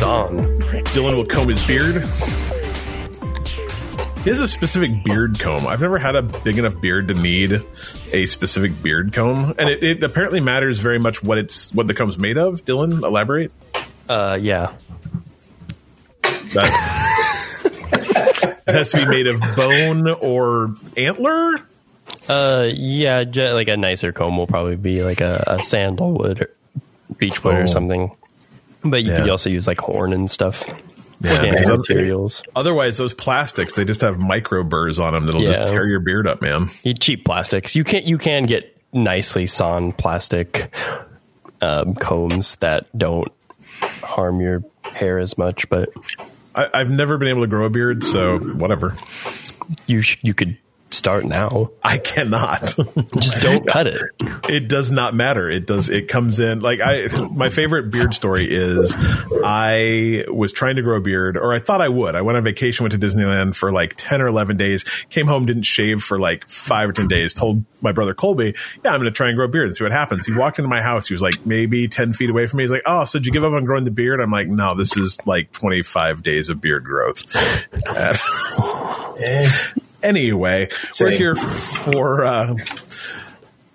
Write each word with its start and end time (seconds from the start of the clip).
It's 0.00 0.06
on. 0.06 0.38
Dylan 0.94 1.14
will 1.14 1.26
comb 1.26 1.50
his 1.50 1.60
beard. 1.66 1.96
He 4.24 4.30
has 4.30 4.40
a 4.40 4.48
specific 4.48 5.04
beard 5.04 5.38
comb. 5.38 5.66
I've 5.66 5.82
never 5.82 5.98
had 5.98 6.16
a 6.16 6.22
big 6.22 6.56
enough 6.56 6.80
beard 6.80 7.08
to 7.08 7.14
need 7.14 7.60
a 8.10 8.24
specific 8.24 8.82
beard 8.82 9.12
comb, 9.12 9.54
and 9.58 9.68
it, 9.68 9.82
it 9.84 10.02
apparently 10.02 10.40
matters 10.40 10.78
very 10.78 10.98
much 10.98 11.22
what 11.22 11.36
it's 11.36 11.74
what 11.74 11.86
the 11.86 11.92
comb's 11.92 12.18
made 12.18 12.38
of. 12.38 12.64
Dylan, 12.64 13.04
elaborate. 13.04 13.52
Uh, 14.08 14.38
yeah. 14.40 14.72
That 16.54 17.60
it 18.66 18.74
has 18.74 18.92
to 18.92 18.96
be 18.96 19.04
made 19.04 19.26
of 19.26 19.38
bone 19.54 20.08
or 20.08 20.76
antler. 20.96 21.56
Uh, 22.26 22.70
yeah, 22.72 23.24
like 23.52 23.68
a 23.68 23.76
nicer 23.76 24.12
comb 24.12 24.38
will 24.38 24.46
probably 24.46 24.76
be 24.76 25.04
like 25.04 25.20
a, 25.20 25.44
a 25.46 25.62
sandalwood 25.62 26.40
or 26.40 26.50
beechwood 27.18 27.56
Oh. 27.56 27.58
or 27.58 27.66
something. 27.66 28.16
But 28.82 29.02
you 29.04 29.12
Yeah. 29.12 29.20
could 29.20 29.30
also 29.30 29.50
use 29.50 29.66
like 29.66 29.78
horn 29.78 30.12
and 30.12 30.30
stuff. 30.30 30.64
Yeah, 31.22 31.52
materials. 31.68 32.42
otherwise, 32.56 32.96
those 32.96 33.12
plastics 33.12 33.74
they 33.74 33.84
just 33.84 34.00
have 34.00 34.18
micro 34.18 34.64
burrs 34.64 34.98
on 34.98 35.12
them 35.12 35.26
that'll 35.26 35.42
Yeah. 35.42 35.52
just 35.54 35.72
tear 35.72 35.86
your 35.86 36.00
beard 36.00 36.26
up, 36.26 36.40
man. 36.40 36.70
You 36.82 36.94
cheap 36.94 37.26
plastics. 37.26 37.76
You 37.76 37.84
can 37.84 38.04
you 38.06 38.16
can 38.16 38.44
get 38.44 38.74
nicely 38.92 39.46
sawn 39.46 39.92
plastic 39.92 40.74
um, 41.60 41.94
combs 41.94 42.56
that 42.56 42.86
don't 42.96 43.30
harm 44.02 44.40
your 44.40 44.64
hair 44.82 45.18
as 45.18 45.36
much, 45.36 45.68
but 45.68 45.90
I, 46.54 46.68
I've 46.72 46.90
never 46.90 47.18
been 47.18 47.28
able 47.28 47.42
to 47.42 47.46
grow 47.48 47.66
a 47.66 47.70
beard, 47.70 48.02
so 48.02 48.38
whatever. 48.38 48.96
you 49.86 50.00
sh- 50.00 50.18
you 50.22 50.32
could 50.32 50.56
start 50.92 51.24
now. 51.24 51.70
I 51.82 51.98
cannot. 51.98 52.60
Just 53.18 53.42
don't 53.42 53.66
cut 53.66 53.86
it. 53.86 54.02
it 54.48 54.68
does 54.68 54.90
not 54.90 55.14
matter. 55.14 55.48
It 55.50 55.66
does. 55.66 55.88
It 55.88 56.08
comes 56.08 56.40
in 56.40 56.60
like 56.60 56.80
I. 56.80 57.08
My 57.28 57.50
favorite 57.50 57.90
beard 57.90 58.14
story 58.14 58.44
is 58.46 58.94
I 59.44 60.24
was 60.28 60.52
trying 60.52 60.76
to 60.76 60.82
grow 60.82 60.96
a 60.96 61.00
beard, 61.00 61.36
or 61.36 61.52
I 61.52 61.58
thought 61.58 61.80
I 61.80 61.88
would. 61.88 62.14
I 62.14 62.22
went 62.22 62.36
on 62.38 62.44
vacation, 62.44 62.84
went 62.84 63.00
to 63.00 63.06
Disneyland 63.06 63.54
for 63.56 63.72
like 63.72 63.94
ten 63.96 64.20
or 64.20 64.26
eleven 64.28 64.56
days. 64.56 64.84
Came 65.10 65.26
home, 65.26 65.46
didn't 65.46 65.62
shave 65.62 66.02
for 66.02 66.18
like 66.18 66.48
five 66.48 66.88
or 66.90 66.92
ten 66.92 67.08
days. 67.08 67.32
Told 67.34 67.64
my 67.80 67.92
brother 67.92 68.14
Colby, 68.14 68.54
"Yeah, 68.84 68.90
I'm 68.92 69.00
going 69.00 69.10
to 69.10 69.16
try 69.16 69.28
and 69.28 69.36
grow 69.36 69.46
a 69.46 69.48
beard 69.48 69.66
and 69.66 69.76
see 69.76 69.84
what 69.84 69.92
happens." 69.92 70.26
He 70.26 70.32
walked 70.32 70.58
into 70.58 70.68
my 70.68 70.82
house. 70.82 71.08
He 71.08 71.14
was 71.14 71.22
like 71.22 71.46
maybe 71.46 71.88
ten 71.88 72.12
feet 72.12 72.30
away 72.30 72.46
from 72.46 72.58
me. 72.58 72.64
He's 72.64 72.70
like, 72.70 72.82
"Oh, 72.86 73.04
so 73.04 73.18
did 73.18 73.26
you 73.26 73.32
give 73.32 73.44
up 73.44 73.52
on 73.52 73.64
growing 73.64 73.84
the 73.84 73.90
beard?" 73.90 74.20
I'm 74.20 74.30
like, 74.30 74.48
"No, 74.48 74.74
this 74.74 74.96
is 74.96 75.18
like 75.26 75.52
25 75.52 76.22
days 76.22 76.48
of 76.48 76.60
beard 76.60 76.84
growth." 76.84 77.24
And- 79.22 79.46
Anyway, 80.02 80.68
we're 81.00 81.10
here 81.10 81.36
for 81.36 82.24
uh, 82.24 82.54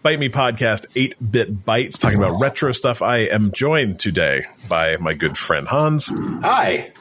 Bite 0.01 0.19
Me 0.19 0.29
Podcast 0.29 0.85
8 0.95 1.31
Bit 1.31 1.65
Bites, 1.65 1.97
talking 1.97 2.17
about 2.17 2.39
retro 2.39 2.71
stuff. 2.71 3.01
I 3.01 3.17
am 3.17 3.51
joined 3.51 3.99
today 3.99 4.45
by 4.67 4.97
my 4.97 5.13
good 5.13 5.37
friend 5.37 5.67
Hans. 5.67 6.11
Hi. 6.41 6.91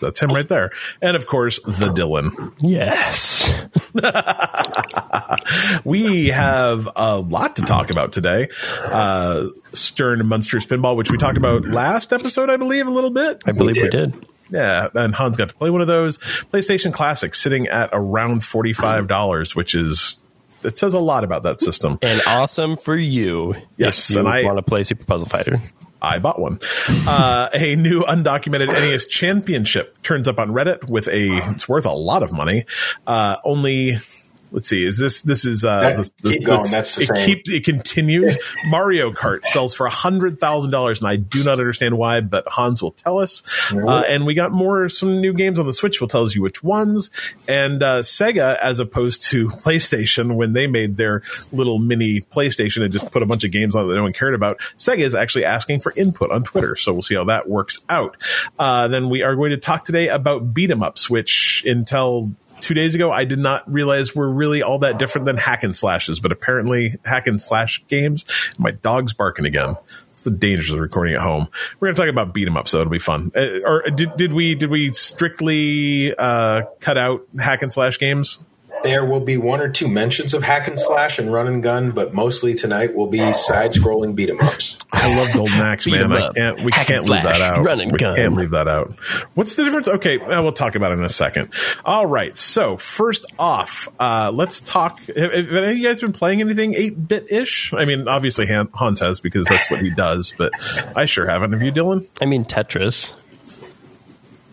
That's 0.00 0.20
him 0.20 0.30
right 0.30 0.46
there. 0.46 0.70
And 1.02 1.16
of 1.16 1.26
course, 1.26 1.60
the 1.62 1.92
Dylan. 1.92 2.52
Yes. 2.60 3.50
We 5.84 6.28
have 6.28 6.88
a 6.94 7.18
lot 7.18 7.56
to 7.56 7.62
talk 7.62 7.90
about 7.90 8.12
today. 8.12 8.48
Uh, 8.84 9.46
Stern 9.72 10.24
Munsters 10.26 10.66
Pinball, 10.66 10.96
which 10.96 11.10
we 11.10 11.18
talked 11.18 11.38
about 11.38 11.66
last 11.66 12.12
episode, 12.12 12.50
I 12.50 12.56
believe, 12.56 12.86
a 12.86 12.90
little 12.90 13.10
bit. 13.10 13.42
I 13.46 13.52
believe 13.52 13.76
we 13.76 13.88
did. 13.88 14.14
Yeah, 14.50 14.88
and 14.94 15.14
Hans 15.14 15.36
got 15.36 15.50
to 15.50 15.54
play 15.54 15.70
one 15.70 15.80
of 15.80 15.86
those. 15.86 16.18
PlayStation 16.18 16.92
Classics, 16.92 17.40
sitting 17.40 17.68
at 17.68 17.90
around 17.92 18.40
$45, 18.40 19.54
which 19.54 19.74
is, 19.74 20.22
it 20.62 20.78
says 20.78 20.94
a 20.94 20.98
lot 20.98 21.24
about 21.24 21.42
that 21.44 21.60
system. 21.60 21.98
And 22.02 22.20
awesome 22.26 22.76
for 22.76 22.96
you. 22.96 23.54
Yes, 23.76 24.10
if 24.10 24.14
you 24.16 24.20
and 24.20 24.28
I- 24.28 24.42
want 24.44 24.56
to 24.58 24.62
play 24.62 24.82
Super 24.84 25.04
Puzzle 25.04 25.28
Fighter. 25.28 25.58
I 26.00 26.20
bought 26.20 26.38
one. 26.40 26.60
Uh, 26.88 27.48
a 27.52 27.74
new 27.74 28.02
undocumented 28.04 28.68
NES 28.68 29.08
championship 29.08 30.00
turns 30.02 30.28
up 30.28 30.38
on 30.38 30.50
Reddit 30.50 30.88
with 30.88 31.08
a, 31.08 31.50
it's 31.50 31.68
worth 31.68 31.86
a 31.86 31.92
lot 31.92 32.22
of 32.22 32.32
money. 32.32 32.66
Uh, 33.04 33.34
only, 33.44 33.96
let's 34.52 34.68
see, 34.68 34.84
is 34.84 34.98
this, 34.98 35.20
this 35.22 35.44
is, 35.44 35.64
uh, 35.64 35.80
That- 35.80 36.10
keep 36.22 36.44
going, 36.44 36.64
that's 36.70 36.96
the 36.96 37.02
it 37.02 37.16
same. 37.16 37.26
keeps, 37.26 37.50
it 37.50 37.64
continues. 37.64 38.36
Mario 38.66 39.12
Kart 39.12 39.44
sells 39.44 39.74
for 39.74 39.86
a 39.86 39.90
hundred 39.90 40.40
thousand 40.40 40.70
dollars 40.70 41.00
and 41.00 41.08
I 41.08 41.16
do 41.16 41.42
not 41.44 41.58
understand 41.60 41.96
why, 41.98 42.20
but 42.20 42.46
Hans 42.48 42.80
will 42.82 42.92
tell 42.92 43.18
us. 43.18 43.42
Uh, 43.72 44.02
and 44.08 44.26
we 44.26 44.34
got 44.34 44.52
more, 44.52 44.88
some 44.88 45.20
new 45.20 45.32
games 45.32 45.58
on 45.58 45.66
the 45.66 45.72
Switch 45.72 46.00
will 46.00 46.08
tell 46.08 46.28
you 46.28 46.42
which 46.42 46.62
ones. 46.62 47.10
And, 47.46 47.82
uh, 47.82 48.00
Sega, 48.00 48.56
as 48.58 48.80
opposed 48.80 49.22
to 49.30 49.48
PlayStation, 49.48 50.36
when 50.36 50.52
they 50.52 50.66
made 50.66 50.96
their 50.96 51.22
little 51.52 51.78
mini 51.78 52.20
PlayStation 52.20 52.82
and 52.82 52.92
just 52.92 53.10
put 53.12 53.22
a 53.22 53.26
bunch 53.26 53.44
of 53.44 53.50
games 53.50 53.76
on 53.76 53.88
that 53.88 53.94
no 53.94 54.02
one 54.02 54.12
cared 54.12 54.34
about, 54.34 54.58
Sega 54.76 55.00
is 55.00 55.14
actually 55.14 55.44
asking 55.44 55.80
for 55.80 55.92
input 55.96 56.30
on 56.30 56.42
Twitter. 56.42 56.76
So 56.76 56.92
we'll 56.92 57.02
see 57.02 57.14
how 57.14 57.24
that 57.24 57.48
works 57.48 57.78
out. 57.88 58.16
Uh, 58.58 58.88
then 58.88 59.08
we 59.08 59.22
are 59.22 59.34
going 59.36 59.50
to 59.50 59.56
talk 59.56 59.84
today 59.84 60.08
about 60.08 60.52
beat 60.52 60.70
'em 60.70 60.82
ups, 60.82 61.08
which 61.08 61.64
until 61.66 62.32
two 62.60 62.74
days 62.74 62.94
ago, 62.94 63.10
I 63.10 63.24
did 63.24 63.38
not 63.38 63.70
realize 63.70 64.14
were 64.14 64.28
really 64.28 64.62
all 64.62 64.80
that 64.80 64.98
different 64.98 65.24
than 65.24 65.36
hack 65.36 65.62
and 65.62 65.76
slashes, 65.76 66.20
but 66.20 66.32
apparently 66.32 66.96
hack 67.04 67.26
and 67.26 67.40
slash 67.40 67.84
games. 67.88 68.24
My 68.58 68.70
dog's 68.70 69.12
barking 69.12 69.44
again. 69.44 69.76
It's 70.12 70.24
the 70.24 70.30
dangers 70.30 70.72
of 70.72 70.80
recording 70.80 71.14
at 71.14 71.20
home. 71.20 71.48
We're 71.78 71.88
going 71.88 71.94
to 71.96 72.02
talk 72.02 72.10
about 72.10 72.34
beat 72.34 72.48
'em 72.48 72.56
up, 72.56 72.68
so 72.68 72.80
it'll 72.80 72.90
be 72.90 72.98
fun. 72.98 73.30
Uh, 73.36 73.60
or 73.64 73.82
did, 73.90 74.16
did 74.16 74.32
we 74.32 74.54
did 74.54 74.70
we 74.70 74.92
strictly 74.92 76.14
uh, 76.16 76.62
cut 76.80 76.98
out 76.98 77.22
hack 77.38 77.62
and 77.62 77.72
slash 77.72 77.98
games? 77.98 78.40
There 78.84 79.04
will 79.04 79.20
be 79.20 79.36
one 79.36 79.60
or 79.60 79.68
two 79.68 79.88
mentions 79.88 80.34
of 80.34 80.42
hack 80.42 80.68
and 80.68 80.78
slash 80.78 81.18
and 81.18 81.32
run 81.32 81.46
and 81.46 81.62
gun, 81.62 81.90
but 81.90 82.14
mostly 82.14 82.54
tonight 82.54 82.94
will 82.94 83.06
be 83.08 83.18
side 83.32 83.72
scrolling 83.72 84.14
beat 84.14 84.30
'em 84.30 84.40
ups. 84.40 84.78
I 84.92 85.16
love 85.16 85.32
Golden 85.34 85.60
Axe, 85.60 85.86
man. 85.86 86.08
man. 86.08 86.22
'em 86.22 86.30
I 86.30 86.32
can't. 86.32 86.60
We 86.62 86.72
Hack 86.72 86.86
can't 86.86 87.00
and 87.00 87.10
leave 87.10 87.22
that 87.22 87.36
slash. 87.36 87.50
out. 87.58 87.64
Run 87.64 87.80
and 87.80 87.92
we 87.92 87.98
gun. 87.98 88.16
can't 88.16 88.34
leave 88.36 88.50
that 88.50 88.68
out. 88.68 88.94
What's 89.34 89.56
the 89.56 89.64
difference? 89.64 89.88
Okay, 89.88 90.18
we'll 90.18 90.52
talk 90.52 90.74
about 90.74 90.92
it 90.92 90.98
in 90.98 91.04
a 91.04 91.08
second. 91.08 91.52
All 91.84 92.06
right. 92.06 92.36
So 92.36 92.76
first 92.76 93.26
off, 93.38 93.88
uh, 93.98 94.30
let's 94.32 94.60
talk. 94.60 95.00
Have, 95.06 95.16
have 95.16 95.34
any 95.54 95.72
of 95.72 95.78
you 95.78 95.88
guys 95.88 96.00
been 96.00 96.12
playing 96.12 96.40
anything 96.40 96.74
eight 96.74 97.08
bit 97.08 97.26
ish? 97.30 97.72
I 97.74 97.84
mean, 97.84 98.06
obviously 98.08 98.46
Han- 98.46 98.68
Hans 98.74 99.00
has 99.00 99.20
because 99.20 99.46
that's 99.46 99.70
what 99.70 99.80
he 99.80 99.90
does, 99.90 100.34
but 100.38 100.52
I 100.96 101.04
sure 101.06 101.26
haven't. 101.28 101.52
Have 101.52 101.62
you, 101.62 101.72
Dylan? 101.72 102.06
I 102.20 102.26
mean, 102.26 102.44
Tetris. 102.44 103.12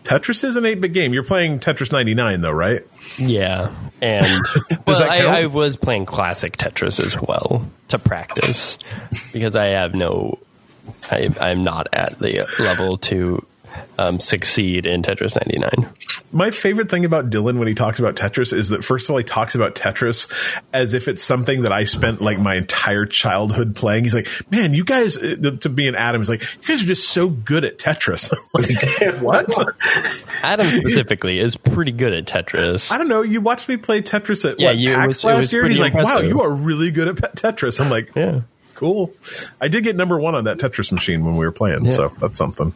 Tetris 0.06 0.44
is 0.44 0.56
an 0.56 0.64
eight 0.64 0.80
bit 0.80 0.92
game. 0.92 1.12
You're 1.12 1.24
playing 1.24 1.58
Tetris 1.58 1.90
99 1.90 2.40
though, 2.40 2.50
right? 2.50 2.82
Yeah. 3.18 3.74
And 4.00 4.42
well, 4.86 5.02
I. 5.02 5.42
I 5.42 5.46
was 5.46 5.76
playing 5.76 6.06
classic 6.06 6.56
Tetris 6.56 7.00
as 7.00 7.20
well 7.20 7.68
to 7.88 7.98
practice 7.98 8.78
because 9.32 9.56
I 9.56 9.66
have 9.66 9.94
no, 9.94 10.38
I, 11.10 11.34
I'm 11.40 11.64
not 11.64 11.88
at 11.92 12.18
the 12.18 12.46
level 12.60 12.98
to 12.98 13.44
um, 13.98 14.20
succeed 14.20 14.86
in 14.86 15.02
Tetris 15.02 15.36
99. 15.46 15.88
My 16.32 16.50
favorite 16.50 16.90
thing 16.90 17.04
about 17.04 17.30
Dylan 17.30 17.58
when 17.58 17.68
he 17.68 17.74
talks 17.74 17.98
about 17.98 18.16
Tetris 18.16 18.52
is 18.52 18.70
that 18.70 18.84
first 18.84 19.06
of 19.08 19.12
all 19.12 19.18
he 19.18 19.24
talks 19.24 19.54
about 19.54 19.74
Tetris 19.74 20.30
as 20.72 20.94
if 20.94 21.08
it's 21.08 21.22
something 21.22 21.62
that 21.62 21.72
I 21.72 21.84
spent 21.84 22.20
like 22.20 22.38
my 22.38 22.56
entire 22.56 23.06
childhood 23.06 23.74
playing. 23.76 24.04
He's 24.04 24.14
like, 24.14 24.28
"Man, 24.50 24.74
you 24.74 24.84
guys," 24.84 25.16
uh, 25.16 25.56
to 25.60 25.68
be 25.68 25.88
an 25.88 25.94
Adam, 25.94 26.20
he's 26.20 26.28
like, 26.28 26.42
"You 26.42 26.68
guys 26.68 26.82
are 26.82 26.86
just 26.86 27.08
so 27.08 27.28
good 27.28 27.64
at 27.64 27.78
Tetris." 27.78 28.32
like, 28.54 29.20
what? 29.22 29.46
Adam 30.42 30.66
specifically 30.66 31.38
is 31.38 31.56
pretty 31.56 31.92
good 31.92 32.12
at 32.12 32.26
Tetris. 32.26 32.90
I 32.92 32.98
don't 32.98 33.08
know. 33.08 33.22
You 33.22 33.40
watched 33.40 33.68
me 33.68 33.76
play 33.76 34.02
Tetris 34.02 34.50
at 34.50 34.60
Yeah, 34.60 34.68
what, 34.68 34.76
you- 34.78 34.90
it 34.90 34.94
PAX 34.94 35.06
was- 35.08 35.24
it 35.24 35.26
last 35.28 35.38
was 35.38 35.52
year. 35.52 35.62
and 35.62 35.72
He's 35.72 35.80
like, 35.80 35.92
pretty 35.92 36.06
"Wow, 36.06 36.20
you 36.20 36.40
are 36.42 36.50
really 36.50 36.90
good 36.90 37.08
at 37.08 37.16
pe- 37.16 37.40
Tetris." 37.52 37.80
I'm 37.80 37.90
like, 37.90 38.10
Yeah. 38.14 38.40
Cool. 38.76 39.12
I 39.60 39.68
did 39.68 39.82
get 39.82 39.96
number 39.96 40.18
one 40.18 40.34
on 40.34 40.44
that 40.44 40.58
Tetris 40.58 40.92
machine 40.92 41.24
when 41.24 41.36
we 41.36 41.44
were 41.44 41.52
playing, 41.52 41.88
so 41.88 42.12
that's 42.20 42.38
something. 42.38 42.72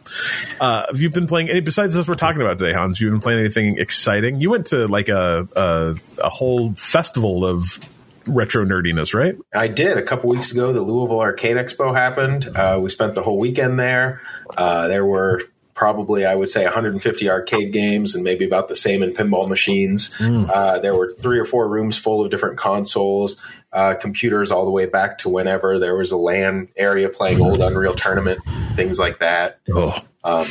Uh, 0.59 0.85
have 0.87 0.99
you 0.99 1.09
been 1.09 1.27
playing 1.27 1.49
any 1.49 1.61
besides 1.61 1.93
this 1.93 2.07
we're 2.07 2.15
talking 2.15 2.41
about 2.41 2.59
today, 2.59 2.73
Hans? 2.73 2.99
You 2.99 3.09
been 3.09 3.21
playing 3.21 3.39
anything 3.39 3.77
exciting? 3.77 4.41
You 4.41 4.49
went 4.49 4.67
to 4.67 4.87
like 4.87 5.07
a 5.07 5.47
a, 5.55 5.95
a 6.21 6.29
whole 6.29 6.73
festival 6.73 7.45
of 7.45 7.79
retro 8.27 8.65
nerdiness, 8.65 9.13
right? 9.13 9.35
I 9.53 9.67
did 9.67 9.97
a 9.97 10.03
couple 10.03 10.29
weeks 10.29 10.51
ago. 10.51 10.73
The 10.73 10.81
Louisville 10.81 11.21
Arcade 11.21 11.57
Expo 11.57 11.95
happened. 11.95 12.47
Uh, 12.47 12.79
we 12.81 12.89
spent 12.89 13.15
the 13.15 13.21
whole 13.21 13.39
weekend 13.39 13.79
there. 13.79 14.21
Uh, 14.57 14.87
there 14.87 15.05
were 15.05 15.43
probably, 15.73 16.25
I 16.25 16.35
would 16.35 16.49
say, 16.49 16.63
150 16.63 17.29
arcade 17.29 17.73
games 17.73 18.13
and 18.13 18.23
maybe 18.23 18.45
about 18.45 18.67
the 18.67 18.75
same 18.75 19.01
in 19.01 19.13
pinball 19.13 19.49
machines. 19.49 20.13
Uh, 20.19 20.77
there 20.77 20.95
were 20.95 21.15
three 21.19 21.39
or 21.39 21.45
four 21.45 21.67
rooms 21.67 21.97
full 21.97 22.23
of 22.23 22.29
different 22.29 22.57
consoles, 22.57 23.37
uh, 23.73 23.95
computers 23.95 24.51
all 24.51 24.65
the 24.65 24.71
way 24.71 24.85
back 24.85 25.19
to 25.19 25.29
whenever 25.29 25.79
there 25.79 25.95
was 25.95 26.11
a 26.11 26.17
LAN 26.17 26.67
area 26.75 27.09
playing 27.09 27.41
old 27.41 27.59
Unreal 27.59 27.93
Tournament, 27.93 28.39
things 28.75 28.99
like 28.99 29.19
that. 29.19 29.59
Oh, 29.73 29.97
Um, 30.23 30.47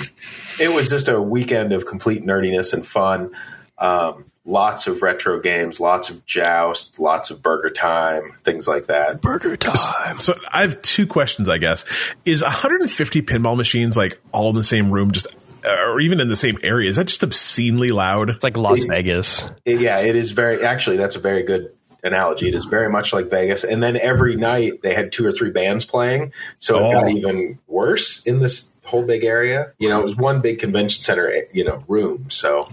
it 0.58 0.72
was 0.72 0.88
just 0.88 1.08
a 1.08 1.20
weekend 1.20 1.72
of 1.72 1.86
complete 1.86 2.24
nerdiness 2.24 2.74
and 2.74 2.86
fun. 2.86 3.30
Um, 3.78 4.24
lots 4.44 4.86
of 4.86 5.02
retro 5.02 5.38
games, 5.40 5.80
lots 5.80 6.10
of 6.10 6.24
joust, 6.26 6.98
lots 6.98 7.30
of 7.30 7.42
burger 7.42 7.70
time, 7.70 8.36
things 8.44 8.66
like 8.66 8.86
that. 8.86 9.20
Burger 9.20 9.56
time. 9.56 10.16
so 10.16 10.34
I 10.52 10.62
have 10.62 10.80
two 10.82 11.06
questions. 11.06 11.48
I 11.48 11.58
guess 11.58 11.84
is 12.24 12.42
150 12.42 13.22
pinball 13.22 13.56
machines 13.56 13.96
like 13.96 14.20
all 14.32 14.50
in 14.50 14.56
the 14.56 14.64
same 14.64 14.90
room, 14.90 15.12
just 15.12 15.36
or 15.64 16.00
even 16.00 16.20
in 16.20 16.28
the 16.28 16.36
same 16.36 16.58
area? 16.62 16.88
Is 16.88 16.96
that 16.96 17.06
just 17.06 17.22
obscenely 17.22 17.90
loud? 17.90 18.30
It's 18.30 18.42
like 18.44 18.56
Las 18.56 18.84
Vegas. 18.84 19.46
Yeah, 19.64 19.98
it 19.98 20.16
is 20.16 20.32
very. 20.32 20.64
Actually, 20.64 20.96
that's 20.96 21.16
a 21.16 21.20
very 21.20 21.42
good 21.42 21.72
analogy. 22.04 22.48
It 22.48 22.54
is 22.54 22.64
very 22.66 22.88
much 22.90 23.12
like 23.12 23.30
Vegas. 23.30 23.64
And 23.64 23.82
then 23.82 23.96
every 23.96 24.36
night 24.36 24.82
they 24.82 24.94
had 24.94 25.12
two 25.12 25.26
or 25.26 25.32
three 25.32 25.50
bands 25.50 25.84
playing, 25.84 26.32
so 26.58 26.78
it 26.78 26.82
Oh. 26.82 26.92
got 27.00 27.10
even 27.10 27.58
worse 27.68 28.24
in 28.26 28.40
this 28.40 28.68
whole 28.84 29.02
big 29.02 29.24
area. 29.24 29.72
You 29.78 29.88
know, 29.88 30.00
it 30.00 30.04
was 30.04 30.16
one 30.16 30.40
big 30.40 30.58
convention 30.58 31.02
center, 31.02 31.32
you 31.52 31.64
know, 31.64 31.84
room. 31.88 32.30
So 32.30 32.68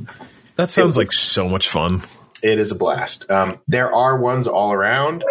That 0.55 0.69
sounds 0.69 0.97
like 0.97 1.11
so 1.11 1.47
much 1.47 1.69
fun. 1.69 2.01
it 2.41 2.57
is 2.59 2.71
a 2.71 2.75
blast. 2.75 3.29
Um, 3.29 3.59
there 3.67 3.93
are 3.93 4.17
ones 4.17 4.47
all 4.47 4.71
around. 4.71 5.23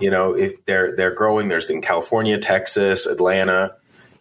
You 0.00 0.10
know, 0.10 0.34
if 0.34 0.64
they're 0.66 0.94
they're 0.96 1.10
growing. 1.14 1.48
There's 1.48 1.68
in 1.70 1.80
California, 1.82 2.38
Texas, 2.38 3.06
Atlanta. 3.06 3.74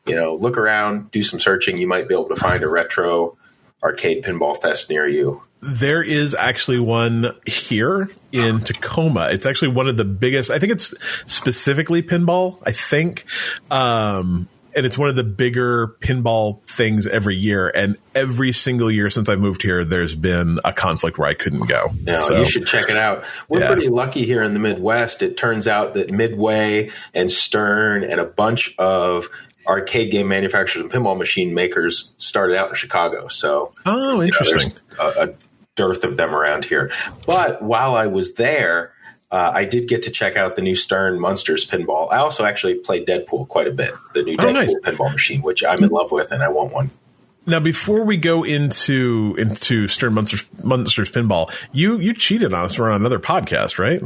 You 0.06 0.16
know, 0.16 0.36
look 0.36 0.58
around, 0.58 1.12
do 1.12 1.22
some 1.24 1.40
searching. 1.40 1.78
You 1.78 1.88
might 1.88 2.08
be 2.08 2.14
able 2.16 2.30
to 2.30 2.36
find 2.36 2.64
a 2.64 2.68
retro 2.70 3.38
arcade 3.84 4.24
pinball 4.24 4.60
fest 4.62 4.90
near 4.90 5.08
you. 5.08 5.42
There 5.62 6.02
is 6.02 6.36
actually 6.36 6.80
one 6.80 7.34
here 7.46 8.10
in 8.32 8.60
Tacoma. 8.62 9.30
It's 9.32 9.46
actually 9.46 9.70
one 9.74 9.88
of 9.88 9.98
the 9.98 10.06
biggest. 10.06 10.52
I 10.52 10.60
think 10.60 10.72
it's 10.72 10.94
specifically 11.26 12.02
pinball. 12.02 12.62
I 12.66 12.72
think, 12.72 13.26
um, 13.70 14.48
and 14.76 14.86
it's 14.86 14.98
one 14.98 15.10
of 15.10 15.16
the 15.18 15.24
bigger 15.24 15.96
pinball 16.00 16.62
things 16.64 17.08
every 17.08 17.36
year. 17.36 17.68
And 17.70 17.98
every 18.16 18.54
single 18.54 18.90
year 18.90 19.10
since 19.10 19.28
I 19.28 19.36
moved 19.36 19.62
here, 19.62 19.84
there's 19.84 20.16
been 20.16 20.60
a 20.64 20.72
conflict 20.72 21.18
where 21.18 21.28
I 21.28 21.34
couldn't 21.34 21.68
go. 21.68 21.92
No, 22.04 22.16
So- 22.16 22.38
you 22.38 22.46
should 22.46 22.66
check 22.68 22.90
it 22.90 22.96
out. 22.98 23.26
We're 23.50 23.62
Yeah. 23.62 23.74
pretty 23.74 23.90
lucky 23.90 24.26
here 24.26 24.44
in 24.44 24.54
the 24.54 24.60
Midwest. 24.60 25.22
It 25.24 25.36
turns 25.38 25.68
out 25.68 25.96
that 25.96 26.10
Midway 26.12 26.92
and 27.14 27.30
Stern 27.32 28.04
and 28.04 28.22
a 28.22 28.26
bunch 28.26 28.76
of 28.78 29.28
arcade 29.68 30.10
game 30.12 30.28
manufacturers 30.30 30.82
and 30.84 30.92
pinball 30.92 31.18
machine 31.18 31.54
makers 31.54 32.14
started 32.18 32.56
out 32.58 32.70
in 32.70 32.76
Chicago. 32.76 33.28
So 33.28 33.72
Oh, 33.86 33.98
you 33.98 34.16
know, 34.18 34.22
interesting. 34.22 34.80
a, 35.00 35.06
a 35.06 35.30
dearth 35.80 36.04
of 36.04 36.18
them 36.18 36.36
around 36.36 36.66
here. 36.66 36.92
But 37.26 37.62
while 37.62 37.96
I 37.96 38.08
was 38.08 38.34
there, 38.34 38.92
uh, 39.32 39.52
I 39.54 39.64
did 39.64 39.88
get 39.88 40.04
to 40.04 40.12
check 40.12 40.36
out 40.36 40.56
the 40.58 40.62
new 40.62 40.76
Stern 40.76 41.20
Monsters 41.22 41.66
pinball. 41.66 42.12
I 42.12 42.18
also 42.18 42.44
actually 42.44 42.76
played 42.76 43.08
Deadpool 43.08 43.48
quite 43.48 43.68
a 43.68 43.72
bit, 43.72 43.94
the 44.14 44.24
new 44.24 44.34
Oh, 44.38 44.44
Deadpool 44.44 44.54
nice. 44.54 44.76
pinball 44.84 45.12
machine, 45.12 45.42
which 45.42 45.64
I'm 45.64 45.82
in 45.84 45.90
love 45.90 46.12
with 46.12 46.32
and 46.34 46.44
I 46.44 46.50
want 46.50 46.74
one. 46.74 46.90
Now, 47.46 47.62
before 47.62 48.04
we 48.04 48.18
go 48.18 48.44
into 48.44 49.36
into 49.40 49.88
Stern 49.88 50.14
Monsters, 50.16 50.44
Munsters 50.64 51.10
Pinball, 51.12 51.50
you 51.72 51.98
you 52.00 52.14
cheated 52.14 52.54
on 52.54 52.66
us. 52.66 52.78
We're 52.78 52.90
on 52.90 53.00
another 53.02 53.20
podcast, 53.20 53.80
right? 53.80 54.02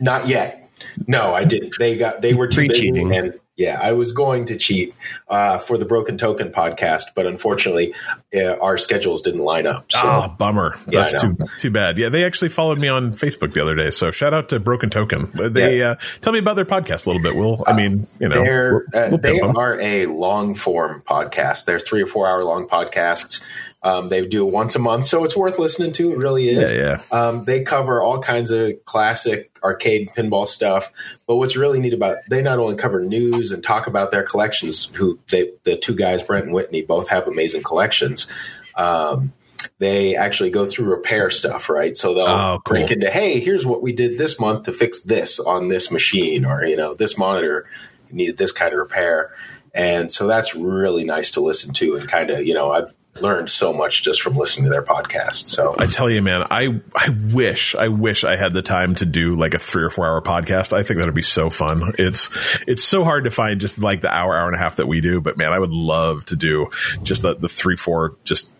Not 0.00 0.26
yet. 0.26 0.70
No, 1.06 1.32
I 1.34 1.44
didn't. 1.44 1.74
They 1.78 1.96
got 1.96 2.22
they 2.22 2.32
were 2.34 2.48
too 2.48 2.66
busy, 2.66 2.90
Pre-cheating. 2.90 3.14
and 3.14 3.38
yeah, 3.62 3.78
I 3.80 3.92
was 3.92 4.12
going 4.12 4.46
to 4.46 4.56
cheat 4.58 4.94
uh, 5.28 5.58
for 5.58 5.78
the 5.78 5.84
Broken 5.84 6.18
Token 6.18 6.50
podcast, 6.52 7.04
but 7.14 7.26
unfortunately, 7.26 7.94
uh, 8.34 8.56
our 8.58 8.76
schedules 8.78 9.22
didn't 9.22 9.40
line 9.40 9.66
up. 9.66 9.90
So 9.92 10.00
Ah, 10.04 10.28
bummer. 10.28 10.76
Yeah, 10.88 11.00
That's 11.04 11.20
too 11.22 11.36
too 11.58 11.70
bad. 11.70 11.98
Yeah, 11.98 12.08
they 12.08 12.24
actually 12.24 12.48
followed 12.48 12.78
me 12.78 12.88
on 12.88 13.12
Facebook 13.12 13.52
the 13.52 13.62
other 13.62 13.74
day. 13.74 13.90
So 13.90 14.10
shout 14.10 14.34
out 14.34 14.48
to 14.50 14.58
Broken 14.60 14.90
Token. 14.90 15.30
They 15.34 15.78
Yeah. 15.78 15.90
uh, 15.90 15.94
tell 16.20 16.32
me 16.32 16.38
about 16.40 16.56
their 16.56 16.64
podcast 16.64 17.06
a 17.06 17.10
little 17.10 17.22
bit. 17.22 17.34
We'll, 17.36 17.62
I 17.66 17.72
mean, 17.72 18.06
you 18.18 18.28
know, 18.28 18.42
we'll- 18.42 18.82
uh, 18.94 19.16
they 19.16 19.38
pimp 19.38 19.50
'em. 19.50 19.56
are 19.56 19.80
a 19.80 20.06
long 20.06 20.54
form 20.54 21.02
podcast. 21.08 21.64
They're 21.64 21.80
three 21.80 22.02
or 22.02 22.06
four 22.06 22.26
hour 22.28 22.42
long 22.44 22.66
podcasts. 22.68 23.42
Um, 23.84 24.08
they 24.08 24.24
do 24.26 24.46
it 24.46 24.52
once 24.52 24.76
a 24.76 24.78
month, 24.78 25.06
so 25.06 25.24
it's 25.24 25.36
worth 25.36 25.58
listening 25.58 25.92
to. 25.94 26.12
It 26.12 26.18
really 26.18 26.48
is. 26.48 26.70
Yeah, 26.70 27.00
yeah. 27.12 27.18
Um, 27.18 27.44
they 27.44 27.62
cover 27.62 28.00
all 28.00 28.20
kinds 28.20 28.52
of 28.52 28.84
classic 28.84 29.58
arcade 29.62 30.10
pinball 30.16 30.46
stuff. 30.46 30.92
But 31.26 31.36
what's 31.36 31.56
really 31.56 31.80
neat 31.80 31.92
about 31.92 32.18
they 32.30 32.42
not 32.42 32.60
only 32.60 32.76
cover 32.76 33.00
news 33.00 33.50
and 33.50 33.62
talk 33.62 33.88
about 33.88 34.12
their 34.12 34.22
collections. 34.22 34.86
Who 34.94 35.18
they 35.30 35.50
the 35.64 35.76
two 35.76 35.94
guys, 35.96 36.22
Brent 36.22 36.44
and 36.44 36.54
Whitney, 36.54 36.82
both 36.82 37.08
have 37.08 37.26
amazing 37.26 37.64
collections. 37.64 38.30
Um, 38.76 39.32
they 39.78 40.14
actually 40.14 40.50
go 40.50 40.66
through 40.66 40.86
repair 40.86 41.28
stuff, 41.30 41.68
right? 41.68 41.96
So 41.96 42.14
they'll 42.14 42.26
Oh, 42.26 42.60
cool. 42.64 42.74
break 42.74 42.90
into, 42.92 43.10
hey, 43.10 43.40
here's 43.40 43.66
what 43.66 43.82
we 43.82 43.92
did 43.92 44.16
this 44.16 44.38
month 44.38 44.66
to 44.66 44.72
fix 44.72 45.02
this 45.02 45.40
on 45.40 45.68
this 45.68 45.90
machine, 45.90 46.44
or 46.44 46.64
you 46.64 46.76
know, 46.76 46.94
this 46.94 47.18
monitor 47.18 47.66
needed 48.12 48.38
this 48.38 48.52
kind 48.52 48.72
of 48.72 48.78
repair. 48.78 49.32
And 49.74 50.12
so 50.12 50.26
that's 50.26 50.54
really 50.54 51.02
nice 51.02 51.32
to 51.32 51.40
listen 51.40 51.72
to 51.74 51.96
and 51.96 52.08
kind 52.08 52.30
of, 52.30 52.46
you 52.46 52.54
know, 52.54 52.70
I've 52.70 52.94
learned 53.20 53.50
so 53.50 53.72
much 53.72 54.02
just 54.02 54.22
from 54.22 54.36
listening 54.36 54.64
to 54.64 54.70
their 54.70 54.82
podcast. 54.82 55.48
So 55.48 55.74
I 55.78 55.86
tell 55.86 56.08
you, 56.08 56.22
man, 56.22 56.46
I 56.50 56.80
I 56.94 57.10
wish 57.32 57.74
I 57.74 57.88
wish 57.88 58.24
I 58.24 58.36
had 58.36 58.52
the 58.52 58.62
time 58.62 58.94
to 58.96 59.04
do 59.04 59.36
like 59.36 59.54
a 59.54 59.58
three 59.58 59.82
or 59.82 59.90
four 59.90 60.06
hour 60.06 60.20
podcast. 60.22 60.72
I 60.72 60.82
think 60.82 60.98
that'd 60.98 61.14
be 61.14 61.22
so 61.22 61.50
fun. 61.50 61.92
It's 61.98 62.30
it's 62.66 62.82
so 62.82 63.04
hard 63.04 63.24
to 63.24 63.30
find 63.30 63.60
just 63.60 63.78
like 63.78 64.00
the 64.00 64.12
hour 64.12 64.34
hour 64.36 64.46
and 64.46 64.56
a 64.56 64.58
half 64.58 64.76
that 64.76 64.86
we 64.88 65.00
do, 65.00 65.20
but 65.20 65.36
man, 65.36 65.52
I 65.52 65.58
would 65.58 65.72
love 65.72 66.24
to 66.26 66.36
do 66.36 66.68
just 67.02 67.22
the 67.22 67.34
the 67.34 67.48
three 67.48 67.76
four 67.76 68.16
just 68.24 68.52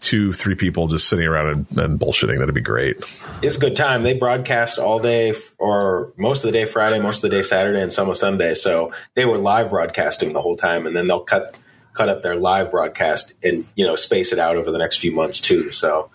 two 0.00 0.32
three 0.32 0.54
people 0.54 0.86
just 0.86 1.08
sitting 1.08 1.26
around 1.26 1.66
and, 1.70 1.78
and 1.78 1.98
bullshitting. 1.98 2.38
That'd 2.38 2.54
be 2.54 2.60
great. 2.60 2.98
it's 3.42 3.56
a 3.56 3.58
good 3.60 3.74
time. 3.74 4.04
They 4.04 4.14
broadcast 4.14 4.78
all 4.78 5.00
day 5.00 5.30
f- 5.30 5.54
or 5.58 6.12
most 6.16 6.44
of 6.44 6.52
the 6.52 6.58
day 6.58 6.64
Friday, 6.66 7.00
most 7.00 7.24
of 7.24 7.30
the 7.30 7.36
day 7.36 7.42
Saturday, 7.42 7.80
and 7.82 7.92
some 7.92 8.08
of 8.08 8.16
Sunday. 8.16 8.54
So 8.54 8.92
they 9.14 9.24
were 9.24 9.38
live 9.38 9.70
broadcasting 9.70 10.32
the 10.32 10.40
whole 10.40 10.56
time, 10.56 10.86
and 10.86 10.94
then 10.94 11.08
they'll 11.08 11.20
cut 11.24 11.56
cut 11.96 12.08
up 12.08 12.22
their 12.22 12.36
live 12.36 12.70
broadcast 12.70 13.32
and 13.42 13.64
you 13.74 13.86
know 13.86 13.96
space 13.96 14.32
it 14.32 14.38
out 14.38 14.56
over 14.56 14.70
the 14.70 14.78
next 14.78 14.98
few 14.98 15.12
months 15.12 15.40
too. 15.40 15.72
So 15.72 16.10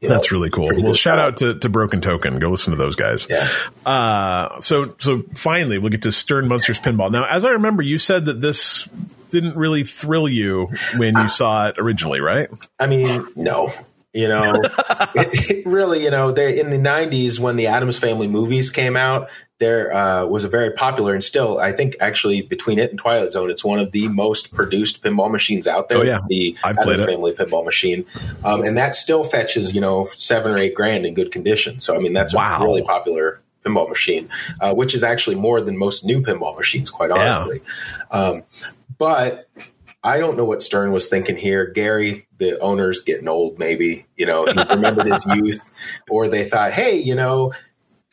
you 0.00 0.08
know, 0.08 0.14
That's 0.14 0.30
really 0.30 0.50
cool. 0.50 0.70
Well, 0.74 0.92
shout 0.92 1.18
out 1.18 1.38
to, 1.38 1.58
to 1.58 1.68
Broken 1.70 2.02
Token. 2.02 2.38
Go 2.38 2.50
listen 2.50 2.72
to 2.72 2.76
those 2.76 2.96
guys. 2.96 3.26
Yeah. 3.30 3.48
Uh, 3.84 4.60
so 4.60 4.94
so 4.98 5.22
finally, 5.34 5.78
we'll 5.78 5.90
get 5.90 6.02
to 6.02 6.12
Stern 6.12 6.48
Munsters 6.48 6.78
Pinball. 6.78 7.10
Now, 7.10 7.24
as 7.24 7.44
I 7.46 7.50
remember, 7.50 7.82
you 7.82 7.96
said 7.96 8.26
that 8.26 8.40
this 8.40 8.88
didn't 9.30 9.56
really 9.56 9.84
thrill 9.84 10.28
you 10.28 10.68
when 10.96 11.16
you 11.16 11.28
saw 11.28 11.68
it 11.68 11.76
originally, 11.78 12.20
right? 12.20 12.48
I 12.78 12.86
mean, 12.86 13.26
no. 13.36 13.72
You 14.16 14.28
know, 14.28 14.60
it, 14.62 14.70
it 15.50 15.66
really, 15.66 16.02
you 16.02 16.10
know, 16.10 16.32
they 16.32 16.58
in 16.58 16.70
the 16.70 16.78
'90s 16.78 17.38
when 17.38 17.56
the 17.56 17.66
Addams 17.66 17.98
Family 17.98 18.26
movies 18.28 18.70
came 18.70 18.96
out, 18.96 19.28
there 19.58 19.92
uh, 19.94 20.26
was 20.26 20.44
a 20.44 20.48
very 20.48 20.70
popular 20.70 21.14
and 21.14 21.22
still, 21.24 21.58
I 21.58 21.72
think, 21.72 21.96
actually 22.00 22.42
between 22.42 22.78
it 22.78 22.90
and 22.90 22.98
Twilight 22.98 23.32
Zone, 23.32 23.50
it's 23.50 23.64
one 23.64 23.78
of 23.78 23.92
the 23.92 24.08
most 24.08 24.52
produced 24.54 25.02
pinball 25.02 25.30
machines 25.30 25.66
out 25.66 25.88
there. 25.88 25.98
Oh, 25.98 26.02
yeah. 26.02 26.20
the 26.28 26.56
I've 26.64 26.76
Addams. 26.78 27.04
Family 27.04 27.32
pinball 27.32 27.64
machine, 27.64 28.04
um, 28.44 28.62
and 28.62 28.76
that 28.76 28.94
still 28.94 29.22
fetches, 29.24 29.74
you 29.74 29.80
know, 29.80 30.08
seven 30.14 30.52
or 30.52 30.58
eight 30.58 30.74
grand 30.74 31.06
in 31.06 31.14
good 31.14 31.30
condition. 31.32 31.80
So, 31.80 31.94
I 31.94 31.98
mean, 31.98 32.12
that's 32.12 32.34
Wow. 32.34 32.58
a 32.60 32.64
really 32.64 32.82
popular 32.82 33.40
pinball 33.64 33.88
machine, 33.88 34.28
uh, 34.60 34.74
which 34.74 34.94
is 34.94 35.02
actually 35.02 35.36
more 35.36 35.60
than 35.60 35.76
most 35.76 36.04
new 36.04 36.20
pinball 36.22 36.56
machines, 36.56 36.90
quite 36.90 37.10
Yeah. 37.14 37.36
honestly. 37.38 37.60
Um, 38.10 38.42
but 38.98 39.48
I 40.04 40.18
don't 40.18 40.36
know 40.36 40.44
what 40.44 40.62
Stern 40.62 40.92
was 40.92 41.08
thinking 41.08 41.36
here. 41.36 41.66
Gary, 41.66 42.25
the 42.38 42.58
owner's 42.60 43.02
getting 43.02 43.28
old, 43.28 43.58
maybe. 43.58 44.06
You 44.16 44.26
know, 44.26 44.44
he 44.44 44.62
remembered 44.70 45.06
his 45.06 45.26
youth, 45.34 45.72
or 46.10 46.28
they 46.28 46.48
thought, 46.48 46.72
hey, 46.72 46.96
you 46.98 47.14
know, 47.14 47.52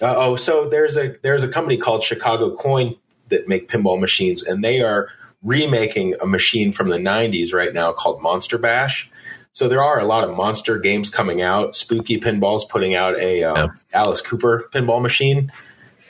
uh, 0.01 0.15
oh, 0.15 0.35
so 0.35 0.67
there's 0.67 0.97
a 0.97 1.15
there's 1.21 1.43
a 1.43 1.47
company 1.47 1.77
called 1.77 2.03
Chicago 2.03 2.55
Coin 2.55 2.95
that 3.29 3.47
make 3.47 3.69
pinball 3.69 3.99
machines, 3.99 4.43
and 4.43 4.63
they 4.63 4.81
are 4.81 5.09
remaking 5.41 6.15
a 6.21 6.25
machine 6.25 6.71
from 6.71 6.89
the 6.89 6.97
'90s 6.97 7.53
right 7.53 7.73
now 7.73 7.91
called 7.91 8.21
Monster 8.21 8.57
Bash. 8.57 9.09
So 9.53 9.67
there 9.67 9.83
are 9.83 9.99
a 9.99 10.05
lot 10.05 10.23
of 10.23 10.35
monster 10.35 10.79
games 10.79 11.11
coming 11.11 11.41
out. 11.43 11.75
Spooky 11.75 12.19
Pinball's 12.19 12.65
putting 12.65 12.95
out 12.95 13.19
a 13.19 13.43
um, 13.43 13.55
Yeah. 13.55 13.67
Alice 13.93 14.19
Cooper 14.19 14.67
pinball 14.73 14.99
machine 14.99 15.51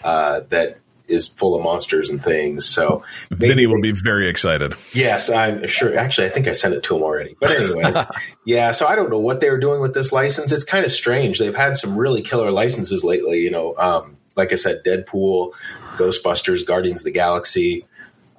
uh, 0.01 0.41
that 0.47 0.77
is 1.07 1.27
full 1.27 1.55
of 1.55 1.63
monsters 1.63 2.09
and 2.09 2.23
things. 2.23 2.65
So 2.65 3.03
Vinny 3.29 3.67
will 3.67 3.81
be 3.81 3.91
very 3.91 4.29
excited. 4.29 4.73
Yes, 4.93 5.29
I'm 5.29 5.67
sure. 5.67 5.97
Actually, 5.97 6.27
I 6.27 6.29
think 6.29 6.47
I 6.47 6.53
sent 6.53 6.73
it 6.73 6.83
to 6.83 6.95
him 6.95 7.03
already. 7.03 7.35
But 7.39 7.51
anyway, 7.51 8.05
yeah. 8.45 8.71
So 8.71 8.87
I 8.87 8.95
don't 8.95 9.09
know 9.09 9.19
what 9.19 9.41
they 9.41 9.49
were 9.49 9.59
doing 9.59 9.81
with 9.81 9.93
this 9.93 10.11
license. 10.11 10.51
It's 10.51 10.63
kind 10.63 10.85
of 10.85 10.91
strange. 10.91 11.39
They've 11.39 11.55
had 11.55 11.77
some 11.77 11.97
really 11.97 12.21
killer 12.21 12.51
licenses 12.51 13.03
lately. 13.03 13.39
You 13.39 13.51
know, 13.51 13.75
um, 13.77 14.17
like 14.35 14.51
I 14.51 14.55
said, 14.55 14.83
Deadpool, 14.83 15.53
Ghostbusters, 15.97 16.65
Guardians 16.65 17.01
of 17.01 17.05
the 17.05 17.11
Galaxy. 17.11 17.85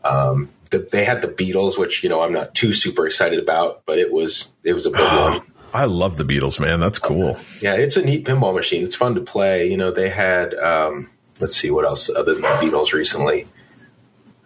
Um, 0.03 0.51
the, 0.71 0.79
they 0.91 1.05
had 1.05 1.23
the 1.23 1.29
Beatles, 1.29 1.79
which 1.79 2.03
you 2.03 2.09
know 2.09 2.23
I'm 2.23 2.33
not 2.33 2.55
too 2.55 2.73
super 2.73 3.07
excited 3.07 3.39
about, 3.39 3.83
but 3.87 3.99
it 3.99 4.13
was 4.13 4.53
it 4.63 4.73
was 4.73 4.87
a 4.87 4.91
big 4.91 5.01
one. 5.01 5.41
I 5.75 5.87
love 5.87 6.17
the 6.17 6.25
Beatles, 6.25 6.61
man. 6.61 6.79
That's 6.79 7.01
cool. 7.01 7.37
Yeah, 7.61 7.75
it's 7.75 7.97
a 7.97 8.03
neat 8.03 8.25
pinball 8.25 8.55
machine. 8.55 8.85
It's 8.85 8.95
fun 8.95 9.17
to 9.17 9.21
play. 9.21 9.69
You 9.69 9.77
know, 9.77 9.91
they 9.91 10.09
had 10.09 10.55
um, 10.55 11.11
let's 11.41 11.57
see 11.57 11.71
what 11.71 11.85
else 11.85 12.09
other 12.11 12.35
than 12.35 12.43
the 12.43 12.49
Beatles 12.49 12.93
recently. 12.93 13.47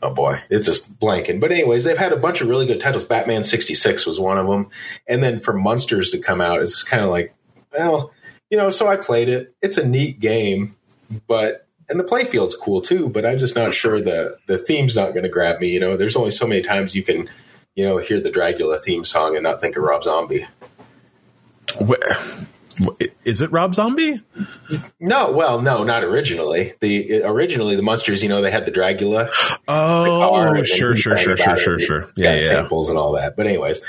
Oh 0.03 0.11
boy, 0.11 0.41
it's 0.49 0.67
just 0.67 0.99
blanking. 1.01 1.41
But 1.41 1.51
anyways, 1.51 1.85
they've 1.85 1.99
had 1.99 2.13
a 2.13 2.17
bunch 2.17 2.41
of 2.41 2.49
really 2.49 2.67
good 2.67 2.81
titles. 2.81 3.05
Batman 3.05 3.43
sixty 3.43 3.75
six 3.75 4.07
was 4.07 4.21
one 4.21 4.39
of 4.39 4.47
them, 4.47 4.71
and 5.07 5.23
then 5.23 5.41
for 5.41 5.53
Munsters 5.53 6.11
to 6.13 6.19
come 6.19 6.41
out, 6.41 6.63
it's 6.63 6.85
kind 6.85 7.03
of 7.03 7.11
like, 7.11 7.35
well, 7.73 8.13
you 8.51 8.57
know. 8.57 8.71
So 8.71 8.87
I 8.87 8.97
played 8.97 9.29
it. 9.29 9.55
It's 9.61 9.77
a 9.77 9.87
neat 9.87 10.21
game, 10.21 10.77
but 11.27 11.67
and 11.89 11.99
the 11.99 12.05
playfield's 12.05 12.55
cool 12.55 12.81
too. 12.81 13.09
But 13.09 13.27
I'm 13.27 13.39
just 13.39 13.57
not 13.57 13.75
sure 13.75 14.01
the 14.01 14.37
the 14.47 14.59
theme's 14.59 14.95
not 14.95 15.15
going 15.15 15.25
to 15.25 15.29
grab 15.29 15.61
me. 15.61 15.69
You 15.69 15.81
know, 15.81 15.97
there's 15.97 16.17
only 16.17 16.31
so 16.31 16.47
many 16.47 16.63
times 16.63 16.95
you 16.95 17.03
can, 17.03 17.29
you 17.75 17.85
know, 17.85 17.99
hear 17.99 18.21
the 18.21 18.31
Dracula 18.31 18.79
theme 18.79 19.05
song 19.05 19.35
and 19.35 19.43
not 19.43 19.61
think 19.61 19.77
of 19.77 19.83
Rob 19.83 20.05
Zombie. 20.05 20.47
Wh- 21.81 22.45
Is 23.25 23.41
it 23.41 23.51
Rob 23.51 23.75
Zombie? 23.75 24.23
No, 25.01 25.33
well, 25.33 25.61
no, 25.61 25.85
not 25.85 26.05
originally. 26.05 26.75
The 26.81 27.23
originally 27.23 27.77
the 27.77 27.83
monsters, 27.83 28.23
you 28.23 28.29
know, 28.29 28.43
they 28.43 28.51
had 28.51 28.67
the 28.67 28.71
Dracula. 28.71 29.31
Oh, 29.67 30.63
sure, 30.63 30.97
sure, 30.97 31.17
sure, 31.17 31.37
sure, 31.37 31.57
sure, 31.57 31.79
sure. 31.79 32.13
Yeah, 32.17 32.35
yeah. 32.35 32.45
samples 32.45 32.89
and 32.89 32.99
all 32.99 33.13
that. 33.13 33.37
But 33.37 33.47
anyways, 33.47 33.81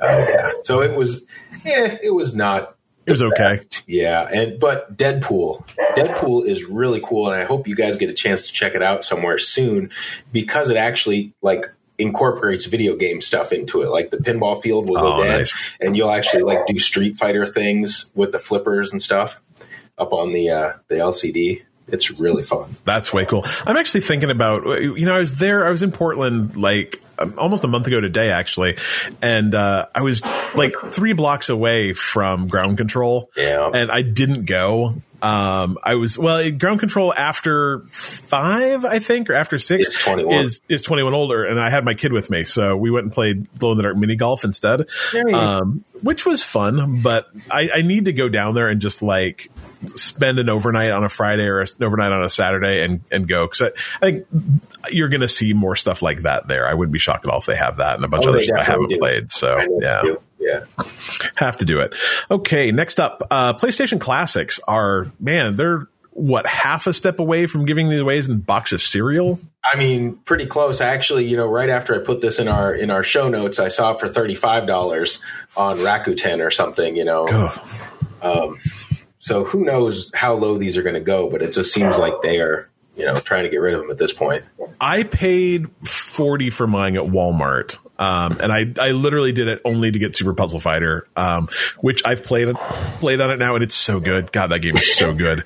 uh, 0.00 0.26
yeah. 0.28 0.52
So 0.64 0.80
it 0.82 0.96
was, 0.96 1.26
yeah, 1.64 1.98
it 2.02 2.14
was 2.14 2.34
not. 2.34 2.76
It 3.06 3.12
was 3.12 3.22
okay. 3.22 3.60
Yeah, 3.86 4.28
and 4.30 4.60
but 4.60 4.96
Deadpool, 4.96 5.66
Deadpool 5.96 6.46
is 6.46 6.64
really 6.64 7.00
cool, 7.00 7.30
and 7.30 7.40
I 7.40 7.44
hope 7.44 7.66
you 7.66 7.74
guys 7.74 7.96
get 7.96 8.10
a 8.10 8.14
chance 8.14 8.44
to 8.44 8.52
check 8.52 8.74
it 8.74 8.82
out 8.82 9.04
somewhere 9.04 9.38
soon 9.38 9.90
because 10.32 10.70
it 10.70 10.76
actually 10.76 11.32
like 11.42 11.66
incorporates 12.00 12.64
video 12.66 12.96
game 12.96 13.20
stuff 13.20 13.52
into 13.52 13.82
it. 13.82 13.90
Like 13.90 14.10
the 14.10 14.16
pinball 14.18 14.60
field 14.62 14.88
will 14.88 14.96
go 15.00 15.12
Oh, 15.14 15.22
dead, 15.22 15.38
nice. 15.38 15.54
and 15.80 15.96
you'll 15.96 16.10
actually 16.10 16.42
like 16.42 16.66
do 16.66 16.78
Street 16.78 17.16
Fighter 17.16 17.46
things 17.46 18.10
with 18.14 18.32
the 18.32 18.38
flippers 18.38 18.92
and 18.92 19.00
stuff 19.00 19.40
up 19.98 20.12
on 20.12 20.32
the 20.32 20.50
uh, 20.50 20.72
the 20.88 20.96
LCD. 20.96 21.62
It's 21.88 22.20
really 22.20 22.44
fun. 22.44 22.76
That's 22.84 23.12
way 23.12 23.24
cool. 23.26 23.44
I'm 23.66 23.76
actually 23.76 24.02
thinking 24.02 24.30
about, 24.30 24.62
you 24.80 25.04
know, 25.06 25.16
I 25.16 25.18
was 25.18 25.38
there, 25.38 25.66
I 25.66 25.70
was 25.70 25.82
in 25.82 25.90
Portland 25.90 26.56
like 26.56 27.02
um, 27.18 27.34
almost 27.36 27.64
a 27.64 27.66
month 27.66 27.88
ago 27.88 28.00
today, 28.00 28.30
actually. 28.30 28.76
And 29.20 29.52
uh, 29.56 29.86
I 29.92 30.02
was 30.02 30.22
like 30.54 30.72
three 30.86 31.14
blocks 31.14 31.48
away 31.48 31.92
from 31.94 32.46
Ground 32.46 32.78
Kontrol. 32.78 33.26
Yeah. 33.36 33.68
And 33.74 33.90
I 33.90 34.02
didn't 34.02 34.44
go. 34.44 35.02
Um, 35.22 35.78
I 35.82 35.94
was, 35.96 36.18
well, 36.18 36.50
Ground 36.52 36.80
Kontrol 36.80 37.14
after 37.14 37.80
five, 37.90 38.84
I 38.84 38.98
think, 38.98 39.30
or 39.30 39.34
after 39.34 39.58
six 39.58 39.88
It's 39.88 40.04
21. 40.04 40.34
is, 40.44 40.60
is 40.68 40.82
21 40.82 41.14
older. 41.14 41.44
And 41.44 41.60
I 41.60 41.70
had 41.70 41.84
my 41.84 41.94
kid 41.94 42.12
with 42.12 42.30
me. 42.30 42.44
So 42.44 42.76
we 42.76 42.90
went 42.90 43.04
and 43.04 43.12
played 43.12 43.46
glow 43.58 43.72
in 43.72 43.76
the 43.76 43.82
dark 43.82 43.96
mini 43.96 44.16
golf 44.16 44.44
instead, 44.44 44.88
Yeah, 45.12 45.22
yeah. 45.26 45.56
um, 45.58 45.84
which 46.02 46.24
was 46.26 46.42
fun. 46.42 47.02
But 47.02 47.28
I, 47.50 47.70
I 47.76 47.82
need 47.82 48.06
to 48.06 48.12
go 48.12 48.28
down 48.28 48.54
there 48.54 48.68
and 48.68 48.80
just 48.80 49.02
like, 49.02 49.50
spend 49.94 50.38
an 50.38 50.50
overnight 50.50 50.90
on 50.90 51.04
a 51.04 51.08
Friday 51.08 51.44
or 51.44 51.60
an 51.62 51.68
overnight 51.80 52.12
on 52.12 52.22
a 52.22 52.28
Saturday 52.28 52.82
and, 52.82 53.00
and 53.10 53.26
go. 53.26 53.48
Cause 53.48 53.62
I, 53.62 53.66
I 54.06 54.10
think 54.10 54.26
you're 54.90 55.08
going 55.08 55.22
to 55.22 55.28
see 55.28 55.54
more 55.54 55.74
stuff 55.74 56.02
like 56.02 56.22
that 56.22 56.46
there. 56.48 56.66
I 56.66 56.74
wouldn't 56.74 56.92
be 56.92 56.98
shocked 56.98 57.24
at 57.24 57.30
all 57.30 57.38
if 57.38 57.46
they 57.46 57.56
have 57.56 57.78
that 57.78 57.96
and 57.96 58.04
a 58.04 58.08
bunch 58.08 58.26
Oh, 58.26 58.28
of 58.28 58.34
other 58.34 58.44
stuff 58.44 58.58
I 58.60 58.64
haven't 58.64 58.88
do. 58.90 58.98
played. 58.98 59.30
So 59.30 59.56
I 59.56 59.66
yeah, 59.80 60.02
do. 60.02 60.22
Yeah. 60.40 60.64
have 61.36 61.58
to 61.58 61.64
do 61.64 61.80
it. 61.80 61.94
Okay. 62.30 62.72
Next 62.72 62.98
up, 62.98 63.26
uh, 63.30 63.54
PlayStation 63.54 64.00
classics 64.00 64.58
are, 64.66 65.12
man, 65.20 65.56
they're 65.56 65.86
what 66.12 66.46
half 66.46 66.86
a 66.86 66.92
step 66.92 67.18
away 67.18 67.46
from 67.46 67.64
giving 67.64 67.88
these 67.88 68.00
away 68.00 68.18
in 68.18 68.40
box 68.40 68.72
of 68.72 68.82
cereal. 68.82 69.38
I 69.64 69.76
mean, 69.76 70.16
pretty 70.16 70.46
close. 70.46 70.80
Actually, 70.80 71.26
you 71.26 71.36
know, 71.36 71.46
right 71.46 71.68
after 71.68 71.94
I 71.94 72.04
put 72.04 72.20
this 72.20 72.38
in 72.38 72.48
our 72.48 72.74
in 72.74 72.90
our 72.90 73.02
show 73.02 73.28
notes, 73.28 73.58
I 73.58 73.68
saw 73.68 73.94
for 73.94 74.08
thirty 74.08 74.34
five 74.34 74.66
dollars 74.66 75.22
on 75.56 75.76
Rakuten 75.78 76.44
or 76.44 76.50
something. 76.50 76.96
You 76.96 77.04
know, 77.04 77.26
Ugh. 78.22 78.58
so 79.18 79.44
who 79.44 79.64
knows 79.64 80.10
how 80.14 80.34
low 80.34 80.58
these 80.58 80.76
are 80.76 80.82
going 80.82 80.94
to 80.94 81.00
go? 81.00 81.30
But 81.30 81.42
it 81.42 81.52
just 81.52 81.72
seems 81.72 81.98
like 81.98 82.14
they 82.22 82.40
are, 82.40 82.68
you 82.96 83.04
know, 83.04 83.18
trying 83.20 83.44
to 83.44 83.50
get 83.50 83.58
rid 83.58 83.74
of 83.74 83.80
them 83.80 83.90
at 83.90 83.98
this 83.98 84.12
point. 84.12 84.44
I 84.80 85.04
paid 85.04 85.68
40 85.84 86.50
for 86.50 86.66
mine 86.66 86.96
at 86.96 87.04
Walmart. 87.04 87.78
Um, 88.00 88.38
and 88.40 88.50
I, 88.50 88.66
I 88.80 88.92
literally 88.92 89.30
did 89.32 89.46
it 89.46 89.60
only 89.64 89.90
to 89.92 89.98
get 89.98 90.16
Super 90.16 90.32
Puzzle 90.32 90.58
Fighter, 90.58 91.06
um, 91.16 91.48
which 91.80 92.02
I've 92.06 92.24
played, 92.24 92.52
played 92.98 93.20
on 93.20 93.30
it 93.30 93.38
now 93.38 93.54
and 93.56 93.62
it's 93.62 93.74
so 93.74 94.00
good. 94.00 94.32
God, 94.32 94.48
that 94.48 94.60
game 94.60 94.76
is 94.78 94.90
so 94.96 95.12
good. 95.14 95.44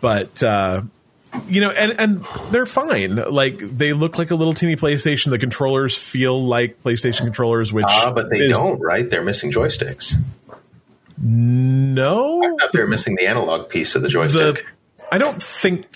But, 0.00 0.42
uh, 0.42 0.80
you 1.46 1.60
know, 1.60 1.70
and, 1.70 2.00
and 2.00 2.24
they're 2.50 2.64
fine. 2.66 3.16
Like 3.16 3.58
they 3.58 3.92
look 3.92 4.16
like 4.18 4.30
a 4.30 4.34
little 4.34 4.54
teeny 4.54 4.76
PlayStation. 4.76 5.28
The 5.30 5.38
controllers 5.38 5.96
feel 5.96 6.42
like 6.44 6.82
PlayStation 6.82 7.20
controllers, 7.20 7.70
which 7.72 7.84
Ah, 7.86 8.10
but 8.14 8.30
they 8.30 8.38
is- 8.46 8.56
don't, 8.56 8.80
right? 8.80 9.08
They're 9.08 9.22
missing 9.22 9.52
joysticks. 9.52 10.14
No, 11.22 12.42
I 12.42 12.48
thought 12.58 12.72
they 12.72 12.80
were 12.80 12.86
missing 12.86 13.14
the 13.14 13.26
analog 13.26 13.68
piece 13.68 13.94
of 13.94 14.00
the 14.02 14.08
joystick. 14.08 14.64
I 15.12 15.18
don't 15.18 15.42
think, 15.42 15.88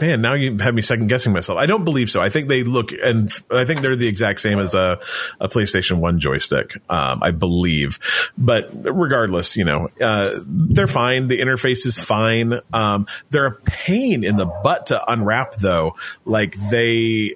man. 0.00 0.22
Now 0.22 0.34
you 0.34 0.56
have 0.58 0.74
me 0.74 0.82
second 0.82 1.08
guessing 1.08 1.32
myself. 1.32 1.58
I 1.58 1.66
don't 1.66 1.84
believe 1.84 2.10
so. 2.10 2.20
I 2.20 2.28
think 2.28 2.48
they 2.48 2.62
look, 2.62 2.92
and 2.92 3.30
I 3.50 3.64
think 3.64 3.82
they're 3.82 3.96
the 3.96 4.06
exact 4.06 4.40
same 4.40 4.58
as 4.58 4.74
a, 4.74 5.00
a 5.40 5.48
PlayStation 5.48 5.98
One 5.98 6.20
joystick. 6.20 6.76
Um, 6.88 7.22
I 7.22 7.32
believe, 7.32 7.98
but 8.38 8.70
regardless, 8.72 9.56
you 9.56 9.64
know, 9.64 9.88
uh, 10.00 10.38
they're 10.46 10.86
fine. 10.86 11.26
The 11.26 11.40
interface 11.40 11.84
is 11.86 11.98
fine. 11.98 12.60
Um, 12.72 13.06
they're 13.30 13.46
a 13.46 13.60
pain 13.62 14.22
in 14.22 14.36
the 14.36 14.46
butt 14.46 14.86
to 14.86 15.12
unwrap, 15.12 15.56
though. 15.56 15.96
Like 16.24 16.54
they 16.70 17.34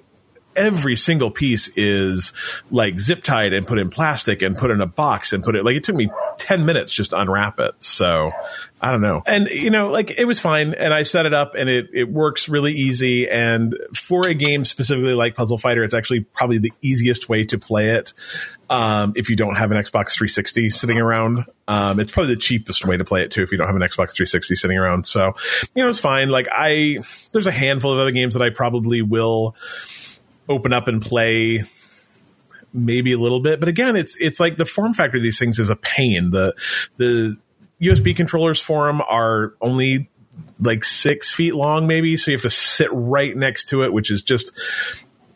every 0.55 0.95
single 0.95 1.31
piece 1.31 1.69
is 1.75 2.33
like 2.71 2.99
zip 2.99 3.23
tied 3.23 3.53
and 3.53 3.67
put 3.67 3.79
in 3.79 3.89
plastic 3.89 4.41
and 4.41 4.57
put 4.57 4.71
in 4.71 4.81
a 4.81 4.87
box 4.87 5.33
and 5.33 5.43
put 5.43 5.55
it 5.55 5.63
like 5.63 5.75
it 5.75 5.83
took 5.83 5.95
me 5.95 6.09
10 6.37 6.65
minutes 6.65 6.91
just 6.91 7.11
to 7.11 7.19
unwrap 7.19 7.59
it. 7.59 7.81
So 7.81 8.31
I 8.81 8.91
don't 8.91 9.01
know. 9.01 9.23
And 9.25 9.47
you 9.49 9.69
know, 9.69 9.89
like 9.89 10.11
it 10.11 10.25
was 10.25 10.39
fine 10.39 10.73
and 10.73 10.93
I 10.93 11.03
set 11.03 11.25
it 11.25 11.33
up 11.33 11.55
and 11.55 11.69
it, 11.69 11.89
it 11.93 12.09
works 12.09 12.47
really 12.49 12.73
easy. 12.73 13.27
And 13.27 13.75
for 13.95 14.27
a 14.27 14.33
game 14.33 14.65
specifically 14.65 15.13
like 15.13 15.35
Puzzle 15.35 15.57
Fighter, 15.57 15.83
it's 15.83 15.93
actually 15.93 16.21
probably 16.21 16.59
the 16.59 16.71
easiest 16.81 17.27
way 17.27 17.45
to 17.45 17.57
play 17.57 17.91
it. 17.91 18.13
Um, 18.69 19.13
if 19.15 19.29
you 19.29 19.35
don't 19.35 19.55
have 19.55 19.71
an 19.71 19.77
Xbox 19.77 20.13
360 20.13 20.69
sitting 20.69 20.99
around, 20.99 21.45
um, 21.67 21.99
it's 21.99 22.11
probably 22.11 22.35
the 22.35 22.39
cheapest 22.39 22.85
way 22.85 22.97
to 22.97 23.05
play 23.05 23.21
it 23.21 23.31
too. 23.31 23.41
If 23.43 23.51
you 23.51 23.57
don't 23.57 23.67
have 23.67 23.75
an 23.75 23.81
Xbox 23.81 24.13
360 24.15 24.55
sitting 24.55 24.77
around. 24.77 25.05
So, 25.05 25.35
you 25.73 25.83
know, 25.83 25.89
it's 25.89 25.99
fine. 25.99 26.29
Like 26.29 26.47
I, 26.51 26.99
there's 27.31 27.47
a 27.47 27.51
handful 27.51 27.91
of 27.91 27.99
other 27.99 28.11
games 28.11 28.35
that 28.35 28.43
I 28.43 28.49
probably 28.49 29.01
will, 29.01 29.55
open 30.47 30.73
up 30.73 30.87
and 30.87 31.01
play 31.01 31.63
maybe 32.73 33.13
a 33.13 33.17
little 33.17 33.39
bit. 33.39 33.59
But 33.59 33.69
again 33.69 33.95
it's 33.95 34.15
it's 34.19 34.39
like 34.39 34.57
the 34.57 34.65
form 34.65 34.93
factor 34.93 35.17
of 35.17 35.23
these 35.23 35.39
things 35.39 35.59
is 35.59 35.69
a 35.69 35.75
pain. 35.75 36.31
The 36.31 36.53
the 36.97 37.37
usb 37.81 38.15
controllers 38.15 38.59
for 38.59 38.87
them 38.87 39.01
are 39.01 39.53
only 39.61 40.09
like 40.59 40.83
six 40.83 41.33
feet 41.33 41.55
long 41.55 41.87
maybe. 41.87 42.17
So 42.17 42.31
you 42.31 42.37
have 42.37 42.43
to 42.43 42.49
sit 42.49 42.89
right 42.91 43.35
next 43.35 43.69
to 43.69 43.83
it 43.83 43.93
which 43.93 44.11
is 44.11 44.23
just 44.23 44.59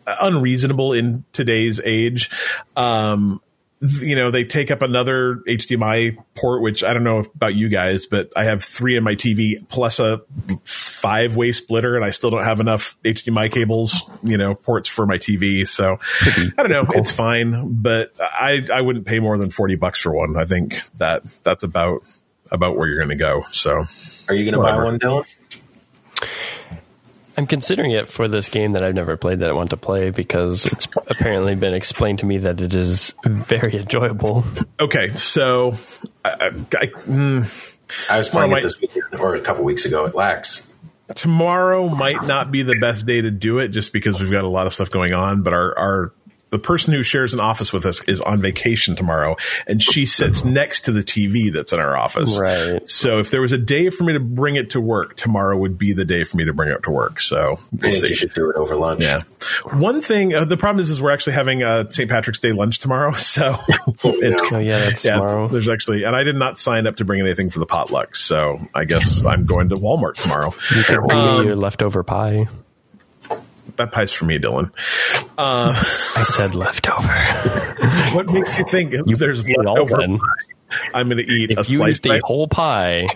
unreasonable 0.06 0.94
in 0.94 1.24
today's 1.34 1.80
age. 1.84 2.30
Um 2.76 3.42
you 3.82 4.16
know 4.16 4.30
they 4.30 4.44
take 4.44 4.72
up 4.72 4.82
another 4.82 5.38
hdmi 5.48 6.18
port 6.36 6.62
which 6.62 6.84
i 6.84 6.94
don't 6.94 7.04
know 7.04 7.20
about 7.20 7.56
you 7.56 7.70
guys 7.70 8.08
but 8.08 8.30
i 8.36 8.44
have 8.44 8.62
three 8.62 8.98
in 8.98 9.04
my 9.06 9.16
tv 9.16 9.56
plus 9.70 10.00
a 10.00 10.22
five 10.66 11.38
way 11.38 11.54
splitter 11.54 11.96
and 11.96 12.04
i 12.04 12.10
still 12.10 12.30
don't 12.30 12.44
have 12.44 12.60
enough 12.60 12.98
hdmi 13.04 13.50
cables 13.50 14.10
you 14.22 14.38
know 14.38 14.54
ports 14.54 14.90
for 14.90 15.06
my 15.06 15.18
tv 15.18 15.66
so 15.66 15.98
i 16.58 16.64
don't 16.64 16.70
know. 16.70 16.86
It's 16.94 17.12
fine 17.12 17.82
but 17.82 18.14
i 18.20 18.62
i 18.74 18.82
wouldn't 18.82 19.06
pay 19.06 19.20
more 19.20 19.38
than 19.38 19.50
40 19.50 19.76
bucks 19.76 20.02
for 20.02 20.12
one. 20.12 20.36
I 20.36 20.46
think 20.46 20.82
that 20.98 21.24
that's 21.44 21.64
about 21.64 22.04
about 22.52 22.76
where 22.76 22.88
you're 22.88 22.98
going 22.98 23.10
to 23.10 23.16
go. 23.16 23.46
So 23.52 23.84
Are 24.28 24.34
you 24.34 24.50
going 24.50 24.54
to 24.54 24.60
buy 24.62 24.84
one, 24.84 25.00
Dylan? 25.00 25.26
I'm 27.40 27.48
considering 27.48 27.92
it 27.92 28.10
for 28.10 28.28
this 28.28 28.50
game 28.50 28.74
that 28.74 28.84
I've 28.84 28.96
never 28.96 29.16
played 29.16 29.40
that 29.40 29.50
I 29.50 29.54
want 29.54 29.70
to 29.70 29.78
play 29.78 30.10
because 30.10 30.66
it's 30.66 30.90
apparently 31.08 31.56
been 31.56 31.74
explained 31.74 32.20
to 32.20 32.26
me 32.26 32.38
that 32.40 32.60
it 32.60 32.76
is 32.76 33.14
very 33.24 33.78
enjoyable. 33.78 34.44
okay 34.78 35.16
so 35.16 35.78
I, 36.26 36.30
I, 36.32 36.48
I, 36.48 36.86
mm, 37.08 37.76
I 38.12 38.18
was 38.18 38.28
playing 38.28 38.52
Well, 38.52 38.60
it 38.60 38.64
this 38.64 38.82
weekend 38.82 39.06
or 39.22 39.36
a 39.36 39.40
couple 39.40 39.64
weeks 39.64 39.86
ago 39.86 40.06
at 40.06 40.16
Lax. 40.16 40.68
tomorrow 41.16 41.88
might 41.88 42.24
not 42.26 42.52
be 42.52 42.62
the 42.64 42.78
best 42.78 43.06
day 43.06 43.22
to 43.22 43.32
do 43.32 43.60
it 43.60 43.70
just 43.70 43.94
because 43.94 44.20
we've 44.20 44.32
got 44.32 44.44
a 44.44 44.50
lot 44.50 44.68
of 44.68 44.74
stuff 44.74 44.90
going 44.90 45.14
on 45.14 45.42
but 45.42 45.54
our 45.54 45.80
our 45.80 46.14
the 46.52 46.60
person 46.60 46.94
who 46.94 47.04
shares 47.04 47.34
an 47.34 47.40
office 47.40 47.72
with 47.72 47.86
us 47.86 48.04
is 48.08 48.22
on 48.22 48.42
vacation 48.42 48.96
tomorrow 48.96 49.36
and 49.68 49.82
she 49.82 50.06
sits 50.06 50.44
next 50.44 50.82
to 50.86 50.92
the 50.92 51.02
TV 51.02 51.52
that's 51.54 51.74
in 51.74 51.80
our 51.80 51.96
office. 51.96 52.40
Right. 52.40 52.88
So 52.90 53.20
if 53.20 53.30
there 53.32 53.42
was 53.42 53.52
a 53.52 53.58
day 53.58 53.90
for 53.90 54.04
me 54.04 54.14
to 54.14 54.20
bring 54.20 54.56
it 54.56 54.72
to 54.72 54.82
work, 54.82 55.16
tomorrow 55.16 55.56
would 55.58 55.78
be 55.78 55.94
the 55.94 56.06
day 56.06 56.24
for 56.24 56.38
me 56.38 56.46
to 56.46 56.54
bring 56.54 56.70
it 56.72 56.84
to 56.84 56.92
work. 56.92 57.20
So 57.20 57.60
we'll 57.72 57.92
see. 57.92 58.10
you 58.10 58.16
should 58.16 58.34
do 58.34 58.50
it 58.50 58.56
over 58.56 58.76
lunch. 58.76 59.02
Yeah. 59.02 59.22
One 59.74 60.02
thing, 60.02 60.34
uh, 60.34 60.46
the 60.46 60.58
problem 60.58 60.82
is, 60.82 60.90
is 60.90 61.02
we're 61.02 61.12
actually 61.14 61.34
having 61.34 61.62
a 61.64 61.92
St. 61.92 62.10
Patrick's 62.10 62.40
Day 62.40 62.52
lunch 62.52 62.80
tomorrow. 62.80 63.14
So 63.20 63.56
it's, 64.04 64.52
Oh 64.52 64.58
yeah, 64.60 64.80
that's 64.80 65.06
yeah, 65.06 65.18
it's- 65.18 65.32
tomorrow. 65.32 65.48
there's 65.50 65.68
actually, 65.70 66.04
and 66.04 66.16
I 66.16 66.24
did 66.24 66.36
not 66.36 66.58
sign 66.58 66.88
up 66.88 66.96
to 66.98 67.06
bring 67.06 67.20
anything 67.22 67.50
for 67.52 67.60
the 67.60 67.66
potluck. 67.68 68.16
So 68.16 68.60
I 68.74 68.86
guess 68.86 69.24
I'm 69.24 69.46
going 69.46 69.70
to 69.70 69.76
Walmart 69.76 70.16
tomorrow. 70.16 70.54
You 70.76 70.84
can 70.84 71.06
bring 71.06 71.18
Um, 71.20 71.40
me 71.42 71.46
your 71.48 71.56
leftover 71.56 72.04
pie. 72.04 72.48
That 73.80 73.92
pie's 73.94 74.12
for 74.12 74.26
me, 74.26 74.38
Dylan. 74.40 74.72
I 75.38 76.24
said 76.28 76.54
leftover. 76.56 77.08
What 78.16 78.28
makes 78.28 78.58
you 78.58 78.64
think 78.66 78.94
there's 79.18 79.48
eat 79.48 79.56
it 79.58 79.66
leftover 79.66 79.98
pie? 79.98 80.18
I'm 80.94 81.08
going 81.10 81.18
to 81.18 81.24
eat 81.32 81.52
a 81.58 81.62
If 81.62 81.70
you 81.70 81.80
slice. 81.80 81.98
eat 81.98 82.04
the 82.04 82.10
right- 82.10 82.22
whole 82.24 82.48
pie, 82.48 83.08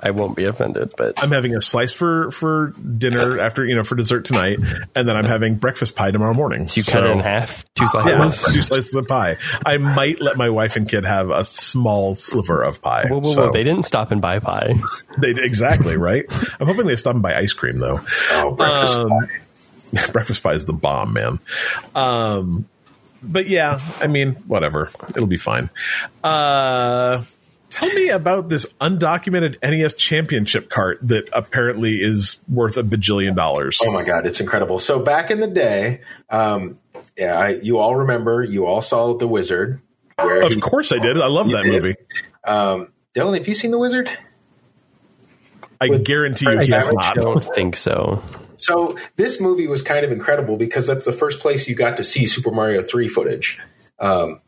I 0.00 0.10
won't 0.12 0.36
be 0.36 0.44
offended. 0.44 0.92
But 0.96 1.14
I'm 1.22 1.30
having 1.32 1.54
a 1.56 1.60
slice 1.60 1.92
for 1.92 2.30
for 2.30 2.68
dinner 2.98 3.40
after 3.40 3.64
you 3.64 3.74
know 3.74 3.82
for 3.84 3.94
dessert 3.96 4.24
tonight, 4.24 4.58
and 4.94 5.08
then 5.08 5.16
I'm 5.16 5.24
having 5.24 5.56
breakfast 5.56 5.96
pie 5.96 6.10
tomorrow 6.12 6.32
morning. 6.34 6.68
So 6.68 6.78
you 6.78 6.84
cut 6.84 7.04
it 7.04 7.10
in 7.10 7.18
half, 7.20 7.64
two 7.74 7.86
slices. 7.88 8.12
Yeah, 8.46 8.52
two 8.52 8.62
slices 8.62 8.94
of 8.94 9.06
pie. 9.08 9.36
I 9.64 9.78
might 9.78 10.20
let 10.20 10.36
my 10.36 10.48
wife 10.50 10.76
and 10.76 10.88
kid 10.88 11.04
have 11.04 11.30
a 11.30 11.44
small 11.44 12.14
sliver 12.14 12.62
of 12.62 12.80
pie. 12.82 13.06
Whoa, 13.08 13.18
whoa, 13.20 13.30
So- 13.32 13.46
whoa! 13.46 13.52
They 13.52 13.64
didn't 13.64 13.84
stop 13.84 14.10
and 14.12 14.20
buy 14.22 14.38
pie. 14.38 14.74
They 15.18 15.30
exactly 15.30 15.96
right. 15.96 16.24
I'm 16.60 16.66
hoping 16.66 16.86
they 16.86 16.96
stop 16.96 17.14
and 17.14 17.22
buy 17.22 17.36
ice 17.36 17.52
cream 17.52 17.78
though. 17.78 18.00
Oh, 18.32 18.52
breakfast 18.52 18.96
Um, 18.96 19.08
pie. 19.08 19.26
Breakfast 20.12 20.42
pie 20.42 20.54
is 20.54 20.64
the 20.64 20.72
bomb, 20.72 21.12
man. 21.12 21.38
Um, 21.94 22.66
but 23.22 23.48
yeah, 23.48 23.80
I 24.00 24.06
mean, 24.06 24.32
whatever. 24.46 24.90
It'll 25.10 25.26
be 25.26 25.36
fine. 25.38 25.70
Uh, 26.22 27.22
tell 27.70 27.88
me 27.90 28.08
about 28.10 28.48
this 28.48 28.72
undocumented 28.80 29.56
NES 29.62 29.94
championship 29.94 30.68
cart 30.70 30.98
that 31.02 31.28
apparently 31.32 31.96
is 31.96 32.44
worth 32.48 32.76
a 32.76 32.82
bajillion 32.82 33.34
dollars. 33.34 33.80
Oh 33.84 33.92
my 33.92 34.04
god, 34.04 34.26
it's 34.26 34.40
incredible. 34.40 34.78
So 34.78 34.98
back 35.00 35.30
in 35.30 35.40
the 35.40 35.46
day, 35.48 36.00
um, 36.30 36.78
yeah, 37.16 37.38
I, 37.38 37.48
you 37.62 37.78
all 37.78 37.96
remember, 37.96 38.42
you 38.44 38.66
all 38.66 38.82
saw 38.82 39.14
The 39.16 39.26
Wizard. 39.28 39.80
Where 40.18 40.42
Of 40.42 40.54
he- 40.54 40.60
course 40.60 40.92
I 40.92 40.98
did. 40.98 41.18
I 41.20 41.26
love 41.26 41.48
that 41.50 41.64
did? 41.64 41.72
movie. 41.72 41.94
um, 42.44 42.88
Dylan, 43.14 43.36
have 43.38 43.48
you 43.48 43.54
seen 43.54 43.70
The 43.70 43.78
Wizard? 43.78 44.08
I 45.80 45.88
With 45.88 46.04
guarantee 46.04 46.46
you 46.46 46.52
Fred 46.56 46.66
he 46.66 46.72
has 46.72 46.90
not. 46.92 47.18
I 47.18 47.20
don't 47.20 47.42
think 47.44 47.76
so. 47.76 48.22
So 48.58 48.96
this 49.16 49.40
movie 49.40 49.68
was 49.68 49.82
kind 49.82 50.04
of 50.04 50.12
incredible 50.12 50.56
because 50.56 50.86
that's 50.86 51.04
the 51.04 51.12
first 51.12 51.40
place 51.40 51.68
you 51.68 51.74
got 51.74 51.96
to 51.98 52.04
see 52.04 52.26
Super 52.26 52.50
Mario 52.50 52.82
3 52.82 53.08
footage. 53.08 53.58
Um, 53.98 54.40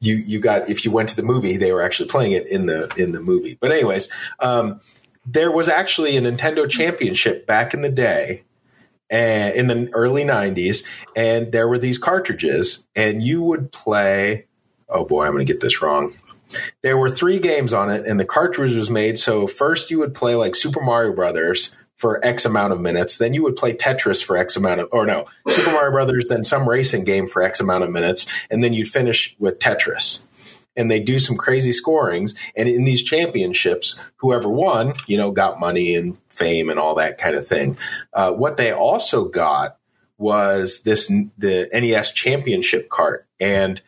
you 0.00 0.16
you 0.16 0.40
got 0.40 0.68
if 0.68 0.84
you 0.84 0.90
went 0.90 1.10
to 1.10 1.16
the 1.16 1.22
movie, 1.22 1.56
they 1.56 1.72
were 1.72 1.82
actually 1.82 2.08
playing 2.08 2.32
it 2.32 2.46
in 2.46 2.66
the 2.66 2.92
in 2.96 3.12
the 3.12 3.20
movie. 3.20 3.56
But 3.60 3.70
anyways, 3.72 4.08
um, 4.40 4.80
there 5.26 5.52
was 5.52 5.68
actually 5.68 6.16
a 6.16 6.20
Nintendo 6.20 6.68
Championship 6.68 7.46
back 7.46 7.74
in 7.74 7.82
the 7.82 7.90
day, 7.90 8.44
and 9.10 9.54
in 9.54 9.66
the 9.66 9.90
early 9.92 10.24
'90s, 10.24 10.84
and 11.14 11.52
there 11.52 11.68
were 11.68 11.78
these 11.78 11.98
cartridges, 11.98 12.86
and 12.96 13.22
you 13.22 13.42
would 13.42 13.72
play. 13.72 14.46
Oh 14.88 15.04
boy, 15.04 15.26
I'm 15.26 15.32
going 15.32 15.46
to 15.46 15.52
get 15.52 15.60
this 15.60 15.82
wrong. 15.82 16.14
There 16.82 16.98
were 16.98 17.10
three 17.10 17.38
games 17.38 17.72
on 17.72 17.90
it, 17.90 18.06
and 18.06 18.18
the 18.18 18.24
cartridge 18.24 18.74
was 18.74 18.90
made 18.90 19.18
so 19.18 19.46
first 19.46 19.90
you 19.90 19.98
would 20.00 20.14
play 20.14 20.34
like 20.34 20.56
Super 20.56 20.80
Mario 20.80 21.14
Brothers 21.14 21.70
for 22.00 22.24
X 22.24 22.46
amount 22.46 22.72
of 22.72 22.80
minutes. 22.80 23.18
Then 23.18 23.34
you 23.34 23.42
would 23.42 23.56
play 23.56 23.74
Tetris 23.74 24.24
for 24.24 24.38
X 24.38 24.56
amount 24.56 24.80
of, 24.80 24.88
or 24.90 25.04
no, 25.04 25.26
Super 25.48 25.70
Mario 25.70 25.92
Brothers, 25.92 26.28
then 26.30 26.44
some 26.44 26.66
racing 26.66 27.04
game 27.04 27.26
for 27.26 27.42
X 27.42 27.60
amount 27.60 27.84
of 27.84 27.90
minutes, 27.90 28.26
and 28.50 28.64
then 28.64 28.72
you'd 28.72 28.88
finish 28.88 29.36
with 29.38 29.58
Tetris. 29.58 30.22
And 30.76 30.90
they 30.90 30.98
do 30.98 31.18
some 31.18 31.36
crazy 31.36 31.72
scorings. 31.72 32.34
And 32.56 32.70
in 32.70 32.84
these 32.84 33.02
championships, 33.02 34.00
whoever 34.16 34.48
won, 34.48 34.94
you 35.06 35.18
know, 35.18 35.30
got 35.30 35.60
money 35.60 35.94
and 35.94 36.16
fame 36.30 36.70
and 36.70 36.78
all 36.78 36.94
that 36.94 37.18
kind 37.18 37.36
of 37.36 37.46
thing. 37.46 37.76
Uh, 38.14 38.30
what 38.30 38.56
they 38.56 38.72
also 38.72 39.26
got 39.26 39.76
was 40.16 40.80
this 40.82 41.12
the 41.36 41.68
NES 41.70 42.12
Championship 42.12 42.88
cart, 42.88 43.26
and 43.38 43.82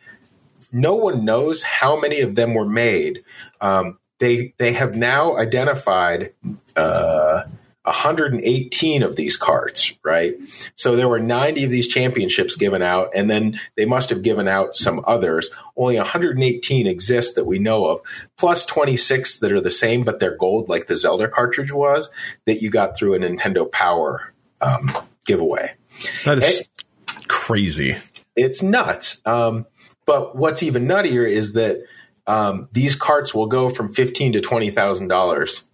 no 0.71 0.93
one 0.93 1.25
knows 1.25 1.63
how 1.63 1.99
many 1.99 2.21
of 2.21 2.35
them 2.35 2.53
were 2.53 2.67
made. 2.67 3.23
Um, 3.59 3.97
they 4.19 4.53
they 4.59 4.73
have 4.73 4.95
now 4.95 5.35
identified. 5.37 6.33
Uh, 6.75 7.43
118 7.83 9.03
of 9.03 9.15
these 9.15 9.35
carts, 9.35 9.93
right? 10.03 10.35
So 10.75 10.95
there 10.95 11.09
were 11.09 11.19
90 11.19 11.65
of 11.65 11.69
these 11.69 11.87
championships 11.87 12.55
given 12.55 12.81
out, 12.81 13.11
and 13.13 13.29
then 13.29 13.59
they 13.75 13.85
must 13.85 14.09
have 14.09 14.23
given 14.23 14.47
out 14.47 14.75
some 14.77 15.03
others. 15.05 15.51
Only 15.75 15.97
118 15.97 16.87
exist 16.87 17.35
that 17.35 17.45
we 17.45 17.59
know 17.59 17.85
of, 17.85 18.01
plus 18.37 18.65
26 18.65 19.39
that 19.39 19.51
are 19.51 19.61
the 19.61 19.71
same, 19.71 20.03
but 20.03 20.19
they're 20.19 20.37
gold, 20.37 20.69
like 20.69 20.87
the 20.87 20.95
Zelda 20.95 21.27
cartridge 21.27 21.73
was, 21.73 22.09
that 22.45 22.61
you 22.61 22.69
got 22.69 22.95
through 22.95 23.15
a 23.15 23.19
Nintendo 23.19 23.69
Power 23.69 24.33
um, 24.61 24.97
giveaway. 25.25 25.73
That 26.25 26.37
is 26.37 26.67
crazy. 27.27 27.97
It's 28.35 28.63
nuts. 28.63 29.21
Um, 29.25 29.65
but 30.05 30.35
what's 30.35 30.63
even 30.63 30.87
nuttier 30.87 31.29
is 31.29 31.53
that 31.53 31.83
um, 32.27 32.69
these 32.71 32.95
carts 32.95 33.33
will 33.33 33.47
go 33.47 33.69
from 33.69 33.93
fifteen 33.93 34.33
to 34.33 34.41
twenty 34.41 34.71
thousand 34.71 35.09
dollars. 35.09 35.65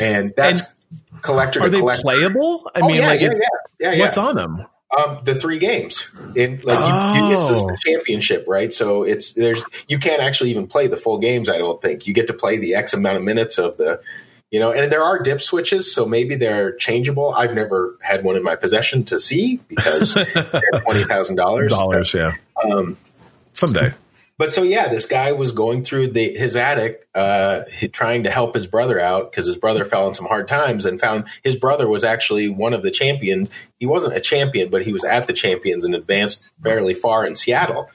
And 0.00 0.32
that's 0.36 0.62
and 0.62 1.22
collector 1.22 1.60
are 1.60 1.64
to 1.64 1.70
they 1.70 1.78
collector. 1.78 2.02
playable? 2.02 2.70
I 2.74 2.80
oh, 2.80 2.86
mean, 2.86 2.96
yeah, 2.96 3.06
like, 3.08 3.20
yeah, 3.20 3.30
yeah, 3.78 3.92
yeah, 3.92 4.00
what's 4.00 4.18
on 4.18 4.36
them? 4.36 4.66
Um, 4.96 5.20
the 5.24 5.34
three 5.34 5.58
games. 5.58 6.08
In 6.34 6.60
like 6.62 6.78
oh. 6.80 7.14
you, 7.14 7.24
you 7.24 7.36
get 7.36 7.48
this 7.48 7.62
the 7.62 7.78
championship, 7.84 8.44
right? 8.46 8.72
So 8.72 9.02
it's 9.02 9.32
there's 9.32 9.62
you 9.88 9.98
can't 9.98 10.22
actually 10.22 10.50
even 10.50 10.66
play 10.66 10.86
the 10.86 10.96
full 10.96 11.18
games. 11.18 11.48
I 11.48 11.58
don't 11.58 11.80
think 11.82 12.06
you 12.06 12.14
get 12.14 12.28
to 12.28 12.32
play 12.32 12.58
the 12.58 12.74
X 12.74 12.94
amount 12.94 13.16
of 13.16 13.22
minutes 13.22 13.58
of 13.58 13.76
the. 13.76 14.00
You 14.52 14.60
know, 14.60 14.70
and 14.70 14.92
there 14.92 15.02
are 15.02 15.18
dip 15.18 15.42
switches, 15.42 15.92
so 15.92 16.06
maybe 16.06 16.36
they're 16.36 16.76
changeable. 16.76 17.34
I've 17.34 17.52
never 17.52 17.98
had 18.00 18.22
one 18.22 18.36
in 18.36 18.44
my 18.44 18.54
possession 18.54 19.04
to 19.06 19.18
see 19.18 19.56
because 19.66 20.14
they're 20.34 20.80
twenty 20.82 21.02
thousand 21.02 21.34
dollars. 21.34 21.72
Dollars, 21.72 22.14
yeah. 22.14 22.32
Um, 22.64 22.96
Someday 23.54 23.92
but 24.38 24.52
so 24.52 24.62
yeah, 24.62 24.88
this 24.88 25.06
guy 25.06 25.32
was 25.32 25.52
going 25.52 25.82
through 25.84 26.12
the, 26.12 26.36
his 26.36 26.56
attic, 26.56 27.08
uh, 27.14 27.62
trying 27.92 28.24
to 28.24 28.30
help 28.30 28.54
his 28.54 28.66
brother 28.66 29.00
out 29.00 29.30
because 29.30 29.46
his 29.46 29.56
brother 29.56 29.84
fell 29.84 30.06
in 30.08 30.14
some 30.14 30.26
hard 30.26 30.46
times, 30.46 30.84
and 30.84 31.00
found 31.00 31.24
his 31.42 31.56
brother 31.56 31.88
was 31.88 32.04
actually 32.04 32.48
one 32.48 32.74
of 32.74 32.82
the 32.82 32.90
champions. 32.90 33.48
He 33.78 33.86
wasn't 33.86 34.16
a 34.16 34.20
champion, 34.20 34.70
but 34.70 34.82
he 34.82 34.92
was 34.92 35.04
at 35.04 35.26
the 35.26 35.32
champions 35.32 35.84
and 35.84 35.94
advanced 35.94 36.44
fairly 36.62 36.94
far 36.94 37.26
in 37.26 37.34
Seattle. 37.34 37.88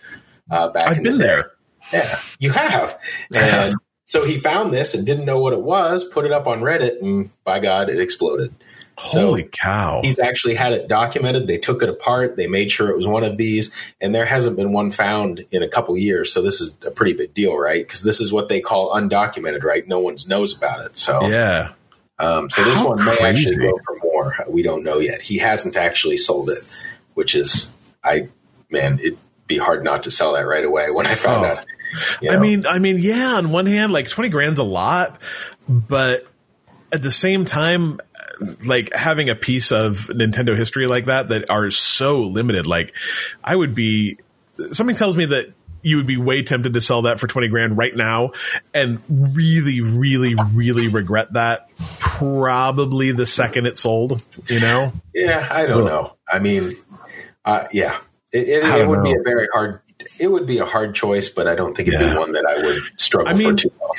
Uh, 0.49 0.69
back 0.69 0.83
I've 0.83 0.97
in 0.97 1.03
been 1.03 1.17
the 1.17 1.23
there. 1.23 1.51
Yeah, 1.93 2.19
you 2.39 2.51
have. 2.51 2.99
And 3.35 3.75
so 4.05 4.25
he 4.25 4.39
found 4.39 4.73
this 4.73 4.93
and 4.93 5.05
didn't 5.05 5.25
know 5.25 5.39
what 5.39 5.53
it 5.53 5.61
was. 5.61 6.05
Put 6.05 6.25
it 6.25 6.31
up 6.31 6.47
on 6.47 6.61
Reddit, 6.61 7.01
and 7.01 7.29
by 7.43 7.59
God, 7.59 7.89
it 7.89 7.99
exploded. 7.99 8.53
Holy 9.01 9.43
so 9.43 9.49
cow. 9.51 10.01
He's 10.03 10.19
actually 10.19 10.55
had 10.55 10.73
it 10.73 10.87
documented. 10.87 11.47
They 11.47 11.57
took 11.57 11.81
it 11.81 11.89
apart. 11.89 12.35
They 12.35 12.47
made 12.47 12.71
sure 12.71 12.89
it 12.89 12.95
was 12.95 13.07
one 13.07 13.23
of 13.23 13.37
these, 13.37 13.71
and 13.99 14.13
there 14.13 14.25
hasn't 14.25 14.55
been 14.57 14.71
one 14.73 14.91
found 14.91 15.43
in 15.51 15.63
a 15.63 15.67
couple 15.67 15.97
years. 15.97 16.31
So 16.31 16.41
this 16.41 16.61
is 16.61 16.77
a 16.85 16.91
pretty 16.91 17.13
big 17.13 17.33
deal, 17.33 17.57
right? 17.57 17.85
Because 17.85 18.03
this 18.03 18.21
is 18.21 18.31
what 18.31 18.47
they 18.47 18.61
call 18.61 18.93
undocumented, 18.93 19.63
right? 19.63 19.87
No 19.87 19.99
one 19.99 20.17
knows 20.27 20.55
about 20.55 20.85
it. 20.85 20.97
So 20.97 21.27
yeah. 21.27 21.73
Um, 22.19 22.49
so 22.51 22.63
this 22.63 22.77
How 22.77 22.89
one 22.89 23.03
may 23.03 23.15
crazy. 23.17 23.45
actually 23.55 23.67
go 23.67 23.79
for 23.83 23.97
more. 24.03 24.35
We 24.47 24.61
don't 24.61 24.83
know 24.83 24.99
yet. 24.99 25.21
He 25.21 25.39
hasn't 25.39 25.75
actually 25.75 26.17
sold 26.17 26.51
it, 26.51 26.59
which 27.15 27.33
is, 27.33 27.69
I 28.03 28.29
man, 28.69 28.99
it'd 28.99 29.17
be 29.47 29.57
hard 29.57 29.83
not 29.83 30.03
to 30.03 30.11
sell 30.11 30.33
that 30.33 30.45
right 30.45 30.63
away 30.63 30.91
when 30.91 31.07
I 31.07 31.15
found 31.15 31.45
Oh. 31.45 31.49
out. 31.49 31.65
you 32.21 32.29
I 32.31 32.37
mean, 32.37 32.65
I 32.67 32.77
mean, 32.77 32.99
yeah. 32.99 33.33
On 33.37 33.51
one 33.51 33.65
hand, 33.65 33.91
like 33.91 34.07
twenty 34.07 34.29
grand's 34.29 34.59
a 34.59 34.63
lot, 34.63 35.19
but 35.67 36.27
at 36.93 37.01
the 37.01 37.09
same 37.11 37.43
time, 37.45 37.99
like 38.65 38.93
having 38.93 39.29
a 39.29 39.35
piece 39.35 39.71
of 39.71 40.07
Nintendo 40.13 40.55
history 40.55 40.87
like 40.87 41.05
that 41.05 41.29
that 41.29 41.49
are 41.49 41.69
so 41.71 42.21
limited, 42.21 42.67
like 42.67 42.93
I 43.43 43.55
would 43.55 43.75
be. 43.75 44.17
Something 44.73 44.95
tells 44.95 45.15
me 45.15 45.25
that 45.25 45.53
you 45.81 45.97
would 45.97 46.05
be 46.05 46.17
way 46.17 46.43
tempted 46.43 46.75
to 46.75 46.81
sell 46.81 47.03
that 47.03 47.19
for 47.19 47.25
twenty 47.27 47.47
grand 47.47 47.77
right 47.77 47.95
now, 47.95 48.31
and 48.73 48.99
really, 49.09 49.81
really, 49.81 50.35
really 50.53 50.87
regret 50.87 51.33
that. 51.33 51.69
Probably 51.99 53.11
the 53.11 53.25
second 53.25 53.65
it 53.65 53.77
sold, 53.77 54.21
you 54.47 54.59
know. 54.59 54.93
Yeah, 55.15 55.47
I 55.49 55.65
don't 55.65 55.85
know. 55.85 56.15
I 56.31 56.37
mean, 56.39 56.73
uh, 57.43 57.65
yeah, 57.71 57.97
it, 58.31 58.47
it, 58.47 58.63
it 58.63 58.67
don't 58.67 58.89
would 58.89 59.03
be 59.03 59.13
a 59.13 59.23
very 59.23 59.47
hard. 59.51 59.81
It 60.19 60.27
would 60.27 60.45
be 60.45 60.59
a 60.59 60.65
hard 60.65 60.93
choice, 60.93 61.29
but 61.29 61.47
I 61.47 61.55
don't 61.55 61.75
think 61.75 61.87
it'd 61.87 61.99
Yeah. 62.01 62.13
be 62.13 62.19
one 62.19 62.33
that 62.33 62.45
I 62.45 62.61
would 62.61 62.81
struggle 62.97 63.33
I 63.33 63.35
mean- 63.35 63.51
for 63.51 63.63
too 63.63 63.71
long. 63.81 63.91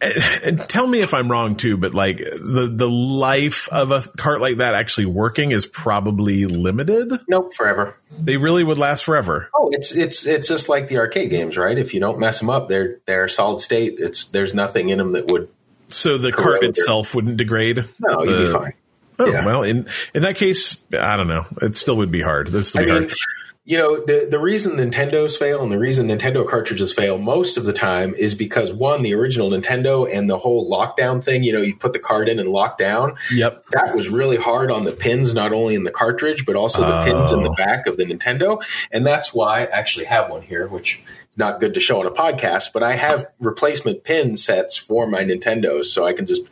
and, 0.44 0.60
tell 0.60 0.86
me 0.86 1.00
if 1.00 1.12
I'm 1.12 1.30
wrong 1.30 1.56
too, 1.56 1.76
but 1.76 1.94
like 1.94 2.18
the 2.18 2.70
the 2.72 2.88
life 2.88 3.68
of 3.68 3.90
a 3.90 4.02
cart 4.16 4.40
like 4.40 4.56
that 4.58 4.74
actually 4.74 5.06
working 5.06 5.52
is 5.52 5.66
probably 5.66 6.46
limited. 6.46 7.12
Nope, 7.28 7.54
forever. 7.54 7.96
They 8.18 8.36
really 8.38 8.64
would 8.64 8.78
last 8.78 9.04
forever. 9.04 9.50
Oh, 9.54 9.68
it's 9.72 9.94
it's 9.94 10.26
it's 10.26 10.48
just 10.48 10.68
like 10.68 10.88
the 10.88 10.98
arcade 10.98 11.30
games, 11.30 11.58
right? 11.58 11.76
If 11.76 11.92
you 11.92 12.00
don't 12.00 12.18
mess 12.18 12.38
them 12.38 12.48
up, 12.48 12.68
they're 12.68 12.98
they're 13.06 13.28
solid 13.28 13.60
state. 13.60 13.96
It's 13.98 14.26
there's 14.26 14.54
nothing 14.54 14.88
in 14.88 14.98
them 14.98 15.12
that 15.12 15.26
would. 15.26 15.48
So 15.88 16.16
the 16.16 16.32
cart 16.32 16.62
itself 16.62 17.14
wouldn't 17.14 17.36
degrade. 17.36 17.84
No, 18.00 18.22
you'd 18.24 18.46
be 18.46 18.52
fine. 18.52 18.72
Oh 19.18 19.26
Yeah. 19.26 19.44
well, 19.44 19.62
in 19.64 19.86
in 20.14 20.22
that 20.22 20.36
case, 20.36 20.82
I 20.98 21.16
don't 21.18 21.28
know. 21.28 21.44
It 21.60 21.76
still 21.76 21.98
would 21.98 22.10
be 22.10 22.22
hard. 22.22 22.48
It 22.48 22.54
would 22.54 22.66
still 22.66 22.82
I 22.82 22.84
be 22.86 22.90
mean, 22.92 23.02
hard. 23.02 23.14
you 23.70 23.78
know, 23.78 24.04
the 24.04 24.26
the 24.28 24.40
reason 24.40 24.72
Nintendos 24.78 25.38
fail 25.38 25.62
and 25.62 25.70
the 25.70 25.78
reason 25.78 26.08
Nintendo 26.08 26.44
cartridges 26.44 26.92
fail 26.92 27.18
most 27.18 27.56
of 27.56 27.64
the 27.66 27.72
time 27.72 28.14
is 28.16 28.34
because 28.34 28.72
one, 28.72 29.02
the 29.02 29.14
original 29.14 29.48
Nintendo 29.50 30.12
and 30.12 30.28
the 30.28 30.38
whole 30.38 30.68
lockdown 30.68 31.22
thing. 31.22 31.44
You 31.44 31.52
know, 31.52 31.62
you 31.62 31.76
put 31.76 31.92
the 31.92 32.00
card 32.00 32.28
in 32.28 32.40
and 32.40 32.48
lock 32.48 32.78
down. 32.78 33.14
Yep. 33.32 33.66
that 33.70 33.94
was 33.94 34.08
really 34.08 34.38
hard 34.38 34.72
on 34.72 34.82
the 34.82 34.90
pins, 34.90 35.34
not 35.34 35.52
only 35.52 35.76
in 35.76 35.84
the 35.84 35.92
cartridge, 35.92 36.44
but 36.44 36.56
also 36.56 36.80
the 36.80 37.04
pins 37.04 37.30
in 37.30 37.44
the 37.44 37.50
Oh. 37.50 37.54
back 37.54 37.86
of 37.86 37.96
the 37.96 38.02
Nintendo. 38.04 38.60
And 38.90 39.06
that's 39.06 39.32
why 39.32 39.60
I 39.60 39.64
actually 39.66 40.06
have 40.06 40.28
one 40.30 40.42
here, 40.42 40.66
which 40.66 41.00
is 41.30 41.38
not 41.38 41.60
good 41.60 41.74
to 41.74 41.80
show 41.80 42.00
on 42.00 42.06
a 42.06 42.10
podcast, 42.10 42.72
but 42.74 42.82
I 42.82 42.96
have 42.96 43.26
replacement 43.38 44.02
pin 44.02 44.36
sets 44.36 44.76
for 44.76 45.06
my 45.06 45.22
Nintendos. 45.22 45.84
So 45.84 46.04
I 46.04 46.12
can 46.12 46.26
just, 46.26 46.42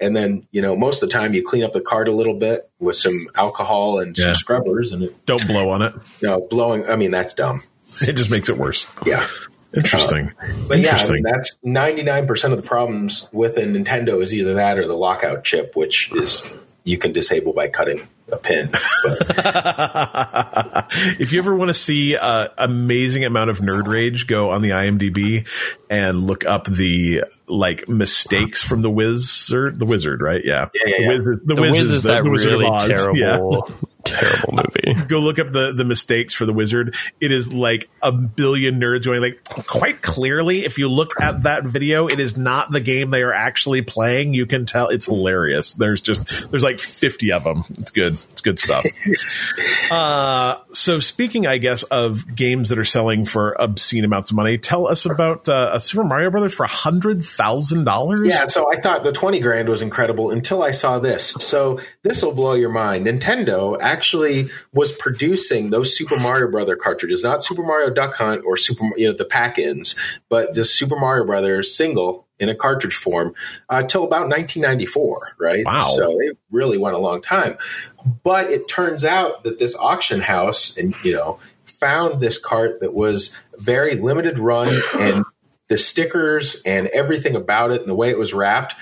and 0.00 0.14
then, 0.16 0.46
you 0.50 0.60
know, 0.62 0.76
most 0.76 1.02
of 1.02 1.08
the 1.08 1.12
time 1.12 1.32
you 1.34 1.42
clean 1.44 1.64
up 1.64 1.72
the 1.72 1.80
card 1.80 2.08
a 2.08 2.12
little 2.12 2.34
bit 2.34 2.68
with 2.78 2.96
some 2.96 3.28
alcohol 3.34 3.98
and 3.98 4.16
some 4.16 4.28
Yeah. 4.28 4.32
scrubbers 4.34 4.92
and 4.92 5.04
it, 5.04 5.26
Don't 5.26 5.46
blow 5.46 5.70
on 5.70 5.82
it. 5.82 5.92
you 6.20 6.28
know, 6.28 6.40
blowing. 6.50 6.86
I 6.88 6.96
mean, 6.96 7.10
that's 7.10 7.32
dumb. 7.34 7.62
It 8.02 8.14
just 8.14 8.30
makes 8.30 8.48
it 8.48 8.58
worse. 8.58 8.86
Yeah. 9.06 9.24
Interesting. 9.74 10.32
Uh, 10.42 10.52
but 10.68 10.78
yeah, 10.80 10.96
I 10.96 11.10
mean, 11.10 11.22
that's 11.22 11.56
99% 11.64 12.50
of 12.52 12.56
the 12.56 12.66
problems 12.66 13.28
with 13.32 13.56
a 13.58 13.62
Nintendo 13.62 14.22
is 14.22 14.34
either 14.34 14.54
that 14.54 14.78
or 14.78 14.86
the 14.86 14.96
lockout 14.96 15.44
chip, 15.44 15.74
which 15.76 16.10
is 16.12 16.42
you 16.84 16.98
can 16.98 17.12
disable 17.12 17.52
by 17.52 17.68
cutting 17.68 18.06
a 18.30 18.36
pin. 18.38 18.70
If 21.18 21.32
you 21.32 21.38
ever 21.40 21.54
want 21.54 21.68
to 21.68 21.74
see 21.74 22.16
an 22.16 22.48
amazing 22.58 23.24
amount 23.24 23.50
of 23.50 23.58
nerd 23.58 23.86
rage, 23.86 24.26
go 24.26 24.50
on 24.50 24.62
the 24.62 24.70
IMDb 24.70 25.46
and 25.90 26.26
look 26.26 26.44
up 26.44 26.64
the 26.66 27.24
like 27.48 27.88
mistakes 27.88 28.62
from 28.62 28.82
the 28.82 28.90
wizard. 28.90 29.78
The 29.78 29.86
wizard, 29.86 30.20
right? 30.22 30.42
Yeah. 30.44 30.68
Yeah, 30.74 30.82
yeah, 30.86 30.96
The 30.96 31.02
yeah. 31.02 31.08
wizard. 31.08 31.40
The, 31.44 31.54
The 31.54 31.60
Wiz 31.60 31.70
Wiz 31.72 31.80
is 31.80 31.92
is 31.96 32.02
the, 32.04 32.08
that 32.12 32.24
the 32.24 32.30
Wizard 32.30 32.52
really 32.52 32.78
terrible, 32.94 33.16
Yeah. 33.18 33.76
Terrible 34.06 34.54
movie. 34.54 35.06
Go 35.06 35.18
look 35.18 35.38
up 35.38 35.50
the 35.50 35.72
the 35.72 35.84
mistakes 35.84 36.34
for 36.34 36.46
the 36.46 36.52
wizard. 36.52 36.94
It 37.20 37.32
is 37.32 37.52
like 37.52 37.88
a 38.02 38.12
billion 38.12 38.80
nerds 38.80 39.04
going 39.04 39.20
like 39.20 39.42
quite 39.66 40.02
clearly. 40.02 40.64
If 40.64 40.78
you 40.78 40.88
look 40.88 41.20
at 41.20 41.42
that 41.42 41.64
video, 41.64 42.06
it 42.06 42.20
is 42.20 42.36
not 42.36 42.70
the 42.70 42.80
game 42.80 43.10
they 43.10 43.22
are 43.22 43.32
actually 43.32 43.82
playing. 43.82 44.34
You 44.34 44.46
can 44.46 44.66
tell 44.66 44.88
it's 44.88 45.06
hilarious. 45.06 45.74
There's 45.74 46.00
just 46.00 46.50
there's 46.50 46.62
like 46.62 46.78
fifty 46.78 47.32
of 47.32 47.44
them. 47.44 47.64
It's 47.78 47.90
good. 47.90 48.16
It's 48.30 48.42
good 48.42 48.58
stuff. 48.58 48.86
uh, 49.90 50.58
so 50.72 50.98
speaking, 50.98 51.46
I 51.46 51.58
guess, 51.58 51.82
of 51.84 52.34
games 52.34 52.68
that 52.70 52.78
are 52.78 52.84
selling 52.84 53.24
for 53.24 53.56
obscene 53.60 54.04
amounts 54.04 54.30
of 54.30 54.36
money, 54.36 54.58
tell 54.58 54.86
us 54.86 55.06
about 55.06 55.48
uh, 55.48 55.70
a 55.72 55.80
Super 55.80 56.04
Mario 56.04 56.30
Brothers 56.30 56.54
for 56.54 56.64
a 56.64 56.68
hundred 56.68 57.24
thousand 57.24 57.84
dollars. 57.84 58.28
Yeah, 58.28 58.46
so 58.46 58.70
I 58.72 58.80
thought 58.80 59.04
the 59.04 59.12
twenty 59.12 59.40
grand 59.40 59.68
was 59.68 59.82
incredible 59.82 60.30
until 60.30 60.62
I 60.62 60.70
saw 60.70 60.98
this. 60.98 61.30
So 61.40 61.80
this 62.06 62.22
will 62.22 62.34
blow 62.34 62.54
your 62.54 62.70
mind. 62.70 63.06
Nintendo 63.06 63.76
actually 63.80 64.48
was 64.72 64.92
producing 64.92 65.70
those 65.70 65.96
Super 65.96 66.16
Mario 66.16 66.48
Brother 66.48 66.76
cartridges, 66.76 67.24
not 67.24 67.42
Super 67.42 67.64
Mario 67.64 67.90
Duck 67.90 68.14
Hunt 68.14 68.42
or 68.46 68.56
Super, 68.56 68.90
you 68.96 69.08
know, 69.08 69.12
the 69.12 69.24
pack-ins, 69.24 69.96
but 70.28 70.54
the 70.54 70.64
Super 70.64 70.96
Mario 70.96 71.24
Brothers 71.24 71.74
single 71.74 72.26
in 72.38 72.48
a 72.48 72.54
cartridge 72.54 72.94
form 72.94 73.34
until 73.68 74.04
uh, 74.04 74.06
about 74.06 74.28
1994, 74.28 75.36
right? 75.38 75.64
Wow. 75.64 75.94
So 75.96 76.20
it 76.20 76.38
really 76.50 76.78
went 76.78 76.94
a 76.94 77.00
long 77.00 77.22
time. 77.22 77.56
But 78.22 78.50
it 78.50 78.68
turns 78.68 79.04
out 79.04 79.42
that 79.42 79.58
this 79.58 79.74
auction 79.74 80.20
house, 80.20 80.76
and 80.76 80.94
you 81.02 81.14
know, 81.14 81.40
found 81.64 82.20
this 82.20 82.38
cart 82.38 82.80
that 82.80 82.94
was 82.94 83.34
very 83.58 83.96
limited 83.96 84.38
run, 84.38 84.68
and 84.98 85.24
the 85.68 85.78
stickers 85.78 86.62
and 86.64 86.86
everything 86.88 87.34
about 87.34 87.72
it, 87.72 87.80
and 87.80 87.90
the 87.90 87.94
way 87.94 88.10
it 88.10 88.18
was 88.18 88.32
wrapped. 88.32 88.76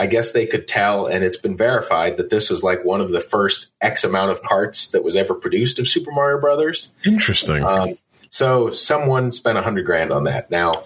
I 0.00 0.06
guess 0.06 0.32
they 0.32 0.46
could 0.46 0.66
tell, 0.66 1.06
and 1.06 1.22
it's 1.22 1.36
been 1.36 1.56
verified 1.56 2.16
that 2.16 2.30
this 2.30 2.48
was 2.48 2.62
like 2.62 2.84
one 2.84 3.00
of 3.00 3.10
the 3.10 3.20
first 3.20 3.66
X 3.80 4.02
amount 4.02 4.30
of 4.30 4.42
carts 4.42 4.90
that 4.92 5.04
was 5.04 5.16
ever 5.16 5.34
produced 5.34 5.78
of 5.78 5.86
Super 5.86 6.10
Mario 6.10 6.40
Brothers. 6.40 6.92
Interesting. 7.04 7.62
Um, 7.62 7.98
so 8.30 8.70
someone 8.70 9.30
spent 9.32 9.58
a 9.58 9.62
hundred 9.62 9.84
grand 9.84 10.10
on 10.10 10.24
that. 10.24 10.50
Now, 10.50 10.84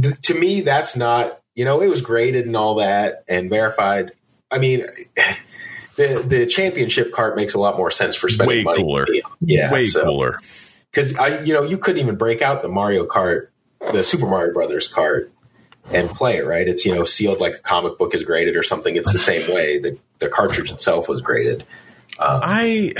th- 0.00 0.20
to 0.22 0.34
me, 0.34 0.60
that's 0.60 0.94
not 0.94 1.40
you 1.54 1.64
know, 1.64 1.80
it 1.80 1.88
was 1.88 2.00
graded 2.00 2.46
and 2.46 2.56
all 2.56 2.76
that 2.76 3.24
and 3.28 3.50
verified. 3.50 4.12
I 4.50 4.58
mean, 4.58 4.86
the 5.96 6.24
the 6.26 6.46
championship 6.46 7.12
cart 7.12 7.36
makes 7.36 7.54
a 7.54 7.58
lot 7.58 7.76
more 7.76 7.90
sense 7.90 8.16
for 8.16 8.28
spending 8.28 8.58
Way 8.58 8.62
money. 8.64 8.82
cooler. 8.82 9.06
Yeah, 9.40 9.72
Way 9.72 9.86
so, 9.86 10.04
cooler. 10.04 10.38
Because 10.90 11.16
I, 11.16 11.40
you 11.40 11.54
know, 11.54 11.62
you 11.62 11.78
couldn't 11.78 12.00
even 12.00 12.16
break 12.16 12.42
out 12.42 12.62
the 12.62 12.68
Mario 12.68 13.06
Kart, 13.06 13.48
the 13.92 14.02
Super 14.02 14.26
Mario 14.26 14.52
Brothers 14.52 14.88
cart, 14.88 15.30
and 15.92 16.08
play 16.10 16.36
it. 16.36 16.46
Right? 16.46 16.66
It's 16.68 16.84
you 16.84 16.94
know 16.94 17.04
sealed 17.04 17.40
like 17.40 17.54
a 17.54 17.58
comic 17.58 17.98
book 17.98 18.14
is 18.14 18.24
graded 18.24 18.56
or 18.56 18.62
something. 18.62 18.96
It's 18.96 19.12
the 19.12 19.18
same 19.18 19.52
way. 19.54 19.78
The 19.78 19.98
the 20.18 20.28
cartridge 20.28 20.70
itself 20.70 21.08
was 21.08 21.20
graded. 21.20 21.62
Um, 22.18 22.40
I 22.42 22.92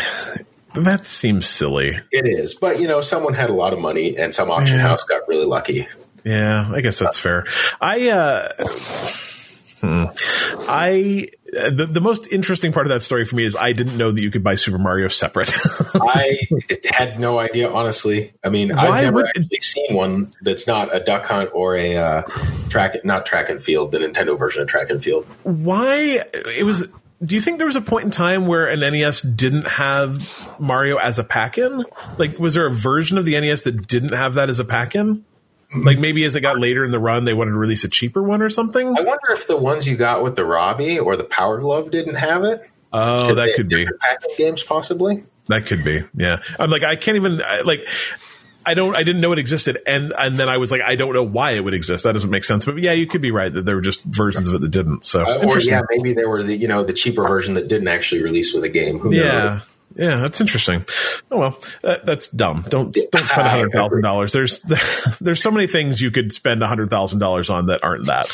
that 0.75 1.05
seems 1.05 1.47
silly. 1.47 1.99
it 2.13 2.27
is, 2.27 2.55
but 2.55 2.81
you 2.81 2.87
know, 2.89 3.01
someone 3.01 3.35
had 3.35 3.51
a 3.51 3.55
lot 3.55 3.73
of 3.73 3.79
money, 3.79 4.17
and 4.17 4.35
some 4.35 4.51
auction 4.51 4.77
Yeah. 4.79 4.89
house 4.89 5.05
got 5.05 5.27
really 5.29 5.47
lucky. 5.47 5.87
Yeah, 6.25 6.71
I 6.73 6.81
guess 6.81 6.99
that's 6.99 7.19
fair. 7.19 7.45
I 7.81 8.09
uh 8.11 8.49
hmm. 9.81 10.05
I 10.69 11.29
the, 11.53 11.89
the 11.91 12.01
most 12.01 12.31
interesting 12.33 12.73
part 12.73 12.87
of 12.87 12.91
that 12.91 13.03
story 13.03 13.25
for 13.25 13.37
me 13.37 13.45
is 13.45 13.57
I 13.57 13.73
didn't 13.73 13.97
know 13.97 14.13
that 14.13 14.21
you 14.21 14.31
could 14.31 14.45
buy 14.45 14.55
Super 14.55 14.79
Mario 14.79 15.09
separate. 15.09 15.53
I 15.95 16.39
had 16.89 17.19
no 17.19 17.39
idea, 17.39 17.71
honestly. 17.71 18.33
I 18.45 18.51
mean, 18.51 18.75
Why 18.75 18.89
I've 18.89 19.05
never 19.05 19.17
would- 19.17 19.27
actually 19.27 19.61
seen 19.61 19.95
one 19.95 20.33
that's 20.43 20.67
not 20.67 20.95
a 20.95 21.01
duck 21.01 21.25
hunt 21.27 21.51
or 21.53 21.77
a 21.77 21.97
uh, 21.97 22.23
track, 22.69 23.05
not 23.05 23.27
track 23.27 23.51
and 23.51 23.63
field, 23.63 23.93
the 23.93 23.99
Nintendo 23.99 24.39
version 24.39 24.63
of 24.63 24.69
track 24.69 24.91
and 24.91 25.03
field. 25.03 25.25
Why 25.43 26.25
it 26.33 26.65
was 26.65 26.89
do 27.23 27.35
you 27.35 27.43
think 27.43 27.59
there 27.59 27.67
was 27.67 27.77
a 27.77 27.83
point 27.83 28.07
in 28.07 28.11
time 28.11 28.47
where 28.47 28.67
an 28.69 28.81
NES 28.81 29.21
didn't 29.21 29.67
have 29.67 30.27
Mario 30.59 30.97
as 30.97 31.19
a 31.19 31.25
pack-in? 31.25 31.85
Like 32.17 32.39
was 32.39 32.55
there 32.55 32.67
a 32.67 32.73
version 32.73 33.19
of 33.19 33.25
the 33.25 33.39
NES 33.39 33.65
that 33.65 33.87
didn't 33.87 34.15
have 34.15 34.35
that 34.35 34.49
as 34.49 34.61
a 34.61 34.65
pack-in? 34.65 35.25
Like 35.75 35.99
maybe 35.99 36.25
as 36.25 36.35
it 36.35 36.41
got 36.41 36.59
later 36.59 36.85
in 36.85 36.91
the 36.91 36.99
run 36.99 37.25
they 37.25 37.35
wanted 37.35 37.53
to 37.53 37.59
release 37.59 37.85
a 37.85 37.89
cheaper 37.89 38.23
one 38.23 38.43
or 38.43 38.51
something? 38.51 38.89
I 38.89 39.03
wonder 39.03 39.31
if 39.31 39.47
the 39.47 39.57
ones 39.57 39.87
you 39.87 39.97
got 39.97 40.23
with 40.23 40.37
the 40.37 40.45
Robbie 40.45 40.99
or 40.99 41.17
the 41.17 41.25
Power 41.25 41.59
Glove 41.59 41.91
didn't 41.91 42.17
have 42.17 42.45
it. 42.45 42.69
Oh, 42.93 43.35
that 43.35 43.55
could 43.55 43.69
be. 43.69 43.87
games, 44.37 44.65
possibly. 44.65 45.25
That 45.47 45.67
could 45.67 45.85
be. 45.85 46.03
Yeah. 46.15 46.43
I'm 46.59 46.71
like 46.71 46.83
I 46.83 46.97
can't 46.97 47.17
even 47.17 47.41
I, 47.41 47.61
like 47.61 47.89
I 48.67 48.75
don't 48.75 48.97
I 48.97 49.05
didn't 49.05 49.21
know 49.21 49.33
it 49.33 49.39
existed 49.39 49.79
and 49.87 50.13
and 50.17 50.39
then 50.39 50.49
I 50.49 50.57
was 50.57 50.73
like 50.73 50.81
I 50.81 50.97
don't 50.97 51.15
know 51.15 51.23
why 51.23 51.53
it 51.53 51.63
would 51.63 51.75
exist. 51.75 52.03
That 52.03 52.13
doesn't 52.13 52.31
make 52.31 52.45
sense. 52.45 52.65
But 52.65 52.79
yeah, 52.79 52.93
you 52.93 53.07
could 53.07 53.23
be 53.23 53.31
right 53.31 53.53
that 53.53 53.65
there 53.65 53.77
were 53.77 53.81
just 53.81 54.03
versions 54.03 54.49
of 54.49 54.55
it 54.55 54.61
that 54.63 54.71
didn't. 54.71 55.05
So 55.05 55.23
Uh, 55.23 55.47
or 55.47 55.61
yeah, 55.61 55.83
maybe 55.89 56.15
they 56.15 56.25
were 56.25 56.43
the 56.43 56.57
you 56.57 56.67
know 56.67 56.83
the 56.83 56.93
cheaper 56.93 57.23
version 57.23 57.55
that 57.55 57.69
didn't 57.69 57.89
actually 57.89 58.23
release 58.25 58.53
with 58.53 58.65
a 58.65 58.69
game. 58.69 58.99
Who 58.99 59.11
knows? 59.11 59.67
Yeah. 59.97 60.11
Yeah, 60.11 60.17
that's 60.21 60.41
interesting. 60.41 60.85
Oh 61.31 61.39
well, 61.39 61.59
that, 61.83 62.07
that's 62.07 62.29
dumb. 62.29 62.65
Don't 62.69 62.97
don't 63.11 63.27
spend 63.27 63.31
a 63.47 63.49
hundred 63.51 63.73
thousand 63.73 64.03
dollars. 64.03 64.33
There's 64.33 64.61
there, 64.61 64.81
there's 65.21 65.43
so 65.43 65.51
many 65.51 65.67
things 65.67 66.01
you 66.01 66.11
could 66.11 66.33
spend 66.33 66.63
a 66.63 66.67
hundred 66.67 66.91
thousand 66.91 67.19
dollars 67.19 67.51
on 67.51 67.67
that 67.67 67.83
aren't 67.85 68.07
that. 68.07 68.29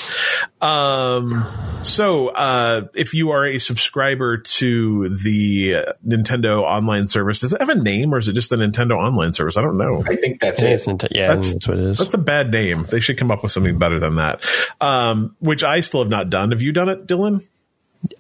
Um, 0.61 1.47
so 1.83 2.29
uh, 2.29 2.83
if 2.95 3.15
you 3.15 3.31
are 3.31 3.47
a 3.47 3.59
subscriber 3.59 4.39
to 4.39 5.09
the 5.11 5.77
uh, 5.77 5.93
Nintendo 6.07 6.63
online 6.63 7.09
service, 7.09 7.41
does 7.41 7.53
it 7.53 7.61
have 7.61 7.69
a 7.69 7.75
name 7.75 8.15
or 8.15 8.19
is 8.19 8.29
it 8.29 8.33
just 8.35 8.51
the 8.51 8.57
Nintendo 8.57 8.93
online 8.97 9.33
service? 9.33 9.57
I 9.57 9.63
don't 9.63 9.77
know. 9.79 10.03
I 10.07 10.17
think 10.17 10.41
that's 10.41 10.61
Yeah, 10.63 10.69
it. 10.69 10.73
it's 10.75 10.87
yeah, 11.11 11.29
That's- 11.29 11.53
that's, 11.53 11.69
what 11.69 11.79
it 11.79 11.85
is. 11.85 11.99
That's 11.99 12.15
a 12.15 12.19
bad 12.19 12.51
name. 12.51 12.85
They 12.85 13.01
should 13.01 13.19
come 13.19 13.31
up 13.31 13.43
with 13.43 13.53
something 13.53 13.79
better 13.79 13.99
than 13.99 14.17
that. 14.17 14.45
Um, 14.81 15.37
which 15.41 15.63
I 15.65 15.81
still 15.81 16.01
have 16.01 16.11
not 16.11 16.31
done. 16.31 16.51
Have 16.53 16.63
you 16.63 16.73
done 16.73 16.89
it, 16.89 17.07
Dylan? 17.07 17.45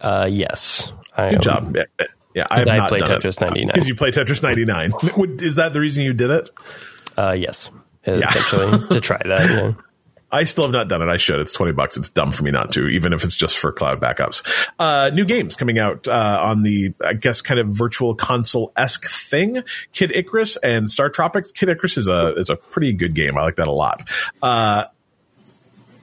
Uh, 0.01 0.29
yes. 0.31 0.90
I, 1.16 1.31
Good 1.31 1.42
job. 1.42 1.77
Yeah, 2.37 2.42
yeah 2.42 2.46
I 2.51 2.59
have 2.59 2.68
I 2.68 2.77
not 2.77 2.88
play 2.90 2.99
done 2.99 3.20
Tetris 3.20 3.40
99. 3.40 3.66
because 3.66 3.88
you 3.88 3.94
play 3.94 4.11
Tetris 4.11 4.42
99. 4.42 4.92
Is 5.40 5.57
that 5.57 5.72
the 5.72 5.81
reason 5.81 6.05
you 6.05 6.12
did 6.12 6.31
it? 6.31 6.51
Uh, 7.16 7.33
yes. 7.33 7.70
Actually, 8.07 8.87
to 8.94 9.01
try 9.01 9.20
that. 9.25 9.51
Yeah. 9.51 9.72
I 10.31 10.44
still 10.44 10.64
have 10.64 10.72
not 10.72 10.88
done 10.88 11.03
it. 11.03 11.09
I 11.09 11.16
should. 11.16 11.40
It's 11.40 11.53
20 11.53 11.72
bucks. 11.72 11.96
It's 11.96 12.09
dumb 12.09 12.33
for 12.33 12.42
me 12.42 12.51
not 12.51 12.72
to, 12.72 12.88
even 12.88 13.12
if 13.12 13.25
it's 13.25 13.35
just 13.35 13.57
for 13.59 13.72
cloud 13.72 14.01
backups. 14.01 14.68
Uh, 14.79 15.11
new 15.14 15.25
games 15.25 15.57
coming 15.57 15.79
out, 15.79 16.07
uh, 16.09 16.40
on 16.42 16.62
the, 16.62 16.92
I 17.03 17.14
guess, 17.14 17.42
kind 17.42 17.59
of 17.59 17.68
virtual 17.68 18.14
console 18.14 18.72
esque 18.77 19.09
thing. 19.09 19.62
Kid 19.92 20.11
Icarus 20.12 20.57
and 20.57 20.90
Star 20.90 21.11
Tropics. 21.11 21.53
Kid 21.53 21.68
Icarus 21.68 21.96
is 21.96 22.09
a, 22.09 22.35
is 22.35 22.51
a 22.51 22.57
pretty 22.57 22.92
good 22.92 23.14
game. 23.14 23.38
I 23.38 23.42
like 23.42 23.57
that 23.57 23.68
a 23.68 23.72
lot. 23.72 24.11
Uh, 24.42 24.85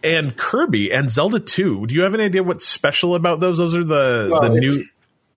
and 0.04 0.36
Kirby 0.36 0.92
and 0.92 1.10
Zelda 1.10 1.40
2. 1.40 1.88
Do 1.88 1.94
you 1.94 2.02
have 2.02 2.14
any 2.14 2.24
idea 2.24 2.44
what's 2.44 2.68
special 2.68 3.16
about 3.16 3.40
those? 3.40 3.58
Those 3.58 3.76
are 3.76 3.84
the, 3.84 4.30
Well, 4.32 4.42
the 4.42 4.60
new, 4.60 4.86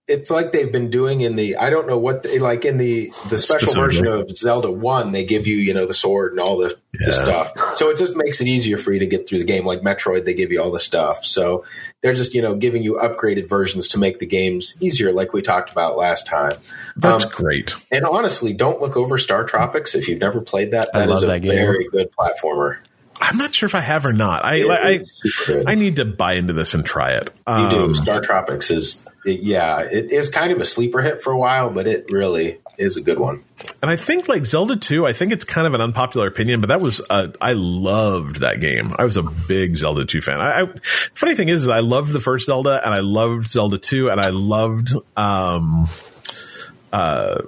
it's 0.08 0.30
like 0.30 0.52
they've 0.52 0.70
been 0.70 0.88
doing 0.90 1.20
in 1.22 1.34
the 1.34 1.56
I 1.56 1.68
don't 1.70 1.88
know 1.88 1.98
what 1.98 2.22
they, 2.22 2.38
like 2.38 2.64
in 2.64 2.78
the 2.78 3.12
the 3.28 3.38
special 3.38 3.68
Specifically. 3.68 4.02
version 4.02 4.06
of 4.08 4.30
Zelda 4.36 4.70
One 4.70 5.10
they 5.12 5.24
give 5.24 5.46
you 5.46 5.56
you 5.56 5.74
know 5.74 5.84
the 5.86 5.94
sword 5.94 6.30
and 6.32 6.40
all 6.40 6.56
the, 6.58 6.78
the 6.92 7.12
stuff 7.12 7.52
so 7.76 7.90
it 7.90 7.98
just 7.98 8.14
makes 8.16 8.40
it 8.40 8.46
easier 8.46 8.78
for 8.78 8.92
you 8.92 9.00
to 9.00 9.06
get 9.06 9.28
through 9.28 9.38
the 9.38 9.44
game 9.44 9.66
like 9.66 9.80
Metroid 9.80 10.24
they 10.24 10.34
give 10.34 10.52
you 10.52 10.62
all 10.62 10.70
the 10.70 10.78
stuff 10.80 11.24
so 11.26 11.64
they're 12.02 12.14
just 12.14 12.34
you 12.34 12.42
know 12.42 12.54
giving 12.54 12.82
you 12.84 13.00
upgraded 13.02 13.48
versions 13.48 13.88
to 13.88 13.98
make 13.98 14.20
the 14.20 14.26
games 14.26 14.76
easier 14.80 15.12
like 15.12 15.32
we 15.32 15.42
talked 15.42 15.72
about 15.72 15.96
last 15.96 16.26
time 16.28 16.52
that's 16.96 17.24
Um, 17.24 17.30
great. 17.34 17.74
and 17.90 18.04
honestly 18.04 18.52
don't 18.52 18.80
look 18.80 18.96
over 18.96 19.18
Star 19.18 19.42
Tropics 19.44 19.94
if 19.96 20.06
you've 20.08 20.20
never 20.20 20.40
played 20.40 20.70
that 20.70 20.90
I 20.94 21.00
that 21.00 21.08
is 21.10 21.14
love 21.14 21.22
a 21.24 21.26
that 21.26 21.40
game. 21.40 21.50
very 21.52 21.88
good 21.90 22.10
platformer 22.16 22.78
I'm 23.18 23.38
not 23.38 23.54
sure 23.54 23.66
if 23.66 23.74
I 23.74 23.80
have 23.80 24.04
or 24.04 24.12
not. 24.12 24.44
I, 24.44 24.56
It 24.56 24.70
I, 24.70 24.90
is 25.00 25.10
super 25.16 25.52
good. 25.60 25.68
I 25.70 25.74
need 25.74 25.96
to 25.96 26.04
buy 26.04 26.34
into 26.34 26.52
this 26.52 26.74
and 26.74 26.84
try 26.84 27.12
it. 27.12 27.30
you 27.48 27.52
Um, 27.54 27.70
do 27.70 27.94
Star 27.94 28.20
Tropics 28.20 28.70
is 28.70 29.06
it, 29.26 29.40
yeah 29.40 29.80
it 29.80 30.10
is 30.10 30.28
kind 30.28 30.52
of 30.52 30.60
a 30.60 30.64
sleeper 30.64 31.02
hit 31.02 31.22
for 31.22 31.32
a 31.32 31.38
while 31.38 31.70
but 31.70 31.86
it 31.86 32.06
really 32.10 32.58
is 32.78 32.96
a 32.96 33.00
good 33.00 33.18
one 33.18 33.42
And 33.82 33.90
I 33.90 33.96
think 33.96 34.28
like 34.28 34.44
Zelda 34.44 34.76
2, 34.76 35.06
I 35.06 35.12
think 35.14 35.32
it's 35.32 35.44
kind 35.44 35.66
of 35.66 35.72
an 35.74 35.80
unpopular 35.80 36.26
opinion, 36.26 36.60
but 36.60 36.68
that 36.68 36.80
was 36.80 37.00
uh, 37.08 37.28
I 37.40 37.54
loved 37.54 38.40
that 38.40 38.60
game. 38.60 38.92
I 38.98 39.04
was 39.04 39.16
a 39.16 39.22
big 39.22 39.76
Zelda 39.76 40.04
2 40.04 40.20
fan. 40.20 40.40
I, 40.40 40.62
I 40.62 40.66
funny 41.14 41.34
thing 41.34 41.48
is, 41.48 41.62
is 41.62 41.68
I 41.68 41.80
loved 41.80 42.12
the 42.12 42.20
first 42.20 42.46
Zelda 42.46 42.80
and 42.84 42.92
I 42.92 43.00
loved 43.00 43.48
Zelda 43.48 43.78
2 43.78 44.10
and 44.10 44.20
I 44.20 44.28
loved 44.28 44.92
um 45.16 45.88
uh 46.92 47.42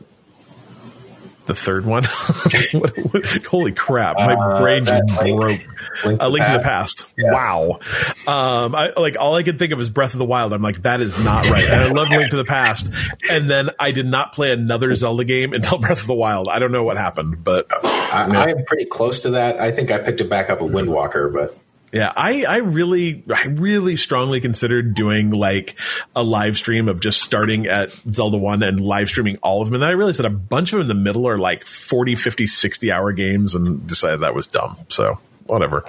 the 1.49 1.55
third 1.55 1.85
one. 1.85 2.05
What- 2.05 2.97
what- 3.13 3.45
holy 3.47 3.73
crap! 3.73 4.17
My 4.17 4.35
Uh, 4.35 4.61
brain 4.61 4.85
just 4.85 5.03
Link- 5.23 5.41
broke. 5.41 5.61
Link 6.05 6.23
Link 6.23 6.47
to 6.47 6.53
the 6.53 6.61
Past? 6.61 6.69
Past. 6.99 7.15
Wow. 7.19 7.79
Um, 8.27 8.75
I 8.75 8.93
like 8.97 9.17
all 9.19 9.35
I 9.35 9.43
could 9.43 9.59
think 9.59 9.73
of 9.73 9.81
is 9.81 9.91
Breath 9.91 10.13
of 10.13 10.19
the 10.19 10.25
Wild. 10.25 10.53
I'm 10.53 10.63
like, 10.63 10.83
that 10.83 11.01
is 11.01 11.19
not 11.25 11.49
right. 11.51 11.65
And 11.65 11.81
I 11.81 11.89
love 11.91 12.09
Link 12.11 12.31
to 12.31 12.37
the 12.37 12.45
Past. 12.45 12.93
And 13.31 13.51
then 13.51 13.71
I 13.81 13.91
did 13.91 14.07
not 14.07 14.33
play 14.33 14.53
another 14.53 14.95
Zelda 14.95 15.25
game 15.25 15.53
until 15.55 15.79
Breath 15.81 16.03
of 16.03 16.07
the 16.07 16.15
Wild. 16.15 16.49
I 16.49 16.59
don't 16.61 16.73
know 16.73 16.85
what 16.85 16.97
happened, 16.97 17.43
but 17.43 17.67
I, 17.85 18.29
I 18.33 18.49
am 18.51 18.65
pretty 18.65 18.85
close 18.85 19.21
to 19.21 19.31
that. 19.31 19.59
I 19.59 19.71
think 19.73 19.91
I 19.91 19.99
picked 19.99 20.21
it 20.21 20.29
back 20.31 20.51
up 20.51 20.61
at 20.63 20.69
Wind 20.71 20.93
Waker, 20.93 21.29
but 21.31 21.57
yeah, 21.93 22.13
I, 22.17 22.45
I 22.45 22.57
really, 22.59 23.23
I 23.33 23.47
really 23.49 23.97
strongly 23.97 24.41
considered 24.41 24.95
doing 24.95 25.31
like 25.31 25.79
a 26.15 26.23
live 26.23 26.59
stream 26.59 26.89
of 26.89 27.01
just 27.01 27.23
starting 27.23 27.67
at 27.67 27.91
Zelda 27.91 28.37
1 28.37 28.63
and 28.63 28.81
live 28.81 29.09
streaming 29.09 29.39
all 29.39 29.63
of 29.63 29.69
them. 29.69 29.75
And 29.75 29.83
then 29.83 29.89
I 29.89 29.93
realized 29.93 30.19
that 30.19 30.27
a 30.27 30.31
bunch 30.31 30.73
of 30.73 30.79
them 30.79 30.91
in 30.91 30.97
the 30.97 31.03
middle 31.03 31.27
are 31.27 31.39
like 31.39 31.65
40, 31.65 32.15
50, 32.15 32.47
60 32.47 32.93
hour 32.93 33.13
games 33.13 33.55
and 33.55 33.87
decided 33.87 34.21
that 34.21 34.35
was 34.35 34.47
dumb. 34.47 34.79
So 34.89 35.19
whatever. 35.47 35.85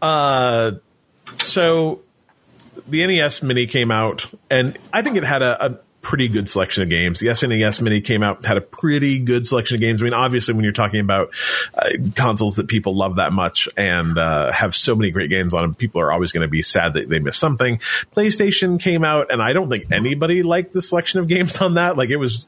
Uh, 0.00 0.72
so 1.38 2.02
the 2.88 3.06
NES 3.06 3.42
Mini 3.42 3.66
came 3.66 3.90
out, 3.90 4.26
and 4.50 4.78
I 4.92 5.02
think 5.02 5.16
it 5.16 5.24
had 5.24 5.42
a, 5.42 5.66
a 5.66 5.78
pretty 6.06 6.28
good 6.28 6.48
selection 6.48 6.84
of 6.84 6.88
games. 6.88 7.18
The 7.18 7.26
SNES 7.26 7.82
Mini 7.82 8.00
came 8.00 8.22
out, 8.22 8.44
had 8.46 8.56
a 8.56 8.60
pretty 8.60 9.18
good 9.18 9.44
selection 9.44 9.74
of 9.74 9.80
games. 9.80 10.00
I 10.00 10.04
mean, 10.04 10.14
obviously, 10.14 10.54
when 10.54 10.62
you're 10.62 10.72
talking 10.72 11.00
about 11.00 11.30
uh, 11.74 11.88
consoles 12.14 12.56
that 12.56 12.68
people 12.68 12.94
love 12.94 13.16
that 13.16 13.32
much 13.32 13.68
and 13.76 14.16
uh, 14.16 14.52
have 14.52 14.72
so 14.72 14.94
many 14.94 15.10
great 15.10 15.30
games 15.30 15.52
on 15.52 15.62
them, 15.62 15.74
people 15.74 16.00
are 16.00 16.12
always 16.12 16.30
going 16.30 16.42
to 16.42 16.48
be 16.48 16.62
sad 16.62 16.94
that 16.94 17.08
they 17.08 17.18
missed 17.18 17.40
something. 17.40 17.78
PlayStation 18.14 18.80
came 18.80 19.02
out, 19.02 19.32
and 19.32 19.42
I 19.42 19.52
don't 19.52 19.68
think 19.68 19.90
anybody 19.90 20.44
liked 20.44 20.72
the 20.72 20.80
selection 20.80 21.18
of 21.18 21.26
games 21.26 21.56
on 21.60 21.74
that. 21.74 21.96
Like, 21.96 22.10
it 22.10 22.18
was. 22.18 22.46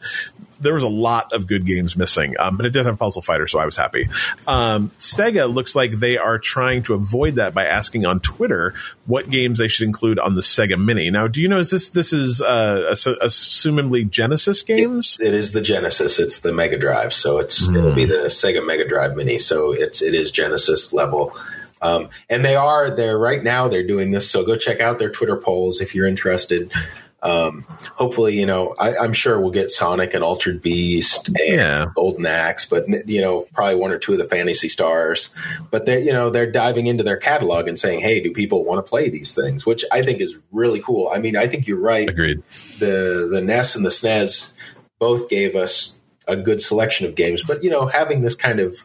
There 0.61 0.75
was 0.75 0.83
a 0.83 0.88
lot 0.88 1.33
of 1.33 1.47
good 1.47 1.66
games 1.66 1.97
missing, 1.97 2.35
um, 2.38 2.57
but 2.57 2.66
it 2.66 2.71
did 2.71 2.87
have 2.87 2.99
Puzzle 2.99 3.23
Fighter, 3.23 3.47
so 3.47 3.59
I 3.59 3.64
was 3.64 3.77
happy. 3.77 4.09
Um, 4.47 4.90
Sega 4.90 5.53
looks 5.53 5.75
like 5.75 5.92
they 5.92 6.18
are 6.18 6.38
trying 6.38 6.83
to 6.85 6.94
avoid 6.94 7.37
that 7.37 7.55
by 7.55 7.66
asking 7.66 8.07
on 8.07 8.21
Twitter 8.21 8.75
what 9.07 9.31
games 9.31 9.59
they 9.59 9.68
should 9.68 9.87
include 9.87 10.18
on 10.18 10.35
the 10.35 10.40
Sega 10.40 10.83
Mini. 10.83 11.11
Now, 11.11 11.29
do 11.29 11.40
you 11.40 11.49
know 11.49 11.59
is 11.59 11.71
this 11.71 11.90
this 11.90 12.12
is 12.12 12.40
uh, 12.40 12.94
assumably 13.23 14.09
Genesis 14.09 14.62
games? 14.62 15.18
It, 15.21 15.29
it 15.29 15.35
is 15.35 15.53
the 15.53 15.61
Genesis. 15.61 16.18
It's 16.18 16.40
the 16.40 16.53
Mega 16.53 16.79
Drive, 16.79 17.14
so 17.14 17.38
it's 17.38 17.68
mm. 17.68 17.77
it'll 17.77 17.94
be 17.94 18.05
the 18.05 18.27
Sega 18.27 18.64
Mega 18.64 18.87
Drive 18.88 19.16
Mini. 19.16 19.38
So 19.38 19.73
it's 19.73 20.03
it 20.03 20.14
is 20.14 20.31
Genesis 20.31 20.92
level. 20.92 21.37
Um, 21.81 22.09
and 22.29 22.44
they 22.44 22.57
are 22.57 22.90
there 22.90 23.16
right 23.16 23.42
now. 23.42 23.68
They're 23.68 23.87
doing 23.87 24.11
this, 24.11 24.29
so 24.29 24.44
go 24.44 24.57
check 24.57 24.81
out 24.81 24.99
their 24.99 25.11
Twitter 25.11 25.37
polls 25.37 25.81
if 25.81 25.94
you're 25.94 26.09
interested. 26.09 26.73
Um, 27.20 27.62
hopefully, 27.96 28.38
you 28.38 28.46
know, 28.46 28.76
I, 28.78 29.04
am 29.04 29.12
sure 29.12 29.40
we'll 29.40 29.50
get 29.50 29.72
Sonic 29.72 30.14
and 30.14 30.22
Altered 30.22 30.62
Beast 30.62 31.28
and 31.28 31.38
yeah. 31.38 31.87
Golden 31.96 32.26
Axe, 32.26 32.66
but 32.66 32.87
you 33.09 33.20
know, 33.20 33.48
probably 33.52 33.74
one 33.74 33.90
or 33.90 33.98
two 33.98 34.12
of 34.12 34.18
the 34.18 34.24
Fantasy 34.24 34.68
Stars. 34.68 35.31
But 35.70 35.85
they, 35.85 36.02
you 36.04 36.12
know, 36.12 36.31
they're 36.31 36.50
diving 36.50 36.87
into 36.87 37.02
their 37.02 37.16
catalog 37.16 37.66
and 37.66 37.78
saying, 37.78 38.00
"Hey, 38.00 38.20
do 38.20 38.33
people 38.33 38.64
want 38.64 38.85
to 38.85 38.88
play 38.88 39.09
these 39.09 39.35
things?" 39.35 39.66
Which 39.66 39.85
I 39.90 40.02
think 40.02 40.20
is 40.20 40.38
really 40.52 40.81
cool. 40.81 41.11
I 41.12 41.18
mean, 41.18 41.37
I 41.37 41.48
think 41.48 41.66
you're 41.66 41.81
right. 41.81 42.09
Agreed. 42.09 42.42
The 42.78 43.28
the 43.31 43.40
NES 43.40 43.74
and 43.74 43.85
the 43.85 43.90
SNES 43.90 44.52
both 45.00 45.28
gave 45.28 45.57
us 45.57 45.98
a 46.28 46.37
good 46.37 46.62
selection 46.62 47.07
of 47.09 47.16
games, 47.16 47.42
but 47.42 47.64
you 47.64 47.70
know, 47.70 47.87
having 47.87 48.22
this 48.22 48.37
kind 48.37 48.61
of 48.61 48.76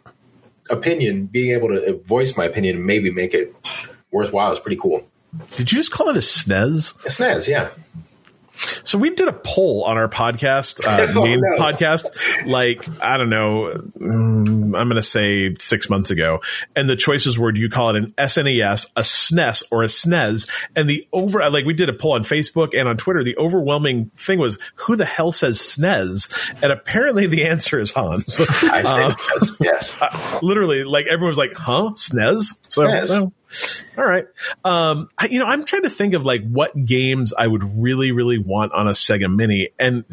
opinion, 0.71 1.27
being 1.27 1.51
able 1.51 1.67
to 1.67 2.01
voice 2.05 2.35
my 2.35 2.45
opinion, 2.45 2.77
and 2.77 2.85
maybe 2.85 3.11
make 3.11 3.35
it 3.35 3.55
worthwhile 4.11 4.51
is 4.51 4.59
pretty 4.59 4.79
cool. 4.81 5.07
Did 5.55 5.71
you 5.71 5.77
just 5.77 5.91
call 5.91 6.09
it 6.09 6.15
a 6.15 6.19
SNES? 6.19 7.05
A 7.05 7.09
SNES, 7.09 7.47
yeah. 7.47 7.69
So 8.55 8.97
we 8.97 9.09
did 9.09 9.27
a 9.27 9.33
poll 9.33 9.83
on 9.83 9.97
our 9.97 10.07
podcast, 10.07 10.85
uh, 10.85 11.11
oh, 11.15 11.23
main 11.23 11.41
no. 11.41 11.57
podcast, 11.57 12.05
like 12.45 12.85
I 13.01 13.17
don't 13.17 13.29
know, 13.29 13.73
mm, 13.97 14.77
I'm 14.77 14.89
going 14.89 14.95
to 14.95 15.03
say 15.03 15.55
six 15.59 15.89
months 15.89 16.11
ago, 16.11 16.41
and 16.75 16.89
the 16.89 16.95
choices 16.95 17.37
were: 17.37 17.51
do 17.51 17.59
you 17.59 17.69
call 17.69 17.89
it 17.89 17.95
an 17.95 18.13
SNES, 18.17 18.91
a 18.95 19.01
SNES, 19.01 19.63
or 19.71 19.83
a 19.83 19.87
SNES? 19.87 20.49
And 20.75 20.89
the 20.89 21.07
over, 21.11 21.49
like 21.49 21.65
we 21.65 21.73
did 21.73 21.89
a 21.89 21.93
poll 21.93 22.13
on 22.13 22.23
Facebook 22.23 22.77
and 22.77 22.87
on 22.87 22.97
Twitter. 22.97 23.23
The 23.23 23.37
overwhelming 23.37 24.11
thing 24.17 24.39
was, 24.39 24.59
who 24.75 24.95
the 24.95 25.05
hell 25.05 25.31
says 25.31 25.59
SNES? 25.59 26.61
And 26.61 26.71
apparently, 26.71 27.27
the 27.27 27.45
answer 27.45 27.79
is 27.79 27.91
Hans. 27.91 28.39
I 28.41 28.83
say 28.83 29.03
uh, 29.03 29.13
yes. 29.59 29.95
Uh, 30.03 30.39
literally, 30.41 30.83
like 30.83 31.05
everyone 31.05 31.29
was 31.29 31.37
like, 31.37 31.53
"Huh, 31.55 31.91
SNES?" 31.95 32.57
So. 32.69 32.83
SNES. 32.83 33.09
Well, 33.09 33.33
all 33.97 34.05
right. 34.05 34.25
Um, 34.63 35.09
I, 35.17 35.27
you 35.27 35.39
know, 35.39 35.45
I'm 35.45 35.65
trying 35.65 35.83
to 35.83 35.89
think 35.89 36.13
of 36.13 36.25
like 36.25 36.43
what 36.43 36.73
games 36.85 37.33
I 37.33 37.47
would 37.47 37.63
really, 37.81 38.11
really 38.11 38.37
want 38.37 38.73
on 38.73 38.87
a 38.87 38.91
Sega 38.91 39.33
Mini, 39.33 39.69
and 39.79 40.05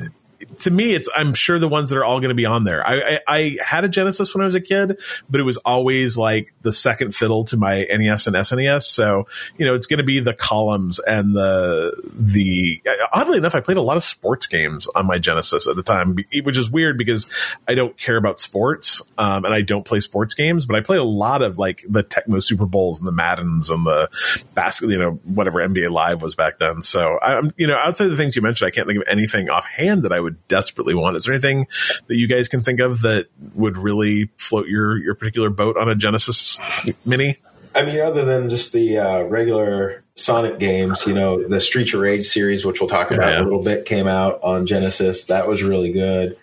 to 0.58 0.70
me, 0.70 0.94
it's 0.94 1.08
I'm 1.14 1.34
sure 1.34 1.58
the 1.58 1.68
ones 1.68 1.90
that 1.90 1.98
are 1.98 2.04
all 2.04 2.20
going 2.20 2.30
to 2.30 2.34
be 2.34 2.46
on 2.46 2.64
there. 2.64 2.86
I, 2.86 2.94
I, 2.94 3.20
I 3.26 3.56
had 3.64 3.84
a 3.84 3.88
Genesis 3.88 4.34
when 4.34 4.42
I 4.42 4.46
was 4.46 4.54
a 4.54 4.60
kid, 4.60 5.00
but 5.28 5.40
it 5.40 5.44
was 5.44 5.56
always 5.58 6.16
like 6.16 6.52
the 6.62 6.72
second 6.72 7.14
fiddle 7.14 7.44
to 7.46 7.56
my 7.56 7.86
NES 7.90 8.26
and 8.26 8.36
SNES. 8.36 8.82
So 8.82 9.26
you 9.56 9.66
know, 9.66 9.74
it's 9.74 9.86
going 9.86 9.98
to 9.98 10.04
be 10.04 10.20
the 10.20 10.34
columns 10.34 10.98
and 10.98 11.34
the 11.34 11.94
the. 12.14 12.82
Oddly 13.12 13.38
enough, 13.38 13.54
I 13.54 13.60
played 13.60 13.76
a 13.76 13.82
lot 13.82 13.96
of 13.96 14.04
sports 14.04 14.46
games 14.46 14.88
on 14.94 15.06
my 15.06 15.18
Genesis 15.18 15.66
at 15.66 15.76
the 15.76 15.82
time, 15.82 16.16
which 16.42 16.58
is 16.58 16.70
weird 16.70 16.98
because 16.98 17.30
I 17.68 17.74
don't 17.74 17.96
care 17.96 18.16
about 18.16 18.40
sports 18.40 19.02
um, 19.18 19.44
and 19.44 19.54
I 19.54 19.62
don't 19.62 19.84
play 19.84 20.00
sports 20.00 20.34
games, 20.34 20.66
but 20.66 20.76
I 20.76 20.80
played 20.80 21.00
a 21.00 21.04
lot 21.04 21.42
of 21.42 21.58
like 21.58 21.84
the 21.88 22.02
Tecmo 22.02 22.42
Super 22.42 22.66
Bowls 22.66 23.00
and 23.00 23.08
the 23.08 23.12
Maddens 23.12 23.70
and 23.70 23.84
the 23.84 24.08
basket, 24.54 24.90
you 24.90 24.98
know, 24.98 25.12
whatever 25.24 25.60
NBA 25.60 25.90
Live 25.90 26.22
was 26.22 26.34
back 26.34 26.58
then. 26.58 26.82
So 26.82 27.18
I'm, 27.20 27.50
you 27.56 27.66
know, 27.66 27.76
outside 27.76 28.04
of 28.04 28.10
the 28.10 28.16
things 28.16 28.36
you 28.36 28.42
mentioned, 28.42 28.68
I 28.68 28.70
can't 28.70 28.86
think 28.86 28.98
of 28.98 29.04
anything 29.08 29.50
offhand 29.50 30.02
that 30.04 30.12
I 30.12 30.20
would 30.20 30.29
desperately 30.48 30.94
want. 30.94 31.16
Is 31.16 31.24
there 31.24 31.34
anything 31.34 31.66
that 32.06 32.16
you 32.16 32.28
guys 32.28 32.48
can 32.48 32.60
think 32.60 32.80
of 32.80 33.02
that 33.02 33.28
would 33.54 33.76
really 33.76 34.30
float 34.36 34.68
your 34.68 34.96
your 34.98 35.14
particular 35.14 35.50
boat 35.50 35.76
on 35.76 35.88
a 35.88 35.94
Genesis 35.94 36.58
Mini? 37.04 37.38
I 37.74 37.84
mean, 37.84 38.00
other 38.00 38.24
than 38.24 38.48
just 38.48 38.72
the 38.72 38.98
uh, 38.98 39.22
regular 39.22 40.02
Sonic 40.16 40.58
games, 40.58 41.06
you 41.06 41.14
know, 41.14 41.46
the 41.46 41.60
Streets 41.60 41.94
of 41.94 42.00
Rage 42.00 42.24
series, 42.24 42.64
which 42.64 42.80
we'll 42.80 42.90
talk 42.90 43.10
about 43.10 43.32
yeah. 43.32 43.40
a 43.40 43.44
little 43.44 43.62
bit, 43.62 43.86
came 43.86 44.06
out 44.08 44.40
on 44.42 44.66
Genesis. 44.66 45.24
That 45.24 45.48
was 45.48 45.62
really 45.62 45.92
good. 45.92 46.36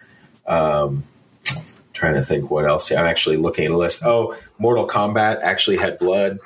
Um, 0.46 1.04
trying 1.94 2.16
to 2.16 2.22
think 2.22 2.50
what 2.50 2.66
else. 2.66 2.92
I'm 2.92 3.06
actually 3.06 3.38
looking 3.38 3.66
at 3.66 3.72
a 3.72 3.78
list. 3.78 4.04
Oh, 4.04 4.38
Mortal 4.58 4.88
Kombat 4.88 5.42
actually 5.42 5.78
had 5.78 6.00
blood. 6.00 6.40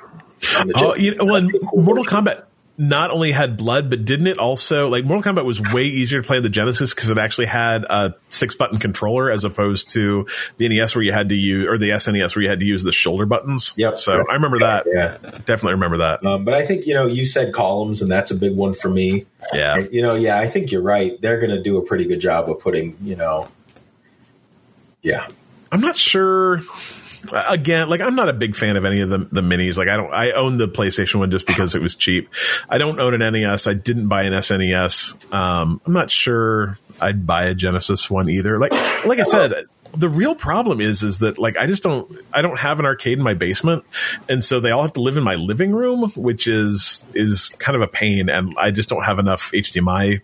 oh, 0.74 0.96
you 0.96 1.14
know, 1.14 1.26
well, 1.26 1.48
Mortal 1.74 2.04
Kombat 2.04 2.44
not 2.82 3.10
only 3.12 3.30
had 3.30 3.56
blood, 3.56 3.88
but 3.88 4.04
didn't 4.04 4.26
it 4.26 4.38
also 4.38 4.88
like 4.88 5.04
Mortal 5.04 5.32
Kombat 5.32 5.44
was 5.44 5.60
way 5.60 5.84
easier 5.84 6.20
to 6.20 6.26
play 6.26 6.38
on 6.38 6.42
the 6.42 6.48
Genesis 6.48 6.92
because 6.92 7.10
it 7.10 7.18
actually 7.18 7.46
had 7.46 7.84
a 7.84 8.14
six 8.28 8.56
button 8.56 8.78
controller 8.78 9.30
as 9.30 9.44
opposed 9.44 9.90
to 9.90 10.26
the 10.58 10.68
NES 10.68 10.96
where 10.96 11.04
you 11.04 11.12
had 11.12 11.28
to 11.28 11.34
use 11.36 11.66
or 11.68 11.78
the 11.78 11.90
SNES 11.90 12.34
where 12.34 12.42
you 12.42 12.48
had 12.48 12.58
to 12.58 12.66
use 12.66 12.82
the 12.82 12.90
shoulder 12.90 13.24
buttons. 13.24 13.72
Yep. 13.76 13.98
So 13.98 14.24
I 14.28 14.34
remember 14.34 14.58
that. 14.58 14.86
Yeah, 14.92 15.16
definitely 15.20 15.74
remember 15.74 15.98
that. 15.98 16.26
Um, 16.26 16.44
but 16.44 16.54
I 16.54 16.66
think 16.66 16.86
you 16.86 16.94
know 16.94 17.06
you 17.06 17.24
said 17.24 17.54
columns, 17.54 18.02
and 18.02 18.10
that's 18.10 18.32
a 18.32 18.34
big 18.34 18.56
one 18.56 18.74
for 18.74 18.90
me. 18.90 19.26
Yeah. 19.52 19.76
And, 19.76 19.92
you 19.92 20.02
know, 20.02 20.14
yeah, 20.14 20.38
I 20.38 20.48
think 20.48 20.72
you're 20.72 20.82
right. 20.82 21.20
They're 21.20 21.38
going 21.38 21.50
to 21.50 21.62
do 21.62 21.78
a 21.78 21.82
pretty 21.82 22.04
good 22.04 22.20
job 22.20 22.50
of 22.50 22.58
putting 22.58 22.96
you 23.02 23.14
know. 23.14 23.48
Yeah. 25.02 25.26
I'm 25.70 25.80
not 25.80 25.96
sure 25.96 26.58
again, 27.48 27.88
like 27.88 28.00
I'm 28.00 28.14
not 28.14 28.28
a 28.28 28.32
big 28.32 28.56
fan 28.56 28.76
of 28.76 28.84
any 28.84 29.00
of 29.00 29.10
the 29.10 29.18
the 29.18 29.40
minis. 29.40 29.76
Like 29.76 29.88
I 29.88 29.96
don't, 29.96 30.12
I 30.12 30.32
own 30.32 30.56
the 30.56 30.68
PlayStation 30.68 31.16
one 31.16 31.30
just 31.30 31.46
because 31.46 31.74
it 31.74 31.82
was 31.82 31.94
cheap. 31.94 32.28
I 32.68 32.78
don't 32.78 32.98
own 33.00 33.20
an 33.20 33.32
NES. 33.32 33.66
I 33.66 33.74
didn't 33.74 34.08
buy 34.08 34.22
an 34.22 34.32
SNES. 34.32 35.32
Um, 35.32 35.80
I'm 35.86 35.92
not 35.92 36.10
sure 36.10 36.78
I'd 37.00 37.26
buy 37.26 37.44
a 37.44 37.54
Genesis 37.54 38.10
one 38.10 38.28
either. 38.28 38.58
Like, 38.58 38.72
like 39.04 39.18
I 39.18 39.24
said, 39.24 39.52
the 39.94 40.08
real 40.08 40.34
problem 40.34 40.80
is 40.80 41.02
is 41.02 41.18
that 41.20 41.38
like 41.38 41.56
I 41.56 41.66
just 41.66 41.82
don't 41.82 42.10
I 42.32 42.42
don't 42.42 42.58
have 42.58 42.78
an 42.78 42.86
arcade 42.86 43.18
in 43.18 43.24
my 43.24 43.34
basement, 43.34 43.84
and 44.28 44.42
so 44.42 44.60
they 44.60 44.70
all 44.70 44.82
have 44.82 44.94
to 44.94 45.00
live 45.00 45.16
in 45.16 45.24
my 45.24 45.34
living 45.34 45.72
room, 45.72 46.10
which 46.16 46.46
is 46.46 47.06
is 47.14 47.50
kind 47.58 47.76
of 47.76 47.82
a 47.82 47.88
pain, 47.88 48.28
and 48.28 48.54
I 48.58 48.70
just 48.70 48.88
don't 48.88 49.04
have 49.04 49.18
enough 49.18 49.50
HDMI 49.52 50.22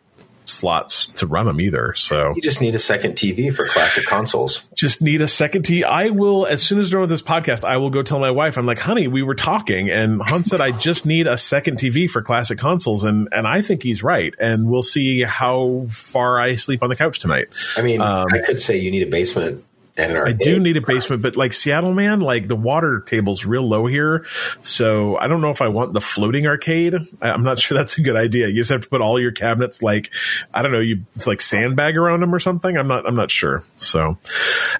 slots 0.48 1.06
to 1.06 1.26
run 1.26 1.46
them 1.46 1.60
either. 1.60 1.94
So 1.94 2.34
you 2.34 2.42
just 2.42 2.60
need 2.60 2.74
a 2.74 2.78
second 2.78 3.14
TV 3.14 3.54
for 3.54 3.66
classic 3.66 4.06
consoles. 4.06 4.62
Just 4.74 5.02
need 5.02 5.20
a 5.20 5.28
second 5.28 5.62
TV. 5.64 5.84
I 5.84 6.10
will, 6.10 6.46
as 6.46 6.62
soon 6.62 6.78
as 6.78 6.88
we're 6.88 6.92
done 6.92 7.00
with 7.02 7.10
this 7.10 7.22
podcast, 7.22 7.64
I 7.64 7.76
will 7.76 7.90
go 7.90 8.02
tell 8.02 8.18
my 8.18 8.30
wife, 8.30 8.56
I'm 8.56 8.66
like, 8.66 8.78
honey, 8.78 9.08
we 9.08 9.22
were 9.22 9.34
talking 9.34 9.90
and 9.90 10.20
Hunt 10.22 10.46
said, 10.46 10.60
I 10.60 10.72
just 10.72 11.06
need 11.06 11.26
a 11.26 11.38
second 11.38 11.78
TV 11.78 12.08
for 12.08 12.22
classic 12.22 12.58
consoles. 12.58 13.04
And, 13.04 13.28
and 13.32 13.46
I 13.46 13.62
think 13.62 13.82
he's 13.82 14.02
right. 14.02 14.34
And 14.40 14.68
we'll 14.68 14.82
see 14.82 15.22
how 15.22 15.86
far 15.88 16.40
I 16.40 16.56
sleep 16.56 16.82
on 16.82 16.88
the 16.88 16.96
couch 16.96 17.18
tonight. 17.18 17.48
I 17.76 17.82
mean, 17.82 18.00
um, 18.00 18.26
I 18.32 18.38
could 18.38 18.60
say 18.60 18.78
you 18.78 18.90
need 18.90 19.02
a 19.02 19.10
basement 19.10 19.64
I 19.98 20.32
do 20.32 20.58
need 20.58 20.76
a 20.76 20.80
basement, 20.80 21.22
but 21.22 21.36
like 21.36 21.52
Seattle, 21.52 21.92
man, 21.92 22.20
like 22.20 22.48
the 22.48 22.56
water 22.56 23.00
table's 23.00 23.44
real 23.44 23.66
low 23.66 23.86
here. 23.86 24.26
So 24.62 25.16
I 25.18 25.26
don't 25.28 25.40
know 25.40 25.50
if 25.50 25.60
I 25.60 25.68
want 25.68 25.92
the 25.92 26.00
floating 26.00 26.46
arcade. 26.46 26.94
I, 27.20 27.30
am 27.30 27.42
not 27.42 27.58
sure 27.58 27.76
that's 27.76 27.98
a 27.98 28.02
good 28.02 28.16
idea. 28.16 28.48
You 28.48 28.56
just 28.56 28.70
have 28.70 28.82
to 28.82 28.88
put 28.88 29.00
all 29.00 29.20
your 29.20 29.32
cabinets 29.32 29.82
like, 29.82 30.12
I 30.54 30.62
don't 30.62 30.72
know, 30.72 30.80
you, 30.80 31.04
it's 31.16 31.26
like 31.26 31.40
sandbag 31.40 31.96
around 31.96 32.20
them 32.20 32.34
or 32.34 32.38
something. 32.38 32.76
I'm 32.76 32.88
not, 32.88 33.06
I'm 33.06 33.16
not 33.16 33.30
sure. 33.30 33.64
So 33.76 34.18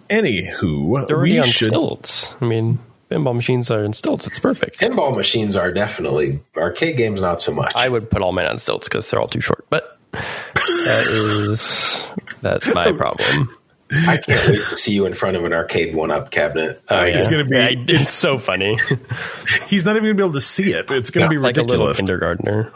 anywho, 0.09 1.07
They're 1.07 1.19
we 1.19 1.39
on 1.39 1.47
should. 1.47 1.69
Stilts. 1.69 2.35
I 2.41 2.45
mean, 2.45 2.79
pinball 3.11 3.35
machines 3.35 3.71
are 3.71 3.85
in 3.85 3.93
stilts. 3.93 4.27
It's 4.27 4.39
perfect. 4.39 4.79
Pinball 4.79 5.17
machines 5.17 5.57
are 5.57 5.73
definitely 5.73 6.41
arcade 6.57 6.97
games, 6.97 7.21
not 7.21 7.43
so 7.43 7.53
much. 7.53 7.73
I 7.75 7.89
would 7.89 8.11
put 8.11 8.23
all 8.23 8.33
mine 8.33 8.47
on 8.47 8.59
stilts 8.59 8.89
because 8.89 9.11
they're 9.11 9.21
all 9.21 9.27
too 9.27 9.41
short, 9.41 9.67
but 9.71 9.99
that 10.13 11.07
is, 11.11 12.05
that's 12.41 12.73
my 12.73 12.93
problem. 12.97 13.58
I 13.91 14.19
can't 14.19 14.51
wait 14.51 14.61
to 14.69 14.77
see 14.77 14.93
you 14.93 15.07
in 15.07 15.15
front 15.15 15.37
of 15.37 15.45
an 15.45 15.53
arcade 15.53 15.95
one 15.95 16.11
up 16.11 16.31
cabinet. 16.31 16.83
Oh, 16.89 17.05
yeah. 17.05 17.19
It's 17.19 17.29
going 17.29 17.45
to 17.45 17.51
be. 17.51 17.57
Yeah, 17.57 18.01
it's 18.01 18.13
so 18.13 18.39
funny. 18.39 18.79
he's 19.67 19.85
not 19.85 19.97
even 19.97 20.05
going 20.05 20.17
to 20.17 20.23
be 20.23 20.23
able 20.23 20.33
to 20.35 20.41
see 20.41 20.73
it. 20.73 20.91
It's 20.91 21.11
going 21.11 21.25
to 21.25 21.31
be 21.31 21.37
ridiculous. 21.37 21.71
Like 21.71 21.79
a 21.79 21.83
little 21.83 21.95
kindergartner. 21.95 22.73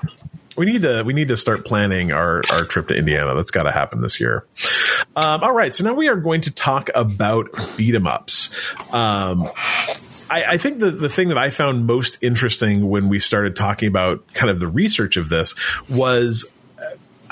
We 0.56 0.66
need 0.66 0.82
to 0.82 1.02
we 1.02 1.14
need 1.14 1.28
to 1.28 1.36
start 1.36 1.64
planning 1.64 2.12
our 2.12 2.42
our 2.50 2.64
trip 2.64 2.88
to 2.88 2.94
Indiana. 2.94 3.34
That's 3.34 3.50
got 3.50 3.62
to 3.62 3.72
happen 3.72 4.02
this 4.02 4.20
year. 4.20 4.46
Um, 5.16 5.42
all 5.42 5.52
right, 5.52 5.74
so 5.74 5.84
now 5.84 5.94
we 5.94 6.08
are 6.08 6.16
going 6.16 6.42
to 6.42 6.50
talk 6.50 6.90
about 6.94 7.48
beat 7.76 7.94
'em 7.94 8.06
ups. 8.06 8.54
Um, 8.92 9.50
I, 10.30 10.44
I, 10.52 10.56
think 10.56 10.78
the, 10.78 10.90
the 10.90 11.10
thing 11.10 11.28
that 11.28 11.36
I 11.36 11.50
found 11.50 11.86
most 11.86 12.16
interesting 12.22 12.88
when 12.88 13.10
we 13.10 13.18
started 13.18 13.54
talking 13.54 13.88
about 13.88 14.26
kind 14.32 14.50
of 14.50 14.60
the 14.60 14.68
research 14.68 15.18
of 15.18 15.28
this 15.28 15.54
was 15.90 16.50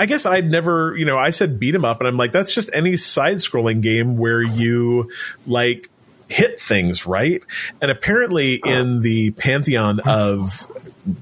I 0.00 0.06
guess 0.06 0.24
I'd 0.24 0.50
never, 0.50 0.96
you 0.96 1.04
know, 1.04 1.18
I 1.18 1.28
said 1.28 1.60
beat 1.60 1.74
'em 1.74 1.84
up, 1.84 2.00
and 2.00 2.08
I'm 2.08 2.16
like, 2.16 2.32
that's 2.32 2.54
just 2.54 2.70
any 2.72 2.96
side 2.96 3.36
scrolling 3.36 3.82
game 3.82 4.16
where 4.16 4.40
you 4.40 5.10
like 5.46 5.90
hit 6.26 6.58
things, 6.58 7.04
right? 7.04 7.42
And 7.82 7.90
apparently, 7.90 8.62
in 8.64 9.02
the 9.02 9.32
pantheon 9.32 10.00
of 10.00 10.66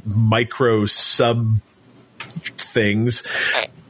micro 0.06 0.86
sub 0.86 1.60
things, 2.56 3.24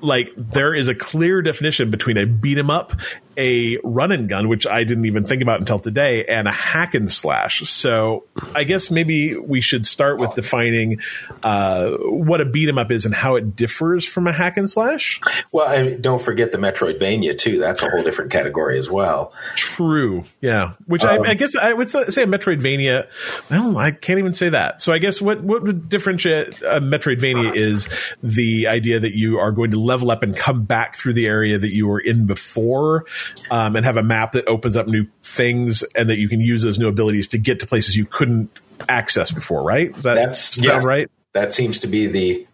like 0.00 0.32
there 0.36 0.74
is 0.74 0.88
a 0.88 0.94
clear 0.94 1.42
definition 1.42 1.90
between 1.90 2.16
a 2.16 2.24
beat 2.24 2.56
'em 2.56 2.70
up 2.70 2.94
a 3.38 3.78
run 3.84 4.12
and 4.12 4.28
gun, 4.28 4.48
which 4.48 4.66
I 4.66 4.84
didn't 4.84 5.06
even 5.06 5.24
think 5.24 5.40
about 5.42 5.60
until 5.60 5.78
today, 5.78 6.24
and 6.24 6.48
a 6.48 6.52
hack 6.52 6.94
and 6.94 7.10
slash. 7.10 7.60
So 7.70 8.24
I 8.54 8.64
guess 8.64 8.90
maybe 8.90 9.36
we 9.36 9.60
should 9.60 9.86
start 9.86 10.18
with 10.18 10.34
defining 10.34 11.00
uh, 11.42 11.92
what 11.92 12.40
a 12.40 12.44
beat 12.44 12.68
'em 12.68 12.78
up 12.78 12.90
is 12.90 13.06
and 13.06 13.14
how 13.14 13.36
it 13.36 13.56
differs 13.56 14.04
from 14.04 14.26
a 14.26 14.32
hack 14.32 14.56
and 14.56 14.68
slash. 14.68 15.20
Well, 15.52 15.68
and 15.68 16.02
don't 16.02 16.20
forget 16.20 16.52
the 16.52 16.58
Metroidvania 16.58 17.38
too. 17.38 17.58
That's 17.58 17.82
a 17.82 17.88
whole 17.88 18.02
different 18.02 18.30
category 18.30 18.78
as 18.78 18.90
well. 18.90 19.32
True. 19.56 20.24
Yeah. 20.40 20.72
Which 20.86 21.04
Um, 21.04 21.22
I, 21.22 21.30
I 21.30 21.34
guess 21.34 21.54
I 21.56 21.72
would 21.72 21.88
say 21.88 22.00
a 22.00 22.26
Metroidvania. 22.26 23.06
Well, 23.50 23.78
I 23.78 23.92
can't 23.92 24.18
even 24.18 24.34
say 24.34 24.48
that. 24.48 24.82
So 24.82 24.92
I 24.92 24.98
guess 24.98 25.20
what 25.22 25.42
what 25.42 25.62
would 25.62 25.88
differentiate 25.88 26.60
a 26.62 26.80
Metroidvania 26.80 27.54
is 27.56 27.88
the 28.22 28.66
idea 28.66 29.00
that 29.00 29.16
you 29.16 29.38
are 29.38 29.52
going 29.52 29.70
to 29.70 29.78
level 29.78 30.10
up 30.10 30.22
and 30.22 30.36
come 30.36 30.64
back 30.64 30.96
through 30.96 31.14
the 31.14 31.26
area 31.26 31.58
that 31.58 31.72
you 31.72 31.86
were 31.86 32.00
in 32.00 32.26
before, 32.26 33.04
um, 33.50 33.76
and 33.76 33.84
have 33.84 33.96
a 33.96 34.02
map 34.02 34.32
that 34.32 34.46
opens 34.48 34.76
up 34.76 34.86
new 34.86 35.06
things, 35.22 35.82
and 35.94 36.10
that 36.10 36.18
you 36.18 36.28
can 36.28 36.40
use 36.40 36.62
those 36.62 36.78
new 36.78 36.88
abilities 36.88 37.28
to 37.28 37.38
get 37.38 37.60
to 37.60 37.66
places 37.66 37.96
you 37.96 38.04
couldn't 38.06 38.50
access 38.88 39.30
before. 39.30 39.62
Right? 39.62 39.94
That 40.02 40.14
That's 40.14 40.58
yeah, 40.58 40.80
right? 40.82 41.10
That 41.32 41.52
seems 41.54 41.80
to 41.80 41.86
be 41.86 42.06
the 42.06 42.46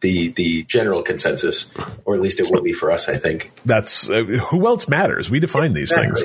the 0.00 0.28
the 0.28 0.64
general 0.64 1.02
consensus, 1.02 1.70
or 2.04 2.14
at 2.14 2.20
least 2.20 2.40
it 2.40 2.46
will 2.50 2.62
be 2.62 2.72
for 2.72 2.90
us. 2.90 3.08
I 3.08 3.16
think. 3.16 3.50
That's 3.64 4.08
uh, 4.08 4.22
who 4.22 4.66
else 4.66 4.88
matters. 4.88 5.30
We 5.30 5.40
define 5.40 5.72
these 5.72 5.92
things. 5.92 6.24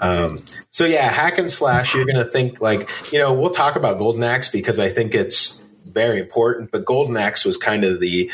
Um, 0.00 0.38
so 0.70 0.84
yeah, 0.84 1.08
hack 1.08 1.38
and 1.38 1.50
slash. 1.50 1.94
You're 1.94 2.04
going 2.04 2.16
to 2.16 2.24
think 2.24 2.60
like 2.60 2.90
you 3.12 3.18
know 3.18 3.34
we'll 3.34 3.50
talk 3.50 3.76
about 3.76 3.98
Golden 3.98 4.22
Axe 4.22 4.48
because 4.48 4.78
I 4.78 4.90
think 4.90 5.14
it's 5.14 5.62
very 5.86 6.20
important. 6.20 6.70
But 6.70 6.84
Golden 6.84 7.16
Axe 7.16 7.44
was 7.44 7.56
kind 7.56 7.84
of 7.84 8.00
the 8.00 8.30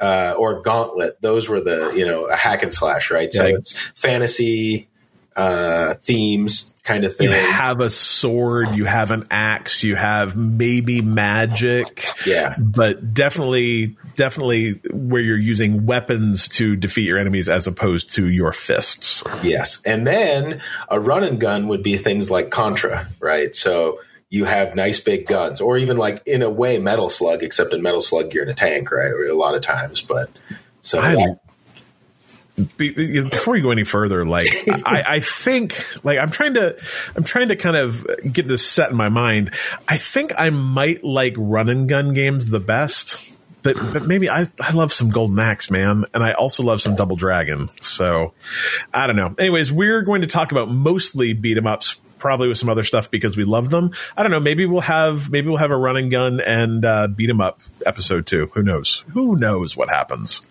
uh, 0.00 0.34
or 0.36 0.62
Gauntlet. 0.62 1.20
Those 1.20 1.48
were 1.48 1.60
the 1.60 1.92
you 1.96 2.06
know 2.06 2.26
a 2.26 2.36
hack 2.36 2.62
and 2.62 2.74
slash, 2.74 3.10
right? 3.10 3.32
So 3.32 3.46
Yeah. 3.46 3.56
it's 3.56 3.76
fantasy 3.94 4.88
uh, 5.36 5.94
themes 5.94 6.74
kind 6.82 7.04
of 7.04 7.14
thing. 7.14 7.28
You 7.28 7.32
have 7.34 7.80
a 7.80 7.90
sword, 7.90 8.70
you 8.72 8.86
have 8.86 9.12
an 9.12 9.28
axe, 9.30 9.84
you 9.84 9.94
have 9.94 10.36
maybe 10.36 11.00
magic. 11.00 12.04
Yeah. 12.26 12.56
But 12.58 13.14
definitely, 13.14 13.96
definitely 14.16 14.80
where 14.90 15.22
you're 15.22 15.36
using 15.38 15.86
weapons 15.86 16.48
to 16.48 16.74
defeat 16.74 17.06
your 17.06 17.18
enemies 17.18 17.48
as 17.48 17.68
opposed 17.68 18.14
to 18.14 18.26
your 18.26 18.52
fists. 18.52 19.22
Yes. 19.44 19.80
And 19.84 20.04
then 20.04 20.60
a 20.88 20.98
run 20.98 21.22
and 21.22 21.40
gun 21.40 21.68
would 21.68 21.84
be 21.84 21.98
things 21.98 22.32
like 22.32 22.50
Contra, 22.50 23.06
right? 23.20 23.54
So 23.54 24.00
you 24.30 24.44
have 24.44 24.74
nice 24.74 25.00
big 25.00 25.26
guns, 25.26 25.60
or 25.60 25.78
even 25.78 25.96
like 25.96 26.22
in 26.26 26.42
a 26.42 26.50
way 26.50 26.78
Metal 26.78 27.08
Slug, 27.08 27.42
except 27.42 27.72
in 27.72 27.82
Metal 27.82 28.00
Slug 28.00 28.32
you're 28.34 28.44
in 28.44 28.50
a 28.50 28.54
tank, 28.54 28.90
right? 28.90 29.10
A 29.10 29.34
lot 29.34 29.54
of 29.54 29.62
times, 29.62 30.02
but 30.02 30.30
so 30.82 30.98
I- 31.00 31.14
that- 31.14 31.40
Before 32.76 33.56
you 33.56 33.62
go 33.62 33.70
any 33.70 33.84
further, 33.84 34.26
like 34.26 34.48
I, 34.68 35.04
I 35.06 35.20
think, 35.20 35.80
like 36.04 36.18
I'm 36.18 36.30
trying 36.30 36.54
to, 36.54 36.76
I'm 37.14 37.22
trying 37.22 37.48
to 37.48 37.56
kind 37.56 37.76
of 37.76 38.04
get 38.32 38.48
this 38.48 38.66
set 38.66 38.90
in 38.90 38.96
my 38.96 39.08
mind. 39.08 39.52
I 39.86 39.96
think 39.96 40.32
I 40.36 40.50
might 40.50 41.04
like 41.04 41.34
run 41.36 41.68
and 41.68 41.88
gun 41.88 42.14
games 42.14 42.48
the 42.48 42.60
best. 42.60 43.32
But, 43.62 43.76
but 43.92 44.06
maybe 44.06 44.28
I, 44.30 44.44
I 44.60 44.72
love 44.72 44.92
some 44.92 45.10
Golden 45.10 45.38
Axe, 45.40 45.68
man. 45.70 46.04
And 46.14 46.22
I 46.22 46.32
also 46.32 46.62
love 46.62 46.80
some 46.80 46.94
Double 46.94 47.16
Dragon. 47.16 47.68
So 47.80 48.32
I 48.94 49.06
don't 49.08 49.16
know. 49.16 49.34
Anyways, 49.38 49.70
we're 49.72 50.02
going 50.02 50.20
to 50.22 50.28
talk 50.28 50.52
about 50.52 50.68
mostly 50.68 51.32
beat 51.34 51.56
'em 51.58 51.66
ups, 51.66 52.00
probably 52.18 52.48
with 52.48 52.58
some 52.58 52.68
other 52.68 52.84
stuff 52.84 53.10
because 53.10 53.36
we 53.36 53.44
love 53.44 53.70
them. 53.70 53.92
I 54.16 54.22
don't 54.22 54.30
know. 54.30 54.40
Maybe 54.40 54.66
we'll 54.66 54.80
have, 54.82 55.30
maybe 55.30 55.48
we'll 55.48 55.58
have 55.58 55.70
a 55.70 55.76
run 55.76 55.96
and 55.96 56.10
gun 56.10 56.40
and 56.40 56.84
uh, 56.84 57.08
beat 57.08 57.30
'em 57.30 57.40
up 57.40 57.60
episode 57.86 58.26
two. 58.26 58.50
Who 58.54 58.62
knows? 58.62 59.04
Who 59.12 59.36
knows 59.36 59.76
what 59.76 59.88
happens? 59.88 60.46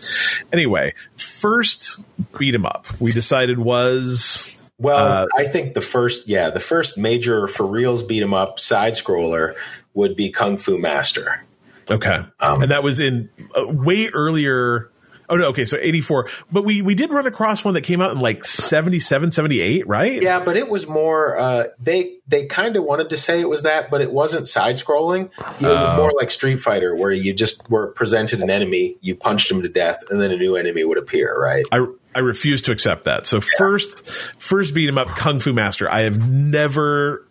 Anyway, 0.51 0.93
first 1.15 1.99
beat 2.37 2.55
'em 2.55 2.65
up 2.65 2.85
we 2.99 3.11
decided 3.11 3.59
was 3.59 4.53
well, 4.79 4.97
uh, 4.97 5.27
I 5.35 5.45
think 5.45 5.73
the 5.73 5.81
first, 5.81 6.27
yeah, 6.27 6.51
the 6.51 6.59
first 6.59 6.97
major 6.97 7.47
for 7.47 7.65
reals 7.65 8.03
beat 8.03 8.21
'em 8.21 8.33
up 8.33 8.59
side 8.59 8.93
scroller 8.93 9.55
would 9.93 10.15
be 10.15 10.29
Kung 10.29 10.57
Fu 10.57 10.77
Master. 10.77 11.43
okay. 11.89 12.19
and 12.39 12.69
that 12.71 12.83
was 12.83 12.99
in 12.99 13.29
uh, 13.59 13.65
way 13.67 14.07
earlier. 14.13 14.91
Oh 15.29 15.35
no, 15.35 15.47
okay, 15.47 15.65
so 15.65 15.77
84. 15.77 16.29
But 16.51 16.63
we 16.63 16.81
we 16.81 16.95
did 16.95 17.11
run 17.11 17.27
across 17.27 17.63
one 17.65 17.73
that 17.73 17.81
came 17.81 18.01
out 18.01 18.11
in 18.11 18.19
like 18.19 18.45
77, 18.45 19.31
78, 19.31 19.87
right? 19.87 20.21
Yeah, 20.21 20.39
but 20.39 20.55
it 20.55 20.69
was 20.69 20.87
more. 20.87 21.37
Uh, 21.37 21.65
they 21.79 22.17
they 22.27 22.45
kind 22.45 22.75
of 22.77 22.83
wanted 22.83 23.09
to 23.09 23.17
say 23.17 23.41
it 23.41 23.49
was 23.49 23.63
that, 23.63 23.89
but 23.89 24.01
it 24.01 24.11
wasn't 24.11 24.47
side 24.47 24.75
scrolling. 24.75 25.29
It 25.59 25.63
was 25.63 25.97
more 25.97 26.13
like 26.17 26.31
Street 26.31 26.61
Fighter, 26.61 26.95
where 26.95 27.11
you 27.11 27.33
just 27.33 27.69
were 27.69 27.87
presented 27.87 28.41
an 28.41 28.49
enemy, 28.49 28.95
you 29.01 29.15
punched 29.15 29.51
him 29.51 29.61
to 29.63 29.69
death, 29.69 30.03
and 30.09 30.21
then 30.21 30.31
a 30.31 30.37
new 30.37 30.55
enemy 30.55 30.83
would 30.85 30.97
appear. 30.97 31.37
Right? 31.37 31.65
I 31.71 31.85
I 32.15 32.19
refuse 32.19 32.61
to 32.63 32.71
accept 32.71 33.03
that. 33.03 33.25
So 33.25 33.41
first 33.41 34.07
first 34.09 34.73
beat 34.73 34.87
him 34.87 34.97
up 34.97 35.07
Kung 35.07 35.39
Fu 35.41 35.51
Master. 35.51 35.91
I 35.91 36.01
have 36.01 36.29
never 36.29 37.27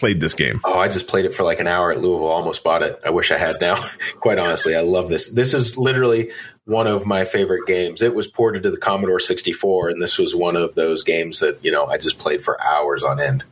played 0.00 0.18
this 0.18 0.34
game. 0.34 0.60
Oh, 0.64 0.78
I 0.78 0.88
just 0.88 1.06
played 1.06 1.26
it 1.26 1.34
for 1.34 1.44
like 1.44 1.60
an 1.60 1.66
hour 1.68 1.92
at 1.92 2.00
Louisville. 2.00 2.26
Almost 2.26 2.64
bought 2.64 2.82
it. 2.82 2.98
I 3.04 3.10
wish 3.10 3.30
I 3.30 3.36
had 3.36 3.60
now. 3.60 3.76
Quite 4.20 4.38
honestly, 4.38 4.74
I 4.74 4.80
love 4.80 5.08
this. 5.10 5.28
This 5.28 5.52
is 5.52 5.76
literally 5.76 6.30
one 6.70 6.86
of 6.86 7.04
my 7.04 7.24
favorite 7.24 7.66
games. 7.66 8.00
It 8.00 8.14
was 8.14 8.28
ported 8.28 8.62
to 8.62 8.70
the 8.70 8.76
Commodore 8.76 9.18
64, 9.18 9.88
and 9.90 10.00
this 10.00 10.18
was 10.18 10.34
one 10.36 10.56
of 10.56 10.74
those 10.74 11.02
games 11.02 11.40
that 11.40 11.62
you 11.64 11.72
know 11.72 11.86
I 11.86 11.98
just 11.98 12.18
played 12.18 12.44
for 12.44 12.62
hours 12.62 13.02
on 13.02 13.20
end. 13.20 13.42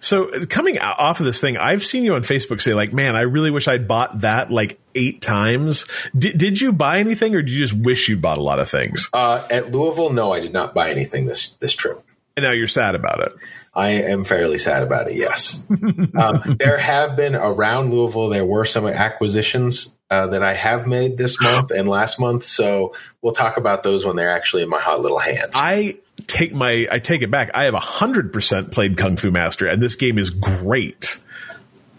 So 0.00 0.46
coming 0.46 0.80
off 0.80 1.20
of 1.20 1.26
this 1.26 1.40
thing, 1.40 1.56
I've 1.56 1.84
seen 1.84 2.02
you 2.02 2.14
on 2.14 2.22
Facebook 2.22 2.60
say 2.60 2.74
like, 2.74 2.92
"Man, 2.92 3.14
I 3.14 3.20
really 3.20 3.50
wish 3.50 3.68
I'd 3.68 3.86
bought 3.86 4.22
that 4.22 4.50
like 4.50 4.80
eight 4.94 5.20
times." 5.20 5.86
Did 6.16 6.38
did 6.38 6.60
you 6.60 6.72
buy 6.72 6.98
anything, 6.98 7.34
or 7.34 7.42
did 7.42 7.52
you 7.52 7.60
just 7.60 7.74
wish 7.74 8.08
you'd 8.08 8.22
bought 8.22 8.38
a 8.38 8.42
lot 8.42 8.58
of 8.58 8.68
things? 8.68 9.08
Uh, 9.12 9.46
at 9.50 9.70
Louisville, 9.70 10.10
no, 10.10 10.32
I 10.32 10.40
did 10.40 10.52
not 10.52 10.74
buy 10.74 10.90
anything 10.90 11.26
this 11.26 11.50
this 11.60 11.74
trip. 11.74 12.02
And 12.36 12.44
now 12.44 12.52
you're 12.52 12.66
sad 12.66 12.94
about 12.94 13.20
it. 13.20 13.32
I 13.74 13.88
am 13.88 14.24
fairly 14.24 14.58
sad 14.58 14.82
about 14.82 15.08
it. 15.08 15.16
Yes, 15.16 15.58
um, 15.70 16.56
there 16.58 16.76
have 16.76 17.16
been 17.16 17.34
around 17.34 17.90
Louisville. 17.90 18.28
There 18.28 18.44
were 18.44 18.66
some 18.66 18.86
acquisitions 18.86 19.96
uh, 20.10 20.26
that 20.26 20.42
I 20.42 20.52
have 20.52 20.86
made 20.86 21.16
this 21.16 21.40
month 21.40 21.70
and 21.70 21.88
last 21.88 22.20
month. 22.20 22.44
So 22.44 22.94
we'll 23.22 23.32
talk 23.32 23.56
about 23.56 23.82
those 23.82 24.04
when 24.04 24.16
they're 24.16 24.34
actually 24.34 24.62
in 24.62 24.68
my 24.68 24.80
hot 24.80 25.00
little 25.00 25.18
hands. 25.18 25.52
I 25.54 25.94
take 26.26 26.52
my 26.52 26.86
I 26.90 26.98
take 26.98 27.22
it 27.22 27.30
back. 27.30 27.50
I 27.54 27.64
have 27.64 27.74
hundred 27.74 28.30
percent 28.32 28.72
played 28.72 28.98
Kung 28.98 29.16
Fu 29.16 29.30
Master, 29.30 29.66
and 29.66 29.82
this 29.82 29.96
game 29.96 30.18
is 30.18 30.28
great. 30.28 31.21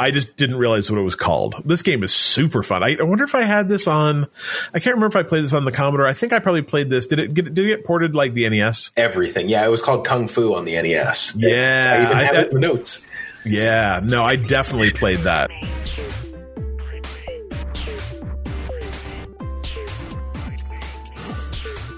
I 0.04 0.12
just 0.12 0.36
didn't 0.38 0.58
realize 0.58 0.92
what 0.92 1.00
it 1.00 1.04
was 1.04 1.16
called. 1.16 1.56
This 1.66 1.82
game 1.82 2.04
is 2.04 2.14
super 2.14 2.62
fun. 2.62 2.84
I, 2.84 2.98
I 3.00 3.04
wonder 3.04 3.24
if 3.24 3.36
I 3.36 3.44
had 3.44 3.70
this 3.70 3.88
on. 3.88 4.28
I 4.74 4.80
can't 4.80 4.96
remember 4.96 5.08
if 5.08 5.16
I 5.16 5.28
played 5.28 5.44
this 5.44 5.54
on 5.54 5.66
the 5.66 5.72
Commodore. 5.72 6.06
I 6.06 6.14
think 6.14 6.34
I 6.34 6.40
probably 6.40 6.62
played 6.62 6.90
this. 6.90 7.08
Did 7.08 7.20
it 7.20 7.34
get 7.34 7.54
did 7.54 7.66
it 7.66 7.68
get 7.78 7.86
ported 7.86 8.14
like 8.16 8.34
the 8.34 8.48
NES? 8.50 8.92
Everything, 8.98 9.48
yeah, 9.50 9.66
it 9.66 9.70
was 9.70 9.82
called 9.82 10.06
Kung 10.06 10.28
Fu 10.28 10.54
on 10.56 10.66
the 10.66 10.74
NES. 10.82 11.34
Yeah, 11.38 11.98
I 12.00 12.04
even 12.06 12.18
have 12.18 12.36
I- 12.36 12.42
it 12.48 12.54
notes. 12.54 13.06
Yeah, 13.46 14.00
no, 14.04 14.24
I 14.24 14.36
definitely 14.38 14.92
played 14.92 15.20
that. 15.20 15.50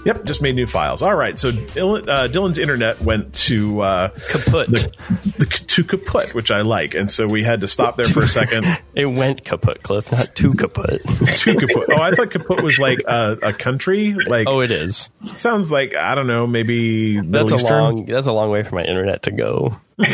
Yep, 0.06 0.24
just 0.24 0.40
made 0.40 0.54
new 0.54 0.68
files. 0.68 1.02
All 1.02 1.16
right, 1.16 1.36
so 1.36 1.50
Dylan, 1.50 2.08
uh, 2.08 2.28
Dylan's 2.28 2.60
internet 2.60 3.00
went 3.02 3.34
to 3.34 3.80
uh, 3.80 4.08
kaput. 4.10 4.68
the, 4.68 5.64
to 5.66 5.82
kaput, 5.82 6.32
which 6.32 6.52
I 6.52 6.60
like, 6.60 6.94
and 6.94 7.10
so 7.10 7.26
we 7.26 7.42
had 7.42 7.62
to 7.62 7.68
stop 7.68 7.96
there 7.96 8.04
for 8.04 8.22
a 8.22 8.28
second. 8.28 8.66
it 8.94 9.06
went 9.06 9.44
kaput, 9.44 9.82
Cliff, 9.82 10.12
not 10.12 10.32
too 10.36 10.54
kaput. 10.54 11.02
to 11.08 11.56
kaput. 11.56 11.88
Oh, 11.90 12.00
I 12.00 12.12
thought 12.12 12.30
kaput 12.30 12.62
was 12.62 12.78
like 12.78 13.00
a, 13.04 13.36
a 13.42 13.52
country. 13.52 14.12
Like, 14.14 14.46
oh, 14.46 14.60
it 14.60 14.70
is. 14.70 15.08
sounds 15.32 15.72
like 15.72 15.96
I 15.96 16.14
don't 16.14 16.28
know, 16.28 16.46
maybe 16.46 17.20
That's 17.20 17.50
a 17.50 17.56
long. 17.56 18.06
That's 18.06 18.28
a 18.28 18.32
long 18.32 18.50
way 18.50 18.62
for 18.62 18.76
my 18.76 18.84
internet 18.84 19.24
to 19.24 19.32
go. 19.32 19.76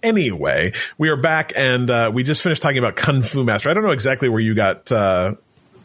Anyway, 0.00 0.72
we 0.96 1.08
are 1.08 1.16
back, 1.16 1.52
and 1.56 1.90
uh, 1.90 2.10
we 2.14 2.22
just 2.22 2.40
finished 2.40 2.62
talking 2.62 2.78
about 2.78 2.94
Kung 2.94 3.20
Fu 3.22 3.42
Master. 3.42 3.68
I 3.68 3.74
don't 3.74 3.82
know 3.82 3.90
exactly 3.90 4.28
where 4.28 4.40
you 4.40 4.54
got 4.54 4.92
uh, 4.92 5.34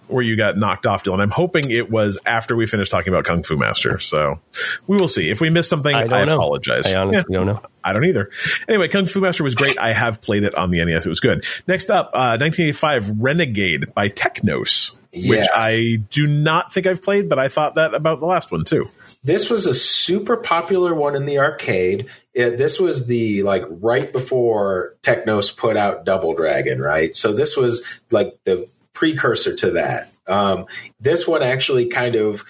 where 0.08 0.24
you 0.24 0.36
got 0.36 0.58
knocked 0.58 0.86
off, 0.86 1.04
Dylan. 1.04 1.22
I'm 1.22 1.30
hoping 1.30 1.70
it 1.70 1.90
was 1.90 2.20
after 2.26 2.56
we 2.56 2.68
finished 2.68 2.92
talking 2.92 3.14
about 3.14 3.26
Kung 3.26 3.44
Fu 3.44 3.58
Master. 3.58 4.00
So 4.00 4.40
we 4.88 4.98
will 4.98 5.08
see. 5.08 5.30
If 5.30 5.42
we 5.42 5.50
miss 5.50 5.68
something, 5.68 5.94
I 5.94 6.04
I, 6.04 6.22
apologize. 6.22 6.94
I 6.94 7.00
honestly 7.00 7.34
don't 7.34 7.48
know. 7.48 7.62
I 7.84 7.94
don't 7.94 8.06
either. 8.06 8.30
Anyway, 8.68 8.88
Kung 8.88 9.06
Fu 9.06 9.22
Master 9.22 9.44
was 9.44 9.56
great. 9.56 9.78
I 9.78 9.94
have 9.94 10.22
played 10.22 10.44
it 10.44 10.56
on 10.56 10.72
the 10.72 10.84
NES. 10.84 11.06
It 11.06 11.10
was 11.10 11.20
good. 11.20 11.46
Next 11.68 11.90
up, 11.90 12.08
uh, 12.14 12.38
1985 12.40 13.10
Renegade 13.20 13.94
by 13.94 14.08
Technos, 14.08 14.98
which 15.14 15.48
I 15.54 16.02
do 16.10 16.28
not 16.28 16.74
think 16.74 16.88
I've 16.88 17.02
played, 17.02 17.30
but 17.30 17.40
I 17.40 17.48
thought 17.48 17.76
that 17.76 17.94
about 17.94 18.20
the 18.20 18.26
last 18.26 18.52
one 18.52 18.64
too. 18.64 18.90
This 19.24 19.50
was 19.50 19.68
a 19.68 19.74
super 19.74 20.38
popular 20.38 20.94
one 20.94 21.16
in 21.16 21.26
the 21.26 21.40
arcade. 21.40 22.08
It, 22.34 22.58
this 22.58 22.80
was 22.80 23.06
the 23.06 23.44
like 23.44 23.64
right 23.70 24.12
before 24.12 24.96
Technos 25.02 25.52
put 25.52 25.78
out 25.78 26.04
Double 26.04 26.34
Dragon, 26.34 26.80
right? 26.80 27.16
So 27.16 27.32
this 27.32 27.56
was 27.56 27.84
like 28.12 28.38
the 28.44 28.68
precursor 28.94 29.56
to 29.58 29.72
that. 29.72 30.12
Um, 30.28 30.66
this 31.00 31.28
one 31.28 31.44
actually 31.44 31.88
kind 31.88 32.16
of 32.16 32.44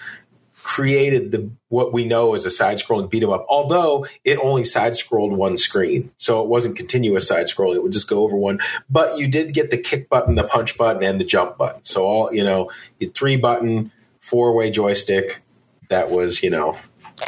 created 0.62 1.30
the 1.30 1.50
what 1.68 1.92
we 1.92 2.06
know 2.06 2.34
as 2.34 2.46
a 2.46 2.50
side-scrolling 2.50 3.10
beat 3.10 3.22
'em 3.22 3.30
up. 3.30 3.44
Although 3.48 4.06
it 4.24 4.38
only 4.38 4.64
side-scrolled 4.64 5.32
one 5.32 5.58
screen, 5.58 6.10
so 6.16 6.42
it 6.42 6.48
wasn't 6.48 6.76
continuous 6.76 7.28
side-scrolling. 7.28 7.76
It 7.76 7.82
would 7.82 7.92
just 7.92 8.08
go 8.08 8.22
over 8.22 8.36
one. 8.36 8.60
But 8.88 9.18
you 9.18 9.28
did 9.28 9.52
get 9.52 9.70
the 9.70 9.76
kick 9.76 10.08
button, 10.08 10.36
the 10.36 10.44
punch 10.44 10.78
button, 10.78 11.02
and 11.02 11.20
the 11.20 11.24
jump 11.24 11.58
button. 11.58 11.84
So 11.84 12.04
all 12.04 12.32
you 12.32 12.44
know, 12.44 12.70
you 12.98 13.10
three 13.10 13.36
button, 13.36 13.92
four-way 14.20 14.70
joystick. 14.70 15.42
That 15.90 16.10
was 16.10 16.42
you 16.42 16.48
know 16.48 16.78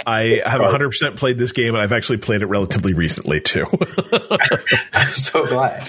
I 0.06 0.40
have 0.44 0.60
100% 0.60 1.16
played 1.16 1.38
this 1.38 1.52
game, 1.52 1.74
and 1.74 1.82
I've 1.82 1.92
actually 1.92 2.18
played 2.18 2.42
it 2.42 2.46
relatively 2.46 2.92
recently 2.94 3.40
too. 3.40 3.66
I'm 4.92 5.12
so 5.12 5.46
glad. 5.46 5.88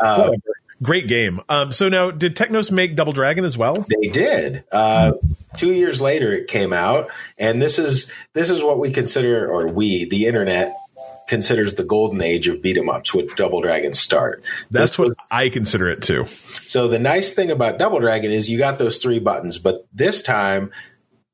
Uh, 0.00 0.30
Great 0.82 1.06
game. 1.06 1.40
Um, 1.48 1.70
so 1.70 1.88
now, 1.88 2.10
did 2.10 2.34
Technos 2.34 2.72
make 2.72 2.96
Double 2.96 3.12
Dragon 3.12 3.44
as 3.44 3.56
well? 3.56 3.86
They 3.88 4.08
did. 4.08 4.64
Uh, 4.72 5.12
two 5.56 5.72
years 5.72 6.00
later, 6.00 6.32
it 6.32 6.48
came 6.48 6.72
out, 6.72 7.10
and 7.38 7.62
this 7.62 7.78
is 7.78 8.10
this 8.32 8.50
is 8.50 8.62
what 8.62 8.78
we 8.78 8.90
consider, 8.90 9.48
or 9.48 9.68
we, 9.68 10.06
the 10.06 10.26
internet, 10.26 10.74
considers 11.28 11.76
the 11.76 11.84
golden 11.84 12.20
age 12.20 12.48
of 12.48 12.60
beat 12.62 12.76
'em 12.76 12.88
ups 12.88 13.14
with 13.14 13.34
Double 13.36 13.60
Dragon 13.60 13.94
start. 13.94 14.42
That's 14.70 14.98
what 14.98 15.12
I 15.30 15.50
consider 15.50 15.88
it 15.88 16.02
too. 16.02 16.26
So 16.66 16.88
the 16.88 16.98
nice 16.98 17.32
thing 17.32 17.50
about 17.50 17.78
Double 17.78 18.00
Dragon 18.00 18.32
is 18.32 18.50
you 18.50 18.58
got 18.58 18.78
those 18.78 18.98
three 18.98 19.18
buttons, 19.18 19.58
but 19.58 19.86
this 19.92 20.20
time 20.20 20.72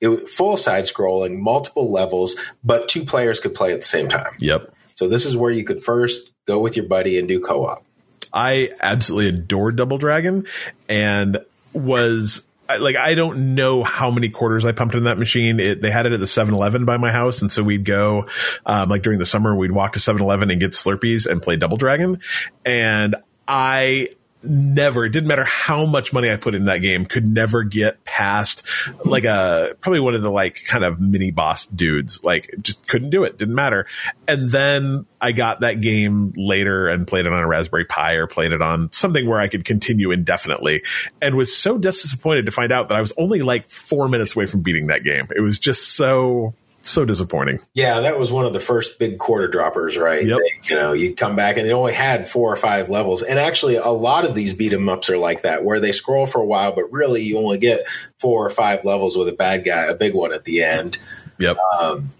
it 0.00 0.28
full 0.28 0.56
side 0.56 0.84
scrolling, 0.84 1.38
multiple 1.38 1.90
levels, 1.90 2.36
but 2.62 2.88
two 2.88 3.04
players 3.04 3.40
could 3.40 3.54
play 3.54 3.72
at 3.72 3.80
the 3.80 3.86
same 3.86 4.08
time. 4.08 4.34
Yep. 4.40 4.72
So 4.94 5.08
this 5.08 5.24
is 5.24 5.36
where 5.36 5.50
you 5.50 5.64
could 5.64 5.82
first 5.82 6.30
go 6.46 6.58
with 6.60 6.76
your 6.76 6.86
buddy 6.86 7.18
and 7.18 7.26
do 7.26 7.40
co-op. 7.40 7.84
I 8.32 8.70
absolutely 8.80 9.28
adored 9.28 9.76
Double 9.76 9.98
Dragon 9.98 10.46
and 10.88 11.38
was 11.72 12.48
like 12.68 12.96
I 12.96 13.14
don't 13.14 13.54
know 13.54 13.82
how 13.82 14.10
many 14.10 14.28
quarters 14.28 14.64
I 14.64 14.72
pumped 14.72 14.94
in 14.94 15.04
that 15.04 15.18
machine. 15.18 15.58
It, 15.60 15.80
they 15.80 15.90
had 15.90 16.06
it 16.06 16.12
at 16.12 16.20
the 16.20 16.26
7-Eleven 16.26 16.84
by 16.84 16.98
my 16.98 17.10
house, 17.10 17.40
and 17.40 17.50
so 17.50 17.62
we'd 17.62 17.84
go 17.84 18.26
um, 18.66 18.88
like 18.88 19.02
during 19.02 19.18
the 19.18 19.26
summer 19.26 19.54
we'd 19.56 19.72
walk 19.72 19.94
to 19.94 20.00
7-Eleven 20.00 20.50
and 20.50 20.60
get 20.60 20.72
Slurpees 20.72 21.26
and 21.26 21.40
play 21.42 21.56
Double 21.56 21.76
Dragon. 21.76 22.20
And 22.64 23.16
I 23.46 24.08
never 24.42 25.04
it 25.04 25.10
didn't 25.10 25.26
matter 25.26 25.44
how 25.44 25.84
much 25.84 26.12
money 26.12 26.30
I 26.30 26.36
put 26.36 26.54
in 26.54 26.66
that 26.66 26.78
game 26.78 27.06
could 27.06 27.26
never 27.26 27.64
get 27.64 28.04
past 28.04 28.66
like 29.04 29.24
a 29.24 29.74
probably 29.80 30.00
one 30.00 30.14
of 30.14 30.22
the 30.22 30.30
like 30.30 30.58
kind 30.64 30.84
of 30.84 31.00
mini 31.00 31.30
boss 31.30 31.66
dudes. 31.66 32.22
Like 32.22 32.54
just 32.62 32.86
couldn't 32.86 33.10
do 33.10 33.24
it. 33.24 33.38
Didn't 33.38 33.54
matter. 33.54 33.86
And 34.26 34.50
then 34.50 35.06
I 35.20 35.32
got 35.32 35.60
that 35.60 35.80
game 35.80 36.32
later 36.36 36.88
and 36.88 37.06
played 37.06 37.26
it 37.26 37.32
on 37.32 37.42
a 37.42 37.48
Raspberry 37.48 37.84
Pi 37.84 38.12
or 38.12 38.26
played 38.26 38.52
it 38.52 38.62
on 38.62 38.92
something 38.92 39.26
where 39.26 39.40
I 39.40 39.48
could 39.48 39.64
continue 39.64 40.10
indefinitely 40.10 40.82
and 41.20 41.34
was 41.34 41.56
so 41.56 41.78
disappointed 41.78 42.46
to 42.46 42.52
find 42.52 42.70
out 42.70 42.88
that 42.88 42.96
I 42.96 43.00
was 43.00 43.12
only 43.18 43.42
like 43.42 43.68
4 43.68 44.08
minutes 44.08 44.36
away 44.36 44.46
from 44.46 44.62
beating 44.62 44.86
that 44.86 45.02
game. 45.02 45.26
It 45.34 45.40
was 45.40 45.58
just 45.58 45.96
so 45.96 46.54
so 46.90 47.04
disappointing. 47.04 47.58
Yeah, 47.74 48.00
that 48.00 48.18
was 48.18 48.32
one 48.32 48.44
of 48.46 48.52
the 48.52 48.60
first 48.60 48.98
big 48.98 49.18
quarter 49.18 49.48
droppers, 49.48 49.96
right? 49.96 50.24
Yep. 50.24 50.38
They, 50.38 50.70
you 50.70 50.76
know, 50.76 50.92
you'd 50.92 51.16
come 51.16 51.36
back 51.36 51.56
and 51.56 51.66
it 51.66 51.72
only 51.72 51.92
had 51.92 52.28
four 52.28 52.52
or 52.52 52.56
five 52.56 52.90
levels. 52.90 53.22
And 53.22 53.38
actually, 53.38 53.76
a 53.76 53.88
lot 53.88 54.24
of 54.24 54.34
these 54.34 54.54
beat 54.54 54.72
'em 54.72 54.88
ups 54.88 55.10
are 55.10 55.18
like 55.18 55.42
that, 55.42 55.64
where 55.64 55.80
they 55.80 55.92
scroll 55.92 56.26
for 56.26 56.40
a 56.40 56.46
while, 56.46 56.72
but 56.72 56.92
really 56.92 57.22
you 57.22 57.38
only 57.38 57.58
get 57.58 57.84
four 58.18 58.46
or 58.46 58.50
five 58.50 58.84
levels 58.84 59.16
with 59.16 59.28
a 59.28 59.32
bad 59.32 59.64
guy, 59.64 59.84
a 59.84 59.94
big 59.94 60.14
one 60.14 60.32
at 60.32 60.44
the 60.44 60.62
end. 60.62 60.98
Yep. 61.38 61.56
Um, 61.80 62.10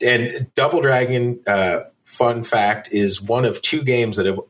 and 0.00 0.46
Double 0.54 0.80
Dragon, 0.80 1.40
uh, 1.46 1.80
fun 2.04 2.44
fact, 2.44 2.88
is 2.92 3.20
one 3.20 3.44
of 3.44 3.62
two 3.62 3.82
games 3.82 4.16
that 4.18 4.26
have, 4.26 4.40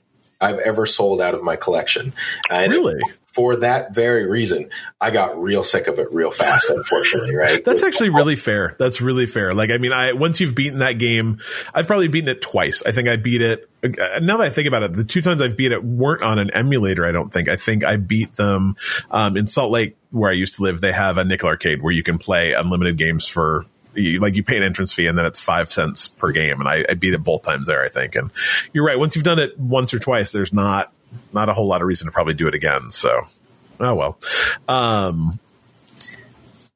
I've 0.41 0.59
ever 0.59 0.87
sold 0.87 1.21
out 1.21 1.35
of 1.35 1.43
my 1.43 1.57
collection. 1.57 2.13
And 2.51 2.71
really? 2.71 3.01
For 3.37 3.57
that 3.57 3.95
very 3.95 4.27
reason, 4.27 4.71
I 4.99 5.11
got 5.11 5.39
real 5.39 5.63
sick 5.63 5.89
of 5.89 5.99
it 5.99 6.11
real 6.11 6.31
fast. 6.31 6.71
Unfortunately, 6.71 7.35
right? 7.35 7.63
That's 7.67 7.85
actually 7.85 8.09
really 8.09 8.35
fair. 8.35 8.75
That's 8.79 9.03
really 9.03 9.27
fair. 9.27 9.53
Like, 9.53 9.69
I 9.69 9.77
mean, 9.77 9.93
I 9.93 10.15
once 10.15 10.41
you've 10.41 10.55
beaten 10.55 10.79
that 10.79 10.95
game, 10.95 11.41
I've 11.75 11.87
probably 11.87 12.09
beaten 12.09 12.31
it 12.31 12.41
twice. 12.41 12.83
I 12.87 12.93
think 12.93 13.09
I 13.09 13.17
beat 13.17 13.43
it. 13.43 13.69
uh, 13.85 14.21
Now 14.23 14.39
that 14.39 14.47
I 14.47 14.49
think 14.49 14.69
about 14.69 14.85
it, 14.85 14.95
the 14.95 15.05
two 15.05 15.21
times 15.21 15.43
I've 15.43 15.55
beat 15.55 15.73
it 15.73 15.85
weren't 15.85 16.23
on 16.23 16.39
an 16.39 16.51
emulator. 16.51 17.05
I 17.07 17.13
don't 17.13 17.31
think. 17.31 17.51
I 17.51 17.57
think 17.57 17.85
I 17.85 17.97
beat 17.97 18.35
them 18.37 18.77
um, 19.11 19.37
in 19.37 19.47
Salt 19.47 19.71
Lake, 19.71 19.99
where 20.13 20.31
I 20.31 20.35
used 20.35 20.55
to 20.55 20.63
live. 20.63 20.81
They 20.81 20.93
have 20.93 21.19
a 21.19 21.25
nickel 21.25 21.51
arcade 21.51 21.83
where 21.83 21.93
you 21.93 22.03
can 22.03 22.17
play 22.17 22.55
unlimited 22.55 22.97
games 22.97 23.29
for 23.29 23.67
you, 23.95 24.19
like 24.21 24.35
you 24.35 24.45
pay 24.45 24.57
an 24.57 24.63
entrance 24.63 24.95
fee 24.95 25.09
and 25.09 25.19
then 25.19 25.27
it's 25.27 25.41
five 25.41 25.71
cents 25.71 26.09
per 26.09 26.33
game. 26.33 26.59
And 26.61 26.69
I, 26.69 26.87
I 26.89 26.95
beat 26.95 27.13
it 27.13 27.23
both 27.23 27.43
times 27.43 27.67
there, 27.67 27.85
I 27.85 27.91
think. 27.91 28.15
And 28.17 28.31
you're 28.73 28.87
right. 28.87 28.99
Once 28.99 29.15
you've 29.15 29.25
done 29.25 29.39
it 29.39 29.59
once 29.59 29.93
or 29.93 29.99
twice, 29.99 30.33
there's 30.33 30.53
not 30.53 30.91
not 31.33 31.49
a 31.49 31.53
whole 31.53 31.67
lot 31.67 31.83
of 31.83 31.89
reason 31.89 32.07
to 32.07 32.13
probably 32.13 32.35
do 32.35 32.47
it 32.49 32.55
again. 32.55 32.91
So, 32.91 33.23
oh 33.81 33.95
well. 33.95 34.19
Um, 34.69 35.39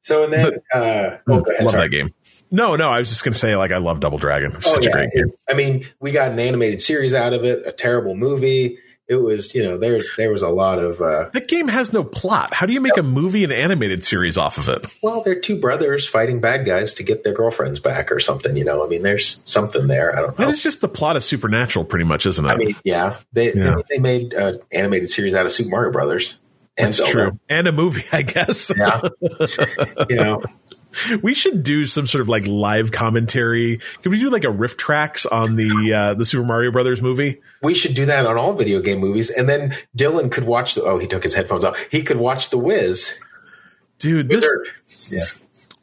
So 0.01 0.23
and 0.23 0.33
then, 0.33 0.45
uh, 0.73 1.17
oh, 1.27 1.39
ahead, 1.41 1.65
love 1.65 1.73
that 1.73 1.89
game. 1.91 2.13
No, 2.53 2.75
no, 2.75 2.89
I 2.89 2.97
was 2.99 3.09
just 3.09 3.23
going 3.23 3.33
to 3.33 3.39
say 3.39 3.55
like 3.55 3.71
I 3.71 3.77
love 3.77 3.99
Double 4.01 4.17
Dragon. 4.17 4.51
It's 4.55 4.67
Oh, 4.67 4.75
such 4.75 4.87
a 4.87 4.91
great 4.91 5.11
game. 5.13 5.31
I 5.49 5.53
mean, 5.53 5.87
we 5.99 6.11
got 6.11 6.31
an 6.31 6.39
animated 6.39 6.81
series 6.81 7.13
out 7.13 7.33
of 7.33 7.45
it, 7.45 7.65
a 7.65 7.71
terrible 7.71 8.15
movie. 8.15 8.77
It 9.11 9.21
was, 9.21 9.53
you 9.53 9.61
know, 9.61 9.77
there 9.77 9.99
there 10.15 10.31
was 10.31 10.41
a 10.41 10.47
lot 10.49 10.79
of 10.79 11.01
uh, 11.01 11.29
That 11.33 11.49
game 11.49 11.67
has 11.67 11.91
no 11.91 12.01
plot. 12.03 12.53
How 12.53 12.65
do 12.65 12.71
you 12.71 12.79
make 12.79 12.95
a 12.95 13.03
movie 13.03 13.43
and 13.43 13.51
animated 13.51 14.05
series 14.05 14.37
off 14.37 14.57
of 14.57 14.69
it? 14.69 14.85
well, 15.03 15.21
they're 15.21 15.35
two 15.39 15.59
brothers 15.59 16.07
fighting 16.07 16.39
bad 16.39 16.65
guys 16.65 16.93
to 16.93 17.03
get 17.03 17.25
their 17.25 17.33
girlfriends 17.33 17.79
back 17.81 18.09
or 18.09 18.21
something. 18.21 18.55
You 18.55 18.63
know, 18.63 18.85
I 18.85 18.87
mean, 18.87 19.01
there's 19.01 19.41
something 19.43 19.87
there. 19.87 20.17
I 20.17 20.21
don't 20.21 20.39
know. 20.39 20.47
is 20.49 20.63
just 20.63 20.79
the 20.79 20.87
plot 20.87 21.17
of 21.17 21.23
Supernatural, 21.25 21.83
pretty 21.83 22.05
much, 22.05 22.25
isn't 22.25 22.45
it? 22.45 22.47
I 22.47 22.55
mean, 22.55 22.73
yeah, 22.85 23.17
they 23.33 23.53
Yeah. 23.53 23.75
they, 23.89 23.95
they 23.97 23.99
made 23.99 24.31
an 24.33 24.59
animated 24.71 25.09
series 25.09 25.35
out 25.35 25.45
of 25.45 25.51
Super 25.51 25.69
Mario 25.71 25.91
Brothers. 25.91 26.39
And 26.77 26.87
That's 26.87 26.97
Zelda. 26.99 27.11
true. 27.11 27.39
And 27.49 27.67
a 27.67 27.73
movie, 27.73 28.05
I 28.13 28.21
guess. 28.21 28.71
Yeah, 28.75 29.01
you 30.09 30.15
know, 30.15 30.41
we 31.21 31.33
should 31.33 31.63
do 31.63 31.85
some 31.85 32.07
sort 32.07 32.21
of 32.21 32.29
like 32.29 32.45
live 32.47 32.91
commentary. 32.91 33.79
Can 34.01 34.11
we 34.11 34.19
do 34.19 34.29
like 34.29 34.43
a 34.43 34.49
riff 34.49 34.77
tracks 34.77 35.25
on 35.25 35.55
the 35.55 35.93
uh, 35.93 36.13
the 36.13 36.25
Super 36.25 36.45
Mario 36.45 36.71
Brothers 36.71 37.01
movie? 37.01 37.41
we 37.61 37.73
should 37.73 37.95
do 37.95 38.05
that 38.07 38.25
on 38.25 38.37
all 38.37 38.53
video 38.53 38.81
game 38.81 38.99
movies, 38.99 39.29
and 39.29 39.47
then 39.47 39.75
Dylan 39.97 40.31
could 40.31 40.45
watch 40.45 40.75
the. 40.75 40.83
Oh, 40.83 40.97
he 40.97 41.07
took 41.07 41.23
his 41.23 41.33
headphones 41.33 41.63
off. 41.63 41.77
He 41.89 42.03
could 42.03 42.17
watch 42.17 42.49
The 42.49 42.57
Wiz. 42.57 43.11
Dude, 43.99 44.29
this 44.29 44.47
yeah. 45.09 45.23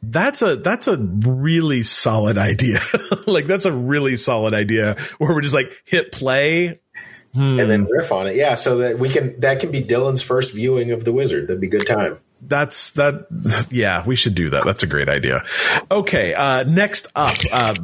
that's 0.03 0.41
a 0.41 0.57
that's 0.57 0.87
a 0.87 0.97
really 0.97 1.83
solid 1.83 2.37
idea. 2.37 2.81
like 3.27 3.45
that's 3.45 3.65
a 3.65 3.71
really 3.71 4.17
solid 4.17 4.53
idea 4.53 4.97
where 5.17 5.33
we're 5.33 5.41
just 5.41 5.55
like 5.55 5.71
hit 5.85 6.11
play. 6.11 6.79
Hmm. 7.31 7.59
and 7.59 7.69
then 7.69 7.85
riff 7.85 8.11
on 8.11 8.25
it. 8.25 8.35
Yeah, 8.35 8.55
so 8.55 8.77
that 8.79 8.97
we 8.97 9.07
can 9.07 9.39
that 9.41 9.59
can 9.59 9.69
be 9.69 9.83
Dylan's 9.83 10.23
first 10.23 10.51
viewing 10.51 10.91
of 10.91 11.05
the 11.05 11.13
Wizard. 11.13 11.47
That'd 11.47 11.61
be 11.61 11.67
a 11.67 11.69
good 11.69 11.85
time. 11.85 12.17
That's 12.41 12.91
that. 12.91 13.27
Yeah, 13.71 14.03
we 14.05 14.15
should 14.15 14.35
do 14.35 14.49
that. 14.51 14.65
That's 14.65 14.83
a 14.83 14.87
great 14.87 15.09
idea. 15.09 15.43
Okay, 15.91 16.33
uh, 16.33 16.63
next 16.63 17.07
up, 17.15 17.35
uh, 17.51 17.75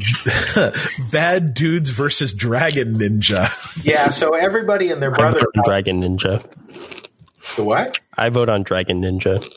Bad 1.11 1.53
Dudes 1.53 1.89
versus 1.89 2.33
Dragon 2.33 2.97
Ninja. 2.97 3.49
Yeah, 3.85 4.09
so 4.09 4.33
everybody 4.35 4.89
and 4.91 5.01
their 5.01 5.13
I 5.13 5.17
brother. 5.17 5.39
vote 5.41 5.51
on 5.57 5.63
Dragon 5.65 6.01
Ninja. 6.01 6.43
The 7.55 7.63
what? 7.63 7.99
I 8.17 8.29
vote 8.29 8.49
on 8.49 8.63
Dragon 8.63 9.01
Ninja 9.01 9.47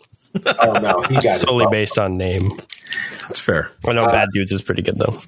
Oh 0.44 0.72
no, 0.80 1.02
he 1.08 1.14
got 1.20 1.36
solely 1.36 1.64
wrong. 1.64 1.72
based 1.72 1.98
on 1.98 2.16
name. 2.18 2.50
That's 3.22 3.40
fair. 3.40 3.70
I 3.86 3.92
know 3.92 4.06
Bad 4.06 4.28
Dudes 4.32 4.52
is 4.52 4.60
pretty 4.62 4.82
good 4.82 4.98
though. 4.98 5.18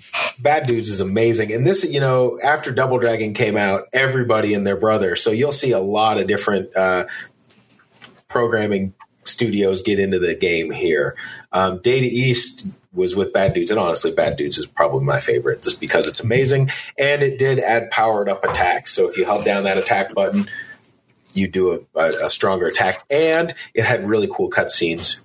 Bad 0.41 0.66
Dudes 0.66 0.89
is 0.89 1.01
amazing, 1.01 1.53
and 1.53 1.66
this, 1.66 1.85
you 1.85 2.01
know, 2.01 2.39
after 2.43 2.71
Double 2.71 2.99
Dragon 2.99 3.33
came 3.35 3.57
out, 3.57 3.89
everybody 3.93 4.55
and 4.55 4.66
their 4.66 4.77
brother. 4.77 5.16
So 5.16 5.31
you'll 5.31 5.53
see 5.53 5.73
a 5.73 5.79
lot 5.81 6.18
of 6.18 6.27
different 6.27 6.75
uh, 6.77 7.07
programming 8.29 8.95
studios 9.31 9.83
get 9.83 9.99
into 9.99 10.18
the 10.18 10.35
game 10.35 10.70
here. 10.70 11.16
Um, 11.53 11.78
Data 11.78 12.07
East 12.07 12.66
was 12.93 13.14
with 13.14 13.33
Bad 13.33 13.55
Dudes, 13.55 13.70
and 13.70 13.78
honestly, 13.78 14.12
Bad 14.12 14.37
Dudes 14.37 14.59
is 14.59 14.66
probably 14.66 15.05
my 15.05 15.20
favorite 15.20 15.62
just 15.62 15.81
because 15.81 16.07
it's 16.07 16.20
amazing, 16.20 16.70
and 16.99 17.22
it 17.22 17.39
did 17.39 17.61
add 17.61 17.91
powered 17.91 18.28
up 18.28 18.45
attacks. 18.45 18.93
So 18.93 19.09
if 19.09 19.16
you 19.16 19.24
held 19.24 19.45
down 19.45 19.64
that 19.64 19.78
attack 19.78 20.12
button, 20.14 20.49
you 21.33 21.47
do 21.47 21.87
a, 21.95 22.01
a, 22.01 22.26
a 22.26 22.31
stronger 22.31 22.66
attack, 22.66 23.05
and 23.09 23.55
it 23.74 23.85
had 23.85 24.09
really 24.09 24.28
cool 24.33 24.51
cutscenes. 24.51 25.16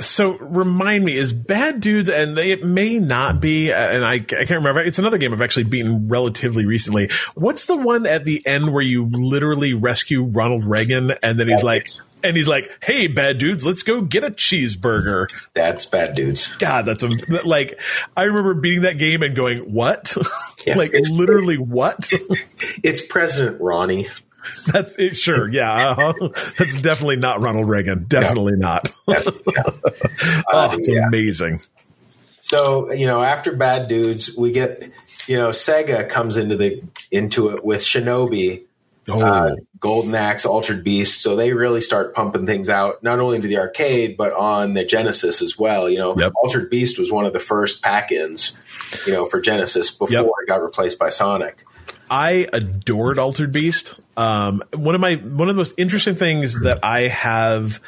So 0.00 0.38
remind 0.38 1.04
me, 1.04 1.16
is 1.16 1.32
Bad 1.32 1.80
Dudes, 1.80 2.08
and 2.08 2.38
it 2.38 2.64
may 2.64 2.98
not 2.98 3.40
be, 3.40 3.70
and 3.70 4.04
I, 4.04 4.14
I 4.14 4.18
can't 4.18 4.50
remember. 4.50 4.80
It's 4.80 4.98
another 4.98 5.18
game 5.18 5.32
I've 5.32 5.42
actually 5.42 5.64
beaten 5.64 6.08
relatively 6.08 6.64
recently. 6.64 7.10
What's 7.34 7.66
the 7.66 7.76
one 7.76 8.06
at 8.06 8.24
the 8.24 8.40
end 8.46 8.72
where 8.72 8.82
you 8.82 9.10
literally 9.12 9.74
rescue 9.74 10.24
Ronald 10.24 10.64
Reagan, 10.64 11.12
and 11.22 11.38
then 11.38 11.48
he's 11.48 11.62
like, 11.62 11.88
and 12.24 12.36
he's 12.36 12.48
like, 12.48 12.70
"Hey, 12.82 13.06
Bad 13.06 13.38
Dudes, 13.38 13.64
let's 13.66 13.82
go 13.82 14.00
get 14.02 14.24
a 14.24 14.30
cheeseburger." 14.30 15.26
That's 15.54 15.86
Bad 15.86 16.14
Dudes. 16.14 16.46
God, 16.58 16.86
that's 16.86 17.02
a, 17.02 17.10
like 17.44 17.80
I 18.16 18.24
remember 18.24 18.54
beating 18.54 18.82
that 18.82 18.98
game 18.98 19.22
and 19.22 19.34
going, 19.34 19.72
"What?" 19.72 20.16
Yeah, 20.66 20.74
like 20.78 20.92
literally 21.10 21.58
what? 21.58 22.10
It's 22.84 23.04
President 23.04 23.60
Ronnie. 23.60 24.06
that's 24.66 24.96
it. 24.98 25.16
Sure, 25.16 25.48
yeah, 25.50 25.90
uh-huh. 25.90 26.28
that's 26.58 26.80
definitely 26.80 27.16
not 27.16 27.40
Ronald 27.40 27.68
Reagan. 27.68 28.04
Definitely 28.08 28.56
not. 28.56 28.90
Oh, 29.08 29.14
Uh, 30.52 30.76
it's 30.78 30.88
yeah. 30.88 31.06
amazing. 31.06 31.60
So 32.42 32.92
you 32.92 33.06
know, 33.06 33.22
after 33.22 33.52
Bad 33.56 33.88
Dudes, 33.88 34.36
we 34.36 34.52
get 34.52 34.82
you 35.26 35.36
know 35.36 35.50
Sega 35.50 36.08
comes 36.08 36.36
into 36.36 36.56
the 36.56 36.82
into 37.10 37.50
it 37.50 37.64
with 37.64 37.80
Shinobi, 37.82 38.62
Oh, 39.08 39.20
uh, 39.20 39.56
Golden 39.80 40.14
Axe, 40.14 40.46
Altered 40.46 40.84
Beast. 40.84 41.22
So 41.22 41.34
they 41.34 41.52
really 41.52 41.80
start 41.80 42.14
pumping 42.14 42.46
things 42.46 42.70
out 42.70 43.02
not 43.02 43.18
only 43.18 43.36
into 43.36 43.48
the 43.48 43.58
arcade 43.58 44.16
but 44.16 44.32
on 44.32 44.74
the 44.74 44.84
Genesis 44.84 45.42
as 45.42 45.58
well. 45.58 45.90
You 45.90 45.98
know, 45.98 46.16
Yep. 46.16 46.32
Altered 46.36 46.70
Beast 46.70 46.98
was 46.98 47.10
one 47.10 47.24
of 47.26 47.32
the 47.32 47.40
first 47.40 47.82
pack-ins, 47.82 48.56
you 49.06 49.12
know, 49.12 49.26
for 49.26 49.40
Genesis 49.40 49.90
before 49.90 50.08
Yep. 50.10 50.26
it 50.42 50.46
got 50.48 50.62
replaced 50.62 50.98
by 50.98 51.08
Sonic. 51.08 51.64
I 52.08 52.46
adored 52.52 53.18
Altered 53.18 53.50
Beast. 53.52 53.98
Um, 54.16 54.62
one 54.74 54.94
of 54.94 55.00
my 55.00 55.14
one 55.14 55.48
of 55.48 55.54
the 55.54 55.58
most 55.60 55.74
interesting 55.78 56.14
things 56.14 56.60
that 56.60 56.80
I 56.84 57.08
have, 57.08 57.80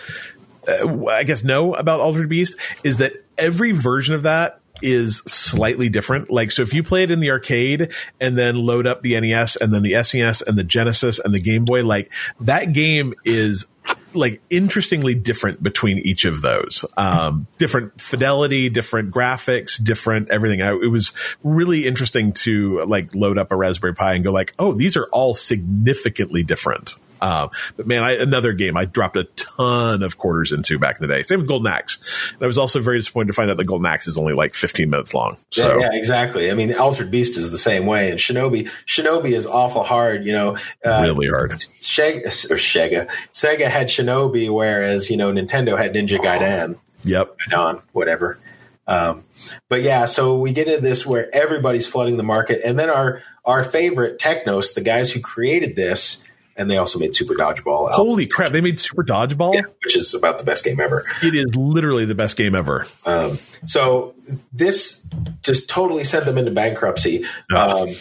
uh, 0.66 1.06
I 1.08 1.24
guess, 1.24 1.44
know 1.44 1.74
about 1.74 2.00
Altered 2.00 2.28
Beast 2.28 2.56
is 2.82 2.98
that 2.98 3.12
every 3.38 3.72
version 3.72 4.14
of 4.14 4.22
that 4.22 4.60
is 4.84 5.16
slightly 5.26 5.88
different. 5.88 6.30
Like, 6.30 6.50
so 6.52 6.62
if 6.62 6.74
you 6.74 6.82
play 6.82 7.02
it 7.02 7.10
in 7.10 7.20
the 7.20 7.30
arcade 7.30 7.92
and 8.20 8.36
then 8.36 8.56
load 8.56 8.86
up 8.86 9.00
the 9.00 9.18
NES 9.18 9.56
and 9.56 9.72
then 9.72 9.82
the 9.82 9.92
SNES 9.92 10.46
and 10.46 10.58
the 10.58 10.62
Genesis 10.62 11.18
and 11.18 11.34
the 11.34 11.40
Game 11.40 11.64
Boy, 11.64 11.82
like 11.84 12.12
that 12.40 12.72
game 12.72 13.14
is 13.24 13.66
like 14.12 14.40
interestingly 14.50 15.14
different 15.14 15.62
between 15.62 15.98
each 15.98 16.26
of 16.26 16.42
those. 16.42 16.84
Um, 16.98 17.46
different 17.58 18.00
fidelity, 18.00 18.68
different 18.68 19.10
graphics, 19.10 19.82
different 19.82 20.30
everything. 20.30 20.60
I, 20.60 20.72
it 20.72 20.90
was 20.90 21.12
really 21.42 21.86
interesting 21.86 22.32
to 22.34 22.84
like 22.84 23.14
load 23.14 23.38
up 23.38 23.52
a 23.52 23.56
Raspberry 23.56 23.94
Pi 23.94 24.12
and 24.12 24.22
go 24.22 24.32
like, 24.32 24.54
oh, 24.58 24.74
these 24.74 24.96
are 24.98 25.08
all 25.12 25.34
significantly 25.34 26.42
different. 26.42 26.94
Um, 27.24 27.48
but 27.78 27.86
man, 27.86 28.02
I, 28.02 28.12
another 28.16 28.52
game 28.52 28.76
I 28.76 28.84
dropped 28.84 29.16
a 29.16 29.24
ton 29.24 30.02
of 30.02 30.18
quarters 30.18 30.52
into 30.52 30.78
back 30.78 31.00
in 31.00 31.06
the 31.06 31.12
day. 31.12 31.22
Same 31.22 31.38
with 31.38 31.48
Golden 31.48 31.72
Axe. 31.72 32.30
And 32.34 32.42
I 32.42 32.46
was 32.46 32.58
also 32.58 32.80
very 32.80 32.98
disappointed 32.98 33.28
to 33.28 33.32
find 33.32 33.50
out 33.50 33.56
that 33.56 33.64
Golden 33.64 33.86
Axe 33.86 34.06
is 34.06 34.18
only 34.18 34.34
like 34.34 34.52
15 34.52 34.90
minutes 34.90 35.14
long. 35.14 35.38
So 35.50 35.78
yeah, 35.78 35.88
yeah, 35.90 35.98
exactly. 35.98 36.50
I 36.50 36.54
mean, 36.54 36.74
Altered 36.74 37.10
Beast 37.10 37.38
is 37.38 37.50
the 37.50 37.58
same 37.58 37.86
way, 37.86 38.10
and 38.10 38.18
Shinobi 38.18 38.68
Shinobi 38.86 39.32
is 39.32 39.46
awful 39.46 39.84
hard. 39.84 40.26
You 40.26 40.32
know, 40.32 40.58
uh, 40.84 41.00
really 41.02 41.28
hard. 41.28 41.52
Shega 41.80 42.26
or 42.50 42.56
Shega 42.56 43.08
Sega 43.32 43.70
had 43.70 43.88
Shinobi, 43.88 44.52
whereas 44.52 45.08
you 45.08 45.16
know 45.16 45.32
Nintendo 45.32 45.78
had 45.78 45.94
Ninja 45.94 46.18
Gaiden. 46.18 46.78
Yep. 47.04 47.36
On 47.56 47.80
whatever. 47.92 48.38
Um, 48.86 49.24
but 49.70 49.80
yeah, 49.80 50.04
so 50.04 50.38
we 50.38 50.52
get 50.52 50.68
into 50.68 50.82
this 50.82 51.06
where 51.06 51.34
everybody's 51.34 51.86
flooding 51.88 52.18
the 52.18 52.22
market, 52.22 52.60
and 52.66 52.78
then 52.78 52.90
our 52.90 53.22
our 53.46 53.64
favorite 53.64 54.18
Technos, 54.18 54.74
the 54.74 54.82
guys 54.82 55.10
who 55.10 55.20
created 55.20 55.74
this 55.74 56.22
and 56.56 56.70
they 56.70 56.76
also 56.76 56.98
made 56.98 57.14
Super 57.14 57.34
Dodgeball. 57.34 57.90
Holy 57.90 58.26
crap! 58.26 58.52
They 58.52 58.60
made 58.60 58.80
Super 58.80 59.02
Dodgeball, 59.02 59.54
yeah, 59.54 59.62
which 59.84 59.96
is 59.96 60.14
about 60.14 60.38
the 60.38 60.44
best 60.44 60.64
game 60.64 60.80
ever. 60.80 61.04
It 61.22 61.34
is 61.34 61.54
literally 61.56 62.04
the 62.04 62.14
best 62.14 62.36
game 62.36 62.54
ever. 62.54 62.86
Um, 63.06 63.38
so 63.66 64.14
this 64.52 65.04
just 65.42 65.68
totally 65.68 66.04
sent 66.04 66.24
them 66.24 66.38
into 66.38 66.50
bankruptcy. 66.50 67.26
Oh. 67.52 67.88
Um, 67.88 67.94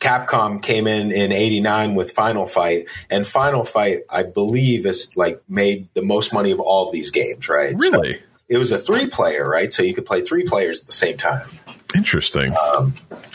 Capcom 0.00 0.62
came 0.62 0.86
in 0.86 1.12
in 1.12 1.30
'89 1.30 1.94
with 1.94 2.12
Final 2.12 2.46
Fight, 2.46 2.86
and 3.10 3.26
Final 3.26 3.64
Fight, 3.64 4.00
I 4.08 4.22
believe, 4.22 4.86
is 4.86 5.14
like 5.14 5.42
made 5.46 5.88
the 5.94 6.02
most 6.02 6.32
money 6.32 6.52
of 6.52 6.60
all 6.60 6.86
of 6.86 6.92
these 6.92 7.10
games. 7.10 7.48
Right? 7.48 7.74
Really? 7.78 8.14
So 8.14 8.18
it 8.48 8.58
was 8.58 8.72
a 8.72 8.78
three 8.78 9.08
player, 9.08 9.48
right? 9.48 9.72
So 9.72 9.82
you 9.82 9.94
could 9.94 10.06
play 10.06 10.22
three 10.22 10.44
players 10.44 10.80
at 10.80 10.86
the 10.86 10.92
same 10.92 11.16
time. 11.16 11.46
Interesting. 11.94 12.54
Um, 12.76 12.94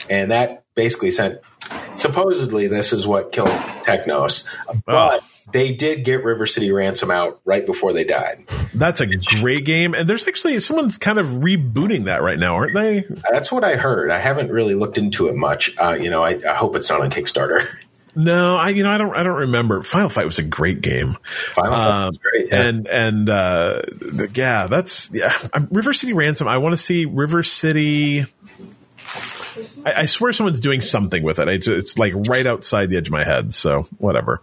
and 0.10 0.32
that 0.32 0.65
basically 0.76 1.12
sent 1.12 1.40
supposedly 1.96 2.68
this 2.68 2.94
is 2.94 3.08
what 3.08 3.32
killed 3.32 3.50
Technos, 3.84 4.48
but 4.86 5.24
they 5.52 5.72
did 5.72 6.04
get 6.04 6.24
River 6.24 6.48
City 6.48 6.72
Ransom 6.72 7.12
out 7.12 7.40
right 7.46 7.66
before 7.66 7.94
they 7.94 8.04
died. 8.04 8.46
That's 8.74 9.02
a 9.02 9.08
great 9.08 9.66
game, 9.66 9.94
and 9.94 10.10
there's 10.10 10.28
actually 10.28 10.60
someone's 10.60 10.98
kind 10.98 11.20
of 11.20 11.28
rebooting 11.28 12.06
that 12.06 12.22
right 12.22 12.38
now, 12.38 12.56
aren't 12.56 12.74
they? 12.74 13.06
That's 13.32 13.52
what 13.52 13.64
I 13.64 13.76
heard. 13.76 14.12
I 14.12 14.20
haven't 14.20 14.52
really 14.52 14.76
looked 14.76 14.98
into 14.98 15.28
it 15.28 15.36
much. 15.36 15.76
Uh, 15.78 15.92
you 15.94 16.10
know, 16.10 16.24
I, 16.24 16.40
I 16.48 16.56
hope 16.56 16.76
it's 16.76 16.90
not 16.90 17.02
on 17.02 17.10
Kickstarter. 17.10 17.68
No, 18.18 18.56
I 18.56 18.70
you 18.70 18.84
know 18.84 18.92
I 18.92 18.98
don't 18.98 19.14
I 19.14 19.24
don't 19.24 19.40
remember. 19.40 19.84
Final 19.84 20.08
Fight 20.08 20.24
was 20.24 20.40
a 20.40 20.44
great 20.44 20.80
game. 20.80 21.18
Final 21.54 21.74
Fight 21.74 21.86
was 21.86 22.08
um, 22.08 22.20
great, 22.22 22.48
yeah. 22.48 22.62
and 22.62 22.88
and 22.88 23.30
uh, 23.30 23.82
the, 23.90 24.32
yeah, 24.34 24.68
that's 24.68 25.14
yeah. 25.14 25.34
River 25.70 25.92
City 25.92 26.14
Ransom. 26.14 26.48
I 26.48 26.60
want 26.60 26.72
to 26.72 26.78
see 26.78 27.04
River 27.04 27.44
City. 27.44 28.26
I, 29.86 30.02
I, 30.02 30.06
swear 30.06 30.34
someone's 30.34 30.60
doing 30.60 30.82
something 30.82 31.24
with 31.24 31.40
it. 31.40 31.48
It's, 31.48 31.68
it's, 31.68 31.98
like 31.98 32.14
right 32.28 32.46
outside 32.46 32.90
the 32.90 32.98
edge 32.98 33.08
of 33.08 33.12
my 33.12 33.24
head. 33.24 33.54
So 33.54 33.84
whatever. 33.98 34.42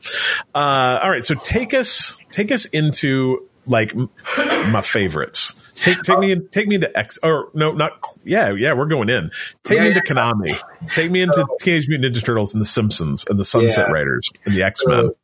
Uh, 0.55 1.01
all 1.03 1.11
right. 1.11 1.26
So 1.26 1.34
take 1.34 1.74
us, 1.74 2.16
take 2.30 2.53
us 2.53 2.66
into 2.66 3.49
like 3.66 3.93
my 4.36 4.82
favorites. 4.82 5.61
Take, 5.80 6.03
take 6.03 6.18
me 6.18 6.30
in, 6.30 6.49
take 6.49 6.68
me 6.68 6.76
into 6.76 6.97
X 6.97 7.18
or 7.24 7.49
no, 7.55 7.72
not 7.72 7.99
yeah, 8.22 8.53
yeah, 8.53 8.72
we're 8.72 8.86
going 8.86 9.09
in. 9.09 9.30
Take 9.64 9.78
yeah, 9.78 9.82
me 9.82 9.88
into 9.88 10.03
yeah. 10.07 10.14
Konami. 10.14 10.90
Take 10.90 11.11
me 11.11 11.22
into 11.22 11.45
Teenage 11.61 11.88
Mutant 11.88 12.14
Ninja 12.14 12.24
Turtles 12.24 12.55
and 12.55 12.61
the 12.61 12.66
Simpsons 12.66 13.26
and 13.28 13.36
the 13.36 13.45
Sunset 13.45 13.88
yeah. 13.88 13.93
Riders 13.93 14.30
and 14.45 14.55
the 14.55 14.62
X 14.62 14.86
Men. 14.86 15.07
So, 15.07 15.16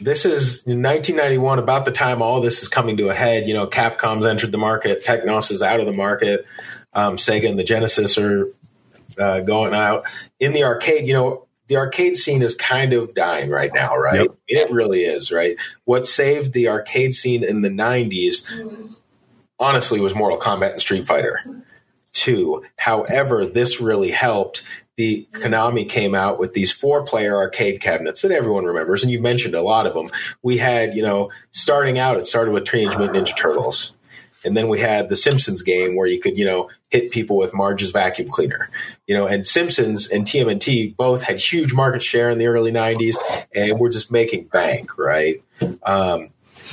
this 0.00 0.26
is 0.26 0.62
1991, 0.66 1.58
about 1.58 1.84
the 1.86 1.92
time 1.92 2.20
all 2.20 2.40
this 2.40 2.62
is 2.62 2.68
coming 2.68 2.98
to 2.98 3.08
a 3.08 3.14
head. 3.14 3.48
You 3.48 3.54
know, 3.54 3.66
Capcom's 3.66 4.26
entered 4.26 4.52
the 4.52 4.58
market, 4.58 5.04
Technos 5.04 5.50
is 5.50 5.62
out 5.62 5.80
of 5.80 5.86
the 5.86 5.92
market, 5.92 6.46
um, 6.92 7.16
Sega 7.16 7.48
and 7.48 7.58
the 7.58 7.64
Genesis 7.64 8.18
are 8.18 8.48
uh, 9.18 9.40
going 9.40 9.74
out 9.74 10.04
in 10.40 10.52
the 10.52 10.64
arcade. 10.64 11.06
You 11.06 11.14
know, 11.14 11.46
the 11.68 11.76
arcade 11.76 12.16
scene 12.16 12.42
is 12.42 12.54
kind 12.54 12.92
of 12.92 13.14
dying 13.14 13.50
right 13.50 13.72
now, 13.72 13.96
right? 13.96 14.20
Yep. 14.20 14.36
It 14.48 14.70
really 14.70 15.04
is, 15.04 15.32
right? 15.32 15.56
What 15.84 16.06
saved 16.06 16.52
the 16.52 16.68
arcade 16.68 17.14
scene 17.14 17.42
in 17.42 17.62
the 17.62 17.70
90s, 17.70 18.96
honestly, 19.58 20.00
was 20.00 20.14
Mortal 20.14 20.38
Kombat 20.38 20.72
and 20.72 20.80
Street 20.80 21.06
Fighter 21.06 21.40
2. 22.12 22.64
However, 22.76 23.46
this 23.46 23.80
really 23.80 24.10
helped. 24.10 24.62
The 24.96 25.26
Konami 25.32 25.88
came 25.88 26.14
out 26.14 26.38
with 26.38 26.54
these 26.54 26.70
four 26.70 27.02
player 27.02 27.36
arcade 27.36 27.80
cabinets 27.80 28.22
that 28.22 28.30
everyone 28.30 28.64
remembers, 28.64 29.02
and 29.02 29.10
you've 29.10 29.22
mentioned 29.22 29.54
a 29.54 29.62
lot 29.62 29.86
of 29.86 29.94
them. 29.94 30.08
We 30.42 30.58
had, 30.58 30.94
you 30.94 31.02
know, 31.02 31.30
starting 31.50 31.98
out, 31.98 32.18
it 32.18 32.26
started 32.26 32.52
with 32.52 32.64
Teenage 32.64 32.96
Mutant 32.96 33.26
Ninja 33.26 33.36
Turtles. 33.36 33.92
And 34.44 34.56
then 34.56 34.68
we 34.68 34.78
had 34.78 35.08
the 35.08 35.16
Simpsons 35.16 35.62
game 35.62 35.96
where 35.96 36.06
you 36.06 36.20
could, 36.20 36.36
you 36.36 36.44
know, 36.44 36.70
hit 36.90 37.10
people 37.10 37.36
with 37.36 37.54
Marge's 37.54 37.90
vacuum 37.90 38.28
cleaner. 38.28 38.70
You 39.06 39.16
know, 39.16 39.26
and 39.26 39.46
Simpsons 39.46 40.08
and 40.08 40.26
TMNT 40.26 40.96
both 40.96 41.22
had 41.22 41.40
huge 41.40 41.72
market 41.72 42.02
share 42.02 42.30
in 42.30 42.38
the 42.38 42.46
early 42.46 42.72
90s 42.72 43.16
and 43.54 43.78
we're 43.78 43.90
just 43.90 44.12
making 44.12 44.44
bank, 44.44 44.98
right? 44.98 45.42
Um, 45.82 46.30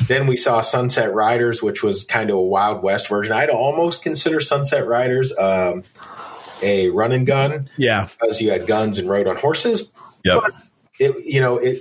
then 0.08 0.28
we 0.28 0.38
saw 0.38 0.62
Sunset 0.62 1.14
Riders, 1.14 1.62
which 1.62 1.84
was 1.84 2.04
kind 2.04 2.30
of 2.30 2.38
a 2.38 2.42
Wild 2.42 2.84
West 2.84 3.08
version. 3.08 3.34
I'd 3.34 3.50
almost 3.50 4.04
consider 4.04 4.42
Sunset 4.42 4.88
Riders 4.88 5.38
um, 5.38 5.84
a 6.62 6.90
run 6.90 7.12
and 7.12 7.26
gun. 7.26 7.70
Yeah. 7.78 8.08
Because 8.20 8.42
you 8.42 8.52
had 8.52 8.68
guns 8.68 9.00
and 9.00 9.10
rode 9.10 9.28
on 9.28 9.36
horses. 9.36 9.92
Yeah. 10.24 10.40
It, 11.00 11.26
you 11.26 11.42
know, 11.42 11.58
it, 11.58 11.80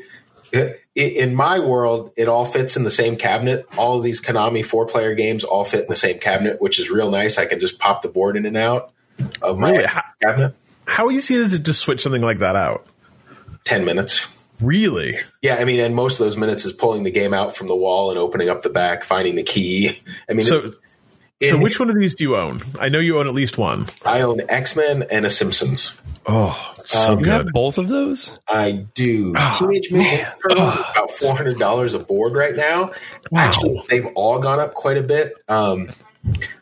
it 0.53 0.80
in 0.95 1.34
my 1.34 1.61
world, 1.61 2.12
it 2.16 2.28
all 2.28 2.45
fits 2.45 2.76
in 2.76 2.84
the 2.84 2.91
same 2.91 3.16
cabinet. 3.16 3.66
All 3.76 3.99
of 3.99 4.03
these 4.03 4.20
Konami 4.20 4.64
four 4.64 4.86
player 4.86 5.14
games 5.14 5.45
all 5.45 5.64
fit 5.64 5.82
in 5.82 5.88
the 5.88 5.97
same 5.97 6.18
cabinet, 6.18 6.61
which 6.61 6.80
is 6.80 6.91
real 6.91 7.11
nice. 7.11 7.38
I 7.38 7.47
can 7.47 7.61
just 7.61 7.78
pop 7.78 8.03
the 8.03 8.09
board 8.09 8.36
in 8.36 8.45
and 8.47 8.57
out 8.57 8.93
of 9.43 9.59
my 9.59 9.70
really? 9.70 9.84
how, 9.84 10.03
cabinet. 10.20 10.55
How 10.86 11.11
easy 11.11 11.34
is 11.34 11.55
it 11.55 11.64
to 11.66 11.74
switch 11.74 12.01
something 12.01 12.22
like 12.22 12.38
that 12.41 12.57
out? 12.57 12.86
10 13.64 13.84
minutes. 13.84 14.26
Really? 14.61 15.18
Yeah, 15.43 15.57
I 15.57 15.64
mean, 15.64 15.80
and 15.80 15.95
most 15.95 16.14
of 16.14 16.26
those 16.26 16.36
minutes 16.36 16.64
is 16.66 16.72
pulling 16.72 17.05
the 17.05 17.11
game 17.11 17.32
out 17.32 17.57
from 17.57 17.68
the 17.68 17.76
wall 17.76 18.11
and 18.11 18.18
opening 18.18 18.51
up 18.51 18.62
the 18.62 18.68
back, 18.68 19.05
finding 19.05 19.36
the 19.36 19.43
key. 19.43 19.99
I 20.28 20.34
mean, 20.34 20.45
so 20.45 20.59
it, 20.59 20.74
so 21.43 21.59
which 21.59 21.80
one 21.80 21.88
of 21.88 21.97
these 21.97 22.14
do 22.14 22.24
you 22.24 22.36
own? 22.36 22.61
I 22.78 22.88
know 22.88 22.99
you 22.99 23.18
own 23.18 23.26
at 23.26 23.34
least 23.34 23.57
one. 23.57 23.86
I 24.05 24.20
own 24.20 24.41
X 24.49 24.76
Men 24.76 25.05
and 25.11 25.24
a 25.24 25.30
Simpsons. 25.30 25.93
Oh, 26.26 26.74
so 26.76 27.14
um, 27.14 27.20
you 27.20 27.26
have 27.26 27.47
both 27.53 27.78
of 27.78 27.88
those? 27.88 28.38
I 28.47 28.72
do. 28.95 29.34
Oh, 29.36 29.57
Teenage 29.59 29.91
Mutant 29.91 30.28
Turtles 30.43 30.76
oh. 30.76 30.80
is 30.80 30.91
about 30.91 31.11
four 31.12 31.34
hundred 31.34 31.59
dollars 31.59 31.95
a 31.95 31.99
board 31.99 32.34
right 32.34 32.55
now. 32.55 32.93
Wow. 33.30 33.41
Actually, 33.41 33.82
they've 33.88 34.07
all 34.14 34.38
gone 34.38 34.61
up 34.61 34.74
quite 34.74 34.99
a 34.99 35.03
bit. 35.03 35.34
Um, 35.49 35.88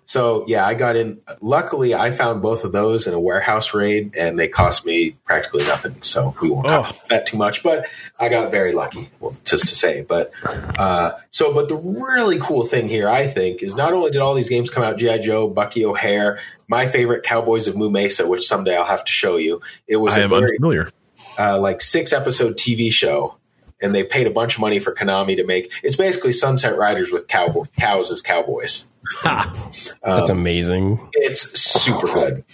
so 0.05 0.45
yeah, 0.47 0.65
I 0.65 0.75
got 0.75 0.97
in. 0.97 1.21
Luckily, 1.41 1.95
I 1.95 2.13
found 2.13 2.43
both 2.43 2.65
of 2.65 2.73
those 2.73 3.07
in 3.07 3.15
a 3.15 3.21
warehouse 3.21 3.75
raid, 3.75 4.15
and 4.17 4.39
they 4.39 4.49
cost 4.49 4.87
me 4.87 5.17
practically 5.25 5.65
nothing. 5.67 6.01
So 6.03 6.35
we 6.41 6.49
won't 6.51 6.67
oh. 6.67 6.85
talk 6.85 7.09
that 7.09 7.27
too 7.27 7.37
much. 7.37 7.63
But 7.63 7.87
I 8.19 8.29
got 8.29 8.51
very 8.51 8.73
lucky, 8.73 9.11
well, 9.21 9.37
just 9.45 9.69
to 9.69 9.77
say. 9.77 10.03
But 10.03 10.31
uh, 10.45 11.13
so, 11.31 11.53
but 11.53 11.69
the 11.69 11.77
really 11.77 12.39
cool 12.39 12.65
thing 12.65 12.89
here, 12.89 13.09
I 13.09 13.27
think, 13.27 13.63
is 13.63 13.75
not 13.75 13.93
only 13.93 14.11
did 14.11 14.21
all 14.21 14.35
these 14.35 14.49
games 14.49 14.71
come 14.71 14.85
out, 14.85 14.97
GI 14.97 15.21
Joe, 15.21 15.49
Bucky 15.49 15.85
O'Hare, 15.85 16.41
my 16.69 16.87
favorite 16.87 17.25
Cowboys 17.25 17.67
of 17.67 17.77
Moo 17.77 17.91
Mesa, 17.91 18.29
which 18.29 18.47
someday 18.47 18.77
I'll 18.77 18.85
have 18.85 19.05
to 19.05 19.13
show 19.13 19.37
you. 19.37 19.61
It 19.87 19.97
was 19.97 20.17
I 20.17 20.21
am 20.21 20.31
very, 20.31 20.43
unfamiliar. 20.43 20.91
Uh, 21.39 21.61
like 21.61 21.81
six 21.81 22.13
episode 22.13 22.57
TV 22.57 22.91
show 22.91 23.38
and 23.81 23.95
they 23.95 24.05
paid 24.05 24.27
a 24.27 24.31
bunch 24.31 24.57
of 24.57 24.61
money 24.61 24.79
for 24.79 24.95
Konami 24.95 25.37
to 25.37 25.45
make. 25.45 25.73
It's 25.83 25.97
basically 25.97 26.33
Sunset 26.33 26.77
Riders 26.77 27.13
with 27.13 27.27
cow, 27.29 27.67
cows 27.79 28.11
as 28.11 28.23
cowboys. 28.23 28.85
That's 29.25 30.31
um, 30.31 30.39
amazing. 30.39 31.09
It's 31.13 31.59
super 31.59 32.07
good. 32.07 32.45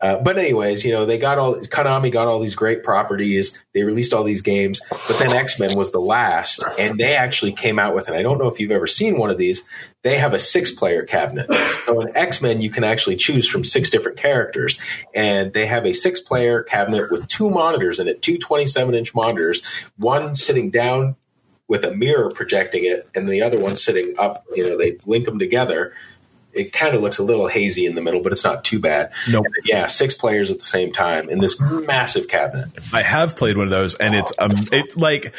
Uh, 0.00 0.18
but 0.18 0.38
anyways, 0.38 0.84
you 0.84 0.92
know, 0.92 1.06
they 1.06 1.18
got 1.18 1.38
all 1.38 1.56
Konami 1.56 2.12
got 2.12 2.28
all 2.28 2.40
these 2.40 2.54
great 2.54 2.84
properties. 2.84 3.58
They 3.72 3.82
released 3.82 4.12
all 4.12 4.22
these 4.22 4.42
games, 4.42 4.80
but 4.90 5.18
then 5.18 5.34
X 5.34 5.58
Men 5.58 5.76
was 5.76 5.92
the 5.92 6.00
last, 6.00 6.62
and 6.78 6.98
they 6.98 7.16
actually 7.16 7.52
came 7.52 7.78
out 7.78 7.94
with. 7.94 8.08
And 8.08 8.16
I 8.16 8.22
don't 8.22 8.38
know 8.38 8.48
if 8.48 8.60
you've 8.60 8.70
ever 8.70 8.86
seen 8.86 9.18
one 9.18 9.30
of 9.30 9.38
these. 9.38 9.64
They 10.04 10.18
have 10.18 10.34
a 10.34 10.38
six 10.38 10.70
player 10.70 11.02
cabinet. 11.02 11.52
So 11.86 12.02
in 12.02 12.14
X 12.14 12.42
Men, 12.42 12.60
you 12.60 12.70
can 12.70 12.84
actually 12.84 13.16
choose 13.16 13.48
from 13.48 13.64
six 13.64 13.88
different 13.88 14.18
characters, 14.18 14.78
and 15.14 15.52
they 15.54 15.66
have 15.66 15.86
a 15.86 15.94
six 15.94 16.20
player 16.20 16.62
cabinet 16.62 17.10
with 17.10 17.26
two 17.26 17.50
monitors 17.50 17.98
in 17.98 18.06
it, 18.06 18.20
two 18.20 18.38
27 18.38 18.94
inch 18.94 19.14
monitors, 19.14 19.64
one 19.96 20.34
sitting 20.34 20.70
down 20.70 21.16
with 21.68 21.84
a 21.84 21.94
mirror 21.94 22.30
projecting 22.30 22.84
it 22.84 23.08
and 23.14 23.28
the 23.28 23.42
other 23.42 23.58
one 23.58 23.76
sitting 23.76 24.14
up. 24.18 24.44
You 24.54 24.68
know, 24.68 24.76
they 24.76 24.98
link 25.06 25.24
them 25.24 25.38
together. 25.38 25.94
It 26.52 26.72
kind 26.72 26.94
of 26.94 27.02
looks 27.02 27.18
a 27.18 27.24
little 27.24 27.48
hazy 27.48 27.86
in 27.86 27.94
the 27.94 28.02
middle, 28.02 28.22
but 28.22 28.30
it's 28.30 28.44
not 28.44 28.62
too 28.62 28.78
bad. 28.78 29.10
No, 29.28 29.40
nope. 29.40 29.46
yeah, 29.64 29.86
six 29.86 30.14
players 30.14 30.50
at 30.50 30.58
the 30.58 30.64
same 30.64 30.92
time 30.92 31.28
in 31.28 31.38
this 31.38 31.58
massive 31.60 32.28
cabinet. 32.28 32.68
I 32.92 33.02
have 33.02 33.36
played 33.36 33.56
one 33.56 33.64
of 33.64 33.70
those, 33.70 33.94
and 33.94 34.14
it's 34.14 34.32
um, 34.38 34.52
it's 34.70 34.96
like 34.96 35.34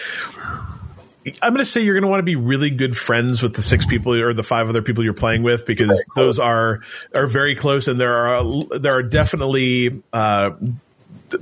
I'm 1.41 1.53
going 1.53 1.65
to 1.65 1.69
say 1.69 1.81
you're 1.81 1.95
going 1.95 2.03
to 2.03 2.07
want 2.07 2.19
to 2.19 2.23
be 2.23 2.35
really 2.35 2.69
good 2.69 2.95
friends 2.95 3.41
with 3.41 3.55
the 3.55 3.61
six 3.61 3.85
people 3.85 4.13
or 4.13 4.33
the 4.33 4.43
five 4.43 4.69
other 4.69 4.81
people 4.81 5.03
you're 5.03 5.13
playing 5.13 5.41
with 5.41 5.65
because 5.65 6.03
those 6.15 6.39
are 6.39 6.81
are 7.13 7.27
very 7.27 7.55
close, 7.55 7.87
and 7.87 7.99
there 7.99 8.15
are 8.15 8.43
there 8.77 8.93
are 8.93 9.03
definitely 9.03 10.03
uh, 10.13 10.51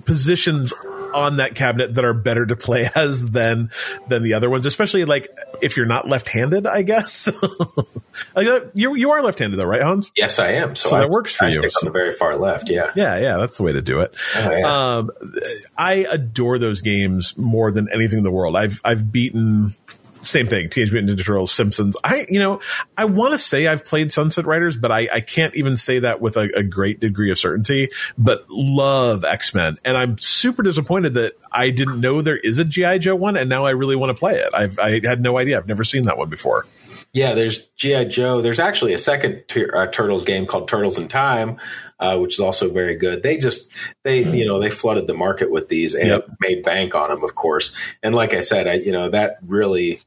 positions 0.05 0.73
on 1.13 1.37
that 1.37 1.55
cabinet 1.55 1.95
that 1.95 2.05
are 2.05 2.13
better 2.13 2.45
to 2.45 2.55
play 2.55 2.89
as 2.95 3.29
than 3.31 3.69
than 4.07 4.23
the 4.23 4.33
other 4.33 4.49
ones, 4.49 4.65
especially 4.65 5.05
like 5.05 5.27
if 5.61 5.77
you're 5.77 5.85
not 5.85 6.07
left-handed, 6.07 6.65
I 6.67 6.81
guess. 6.81 7.29
like, 8.35 8.47
uh, 8.47 8.61
you 8.73 8.95
you 8.95 9.11
are 9.11 9.23
left-handed 9.23 9.57
though, 9.57 9.65
right, 9.65 9.81
Hans? 9.81 10.11
Yes, 10.15 10.39
I 10.39 10.53
am. 10.53 10.75
So, 10.75 10.89
So 10.89 10.95
I, 10.97 10.99
that 11.01 11.09
works 11.09 11.35
for 11.35 11.45
I 11.45 11.49
you. 11.49 11.53
stick 11.69 11.71
on 11.81 11.85
the 11.85 11.91
very 11.91 12.13
far 12.13 12.37
left. 12.37 12.69
Yeah. 12.69 12.91
Yeah, 12.95 13.17
yeah, 13.19 13.37
that's 13.37 13.57
the 13.57 13.63
way 13.63 13.73
to 13.73 13.81
do 13.81 14.01
it. 14.01 14.13
Oh, 14.35 14.51
yeah. 14.51 14.95
Um, 14.97 15.11
I 15.77 16.05
adore 16.09 16.57
those 16.59 16.81
games 16.81 17.37
more 17.37 17.71
than 17.71 17.87
anything 17.93 18.17
in 18.19 18.23
the 18.23 18.31
world. 18.31 18.55
I've 18.55 18.81
I've 18.83 19.11
beaten 19.11 19.75
same 20.23 20.47
thing, 20.47 20.69
Teenage 20.69 20.91
Mutant 20.91 21.19
Ninja 21.19 21.25
Turtles, 21.25 21.51
Simpsons. 21.51 21.95
I 22.03 22.25
you 22.29 22.39
know 22.39 22.59
I 22.97 23.05
want 23.05 23.33
to 23.33 23.37
say 23.37 23.67
I've 23.67 23.85
played 23.85 24.11
Sunset 24.11 24.45
Riders, 24.45 24.77
but 24.77 24.91
I, 24.91 25.07
I 25.13 25.21
can't 25.21 25.55
even 25.55 25.77
say 25.77 25.99
that 25.99 26.21
with 26.21 26.37
a, 26.37 26.49
a 26.57 26.63
great 26.63 26.99
degree 26.99 27.31
of 27.31 27.37
certainty. 27.39 27.89
But 28.17 28.45
love 28.49 29.25
X 29.25 29.53
Men, 29.53 29.77
and 29.85 29.97
I'm 29.97 30.17
super 30.17 30.63
disappointed 30.63 31.13
that 31.15 31.33
I 31.51 31.69
didn't 31.69 32.01
know 32.01 32.21
there 32.21 32.37
is 32.37 32.57
a 32.59 32.65
GI 32.65 32.99
Joe 32.99 33.15
one, 33.15 33.37
and 33.37 33.49
now 33.49 33.65
I 33.65 33.71
really 33.71 33.95
want 33.95 34.09
to 34.09 34.19
play 34.19 34.35
it. 34.37 34.49
I've 34.53 34.79
I 34.79 34.99
had 35.03 35.21
no 35.21 35.37
idea. 35.37 35.57
I've 35.57 35.67
never 35.67 35.83
seen 35.83 36.03
that 36.03 36.17
one 36.17 36.29
before. 36.29 36.65
Yeah, 37.15 37.35
there's 37.35 37.59
GI 37.75 38.05
Joe. 38.05 38.41
There's 38.41 38.59
actually 38.59 38.93
a 38.93 38.97
second 38.97 39.43
t- 39.47 39.69
uh, 39.69 39.85
Turtles 39.85 40.23
game 40.23 40.47
called 40.47 40.67
Turtles 40.67 40.97
in 40.97 41.07
Time, 41.07 41.57
uh, 41.99 42.17
which 42.17 42.33
is 42.33 42.39
also 42.39 42.71
very 42.71 42.95
good. 42.95 43.21
They 43.21 43.37
just 43.37 43.69
they 44.01 44.23
you 44.23 44.47
know 44.47 44.59
they 44.59 44.71
flooded 44.71 45.05
the 45.05 45.13
market 45.13 45.51
with 45.51 45.69
these 45.69 45.93
and 45.93 46.07
Yep. 46.07 46.27
made 46.39 46.63
bank 46.63 46.95
on 46.95 47.09
them, 47.09 47.23
of 47.23 47.35
course. 47.35 47.71
And 48.01 48.15
like 48.15 48.33
I 48.33 48.41
said, 48.41 48.67
I 48.67 48.73
you 48.73 48.91
know 48.91 49.09
that 49.09 49.37
really 49.45 50.01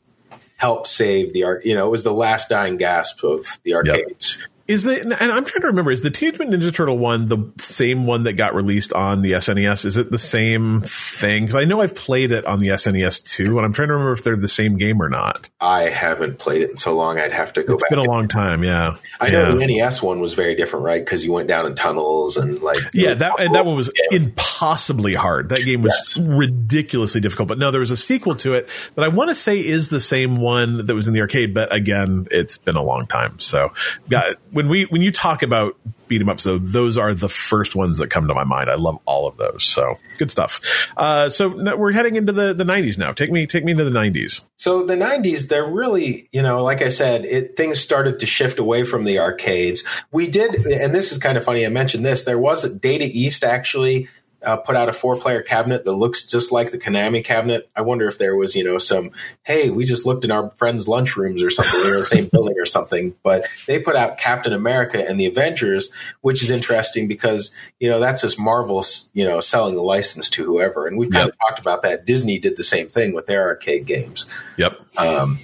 helped 0.57 0.89
save 0.89 1.33
the 1.33 1.45
art. 1.45 1.65
You 1.65 1.75
know, 1.75 1.87
it 1.87 1.91
was 1.91 2.05
the 2.05 2.13
last 2.13 2.49
dying 2.49 2.77
gasp 2.77 3.23
of 3.23 3.47
the 3.63 3.75
arcades. 3.75 4.37
Is 4.69 4.83
the 4.85 5.01
and 5.01 5.13
I'm 5.33 5.45
trying 5.45 5.61
to 5.63 5.69
remember 5.69 5.93
is 5.93 6.03
the 6.03 6.11
Teenage 6.11 6.39
Mutant 6.41 6.61
Ninja 6.63 6.75
Turtle 6.75 6.99
one 6.99 7.29
the 7.29 7.53
same 7.59 8.05
one 8.05 8.25
that 8.25 8.33
got 8.33 8.55
released 8.55 8.93
on 8.93 9.23
the 9.23 9.33
SNES? 9.33 9.85
Is 9.85 9.97
it 9.97 10.11
the 10.11 10.19
same 10.19 10.81
thing? 10.81 11.45
Because 11.45 11.55
I 11.55 11.65
know 11.65 11.81
I've 11.83 11.95
played 11.95 12.33
it 12.33 12.45
on 12.47 12.59
the 12.59 12.69
SNES 12.69 13.25
too, 13.25 13.59
and 13.59 13.65
I'm 13.65 13.73
trying 13.73 13.89
to 13.89 13.95
remember 13.95 14.13
if 14.13 14.25
they're 14.25 14.35
the 14.37 14.49
same 14.49 14.77
game 14.77 15.01
or 15.01 15.09
not. 15.09 15.49
I 15.61 15.83
haven't 15.85 16.39
played 16.39 16.63
it 16.63 16.71
in 16.71 16.77
so 16.77 16.95
long. 16.95 17.19
I'd 17.19 17.33
have 17.33 17.53
to 17.53 17.63
go 17.63 17.75
It's 17.75 17.83
back. 17.85 17.91
been 17.91 18.01
a 18.01 18.05
long 18.11 18.27
time, 18.27 18.65
yeah. 18.65 18.97
I 19.21 19.31
know 19.31 19.57
the 19.57 19.67
NES 19.67 20.03
one 20.03 20.19
was 20.21 20.35
very 20.35 20.57
different, 20.57 20.85
right? 20.85 21.05
Because 21.05 21.25
you 21.25 21.33
went 21.33 21.47
down 21.47 21.67
in 21.67 21.75
tunnels 21.77 22.37
and 22.37 22.61
like 22.61 22.79
Yeah, 22.93 23.15
that 23.15 23.39
and 23.39 23.55
that 23.55 23.65
one 23.65 23.77
was 23.77 23.91
Yeah. 23.95 24.17
impossibly 24.19 25.15
hard. 25.15 25.49
That 25.51 25.61
game 25.65 25.83
was 25.83 26.15
Yes. 26.17 26.27
ridiculously 26.27 27.21
difficult. 27.21 27.49
But 27.49 27.59
no, 27.59 27.71
there 27.71 27.81
was 27.81 27.91
a 27.93 27.97
sequel 27.97 28.35
to 28.37 28.55
it 28.55 28.69
that 28.97 29.05
I 29.05 29.09
want 29.09 29.29
to 29.31 29.35
say 29.35 29.59
is 29.59 29.91
the 29.91 30.01
same 30.01 30.39
one 30.39 30.87
that 30.87 30.95
was 30.95 31.07
in 31.09 31.15
the 31.15 31.21
arcade. 31.21 31.55
But 31.55 31.73
again, 31.73 32.27
it's 32.31 32.57
been 32.59 32.77
a 32.77 32.83
long 32.83 33.07
time. 33.07 33.39
So, 33.39 33.73
yeah, 34.11 34.33
when 34.57 34.71
we 34.71 34.85
when 34.85 35.03
you 35.03 35.11
talk 35.11 35.43
about 35.43 35.77
beat 36.09 36.23
'em 36.23 36.31
ups, 36.31 36.45
though, 36.45 36.57
those 36.57 36.97
are 36.97 37.13
the 37.13 37.29
first 37.29 37.77
ones 37.77 37.99
that 37.99 38.09
come 38.09 38.27
to 38.29 38.35
my 38.35 38.45
mind. 38.45 38.71
I 38.71 38.77
love 38.77 38.99
all 39.05 39.29
of 39.29 39.37
those. 39.37 39.65
So 39.65 39.99
good 40.17 40.31
stuff. 40.31 40.91
Uh, 40.97 41.29
so 41.29 41.77
we're 41.77 41.93
heading 41.93 42.17
into 42.17 42.33
the 42.33 42.55
the 42.55 42.65
'90s 42.65 42.97
now. 42.97 43.13
Take 43.13 43.31
me 43.31 43.47
take 43.47 43.65
me 43.65 43.73
into 43.73 43.85
the 43.85 43.91
'90s. 43.91 44.41
So 44.57 44.87
the 44.87 44.97
'90s, 44.97 45.49
they're 45.49 45.71
really, 45.71 46.29
you 46.33 46.41
know, 46.41 46.65
like 46.65 46.81
I 46.81 46.89
said, 46.89 47.27
it, 47.27 47.57
things 47.59 47.81
started 47.81 48.19
to 48.21 48.27
shift 48.27 48.59
away 48.59 48.85
from 48.85 49.05
the 49.05 49.19
arcades. 49.19 49.85
We 50.11 50.27
did, 50.27 50.55
and 50.67 50.95
this 50.95 51.13
is 51.13 51.19
kind 51.19 51.37
of 51.37 51.45
funny. 51.45 51.67
I 51.67 51.69
mentioned 51.69 52.07
this. 52.07 52.25
There 52.25 52.39
was 52.39 52.65
Data 52.65 53.05
East 53.05 53.45
actually 53.45 54.09
uh, 54.43 54.57
put 54.57 54.77
out 54.77 54.89
a 54.89 54.93
four-player 54.93 55.43
cabinet 55.43 55.85
that 55.85 55.93
looks 55.93 56.27
just 56.27 56.53
like 56.53 56.71
the 56.71 56.79
Konami 56.79 57.25
cabinet. 57.25 57.69
I 57.75 57.81
wonder 57.81 58.07
if 58.07 58.19
there 58.19 58.37
was, 58.37 58.55
you 58.55 58.63
know, 58.65 58.79
some 58.79 59.11
hey, 59.43 59.71
we 59.71 59.85
just 59.85 60.07
looked 60.07 60.25
in 60.25 60.31
our 60.31 60.51
friends' 60.53 60.87
lunchrooms 60.87 61.43
or 61.45 61.51
something. 61.51 61.81
In 61.81 61.99
the 61.99 62.05
same 62.05 62.29
building 62.33 62.55
or 62.59 62.67
something. 62.67 63.15
But 63.23 63.47
they 63.67 63.79
put 63.81 63.97
out 63.97 64.19
Captain 64.19 64.53
America 64.53 65.05
and 65.07 65.19
the 65.19 65.27
Avengers, 65.27 65.91
which 66.21 66.43
is 66.43 66.51
interesting 66.51 67.09
because 67.09 67.51
you 67.81 67.89
know 67.91 67.99
that's 67.99 68.23
just 68.23 68.39
Marvel, 68.39 68.85
you 69.15 69.25
know, 69.25 69.41
selling 69.41 69.75
the 69.75 69.83
license 69.83 70.31
to 70.31 70.45
whoever. 70.45 70.87
And 70.87 70.99
we've 70.99 71.11
kind 71.11 71.27
Yep. 71.27 71.35
of 71.35 71.39
talked 71.39 71.59
about 71.59 71.83
that. 71.83 72.05
Disney 72.07 72.39
did 72.39 72.57
the 72.57 72.65
same 72.65 72.89
thing 72.89 73.15
with 73.15 73.27
their 73.27 73.47
arcade 73.49 73.87
games. 73.87 74.27
Yep. 74.59 74.81
Um, 74.99 75.39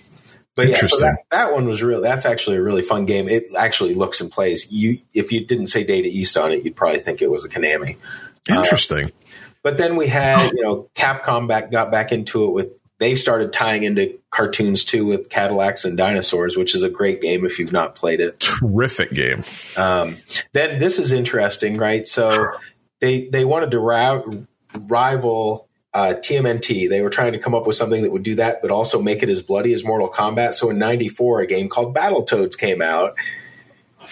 but 0.55 0.68
yeah, 0.68 0.82
so 0.82 0.99
that, 1.01 1.16
that 1.30 1.53
one 1.55 1.66
was 1.66 1.82
really 1.82 2.03
that's 2.03 2.26
actually 2.26 2.59
a 2.59 2.62
really 2.62 2.82
fun 2.82 3.07
game. 3.07 3.26
It 3.26 3.47
actually 3.57 3.95
looks 3.95 4.20
and 4.20 4.30
plays. 4.30 4.70
You 4.70 4.99
if 5.14 5.32
you 5.32 5.47
didn't 5.47 5.68
say 5.68 5.82
Data 5.82 6.09
East 6.09 6.36
on 6.36 6.53
it, 6.53 6.62
you'd 6.62 6.76
probably 6.76 7.01
think 7.01 7.22
it 7.22 7.30
was 7.30 7.47
a 7.47 7.49
Konami. 7.49 7.97
Interesting. 8.49 9.11
But 9.62 9.78
then 9.78 9.97
we 9.97 10.09
had 10.09 10.51
you 10.53 10.62
know 10.62 10.90
Capcom 10.95 11.47
back 11.47 11.70
got 11.70 11.90
back 11.90 12.12
into 12.12 12.45
it 12.45 12.51
with 12.51 12.68
they 12.99 13.16
started 13.16 13.53
tying 13.53 13.82
into 13.82 14.16
cartoons 14.30 14.84
too 14.84 15.05
with 15.05 15.28
Cadillacs 15.28 15.84
and 15.84 15.97
Dinosaurs, 15.97 16.57
which 16.57 16.74
is 16.74 16.84
a 16.84 16.88
great 16.88 17.20
game 17.20 17.45
if 17.45 17.59
you've 17.59 17.72
not 17.72 17.97
played 17.97 18.20
it. 18.20 18.38
Terrific 18.38 19.11
game. 19.12 19.43
Um, 19.76 20.16
then 20.53 20.78
this 20.78 21.01
is 21.01 21.11
interesting, 21.11 21.78
right? 21.78 22.07
So 22.07 22.53
they 23.01 23.28
they 23.28 23.45
wanted 23.45 23.72
to 23.72 23.80
ri- 23.80 24.47
rival 24.78 25.68
uh, 25.95 26.14
TMNT. 26.16 26.88
They 26.88 27.03
were 27.03 27.11
trying 27.11 27.32
to 27.32 27.38
come 27.38 27.55
up 27.55 27.66
with 27.66 27.76
something 27.76 28.03
that 28.03 28.12
would 28.12 28.22
do 28.22 28.36
that, 28.36 28.62
but 28.62 28.70
also 28.70 29.03
make 29.03 29.22
it 29.22 29.28
as 29.28 29.43
bloody 29.43 29.74
as 29.74 29.84
Mortal 29.84 30.09
Kombat. 30.09 30.55
So 30.55 30.70
in 30.70 30.78
'94, 30.78 31.40
a 31.40 31.47
game 31.47 31.68
called 31.68 31.95
Battletoads 31.95 32.57
came 32.57 32.80
out. 32.80 33.14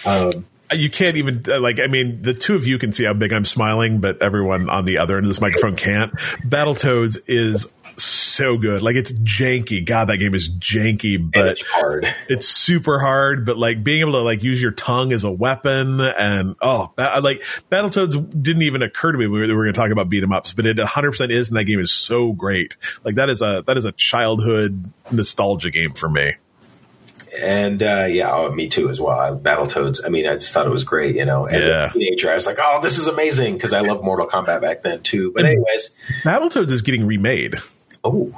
Um, 0.05 0.45
you 0.73 0.89
can't 0.89 1.17
even 1.17 1.43
uh, 1.47 1.59
like 1.59 1.79
i 1.79 1.87
mean 1.87 2.21
the 2.21 2.33
two 2.33 2.55
of 2.55 2.65
you 2.65 2.77
can 2.77 2.91
see 2.91 3.03
how 3.03 3.13
big 3.13 3.33
i'm 3.33 3.45
smiling 3.45 3.99
but 3.99 4.21
everyone 4.21 4.69
on 4.69 4.85
the 4.85 4.97
other 4.97 5.17
end 5.17 5.25
of 5.25 5.29
this 5.29 5.41
microphone 5.41 5.75
can't. 5.75 6.13
Battletoads 6.45 7.17
is 7.27 7.67
so 7.97 8.57
good. 8.57 8.81
Like 8.81 8.95
it's 8.95 9.11
janky. 9.11 9.85
God 9.85 10.05
that 10.05 10.17
game 10.17 10.33
is 10.33 10.49
janky 10.49 11.15
and 11.15 11.31
but 11.31 11.47
it's 11.49 11.61
hard. 11.61 12.07
it's 12.29 12.47
super 12.47 12.99
hard 12.99 13.45
but 13.45 13.57
like 13.57 13.83
being 13.83 14.01
able 14.01 14.13
to 14.13 14.21
like 14.21 14.43
use 14.43 14.61
your 14.61 14.71
tongue 14.71 15.11
as 15.11 15.23
a 15.23 15.31
weapon 15.31 15.99
and 15.99 16.55
oh 16.61 16.91
like 16.97 17.43
battletoads 17.69 18.41
didn't 18.41 18.63
even 18.63 18.81
occur 18.81 19.11
to 19.11 19.17
me 19.17 19.27
when 19.27 19.41
we 19.41 19.53
were 19.53 19.63
going 19.63 19.73
to 19.73 19.79
talk 19.79 19.91
about 19.91 20.09
beat 20.09 20.23
'em 20.23 20.31
ups 20.31 20.53
but 20.53 20.65
it 20.65 20.77
100% 20.77 21.29
is 21.31 21.49
and 21.49 21.57
that 21.59 21.65
game 21.65 21.79
is 21.79 21.91
so 21.91 22.31
great. 22.31 22.77
Like 23.03 23.15
that 23.15 23.29
is 23.29 23.41
a 23.41 23.63
that 23.67 23.77
is 23.77 23.85
a 23.85 23.91
childhood 23.91 24.91
nostalgia 25.11 25.69
game 25.69 25.93
for 25.93 26.09
me 26.09 26.33
And 27.39 27.81
uh, 27.81 28.07
yeah, 28.09 28.33
oh, 28.33 28.51
me 28.51 28.67
too 28.67 28.89
as 28.89 28.99
well. 28.99 29.17
I, 29.17 29.29
Battletoads. 29.31 30.01
I 30.05 30.09
mean, 30.09 30.27
I 30.27 30.33
just 30.33 30.53
thought 30.53 30.65
it 30.65 30.71
was 30.71 30.83
great. 30.83 31.15
You 31.15 31.23
know, 31.25 31.45
as 31.45 31.65
Yeah. 31.65 31.89
a 31.89 31.93
teenager, 31.93 32.29
I 32.29 32.35
was 32.35 32.45
like, 32.45 32.57
"Oh, 32.59 32.81
this 32.81 32.97
is 32.97 33.07
amazing" 33.07 33.53
because 33.53 33.71
I 33.71 33.79
loved 33.79 34.03
Mortal 34.03 34.27
Kombat 34.27 34.59
back 34.61 34.83
then 34.83 35.01
too. 35.01 35.31
But 35.33 35.45
anyways, 35.45 35.91
battletoads 36.23 36.71
is 36.71 36.81
getting 36.81 37.05
remade 37.05 37.55
oh, 38.03 38.33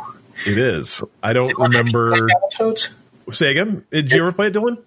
it 0.46 0.58
is 0.58 1.02
i 1.24 1.32
don't 1.34 1.58
remember 1.58 2.12
Battletoads. 2.12 2.89
Say 3.32 3.50
again. 3.52 3.86
Did 3.91 4.12
you 4.12 4.22
ever 4.22 4.32
play 4.34 4.48
it, 4.48 4.54
Dylan? 4.54 4.78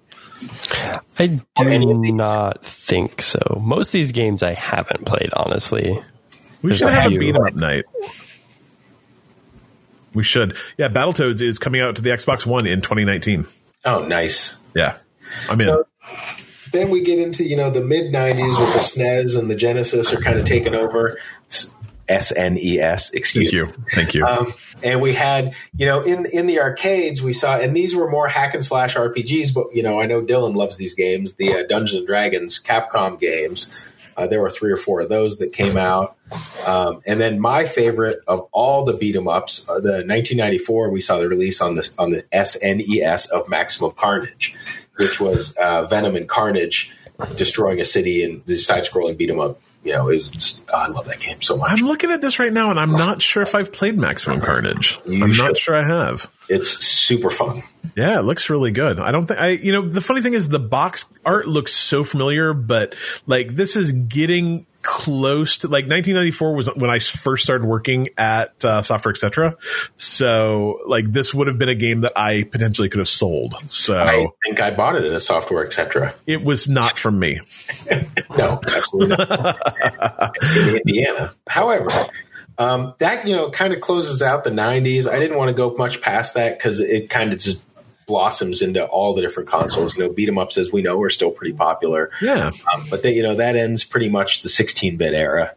I 1.19 1.27
do 1.57 1.95
not 2.13 2.63
think 2.65 3.23
so. 3.23 3.61
Most 3.65 3.89
of 3.89 3.93
these 3.93 4.13
games 4.13 4.43
I 4.43 4.53
haven't 4.53 5.07
played, 5.07 5.31
honestly. 5.33 5.99
We 6.61 6.69
There's 6.71 6.79
should 6.79 6.89
a 6.89 6.93
have 6.93 7.07
a 7.07 7.09
few. 7.09 7.19
beat 7.19 7.35
'em 7.35 7.43
up 7.47 7.55
night. 7.55 7.85
We 10.15 10.23
should. 10.23 10.57
Yeah, 10.79 10.89
Battletoads 10.89 11.41
is 11.43 11.59
coming 11.59 11.81
out 11.81 11.97
to 11.97 12.03
the 12.03 12.11
Xbox 12.11 12.45
One 12.47 12.67
in 12.67 12.81
2019. 12.83 13.47
Oh, 13.87 14.05
nice. 14.05 14.57
Yeah, 14.74 14.99
I 15.49 15.55
mean. 15.55 15.68
So 15.68 15.87
then 16.72 16.91
we 16.91 17.01
get 17.01 17.18
into 17.18 17.45
you 17.45 17.57
know 17.57 17.70
the 17.70 17.82
mid 17.82 18.12
'90s 18.12 18.59
with 18.59 18.74
the 18.74 18.80
SNES 18.80 19.39
and 19.39 19.51
the 19.51 19.55
Genesis 19.55 20.12
are 20.12 20.20
kind 20.20 20.39
of 20.39 20.45
taking 20.45 20.74
over. 20.74 21.18
SNES, 22.09 23.14
excuse 23.14 23.51
Thank 23.51 23.53
you. 23.53 23.66
Thank 23.93 24.14
you. 24.14 24.24
Um, 24.24 24.53
and 24.82 25.01
we 25.01 25.12
had, 25.12 25.55
you 25.76 25.87
know, 25.87 26.03
in 26.03 26.26
in 26.26 26.47
the 26.47 26.61
arcades 26.61 27.20
we 27.20 27.32
saw, 27.32 27.59
and 27.59 27.76
these 27.76 27.97
were 27.97 28.09
more 28.09 28.28
hack 28.28 28.55
and 28.55 28.64
slash 28.64 28.95
RPGs. 28.95 29.53
But 29.53 29.74
you 29.74 29.82
know, 29.82 30.01
I 30.01 30.07
know 30.07 30.22
Dylan 30.22 30.55
loves 30.55 30.76
these 30.76 30.95
games, 30.95 31.34
the 31.34 31.57
uh, 31.57 31.62
Dungeons 31.68 31.99
and 31.99 32.07
Dragons 32.07 32.62
Capcom 32.62 33.18
games. 33.18 33.72
Uh, 34.17 34.27
there 34.27 34.41
were 34.41 34.51
three 34.51 34.73
or 34.73 34.77
four 34.77 35.01
of 35.01 35.09
those 35.09 35.39
that 35.39 35.53
came 35.53 35.77
out, 35.77 36.17
um, 36.67 37.03
and 37.07 37.21
then 37.21 37.39
my 37.39 37.64
favorite 37.67 38.21
of 38.27 38.49
all 38.53 38.85
the 38.85 38.95
beat 38.95 39.14
'em 39.14 39.29
ups, 39.29 39.69
uh, 39.69 39.75
the 39.75 40.03
1994, 40.05 40.91
we 40.91 41.01
saw 41.01 41.19
the 41.19 41.29
release 41.29 41.61
on 41.61 41.75
the 41.77 41.89
on 41.99 42.11
the 42.11 42.25
SNES 42.33 43.29
of 43.31 43.49
Maximum 43.49 43.93
Carnage, 43.93 44.55
which 44.97 45.21
was 45.21 45.53
uh, 45.61 45.85
Venom 45.87 46.17
and 46.17 46.29
Carnage 46.29 46.91
destroying 47.37 47.81
a 47.81 47.85
city 47.85 48.23
and 48.23 48.43
the 48.47 48.59
side 48.59 48.85
scrolling 48.85 49.17
beat 49.17 49.31
'em 49.31 49.41
up. 49.41 49.61
You 49.87 49.93
know, 49.93 50.07
was 50.07 50.32
just, 50.32 50.62
oh, 50.68 50.76
I 50.76 50.89
love 50.89 51.07
that 51.07 51.20
game 51.20 51.41
so 51.43 51.57
much. 51.57 51.70
I'm 51.70 51.87
looking 51.87 52.11
at 52.11 52.20
this 52.20 52.41
right 52.41 52.53
now, 52.53 52.70
and 52.70 52.80
I'm 52.80 52.91
not 52.91 53.22
sure 53.22 53.43
if 53.43 53.55
I've 53.55 53.72
played 53.72 53.97
Maximum 53.97 54.41
Carnage. 54.41 54.99
You 55.07 55.22
I'm 55.22 55.30
should. 55.32 55.45
not 55.45 55.57
sure 55.59 55.76
I 55.76 55.87
have. 55.87 56.28
It's 56.49 56.84
super 56.84 57.30
fun. 57.30 57.62
Yeah, 57.97 58.18
it 58.18 58.22
looks 58.22 58.51
really 58.51 58.72
good. 58.72 58.99
I 58.99 59.12
don't 59.12 59.26
think 59.26 59.39
I, 59.39 59.51
you 59.51 59.70
know, 59.70 59.82
the 59.82 60.01
funny 60.01 60.22
thing 60.22 60.34
is 60.34 60.49
the 60.49 60.59
box 60.59 61.05
art 61.24 61.47
looks 61.47 61.72
so 61.72 62.03
familiar, 62.03 62.53
but 62.53 62.97
like 63.26 63.55
this 63.55 63.76
is 63.76 63.93
getting 63.93 64.66
close 64.87 65.59
to 65.59 65.66
like 65.66 65.84
1994 65.84 66.55
was 66.55 66.68
when 66.76 66.89
I 66.89 67.01
first 67.01 67.43
started 67.43 67.66
working 67.66 68.09
at 68.16 68.64
uh, 68.64 68.82
Software 68.82 69.11
Etc. 69.11 69.57
So 69.97 70.78
like 70.87 71.11
this 71.12 71.34
would 71.34 71.49
have 71.49 71.59
been 71.59 71.68
a 71.68 71.74
game 71.74 72.03
that 72.03 72.12
I 72.16 72.45
potentially 72.45 72.89
could 72.89 73.01
have 73.01 73.09
sold. 73.09 73.57
So 73.66 73.99
I 73.99 74.26
think 74.45 74.61
I 74.61 74.70
bought 74.70 74.95
it 74.95 75.05
at 75.05 75.12
a 75.12 75.18
Software 75.20 75.66
Etc. 75.66 76.14
it 76.26 76.43
was 76.45 76.68
not 76.68 76.99
from 76.99 77.18
me. 77.18 77.41
No, 78.37 78.61
absolutely 78.62 79.16
not. 79.16 80.37
in 80.66 80.76
Indiana. 80.76 81.32
However, 81.49 81.89
Um, 82.59 82.95
that 82.99 83.26
you 83.26 83.34
know 83.37 83.51
kind 83.51 83.72
of 83.74 83.80
closes 83.80 84.22
out 84.22 84.45
the 84.45 84.51
'90s. 84.51 85.07
I 85.11 85.18
didn't 85.18 85.37
want 85.37 85.51
to 85.51 85.55
go 85.55 85.74
much 85.76 86.01
past 86.01 86.34
that 86.34 86.59
because 86.59 86.80
it 86.80 87.11
kind 87.11 87.32
of 87.32 87.39
just 87.39 87.62
blossoms 88.07 88.63
into 88.63 88.85
all 88.85 89.15
the 89.15 89.21
different 89.21 89.49
consoles. 89.49 89.97
You 89.97 90.05
know, 90.05 90.13
beat 90.13 90.29
'em 90.29 90.39
ups, 90.39 90.57
as 90.57 90.73
we 90.73 90.83
know, 90.83 91.01
are 91.03 91.11
still 91.11 91.31
pretty 91.31 91.53
popular. 91.55 92.11
Yeah, 92.23 92.53
um, 92.73 92.85
but 92.91 93.03
that 93.03 93.13
you 93.13 93.23
know 93.23 93.35
that 93.35 93.57
ends 93.57 93.85
pretty 93.85 94.09
much 94.09 94.43
the 94.43 94.49
16-bit 94.49 95.13
era. 95.13 95.55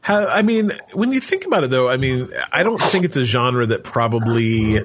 How, 0.00 0.26
I 0.26 0.42
mean, 0.42 0.72
when 0.92 1.12
you 1.12 1.20
think 1.20 1.46
about 1.46 1.62
it, 1.64 1.70
though, 1.70 1.88
I 1.88 1.96
mean, 1.96 2.28
I 2.52 2.62
don't 2.64 2.80
think 2.80 3.04
it's 3.04 3.16
a 3.16 3.24
genre 3.24 3.64
that 3.66 3.84
probably 3.84 4.80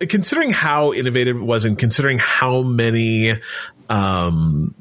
considering 0.00 0.50
how 0.50 0.92
innovative 0.92 1.36
it 1.36 1.44
was 1.44 1.64
and 1.64 1.78
considering 1.78 2.18
how 2.18 2.62
many 2.62 3.34
um, 3.88 4.74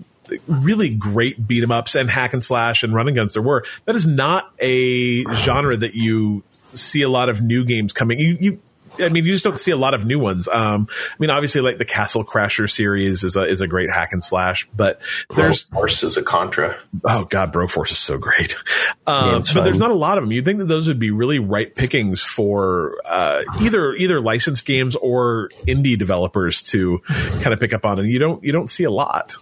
really 0.48 0.90
great 0.90 1.46
beat 1.46 1.62
'em 1.64 1.72
ups 1.72 1.96
and 1.96 2.10
hack 2.10 2.34
and 2.34 2.44
slash 2.44 2.84
and 2.84 2.94
running 2.94 3.16
guns 3.16 3.34
there 3.34 3.44
were, 3.44 3.64
that 3.86 3.96
is 3.96 4.08
not 4.08 4.52
a 4.60 5.24
genre 5.36 5.76
that 5.76 5.94
you 5.94 6.44
see 6.74 7.02
a 7.02 7.10
lot 7.10 7.30
of 7.30 7.42
new 7.42 7.66
games 7.66 7.94
coming. 7.94 8.20
You, 8.20 8.38
you 8.40 8.60
I 9.00 9.10
mean, 9.10 9.26
you 9.26 9.32
just 9.32 9.44
don't 9.44 9.58
see 9.58 9.72
a 9.72 9.78
lot 9.78 9.94
of 9.94 10.06
new 10.06 10.20
ones. 10.20 10.48
Um, 10.48 10.88
I 10.89 11.16
mean, 11.20 11.30
obviously, 11.30 11.62
like 11.62 11.78
the 11.78 11.86
Castle 11.86 12.24
Crasher 12.24 12.70
series 12.70 13.24
is 13.24 13.36
a 13.36 13.46
is 13.48 13.62
a 13.62 13.68
great 13.68 13.89
hack 13.89 14.14
and 14.14 14.24
slash, 14.24 14.68
but 14.76 15.02
there's 15.36 15.64
Force 15.64 16.04
is 16.04 16.18
a 16.18 16.24
Contra. 16.24 16.78
Oh 17.04 17.26
God, 17.26 17.54
Broforce 17.54 17.91
is 17.91 17.98
so 17.98 18.18
great. 18.18 18.56
Um, 19.06 19.44
yeah, 19.44 19.54
but 19.54 19.66
there's 19.66 19.80
not 19.80 19.91
a 19.91 19.96
lot 19.96 20.18
of 20.18 20.24
them. 20.24 20.32
You'd 20.32 20.46
think 20.46 20.60
that 20.60 20.70
those 20.70 20.88
would 20.88 21.00
be 21.00 21.12
really 21.12 21.38
ripe 21.38 21.76
pickings 21.76 22.24
for 22.24 22.96
uh, 23.04 23.44
either 23.60 23.94
either 23.96 24.22
licensed 24.22 24.66
games 24.66 24.96
or 24.96 25.50
indie 25.68 25.98
developers 25.98 26.62
to 26.62 27.00
kind 27.41 27.52
of 27.52 27.60
pick 27.60 27.74
up 27.74 27.86
on, 27.86 28.00
and 28.00 28.08
you 28.08 28.18
don't 28.18 28.41
you 28.46 28.54
don't 28.54 28.70
see 28.70 28.86
a 28.86 28.91
lot. 28.91 29.36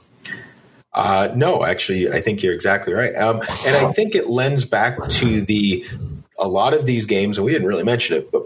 Uh, 0.93 1.29
no, 1.35 1.63
actually, 1.63 2.11
I 2.11 2.21
think 2.21 2.41
you're 2.41 2.55
exactly 2.55 2.93
right, 2.93 3.15
um, 3.15 3.41
and 3.63 3.75
I 3.75 3.91
think 3.91 4.15
it 4.15 4.27
lends 4.27 4.65
back 4.65 4.97
to 5.09 5.41
the 5.41 5.85
a 6.39 6.47
lot 6.47 6.73
of 6.73 6.87
these 6.87 7.05
games, 7.05 7.37
and 7.37 7.45
we 7.45 7.51
didn't 7.51 7.67
really 7.67 7.83
mention 7.83 8.17
it, 8.17 8.31
but 8.31 8.43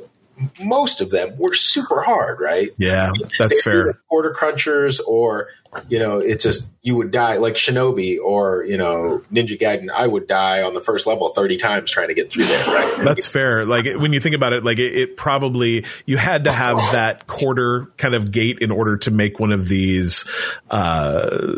most 0.61 1.01
of 1.01 1.11
them 1.11 1.37
were 1.37 1.53
super 1.53 2.01
hard, 2.01 2.39
right? 2.39 2.71
Yeah, 2.77 3.11
that's 3.39 3.61
fair. 3.61 3.99
Quarter 4.09 4.33
crunchers, 4.37 4.99
or 5.05 5.49
you 5.87 5.99
know, 5.99 6.19
it's 6.19 6.43
just 6.43 6.71
you 6.81 6.95
would 6.95 7.11
die 7.11 7.37
like 7.37 7.55
Shinobi 7.55 8.17
or 8.19 8.63
you 8.65 8.77
know 8.77 9.21
Ninja 9.31 9.59
Gaiden. 9.59 9.89
I 9.89 10.07
would 10.07 10.27
die 10.27 10.61
on 10.63 10.73
the 10.73 10.81
first 10.81 11.07
level 11.07 11.29
thirty 11.29 11.57
times 11.57 11.89
trying 11.89 12.09
to 12.09 12.13
get 12.13 12.31
through 12.31 12.45
there. 12.45 12.67
Right? 12.67 12.97
That's 13.05 13.27
fair. 13.27 13.65
Like 13.65 13.85
when 13.85 14.13
you 14.13 14.19
think 14.19 14.35
about 14.35 14.53
it, 14.53 14.63
like 14.63 14.79
it, 14.79 14.93
it 14.93 15.17
probably 15.17 15.85
you 16.05 16.17
had 16.17 16.45
to 16.45 16.51
have 16.51 16.77
that 16.91 17.27
quarter 17.27 17.87
kind 17.97 18.13
of 18.13 18.31
gate 18.31 18.59
in 18.59 18.71
order 18.71 18.97
to 18.97 19.11
make 19.11 19.39
one 19.39 19.51
of 19.51 19.67
these. 19.67 20.25
Uh, 20.69 21.57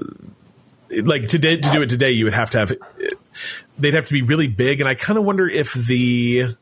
like 1.04 1.28
today 1.28 1.58
to 1.58 1.72
do 1.72 1.82
it 1.82 1.90
today, 1.90 2.12
you 2.12 2.26
would 2.26 2.34
have 2.34 2.52
to 2.52 2.60
have. 2.60 2.74
They'd 3.78 3.94
have 3.94 4.06
to 4.06 4.14
be 4.14 4.22
really 4.22 4.48
big, 4.48 4.80
and 4.80 4.90
I 4.90 4.96
kind 4.96 5.20
of 5.20 5.26
wonder 5.26 5.48
if 5.48 5.74
the 5.74 6.56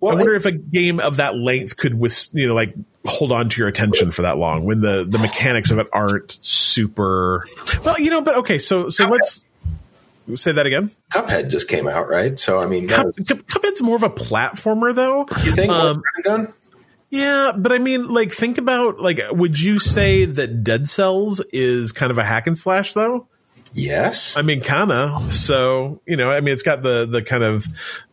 well, 0.00 0.12
I 0.12 0.14
wonder 0.16 0.34
if 0.34 0.44
a 0.46 0.52
game 0.52 1.00
of 1.00 1.16
that 1.16 1.36
length 1.36 1.76
could, 1.76 1.94
with 1.94 2.28
you 2.32 2.48
know, 2.48 2.54
like 2.54 2.74
hold 3.06 3.32
on 3.32 3.48
to 3.48 3.58
your 3.58 3.68
attention 3.68 4.10
for 4.10 4.22
that 4.22 4.36
long 4.36 4.64
when 4.64 4.80
the 4.80 5.06
the 5.08 5.18
mechanics 5.18 5.70
of 5.70 5.78
it 5.78 5.86
aren't 5.92 6.38
super. 6.44 7.46
Well, 7.84 7.98
you 7.98 8.10
know, 8.10 8.22
but 8.22 8.36
okay, 8.38 8.58
so 8.58 8.90
so 8.90 9.06
Cuphead. 9.06 9.10
let's 9.10 9.48
say 10.42 10.52
that 10.52 10.66
again. 10.66 10.90
Cuphead 11.12 11.50
just 11.50 11.68
came 11.68 11.88
out, 11.88 12.08
right? 12.08 12.38
So 12.38 12.60
I 12.60 12.66
mean, 12.66 12.88
Cup, 12.88 13.06
was, 13.06 13.14
Cuphead's 13.16 13.82
more 13.82 13.96
of 13.96 14.02
a 14.02 14.10
platformer, 14.10 14.94
though. 14.94 15.26
You 15.44 15.54
think? 15.54 15.72
Um, 15.72 16.02
gun? 16.22 16.52
Yeah, 17.10 17.52
but 17.56 17.72
I 17.72 17.78
mean, 17.78 18.08
like, 18.08 18.32
think 18.32 18.58
about 18.58 19.00
like, 19.00 19.18
would 19.32 19.60
you 19.60 19.80
say 19.80 20.26
that 20.26 20.62
Dead 20.62 20.88
Cells 20.88 21.40
is 21.52 21.90
kind 21.90 22.12
of 22.12 22.18
a 22.18 22.24
hack 22.24 22.46
and 22.46 22.56
slash, 22.56 22.92
though? 22.92 23.26
Yes. 23.72 24.36
I 24.36 24.42
mean, 24.42 24.60
kinda. 24.60 25.20
So, 25.28 26.00
you 26.06 26.16
know, 26.16 26.30
I 26.30 26.40
mean, 26.40 26.52
it's 26.52 26.62
got 26.62 26.82
the, 26.82 27.06
the 27.06 27.22
kind 27.22 27.42
of 27.42 27.66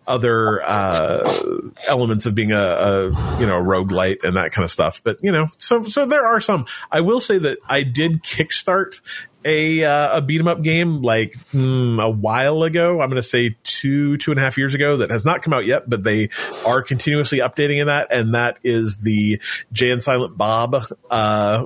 other, 0.07 0.61
uh, 0.63 1.61
elements 1.87 2.25
of 2.25 2.33
being 2.33 2.51
a, 2.51 2.57
a, 2.57 3.03
you 3.39 3.45
know, 3.45 3.57
a 3.57 3.63
roguelite 3.63 4.23
and 4.23 4.37
that 4.37 4.51
kind 4.51 4.63
of 4.63 4.71
stuff. 4.71 5.01
But, 5.03 5.17
you 5.21 5.31
know, 5.31 5.49
so, 5.57 5.83
so 5.85 6.05
there 6.05 6.25
are 6.25 6.41
some. 6.41 6.65
I 6.91 7.01
will 7.01 7.21
say 7.21 7.37
that 7.37 7.57
I 7.67 7.83
did 7.83 8.23
kickstart 8.23 9.01
a, 9.45 9.83
uh, 9.83 10.17
a 10.17 10.21
beat 10.21 10.41
'em 10.41 10.47
up 10.47 10.61
game 10.61 11.01
like 11.01 11.35
mm, 11.53 12.03
a 12.03 12.09
while 12.09 12.63
ago. 12.63 13.01
I'm 13.01 13.09
going 13.09 13.21
to 13.21 13.27
say 13.27 13.55
two, 13.63 14.17
two 14.17 14.31
and 14.31 14.39
a 14.39 14.43
half 14.43 14.57
years 14.57 14.73
ago 14.73 14.97
that 14.97 15.09
has 15.09 15.23
not 15.23 15.41
come 15.41 15.53
out 15.53 15.65
yet, 15.65 15.89
but 15.89 16.03
they 16.03 16.29
are 16.65 16.81
continuously 16.81 17.39
updating 17.39 17.79
in 17.79 17.87
that. 17.87 18.07
And 18.11 18.33
that 18.33 18.59
is 18.63 18.97
the 18.97 19.41
Jay 19.71 19.91
and 19.91 20.03
Silent 20.03 20.37
Bob, 20.37 20.75
uh, 21.09 21.65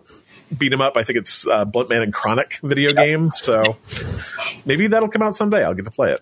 beat 0.55 0.73
'em 0.73 0.81
up. 0.81 0.97
I 0.97 1.03
think 1.03 1.17
it's 1.17 1.47
uh, 1.47 1.65
Blunt 1.65 1.89
Man 1.89 2.03
and 2.03 2.13
Chronic 2.13 2.59
video 2.61 2.89
yep. 2.89 2.97
game. 2.97 3.31
So 3.31 3.77
maybe 4.65 4.87
that'll 4.87 5.09
come 5.09 5.21
out 5.21 5.33
someday. 5.33 5.63
I'll 5.63 5.73
get 5.73 5.85
to 5.85 5.91
play 5.91 6.11
it. 6.11 6.21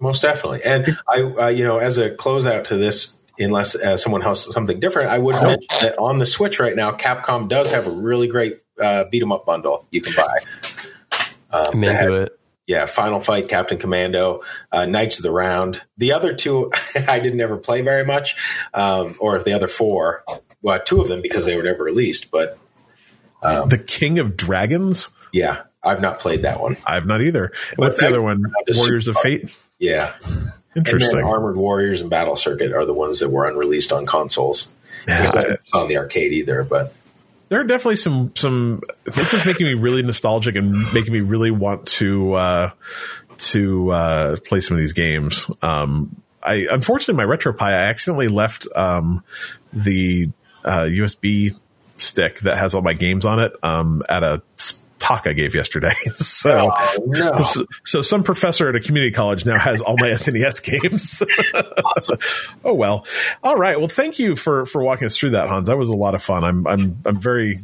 Most 0.00 0.22
definitely. 0.22 0.62
And 0.64 0.98
I, 1.08 1.22
uh, 1.22 1.46
you 1.48 1.64
know, 1.64 1.78
as 1.78 1.98
a 1.98 2.10
closeout 2.10 2.64
to 2.64 2.76
this, 2.76 3.18
unless 3.38 3.74
uh, 3.74 3.96
someone 3.96 4.20
has 4.22 4.52
something 4.52 4.80
different, 4.80 5.10
I 5.10 5.18
would 5.18 5.34
mention 5.34 5.66
that 5.80 5.98
on 5.98 6.18
the 6.18 6.26
Switch 6.26 6.60
right 6.60 6.76
now, 6.76 6.92
Capcom 6.92 7.48
does 7.48 7.70
have 7.70 7.86
a 7.86 7.90
really 7.90 8.28
great 8.28 8.58
uh, 8.80 9.04
beat 9.10 9.22
'em 9.22 9.32
up 9.32 9.46
bundle 9.46 9.86
you 9.90 10.00
can 10.00 10.14
buy. 10.14 10.38
Um, 11.50 11.66
I'm 11.72 11.84
into 11.84 12.14
it. 12.22 12.38
Yeah, 12.66 12.86
Final 12.86 13.20
Fight, 13.20 13.48
Captain 13.48 13.78
Commando, 13.78 14.40
uh, 14.72 14.86
Knights 14.86 15.18
of 15.18 15.22
the 15.22 15.30
Round. 15.30 15.80
The 15.98 16.12
other 16.12 16.34
two, 16.34 16.72
I 16.94 17.20
didn't 17.20 17.40
ever 17.40 17.58
play 17.58 17.82
very 17.82 18.04
much, 18.04 18.36
um, 18.72 19.16
or 19.20 19.42
the 19.42 19.52
other 19.52 19.68
four, 19.68 20.24
well, 20.62 20.80
two 20.82 21.00
of 21.02 21.08
them 21.08 21.20
because 21.20 21.44
they 21.44 21.56
were 21.56 21.62
never 21.62 21.84
released. 21.84 22.30
But 22.30 22.58
um, 23.42 23.68
the 23.68 23.78
King 23.78 24.18
of 24.18 24.36
Dragons. 24.36 25.10
Yeah, 25.32 25.62
I've 25.82 26.00
not 26.00 26.20
played 26.20 26.42
that 26.42 26.60
one. 26.60 26.78
I've 26.86 27.06
not 27.06 27.20
either. 27.20 27.52
What's 27.76 28.00
the 28.00 28.08
other 28.08 28.22
one? 28.22 28.44
Warriors 28.74 29.08
of 29.08 29.16
Fate. 29.18 29.54
Yeah, 29.84 30.14
interesting. 30.74 31.22
Armored 31.22 31.56
Warriors 31.56 32.00
and 32.00 32.08
Battle 32.08 32.36
Circuit 32.36 32.72
are 32.72 32.86
the 32.86 32.94
ones 32.94 33.20
that 33.20 33.28
were 33.28 33.46
unreleased 33.46 33.92
on 33.92 34.06
consoles. 34.06 34.68
Yeah, 35.06 35.56
on 35.74 35.88
the 35.88 35.98
arcade 35.98 36.32
either, 36.32 36.62
but 36.64 36.94
there 37.50 37.60
are 37.60 37.64
definitely 37.64 37.96
some 37.96 38.32
some. 38.34 38.80
This 39.04 39.34
is 39.34 39.44
making 39.44 39.66
me 39.66 39.74
really 39.74 40.02
nostalgic 40.02 40.56
and 40.56 40.92
making 40.94 41.12
me 41.12 41.20
really 41.20 41.50
want 41.50 41.86
to 41.88 42.32
uh, 42.32 42.70
to 43.36 43.90
uh, 43.90 44.36
play 44.46 44.60
some 44.60 44.76
of 44.76 44.80
these 44.80 44.94
games. 44.94 45.50
Um, 45.60 46.16
I 46.42 46.66
unfortunately 46.70 47.22
my 47.22 47.30
RetroPie 47.30 47.60
I 47.60 47.72
accidentally 47.72 48.28
left 48.28 48.66
um, 48.74 49.22
the 49.72 50.30
uh, 50.64 50.82
USB 50.82 51.58
stick 51.98 52.40
that 52.40 52.56
has 52.56 52.74
all 52.74 52.82
my 52.82 52.94
games 52.94 53.24
on 53.24 53.38
it 53.40 53.52
um, 53.62 54.02
at 54.08 54.22
a 54.22 54.42
talk 54.98 55.26
I 55.26 55.32
gave 55.32 55.54
yesterday. 55.54 55.92
so, 56.16 56.70
oh, 56.72 57.04
no. 57.06 57.42
so, 57.42 57.66
so, 57.84 58.02
some 58.02 58.22
professor 58.22 58.68
at 58.68 58.76
a 58.76 58.80
community 58.80 59.12
college 59.12 59.44
now 59.44 59.58
has 59.58 59.80
all 59.80 59.96
my 59.98 60.08
SNES 60.10 60.62
games. 60.62 61.22
Oh 62.64 62.74
well. 62.74 63.06
All 63.42 63.56
right. 63.56 63.78
Well, 63.78 63.88
thank 63.88 64.18
you 64.18 64.36
for 64.36 64.66
for 64.66 64.82
walking 64.82 65.06
us 65.06 65.16
through 65.16 65.30
that, 65.30 65.48
Hans. 65.48 65.68
That 65.68 65.78
was 65.78 65.88
a 65.88 65.96
lot 65.96 66.14
of 66.14 66.22
fun. 66.22 66.44
I'm 66.44 66.66
I'm 66.66 66.98
I'm 67.04 67.16
very 67.16 67.58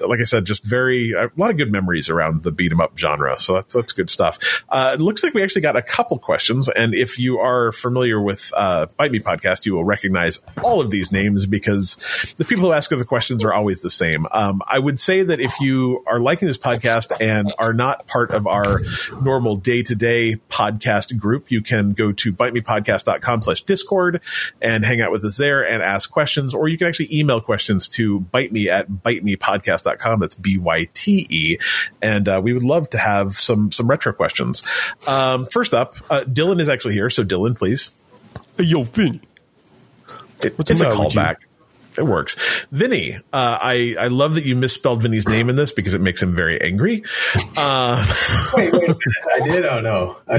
like 0.00 0.20
I 0.20 0.24
said, 0.24 0.44
just 0.44 0.64
very 0.64 1.12
a 1.12 1.30
lot 1.36 1.50
of 1.50 1.56
good 1.56 1.70
memories 1.70 2.08
around 2.08 2.42
the 2.42 2.52
beat 2.52 2.72
'em 2.72 2.80
up 2.80 2.98
genre. 2.98 3.38
So 3.38 3.54
that's 3.54 3.74
that's 3.74 3.92
good 3.92 4.10
stuff. 4.10 4.64
Uh, 4.68 4.92
it 4.94 5.00
looks 5.00 5.22
like 5.22 5.34
we 5.34 5.42
actually 5.42 5.62
got 5.62 5.76
a 5.76 5.82
couple 5.82 6.18
questions, 6.18 6.68
and 6.68 6.94
if 6.94 7.18
you 7.18 7.38
are 7.38 7.72
familiar 7.72 8.20
with 8.20 8.52
uh, 8.56 8.86
Byte 8.98 9.10
Me 9.10 9.20
podcast, 9.20 9.66
you 9.66 9.74
will 9.74 9.84
recognize 9.84 10.40
all 10.62 10.80
of 10.80 10.90
these 10.90 11.12
names 11.12 11.46
because 11.46 12.34
the 12.38 12.44
people 12.44 12.64
who 12.64 12.72
ask 12.72 12.90
the 12.90 13.04
questions 13.04 13.44
are 13.44 13.52
always 13.52 13.82
the 13.82 13.90
same. 13.90 14.26
Um, 14.30 14.62
I 14.66 14.78
would 14.78 14.98
say 14.98 15.22
that 15.22 15.40
if 15.40 15.52
you 15.60 16.02
are 16.06 16.20
liking 16.20 16.48
this 16.48 16.58
podcast 16.58 17.12
and 17.20 17.52
are 17.58 17.72
not 17.74 18.06
part 18.06 18.30
of 18.30 18.46
our 18.46 18.80
normal 19.20 19.56
day 19.56 19.82
to 19.82 19.94
day 19.94 20.36
podcast 20.48 21.16
group, 21.18 21.50
you 21.50 21.60
can 21.60 21.92
go 21.92 22.12
to 22.12 22.32
bytemepodcast.com 22.32 23.42
slash 23.42 23.62
discord 23.62 24.20
and 24.62 24.84
hang 24.84 25.00
out 25.00 25.10
with 25.10 25.24
us 25.24 25.36
there 25.36 25.66
and 25.66 25.82
ask 25.82 26.10
questions, 26.10 26.54
or 26.54 26.68
you 26.68 26.78
can 26.78 26.86
actually 26.86 27.14
email 27.16 27.40
questions 27.40 27.88
to 27.88 28.20
bite 28.20 28.52
me 28.52 28.68
at 28.68 29.02
bite 29.02 29.22
me 29.22 29.34
bytemepodcast.com 29.36 29.83
byte.com. 29.84 30.20
That's 30.20 30.34
B 30.34 30.58
Y 30.58 30.88
T 30.94 31.26
E. 31.28 31.58
And 32.02 32.28
uh, 32.28 32.40
we 32.42 32.52
would 32.52 32.64
love 32.64 32.90
to 32.90 32.98
have 32.98 33.34
some 33.34 33.72
some 33.72 33.88
retro 33.88 34.12
questions. 34.12 34.62
Um, 35.06 35.46
first 35.46 35.74
up, 35.74 35.96
uh, 36.10 36.24
Dylan 36.24 36.60
is 36.60 36.68
actually 36.68 36.94
here. 36.94 37.10
So, 37.10 37.24
Dylan, 37.24 37.56
please. 37.56 37.90
Hey, 38.56 38.64
yo, 38.64 38.84
Vinny. 38.84 39.20
It, 40.42 40.54
it's 40.58 40.80
a 40.80 40.86
callback. 40.86 41.36
It 41.96 42.02
works. 42.02 42.66
Vinny, 42.72 43.14
uh, 43.14 43.20
I, 43.32 43.94
I 43.98 44.08
love 44.08 44.34
that 44.34 44.44
you 44.44 44.56
misspelled 44.56 45.02
Vinny's 45.02 45.28
name 45.28 45.48
in 45.48 45.54
this 45.54 45.70
because 45.70 45.94
it 45.94 46.00
makes 46.00 46.20
him 46.20 46.34
very 46.34 46.60
angry. 46.60 47.04
Uh, 47.56 48.04
wait, 48.54 48.72
wait, 48.72 48.96
I 49.32 49.40
did. 49.44 49.64
Oh 49.64 49.80
no, 49.80 50.16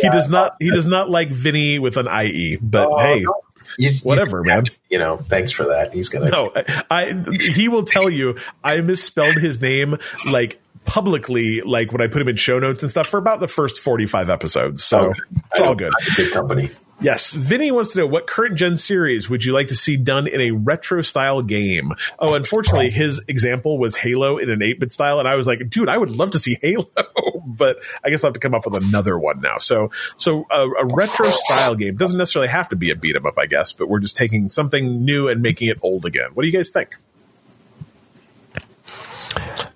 he 0.00 0.08
does 0.08 0.28
not. 0.30 0.56
He 0.58 0.70
does 0.70 0.86
not 0.86 1.10
like 1.10 1.28
Vinny 1.28 1.78
with 1.78 1.98
an 1.98 2.08
IE. 2.08 2.56
But 2.56 2.88
oh, 2.90 2.98
hey, 2.98 3.20
no. 3.20 3.43
You, 3.78 3.92
Whatever, 4.02 4.38
you, 4.38 4.44
man. 4.44 4.64
You 4.90 4.98
know, 4.98 5.16
thanks 5.28 5.52
for 5.52 5.64
that. 5.68 5.92
He's 5.92 6.08
gonna. 6.08 6.30
No, 6.30 6.52
I. 6.90 7.22
He 7.38 7.68
will 7.68 7.84
tell 7.84 8.08
you 8.08 8.36
I 8.62 8.80
misspelled 8.80 9.36
his 9.36 9.60
name 9.60 9.98
like 10.30 10.60
publicly, 10.84 11.62
like 11.62 11.92
when 11.92 12.00
I 12.00 12.06
put 12.06 12.20
him 12.22 12.28
in 12.28 12.36
show 12.36 12.58
notes 12.58 12.82
and 12.82 12.90
stuff 12.90 13.08
for 13.08 13.18
about 13.18 13.40
the 13.40 13.48
first 13.48 13.80
forty-five 13.80 14.30
episodes. 14.30 14.84
So 14.84 15.12
it's 15.50 15.60
all 15.60 15.74
good. 15.74 15.92
Good 16.16 16.32
company. 16.32 16.70
Yes. 17.00 17.32
Vinny 17.32 17.70
wants 17.70 17.92
to 17.92 17.98
know 17.98 18.06
what 18.06 18.26
current 18.26 18.56
gen 18.56 18.76
series 18.76 19.28
would 19.28 19.44
you 19.44 19.52
like 19.52 19.68
to 19.68 19.76
see 19.76 19.96
done 19.96 20.26
in 20.26 20.40
a 20.40 20.52
retro 20.52 21.02
style 21.02 21.42
game? 21.42 21.92
Oh, 22.18 22.34
unfortunately, 22.34 22.90
his 22.90 23.20
example 23.28 23.78
was 23.78 23.96
Halo 23.96 24.38
in 24.38 24.48
an 24.48 24.62
8 24.62 24.80
bit 24.80 24.92
style. 24.92 25.18
And 25.18 25.28
I 25.28 25.34
was 25.34 25.46
like, 25.46 25.68
dude, 25.68 25.88
I 25.88 25.98
would 25.98 26.10
love 26.10 26.30
to 26.30 26.38
see 26.38 26.56
Halo, 26.62 26.86
but 27.44 27.78
I 28.02 28.10
guess 28.10 28.24
I'll 28.24 28.28
have 28.28 28.34
to 28.34 28.40
come 28.40 28.54
up 28.54 28.64
with 28.64 28.82
another 28.82 29.18
one 29.18 29.40
now. 29.40 29.58
So, 29.58 29.90
so 30.16 30.46
a, 30.50 30.66
a 30.66 30.86
retro 30.86 31.30
style 31.30 31.74
game 31.74 31.96
doesn't 31.96 32.18
necessarily 32.18 32.48
have 32.48 32.68
to 32.70 32.76
be 32.76 32.90
a 32.90 32.96
beat 32.96 33.16
'em 33.16 33.26
up, 33.26 33.38
I 33.38 33.46
guess, 33.46 33.72
but 33.72 33.88
we're 33.88 34.00
just 34.00 34.16
taking 34.16 34.50
something 34.50 35.04
new 35.04 35.28
and 35.28 35.42
making 35.42 35.68
it 35.68 35.78
old 35.82 36.04
again. 36.04 36.30
What 36.34 36.42
do 36.42 36.48
you 36.48 36.56
guys 36.56 36.70
think? 36.70 36.96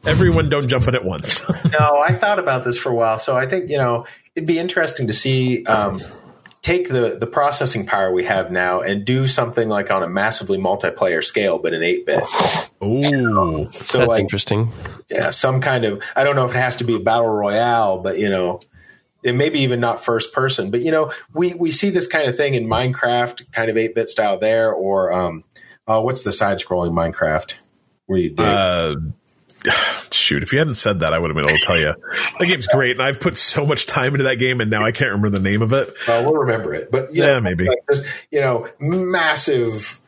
Everyone, 0.05 0.49
don't 0.49 0.69
jump 0.69 0.89
in 0.89 0.95
at 0.95 1.05
once. 1.05 1.47
no, 1.79 2.01
I 2.01 2.13
thought 2.13 2.39
about 2.39 2.65
this 2.65 2.79
for 2.79 2.91
a 2.91 2.95
while, 2.95 3.19
so 3.19 3.37
I 3.37 3.47
think 3.47 3.69
you 3.69 3.77
know 3.77 4.07
it'd 4.35 4.47
be 4.47 4.59
interesting 4.59 5.09
to 5.09 5.13
see 5.13 5.65
um, 5.67 6.01
take 6.69 6.89
the 6.89 7.17
the 7.19 7.27
processing 7.27 7.87
power 7.87 8.13
we 8.13 8.25
have 8.25 8.51
now 8.51 8.83
and 8.83 9.05
do 9.05 9.27
something 9.27 9.69
like 9.69 9.91
on 9.91 10.03
a 10.03 10.09
massively 10.09 10.59
multiplayer 10.59 11.25
scale, 11.25 11.59
but 11.59 11.73
in 11.73 11.83
eight 11.83 12.05
bit. 12.05 12.23
Ooh, 12.85 13.71
So 13.73 13.99
That's 13.99 14.09
like 14.09 14.21
interesting. 14.21 14.71
yeah, 15.09 15.31
some 15.31 15.61
kind 15.61 15.85
of 15.85 16.03
I 16.15 16.25
don't 16.25 16.37
know 16.37 16.45
if 16.45 16.53
it 16.55 16.59
has 16.59 16.77
to 16.77 16.85
be 16.85 16.95
a 16.95 17.01
battle 17.01 17.29
royale, 17.29 17.99
but 17.99 18.19
you 18.19 18.29
know, 18.29 18.61
it 19.23 19.35
maybe 19.35 19.61
even 19.61 19.81
not 19.81 20.05
first 20.05 20.33
person. 20.35 20.71
But 20.71 20.83
you 20.83 20.91
know, 20.91 21.13
we 21.33 21.55
we 21.55 21.71
see 21.71 21.89
this 21.89 22.07
kind 22.07 22.29
of 22.29 22.37
thing 22.37 22.55
in 22.55 22.67
Minecraft, 22.67 23.51
kind 23.53 23.71
of 23.71 23.77
eight 23.79 23.95
bit 23.95 24.11
style 24.11 24.39
there, 24.39 24.71
or 24.71 25.13
um, 25.13 25.45
oh, 25.87 26.03
what's 26.03 26.23
the 26.23 26.33
side 26.33 26.59
scrolling 26.59 26.93
Minecraft 26.93 27.55
where 28.07 28.19
you 28.19 28.31
dig? 28.31 28.41
uh, 28.41 28.97
shoot! 30.13 30.43
If 30.43 30.53
you 30.53 30.59
hadn't 30.59 30.75
said 30.77 31.01
that, 31.01 31.13
I 31.13 31.19
would 31.19 31.31
have 31.31 31.37
been 31.37 31.49
able 31.49 31.59
to 31.59 31.65
tell 31.65 31.79
you. 31.79 31.95
That 32.39 32.47
game's 32.47 32.67
great, 32.67 32.93
and 32.93 33.03
I've 33.03 33.21
put 33.21 33.37
so 33.37 33.67
much 33.67 33.87
time 33.87 34.15
into 34.15 34.25
that 34.25 34.37
game, 34.37 34.61
and 34.61 34.71
now 34.71 34.85
I 34.85 34.93
can't 34.93 35.11
remember 35.11 35.31
the 35.31 35.41
name 35.41 35.63
of 35.63 35.73
it. 35.73 35.93
well, 36.07 36.25
we'll 36.25 36.41
remember 36.43 36.75
it, 36.75 36.91
but 36.91 37.15
Yeah, 37.15 37.35
know, 37.35 37.41
maybe. 37.41 37.67
like 37.67 37.79
there's 37.89 38.07
you 38.31 38.41
know 38.41 38.69
massive 38.79 40.01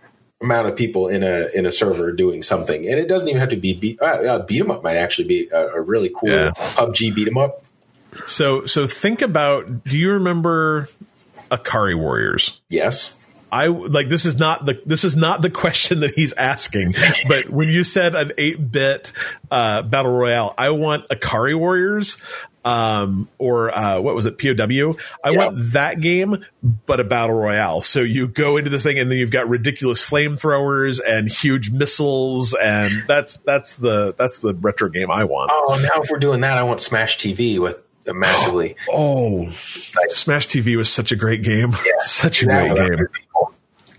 amount 0.42 0.68
of 0.68 0.76
people 0.76 1.08
in 1.08 1.22
a 1.22 1.48
in 1.54 1.66
a 1.66 1.72
server 1.72 2.12
doing 2.12 2.42
something, 2.42 2.86
and 2.88 2.98
it 2.98 3.08
doesn't 3.08 3.28
even 3.28 3.40
have 3.40 3.50
to 3.50 3.56
be 3.56 3.74
beat. 3.74 4.00
Uh, 4.00 4.04
uh, 4.04 4.46
beat 4.46 4.60
'em 4.60 4.70
up 4.70 4.82
might 4.82 4.96
actually 4.96 5.28
be 5.28 5.48
a, 5.52 5.66
a 5.76 5.80
really 5.80 6.10
cool 6.14 6.30
Yeah. 6.30 6.50
PUBG 6.56 7.14
beat 7.14 7.28
'em 7.28 7.36
up. 7.38 7.64
So, 8.26 8.64
so 8.64 8.86
think 8.86 9.22
about. 9.22 9.84
Do 9.84 9.96
you 9.98 10.12
remember 10.12 10.88
Ikari 11.50 11.96
Warriors? 11.98 12.60
Yes. 12.68 13.14
I 13.52 13.66
like 13.66 14.08
this 14.08 14.26
is 14.26 14.38
not 14.38 14.64
the 14.66 14.80
this 14.86 15.04
is 15.04 15.16
not 15.16 15.42
the 15.42 15.50
question 15.62 16.00
that 16.00 16.10
he's 16.14 16.32
asking. 16.32 16.94
But 17.28 17.48
when 17.50 17.68
you 17.68 17.84
said 17.84 18.14
an 18.14 18.32
eight 18.38 18.70
bit 18.72 19.12
uh, 19.50 19.82
battle 19.82 20.12
royale, 20.12 20.54
I 20.56 20.70
want 20.70 21.08
Ikari 21.08 21.58
Warriors, 21.58 22.16
um, 22.64 23.28
or 23.38 23.76
uh, 23.76 24.00
what 24.00 24.14
was 24.14 24.26
it, 24.26 24.38
POW? 24.38 24.94
I 25.24 25.30
Yeah. 25.30 25.36
want 25.38 25.72
that 25.72 26.00
game, 26.00 26.44
but 26.86 27.00
a 27.00 27.04
battle 27.04 27.36
royale. 27.36 27.80
So 27.80 28.00
you 28.00 28.28
go 28.28 28.56
into 28.56 28.70
this 28.70 28.82
thing, 28.82 28.98
and 28.98 29.10
then 29.10 29.18
you've 29.18 29.30
got 29.30 29.48
ridiculous 29.48 30.00
flamethrowers 30.08 31.00
and 31.06 31.28
huge 31.28 31.70
missiles, 31.70 32.54
and 32.54 33.02
that's 33.06 33.38
that's 33.38 33.74
the 33.74 34.14
that's 34.16 34.40
the 34.40 34.54
retro 34.54 34.88
game 34.90 35.10
I 35.10 35.24
want. 35.24 35.50
Oh, 35.52 35.78
now 35.82 36.02
if 36.02 36.10
we're 36.10 36.18
doing 36.18 36.42
that, 36.42 36.58
I 36.58 36.62
want 36.62 36.80
Smash 36.80 37.18
TV 37.18 37.58
with 37.58 37.78
massively. 38.06 38.76
Oh, 38.92 39.48
Smash 39.50 40.48
TV 40.48 40.76
was 40.76 40.92
such 40.92 41.12
a 41.12 41.16
great 41.16 41.42
game, 41.42 41.74
such 42.00 42.42
a 42.42 42.46
great 42.46 42.74
game. 42.74 43.08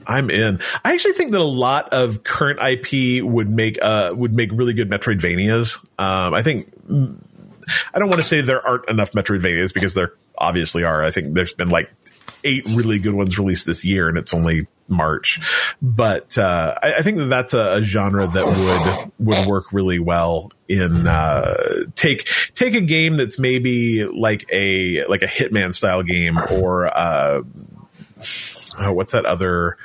I'm 0.05 0.29
in. 0.29 0.59
I 0.83 0.93
actually 0.93 1.13
think 1.13 1.31
that 1.31 1.41
a 1.41 1.43
lot 1.43 1.89
of 1.93 2.23
current 2.23 2.59
IP 2.59 3.23
would 3.23 3.49
make 3.49 3.77
uh 3.81 4.13
would 4.15 4.33
make 4.33 4.49
really 4.51 4.73
good 4.73 4.89
Metroidvanias. 4.89 5.77
Um, 5.99 6.33
I 6.33 6.41
think 6.41 6.71
I 7.93 7.99
don't 7.99 8.09
want 8.09 8.19
to 8.19 8.27
say 8.27 8.41
there 8.41 8.65
aren't 8.65 8.89
enough 8.89 9.11
Metroidvanias 9.11 9.73
because 9.73 9.93
there 9.93 10.13
obviously 10.37 10.83
are. 10.83 11.03
I 11.03 11.11
think 11.11 11.33
there's 11.33 11.53
been 11.53 11.69
like 11.69 11.89
eight 12.43 12.65
really 12.73 12.99
good 12.99 13.13
ones 13.13 13.37
released 13.37 13.65
this 13.65 13.85
year, 13.85 14.09
and 14.09 14.17
it's 14.17 14.33
only 14.33 14.67
March. 14.87 15.39
But 15.81 16.37
uh, 16.37 16.75
I, 16.81 16.95
I 16.95 17.01
think 17.01 17.17
that 17.17 17.25
that's 17.25 17.53
a, 17.53 17.77
a 17.77 17.81
genre 17.81 18.27
that 18.27 18.45
would 18.45 19.11
would 19.19 19.47
work 19.47 19.71
really 19.71 19.99
well 19.99 20.51
in 20.67 21.07
uh, 21.07 21.85
take 21.95 22.27
take 22.55 22.73
a 22.73 22.81
game 22.81 23.17
that's 23.17 23.39
maybe 23.39 24.05
like 24.05 24.45
a 24.51 25.05
like 25.07 25.21
a 25.21 25.27
Hitman 25.27 25.73
style 25.73 26.03
game 26.03 26.37
or 26.37 26.87
uh, 26.87 27.41
oh, 28.79 28.93
what's 28.93 29.13
that 29.13 29.25
other 29.25 29.77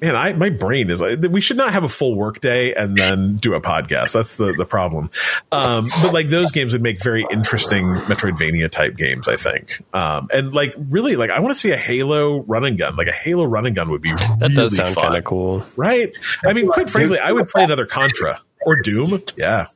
man 0.00 0.16
i 0.16 0.32
my 0.32 0.50
brain 0.50 0.90
is 0.90 1.00
like 1.00 1.20
we 1.30 1.40
should 1.40 1.56
not 1.56 1.72
have 1.72 1.84
a 1.84 1.88
full 1.88 2.14
work 2.14 2.40
day 2.40 2.74
and 2.74 2.96
then 2.96 3.36
do 3.36 3.54
a 3.54 3.60
podcast. 3.60 4.12
That's 4.12 4.34
the 4.36 4.52
the 4.52 4.64
problem. 4.66 5.10
Um 5.52 5.90
but 6.02 6.12
like 6.12 6.28
those 6.28 6.52
games 6.52 6.72
would 6.72 6.82
make 6.82 7.02
very 7.02 7.26
interesting 7.30 7.86
metroidvania 7.86 8.70
type 8.70 8.96
games 8.96 9.28
i 9.28 9.36
think. 9.36 9.82
Um 9.94 10.28
and 10.32 10.54
like 10.54 10.74
really 10.76 11.16
like 11.16 11.30
i 11.30 11.40
want 11.40 11.54
to 11.54 11.60
see 11.60 11.70
a 11.72 11.76
halo 11.76 12.40
run 12.42 12.64
and 12.64 12.78
gun. 12.78 12.96
Like 12.96 13.08
a 13.08 13.12
halo 13.12 13.44
run 13.44 13.66
and 13.66 13.74
gun 13.74 13.90
would 13.90 14.02
be 14.02 14.10
That 14.10 14.38
really 14.40 14.54
does 14.54 14.76
sound 14.76 14.96
kind 14.96 15.16
of 15.16 15.24
cool. 15.24 15.64
right? 15.76 16.14
I 16.44 16.52
mean 16.52 16.68
quite 16.68 16.90
frankly 16.90 17.18
i 17.18 17.32
would 17.32 17.48
play 17.48 17.64
another 17.64 17.86
contra 17.86 18.40
or 18.64 18.76
doom. 18.76 19.22
Yeah. 19.36 19.66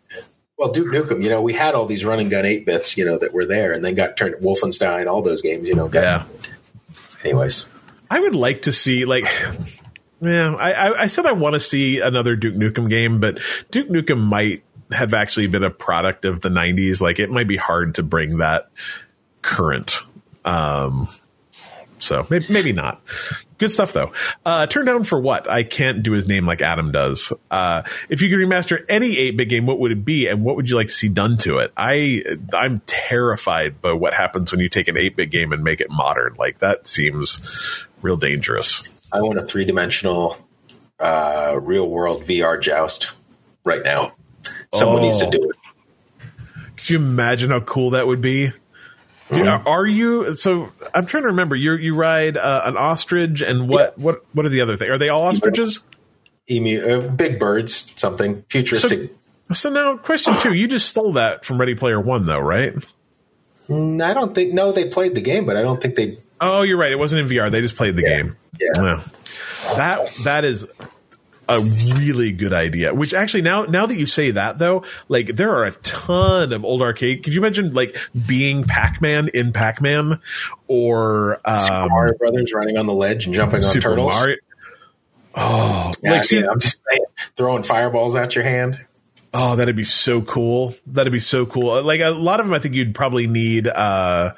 Well, 0.57 0.71
Duke 0.71 0.89
Nukem, 0.89 1.23
you 1.23 1.31
know, 1.31 1.43
we 1.43 1.53
had 1.53 1.75
all 1.75 1.87
these 1.87 2.05
run 2.05 2.21
and 2.21 2.31
gun 2.31 2.47
eight 2.47 2.65
bits, 2.65 2.97
you 2.97 3.05
know, 3.05 3.19
that 3.19 3.33
were 3.33 3.45
there, 3.45 3.73
and 3.73 3.85
then 3.85 3.97
got 3.97 4.17
turned 4.17 4.37
Wolfenstein, 4.37 5.09
all 5.09 5.21
those 5.21 5.43
games, 5.43 5.67
you 5.67 5.75
know. 5.75 5.89
Got, 5.89 6.03
yeah. 6.03 6.25
Anyways, 7.25 7.67
I 8.09 8.21
would 8.21 8.37
like 8.37 8.63
to 8.63 8.73
see 8.73 9.05
like. 9.05 9.25
Yeah, 10.21 10.55
I, 10.55 10.73
I, 10.73 11.01
I 11.03 11.07
said 11.07 11.27
I 11.27 11.33
want 11.33 11.55
to 11.55 11.61
see 11.61 12.01
another 12.01 12.37
Duke 12.37 12.55
Nukem 12.55 12.89
game, 12.89 13.21
but 13.21 13.41
Duke 13.71 13.89
Nukem 13.89 14.21
might 14.21 14.63
have 14.91 15.15
actually 15.15 15.49
been 15.49 15.65
a 15.65 15.71
product 15.71 16.25
of 16.25 16.41
the 16.41 16.49
'90s. 16.49 17.01
Like, 17.01 17.19
it 17.19 17.31
might 17.31 17.49
be 17.49 17.57
hard 17.57 17.97
to 17.97 18.03
bring 18.03 18.39
that 18.39 18.71
current. 19.43 19.99
Um, 20.45 21.09
so 21.99 22.27
maybe, 22.29 22.47
maybe 22.49 22.73
not. 22.73 23.01
Good 23.59 23.73
stuff 23.73 23.93
though. 23.93 24.13
Uh, 24.45 24.67
turn 24.67 24.85
down 24.85 25.05
for 25.05 25.21
what? 25.21 25.49
I 25.49 25.63
can't 25.63 26.03
do 26.03 26.13
his 26.13 26.29
name 26.29 26.47
like 26.47 26.61
Adam 26.61 26.93
does. 26.93 27.33
Uh, 27.51 27.83
if 28.09 28.21
you 28.21 28.29
could 28.29 28.39
remaster 28.39 28.85
any 28.89 29.17
8-bit 29.17 29.49
game, 29.49 29.67
what 29.67 29.79
would 29.79 29.93
it 29.93 30.05
be, 30.05 30.27
and 30.27 30.45
what 30.45 30.57
would 30.57 30.69
you 30.69 30.77
like 30.77 30.89
to 30.89 30.93
see 30.93 31.09
done 31.09 31.39
to 31.39 31.59
it? 31.59 31.73
I 31.77 32.23
I'm 32.53 32.81
terrified 32.87 33.81
by 33.81 33.93
what 33.93 34.13
happens 34.13 34.53
when 34.53 34.61
you 34.61 34.69
take 34.69 34.89
an 34.89 34.97
8-bit 34.97 35.31
game 35.31 35.53
and 35.53 35.63
make 35.63 35.81
it 35.81 35.91
modern. 35.91 36.35
Like 36.35 36.59
that 36.59 36.87
seems 36.87 37.85
real 38.03 38.17
dangerous. 38.17 38.87
I 39.15 39.21
want 39.21 39.39
a 39.39 39.43
three 39.45 39.65
dimensional, 39.65 40.37
uh, 40.99 41.59
real 41.63 41.89
world 41.89 42.25
VR 42.25 42.61
joust 42.61 43.11
right 43.65 43.83
now. 43.85 44.13
Someone 44.75 45.03
needs 45.03 45.19
to 45.21 45.27
Oh. 45.27 45.31
do 45.31 45.39
it. 45.51 45.57
Could 46.77 46.91
you 46.91 46.97
imagine 46.99 47.51
how 47.51 47.61
cool 47.61 47.91
that 47.91 48.07
would 48.07 48.21
be? 48.21 48.53
Do 49.33 49.39
you- 49.39 49.47
are 49.49 49.87
you? 49.87 50.35
So 50.35 50.71
I'm 50.93 51.07
trying 51.07 51.23
to 51.23 51.29
remember. 51.29 51.57
You 51.57 51.75
you 51.77 51.95
ride 51.95 52.37
uh, 52.37 52.63
an 52.65 52.77
ostrich, 52.77 53.41
and 53.41 53.69
what 53.69 53.97
what 53.99 54.23
what 54.35 54.45
are 54.45 54.51
the 54.51 54.61
other 54.61 54.77
things? 54.77 54.91
Are 54.91 54.99
they 54.99 55.09
all 55.09 55.23
ostriches? 55.23 55.87
Emu, 56.51 56.83
uh, 56.87 57.09
big 57.09 57.39
birds, 57.39 57.91
something 57.97 58.45
futuristic. 58.51 59.13
So 59.53 59.71
now, 59.71 59.97
question 59.97 60.35
two. 60.37 60.53
You 60.53 60.69
just 60.69 60.89
stole 60.91 61.15
that 61.15 61.45
from 61.45 61.59
Ready 61.59 61.75
Player 61.75 61.99
One, 62.01 62.27
though, 62.27 62.39
right? 62.41 62.75
Mm, 63.71 64.03
I 64.03 64.13
don't 64.13 64.35
think. 64.35 64.53
No, 64.53 64.73
they 64.73 64.89
played 64.89 65.15
the 65.15 65.23
game, 65.23 65.47
but 65.47 65.57
I 65.57 65.63
don't 65.63 65.81
think 65.81 65.97
they. 65.97 66.19
Oh, 66.45 66.63
you're 66.63 66.77
right. 66.79 66.93
It 66.93 66.99
wasn't 66.99 67.23
in 67.23 67.29
VR. 67.29 67.51
They 67.51 67.61
just 67.61 67.77
played 67.77 67.97
the 67.97 68.03
game. 68.03 68.37
Yeah. 68.61 69.03
That 69.77 70.11
that 70.25 70.45
is 70.45 70.71
a 71.49 71.61
really 71.61 72.33
good 72.33 72.53
idea. 72.53 72.95
Which 72.95 73.13
actually 73.15 73.43
now 73.43 73.65
now 73.65 73.87
that 73.87 73.97
you 73.97 74.07
say 74.07 74.31
that 74.33 74.59
though, 74.59 74.85
like 75.09 75.37
there 75.37 75.55
are 75.55 75.65
a 75.65 75.73
ton 75.73 76.53
of 76.53 76.65
old 76.65 76.83
arcade. 76.83 77.23
Could 77.23 77.35
you 77.35 77.41
imagine 77.41 77.75
like 77.75 77.97
being 78.27 78.65
Pac 78.65 79.01
Man 79.03 79.29
in 79.29 79.53
Pac 79.53 79.81
Man 79.81 80.21
or 80.69 81.41
um, 81.45 81.89
Mario 81.91 82.15
Brothers 82.19 82.53
running 82.55 82.77
on 82.77 82.87
the 82.87 82.95
ledge 82.95 83.27
and 83.27 83.35
jumping 83.35 83.57
on 83.57 83.63
Super 83.63 83.91
turtles. 83.91 84.15
Mario? 84.15 84.37
Oh, 85.35 85.93
Yeah, 86.03 86.13
like 86.13 86.25
see, 86.25 86.43
I'm 86.45 86.61
just 86.61 86.83
saying, 86.89 87.05
throwing 87.37 87.63
fireballs 87.65 88.15
out 88.15 88.35
your 88.37 88.45
hand. 88.45 88.85
oh, 89.33 89.57
that'd 89.57 89.75
be 89.75 89.83
so 89.85 90.23
cool. 90.23 90.75
That'd 90.87 91.13
be 91.13 91.19
so 91.21 91.45
cool. 91.45 91.83
Like 91.83 92.01
a 92.01 92.11
lot 92.11 92.39
of 92.39 92.47
them, 92.47 92.55
I 92.55 92.61
think 92.61 92.75
you'd 92.77 92.95
probably 92.95 93.27
need 93.27 93.67
uh, 93.67 94.35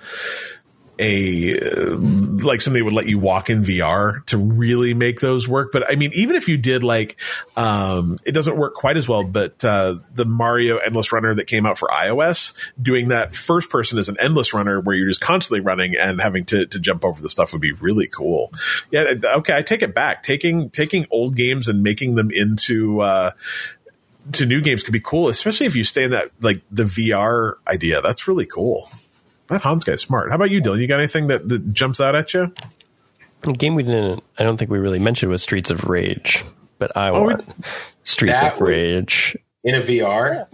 a 0.99 1.59
uh, 1.59 1.97
like 2.45 2.61
somebody 2.61 2.83
would 2.83 2.93
let 2.93 3.07
you 3.07 3.19
walk 3.19 3.51
in 3.51 3.63
VR 3.63 4.25
to 4.27 4.39
really 4.39 4.95
make 4.95 5.21
those 5.21 5.49
work. 5.49 5.73
But 5.73 5.91
I 5.91 5.97
mean, 5.97 6.11
even 6.15 6.37
if 6.37 6.49
you 6.49 6.57
did 6.57 6.83
like, 6.83 7.21
um, 7.57 8.19
it 8.25 8.33
doesn't 8.33 8.57
work 8.57 8.75
quite 8.75 8.97
as 8.97 9.09
well. 9.09 9.25
But 9.25 9.65
uh, 9.65 9.97
the 10.15 10.25
Mario 10.25 10.79
Endless 10.79 11.13
Runner 11.13 11.35
that 11.35 11.47
came 11.47 11.67
out 11.67 11.79
for 11.79 11.89
iOS, 11.89 12.55
doing 12.81 13.09
that 13.09 13.35
first 13.35 13.71
person 13.71 13.99
as 13.99 14.09
an 14.09 14.17
endless 14.21 14.55
runner 14.55 14.81
where 14.81 14.97
you're 14.97 15.09
just 15.09 15.21
constantly 15.21 15.61
running 15.61 15.97
and 15.97 16.21
having 16.21 16.45
to 16.47 16.67
to 16.67 16.81
jump 16.81 17.05
over 17.05 17.21
the 17.21 17.31
stuff 17.31 17.53
would 17.53 17.63
be 17.63 17.73
really 17.73 18.09
cool. 18.09 18.53
Yeah, 18.91 19.15
okay, 19.25 19.57
I 19.57 19.63
take 19.63 19.83
it 19.83 19.95
back. 19.95 20.23
Taking 20.23 20.71
taking 20.71 21.07
old 21.11 21.37
games 21.37 21.69
and 21.69 21.83
making 21.83 22.15
them 22.15 22.31
into 22.31 23.01
uh, 23.01 23.33
to 24.33 24.47
new 24.47 24.61
games 24.61 24.83
could 24.83 24.93
be 24.93 25.01
cool, 25.01 25.29
especially 25.29 25.67
if 25.67 25.77
you 25.77 25.85
stay 25.85 26.05
in 26.05 26.11
that 26.11 26.31
like 26.41 26.63
the 26.71 26.85
VR 26.85 27.55
idea. 27.67 28.01
That's 28.03 28.27
really 28.27 28.47
cool. 28.47 28.91
That 29.49 29.63
Hans 29.63 29.85
guy's 29.85 30.01
smart. 30.03 30.29
How 30.31 30.35
about 30.37 30.51
you, 30.51 30.61
Dylan? 30.61 30.81
You 30.81 30.89
got 30.89 30.99
anything 30.99 31.29
that, 31.29 31.49
that 31.49 31.73
jumps 31.73 32.01
out 32.01 32.15
at 32.15 32.35
you? 32.35 32.53
A 33.47 33.53
game 33.53 33.75
we 33.75 33.83
didn't, 33.85 34.23
I 34.39 34.43
don't 34.43 34.57
think 34.57 34.71
we 34.71 34.79
really 34.79 34.99
mentioned 34.99 35.31
was 35.31 35.43
Streets 35.43 35.71
of 35.71 35.85
Rage, 35.85 36.45
but 36.79 36.97
I 36.97 37.11
Oh, 37.11 37.21
we- 37.23 37.35
want 37.35 37.45
Street 38.05 38.33
of 38.33 38.61
Rage. 38.61 39.37
In 39.63 39.75
a 39.75 39.81
VR, 39.81 40.47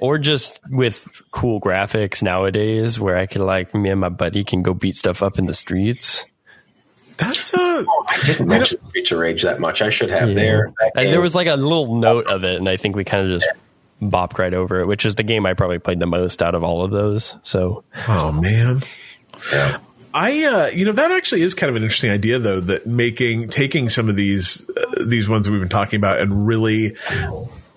Or 0.00 0.18
just 0.18 0.60
with 0.70 1.22
cool 1.30 1.60
graphics 1.60 2.20
nowadays 2.20 2.98
where 2.98 3.16
I 3.16 3.26
could 3.26 3.42
like, 3.42 3.72
me 3.74 3.90
and 3.90 4.00
my 4.00 4.08
buddy 4.08 4.42
can 4.42 4.62
go 4.62 4.74
beat 4.74 4.96
stuff 4.96 5.22
up 5.22 5.38
in 5.38 5.46
the 5.46 5.54
streets. 5.54 6.24
That's 7.16 7.54
a 7.54 7.56
oh, 7.60 8.04
I 8.08 8.18
didn't 8.24 8.48
mention 8.48 8.78
Streets 8.88 9.12
of 9.12 9.18
Rage 9.18 9.42
that 9.44 9.60
much. 9.60 9.82
I 9.82 9.90
should 9.90 10.10
have. 10.10 10.34
There, 10.34 10.72
And 10.96 11.06
there 11.08 11.20
was 11.20 11.34
like 11.34 11.46
a 11.46 11.54
little 11.54 11.94
note 11.96 12.26
of 12.26 12.42
it, 12.44 12.56
and 12.56 12.68
I 12.68 12.76
think 12.76 12.96
we 12.96 13.04
kind 13.04 13.24
of 13.30 13.40
just 13.40 13.48
bopped 14.00 14.38
right 14.38 14.54
over 14.54 14.80
it, 14.80 14.86
which 14.86 15.06
is 15.06 15.14
the 15.14 15.22
game 15.22 15.46
I 15.46 15.54
probably 15.54 15.78
played 15.78 15.98
the 15.98 16.06
most 16.06 16.42
out 16.42 16.54
of 16.54 16.62
all 16.62 16.84
of 16.84 16.90
those. 16.90 17.36
So, 17.42 17.84
oh 18.08 18.32
man. 18.32 18.82
Yeah. 19.52 19.78
I, 20.16 20.44
uh, 20.44 20.66
you 20.68 20.86
know, 20.86 20.92
that 20.92 21.10
actually 21.10 21.42
is 21.42 21.52
kind 21.52 21.68
of 21.68 21.76
an 21.76 21.82
interesting 21.82 22.10
idea, 22.10 22.38
though. 22.38 22.60
That 22.60 22.86
making 22.86 23.50
taking 23.50 23.90
some 23.90 24.08
of 24.08 24.16
these 24.16 24.68
uh, 24.70 25.04
these 25.04 25.28
ones 25.28 25.44
that 25.44 25.52
we've 25.52 25.60
been 25.60 25.68
talking 25.68 25.98
about 25.98 26.20
and 26.20 26.46
really, 26.46 26.96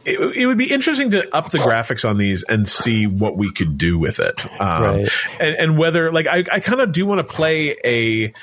it, 0.05 0.37
it, 0.37 0.45
would 0.45 0.57
be 0.57 0.71
interesting 0.71 1.11
to 1.11 1.35
up 1.35 1.51
the 1.51 1.57
graphics 1.57 2.09
on 2.09 2.17
these 2.17 2.43
and 2.43 2.65
see 2.65 3.07
what 3.07 3.35
we 3.35 3.51
could 3.51 3.77
do 3.77 3.99
with 3.99 4.21
it, 4.21 4.45
um, 4.61 4.83
right. 4.83 5.09
and, 5.37 5.55
and 5.55 5.77
whether 5.77 6.13
like 6.13 6.27
I, 6.27 6.45
I 6.49 6.59
kind 6.61 6.79
of 6.79 6.93
do 6.93 7.05
want 7.05 7.19
to 7.19 7.25
play 7.25 7.75
a 7.83 8.33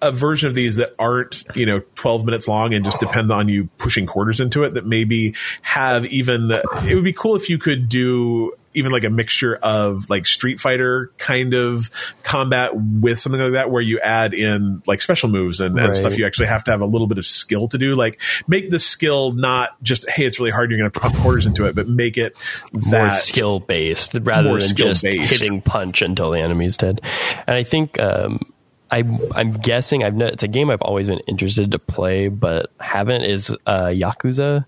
a 0.00 0.12
version 0.12 0.48
of 0.48 0.54
these 0.54 0.76
that 0.76 0.94
aren't 0.98 1.44
you 1.54 1.66
know 1.66 1.80
12 1.96 2.24
minutes 2.24 2.48
long 2.48 2.74
and 2.74 2.84
just 2.84 3.00
depend 3.00 3.32
on 3.32 3.48
you 3.48 3.68
pushing 3.78 4.06
quarters 4.06 4.40
into 4.40 4.64
it 4.64 4.74
that 4.74 4.86
maybe 4.86 5.34
have 5.62 6.06
even 6.06 6.50
it 6.50 6.94
would 6.94 7.04
be 7.04 7.12
cool 7.12 7.34
if 7.36 7.48
you 7.48 7.58
could 7.58 7.88
do 7.88 8.52
even 8.74 8.92
like 8.92 9.04
a 9.04 9.10
mixture 9.10 9.56
of 9.56 10.08
like 10.08 10.26
Street 10.26 10.60
Fighter 10.60 11.10
kind 11.18 11.54
of 11.54 11.90
combat 12.22 12.72
with 12.74 13.18
something 13.18 13.40
like 13.40 13.52
that, 13.52 13.70
where 13.70 13.82
you 13.82 13.98
add 13.98 14.34
in 14.34 14.82
like 14.86 15.02
special 15.02 15.28
moves 15.28 15.60
and, 15.60 15.74
right. 15.74 15.86
and 15.86 15.96
stuff 15.96 16.16
you 16.16 16.26
actually 16.26 16.46
have 16.46 16.64
to 16.64 16.70
have 16.70 16.80
a 16.80 16.86
little 16.86 17.06
bit 17.06 17.18
of 17.18 17.26
skill 17.26 17.68
to 17.68 17.78
do. 17.78 17.96
Like 17.96 18.20
make 18.46 18.70
the 18.70 18.78
skill 18.78 19.32
not 19.32 19.82
just, 19.82 20.08
hey, 20.08 20.24
it's 20.24 20.38
really 20.38 20.50
hard, 20.50 20.70
you're 20.70 20.78
going 20.78 20.90
to 20.90 21.00
pump 21.00 21.16
quarters 21.16 21.46
into 21.46 21.66
it, 21.66 21.74
but 21.74 21.88
make 21.88 22.16
it 22.16 22.36
more 22.72 23.10
skill 23.12 23.58
based 23.60 24.14
rather 24.22 24.58
than 24.58 24.76
just 24.76 25.04
hitting 25.04 25.60
punch 25.60 26.02
until 26.02 26.30
the 26.30 26.40
enemy's 26.40 26.76
dead. 26.76 27.00
And 27.46 27.56
I 27.56 27.64
think, 27.64 27.98
um, 27.98 28.40
I, 28.90 29.04
I'm 29.34 29.52
guessing 29.52 30.02
I've 30.02 30.20
it's 30.20 30.42
a 30.42 30.48
game 30.48 30.70
I've 30.70 30.82
always 30.82 31.08
been 31.08 31.20
interested 31.20 31.72
to 31.72 31.78
play, 31.78 32.28
but 32.28 32.72
haven't 32.80 33.22
is 33.22 33.50
uh, 33.66 33.86
Yakuza, 33.86 34.64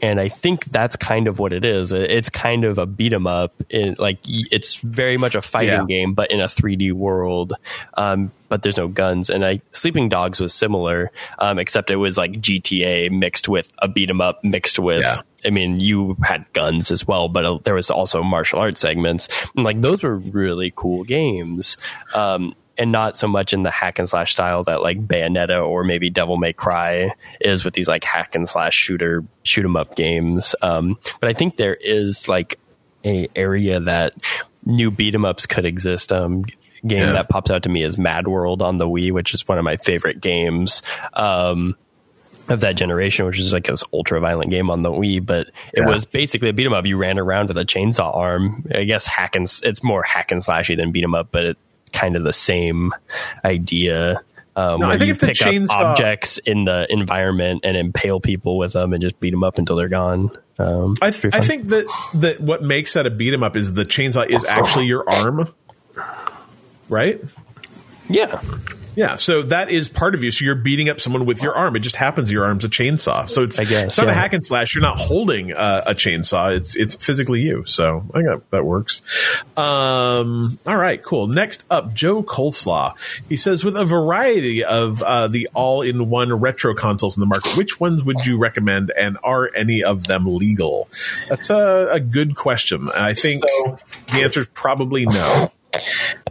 and 0.00 0.20
I 0.20 0.28
think 0.28 0.66
that's 0.66 0.96
kind 0.96 1.28
of 1.28 1.38
what 1.38 1.52
it 1.52 1.64
is. 1.64 1.92
It's 1.92 2.30
kind 2.30 2.64
of 2.64 2.78
a 2.78 2.86
beat 2.86 3.12
'em 3.12 3.26
up. 3.26 3.62
In 3.70 3.96
like 3.98 4.18
it's 4.24 4.76
very 4.76 5.16
much 5.16 5.34
a 5.34 5.42
fighting 5.42 5.70
yeah. 5.70 5.86
game, 5.86 6.14
but 6.14 6.30
in 6.30 6.40
a 6.40 6.46
3D 6.46 6.92
world. 6.92 7.54
Um, 7.94 8.32
but 8.48 8.62
there's 8.62 8.76
no 8.76 8.88
guns. 8.88 9.30
And 9.30 9.44
I 9.44 9.60
Sleeping 9.72 10.08
Dogs 10.08 10.40
was 10.40 10.54
similar, 10.54 11.10
um, 11.38 11.58
except 11.58 11.90
it 11.90 11.96
was 11.96 12.16
like 12.16 12.32
GTA 12.32 13.10
mixed 13.10 13.48
with 13.48 13.72
a 13.78 13.88
beat 13.88 14.10
'em 14.10 14.20
up 14.20 14.42
mixed 14.44 14.78
with. 14.78 15.02
Yeah. 15.02 15.22
I 15.44 15.50
mean, 15.50 15.78
you 15.78 16.16
had 16.22 16.52
guns 16.52 16.90
as 16.90 17.06
well, 17.06 17.28
but 17.28 17.44
uh, 17.44 17.58
there 17.62 17.74
was 17.74 17.90
also 17.90 18.22
martial 18.22 18.58
arts 18.58 18.80
segments. 18.80 19.28
And 19.54 19.64
like 19.64 19.80
those 19.80 20.02
were 20.02 20.16
really 20.16 20.72
cool 20.74 21.04
games. 21.04 21.76
Um, 22.14 22.54
and 22.78 22.92
not 22.92 23.18
so 23.18 23.26
much 23.26 23.52
in 23.52 23.64
the 23.64 23.70
hack 23.70 23.98
and 23.98 24.08
slash 24.08 24.32
style 24.32 24.64
that 24.64 24.82
like 24.82 25.06
Bayonetta 25.06 25.66
or 25.66 25.84
maybe 25.84 26.10
Devil 26.10 26.36
May 26.36 26.52
Cry 26.52 27.12
is 27.40 27.64
with 27.64 27.74
these 27.74 27.88
like 27.88 28.04
hack 28.04 28.34
and 28.34 28.48
slash 28.48 28.74
shooter 28.74 29.24
shoot 29.42 29.64
'em 29.64 29.76
up 29.76 29.96
games. 29.96 30.54
Um, 30.62 30.98
but 31.20 31.28
I 31.28 31.32
think 31.32 31.56
there 31.56 31.74
is 31.74 32.28
like 32.28 32.58
a 33.04 33.28
area 33.34 33.80
that 33.80 34.14
new 34.64 34.90
beat 34.90 35.14
'em 35.14 35.24
ups 35.24 35.46
could 35.46 35.64
exist. 35.64 36.12
Um, 36.12 36.44
game 36.86 36.98
yeah. 36.98 37.12
that 37.12 37.28
pops 37.28 37.50
out 37.50 37.64
to 37.64 37.68
me 37.68 37.82
is 37.82 37.96
MadWorld 37.96 38.62
on 38.62 38.78
the 38.78 38.86
Wii, 38.86 39.10
which 39.10 39.34
is 39.34 39.46
one 39.48 39.58
of 39.58 39.64
my 39.64 39.76
favorite 39.76 40.20
games. 40.20 40.82
Um, 41.12 41.76
of 42.48 42.60
that 42.60 42.76
generation, 42.76 43.26
which 43.26 43.38
is 43.38 43.52
like 43.52 43.66
this 43.66 43.84
ultra 43.92 44.20
violent 44.20 44.50
game 44.50 44.70
on 44.70 44.80
the 44.82 44.90
Wii, 44.90 45.24
but 45.24 45.48
it 45.74 45.80
yeah. 45.80 45.86
was 45.86 46.06
basically 46.06 46.48
a 46.48 46.52
beat 46.54 46.64
'em 46.64 46.72
up. 46.72 46.86
You 46.86 46.96
ran 46.96 47.18
around 47.18 47.48
with 47.48 47.58
a 47.58 47.64
chainsaw 47.64 48.16
arm. 48.16 48.64
I 48.74 48.84
guess 48.84 49.06
hack 49.06 49.36
and 49.36 49.46
it's 49.64 49.82
more 49.82 50.02
hack 50.02 50.32
and 50.32 50.40
slashy 50.40 50.76
than 50.76 50.90
beat 50.92 51.04
'em 51.04 51.14
up, 51.14 51.28
but 51.30 51.44
it, 51.44 51.56
kind 51.92 52.16
of 52.16 52.24
the 52.24 52.32
same 52.32 52.92
idea. 53.44 54.20
Um, 54.56 54.80
no, 54.80 54.90
I 54.90 54.98
think 54.98 55.10
if 55.12 55.20
pick 55.20 55.36
the 55.38 55.44
chainsaw- 55.44 55.70
objects 55.76 56.38
in 56.38 56.64
the 56.64 56.86
environment 56.90 57.60
and 57.64 57.76
impale 57.76 58.18
people 58.20 58.58
with 58.58 58.72
them 58.72 58.92
and 58.92 59.00
just 59.00 59.20
beat 59.20 59.30
them 59.30 59.44
up 59.44 59.58
until 59.58 59.76
they're 59.76 59.88
gone. 59.88 60.30
Um, 60.58 60.96
I, 61.00 61.12
th- 61.12 61.32
I 61.32 61.40
think 61.40 61.68
that 61.68 61.86
that 62.14 62.40
what 62.40 62.64
makes 62.64 62.94
that 62.94 63.06
a 63.06 63.10
beat 63.10 63.32
'em 63.32 63.44
up 63.44 63.54
is 63.54 63.74
the 63.74 63.84
chainsaw 63.84 64.26
is 64.28 64.44
actually 64.44 64.86
your 64.86 65.08
arm, 65.08 65.54
right? 66.88 67.20
Yeah, 68.08 68.40
yeah, 68.98 69.14
so 69.14 69.42
that 69.42 69.70
is 69.70 69.88
part 69.88 70.16
of 70.16 70.24
you. 70.24 70.32
So 70.32 70.44
you're 70.44 70.56
beating 70.56 70.88
up 70.88 70.98
someone 70.98 71.24
with 71.24 71.40
your 71.40 71.54
arm. 71.54 71.76
It 71.76 71.80
just 71.80 71.94
happens 71.94 72.32
your 72.32 72.44
arm's 72.44 72.64
a 72.64 72.68
chainsaw. 72.68 73.28
So 73.28 73.44
it's, 73.44 73.56
guess, 73.56 73.70
it's 73.86 73.98
not 73.98 74.08
yeah. 74.08 74.12
a 74.12 74.14
hack 74.16 74.32
and 74.32 74.44
slash. 74.44 74.74
You're 74.74 74.82
not 74.82 74.96
holding 74.96 75.52
a, 75.52 75.84
a, 75.86 75.94
chainsaw. 75.94 76.56
It's 76.56 76.74
it's 76.74 76.96
physically 76.96 77.40
you. 77.42 77.64
So 77.64 78.04
I 78.12 78.22
got 78.22 78.50
that 78.50 78.64
works. 78.64 79.02
Um, 79.56 80.58
all 80.66 80.76
right, 80.76 81.00
cool. 81.00 81.28
Next 81.28 81.62
up, 81.70 81.94
Joe 81.94 82.24
Coleslaw. 82.24 82.94
He 83.28 83.36
says, 83.36 83.64
with 83.64 83.76
a 83.76 83.84
variety 83.84 84.64
of 84.64 85.00
uh, 85.00 85.28
the 85.28 85.48
all-in-one 85.54 86.32
retro 86.32 86.74
consoles 86.74 87.16
in 87.16 87.20
the 87.20 87.26
market, 87.26 87.56
which 87.56 87.78
ones 87.78 88.02
would 88.02 88.26
you 88.26 88.36
recommend, 88.36 88.90
and 88.98 89.16
are 89.22 89.48
any 89.54 89.84
of 89.84 90.08
them 90.08 90.26
legal? 90.26 90.88
That's 91.28 91.50
a, 91.50 91.88
a 91.92 92.00
good 92.00 92.34
question. 92.34 92.90
I 92.90 93.14
think 93.14 93.44
so, 93.46 93.78
the 94.12 94.24
answer 94.24 94.40
is 94.40 94.48
probably 94.48 95.06
no. 95.06 95.52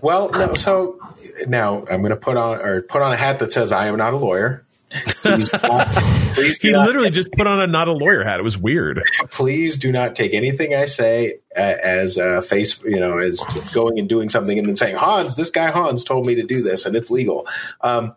Well, 0.02 0.32
no. 0.32 0.56
So 0.56 1.00
now 1.48 1.86
I'm 1.90 2.02
going 2.02 2.10
to 2.10 2.16
put 2.16 2.38
on 2.38 2.60
or 2.60 2.82
put 2.82 3.02
on 3.02 3.14
a 3.14 3.18
hat 3.18 3.40
that 3.40 3.52
says 3.52 3.72
I 3.72 3.88
am 3.88 3.98
not 3.98 4.14
a 4.14 4.18
lawyer. 4.18 4.66
Please, 4.90 5.50
please 5.50 6.58
he 6.60 6.76
literally 6.76 7.12
just 7.12 7.32
put 7.34 7.46
on 7.46 7.60
a 7.60 7.68
not 7.68 7.88
a 7.88 7.92
lawyer 7.92 8.24
hat. 8.24 8.40
It 8.40 8.44
was 8.44 8.58
weird. 8.58 9.04
Please 9.32 9.78
do 9.78 9.92
not 9.92 10.16
take 10.16 10.34
anything 10.34 10.74
I 10.74 10.86
say 10.86 11.40
uh, 11.56 11.60
as 11.60 12.18
a 12.18 12.42
face, 12.42 12.82
you 12.84 13.00
know, 13.00 13.18
as 13.18 13.44
going 13.74 14.00
and 14.00 14.08
doing 14.08 14.30
something 14.30 14.58
and 14.58 14.68
then 14.68 14.76
saying 14.76 14.96
Hans, 14.96 15.36
this 15.36 15.50
guy 15.50 15.72
Hans 15.72 16.04
told 16.04 16.26
me 16.26 16.36
to 16.36 16.44
do 16.44 16.62
this 16.62 16.86
and 16.86 16.96
it's 16.96 17.12
legal. 17.12 17.48
Um, 17.82 18.16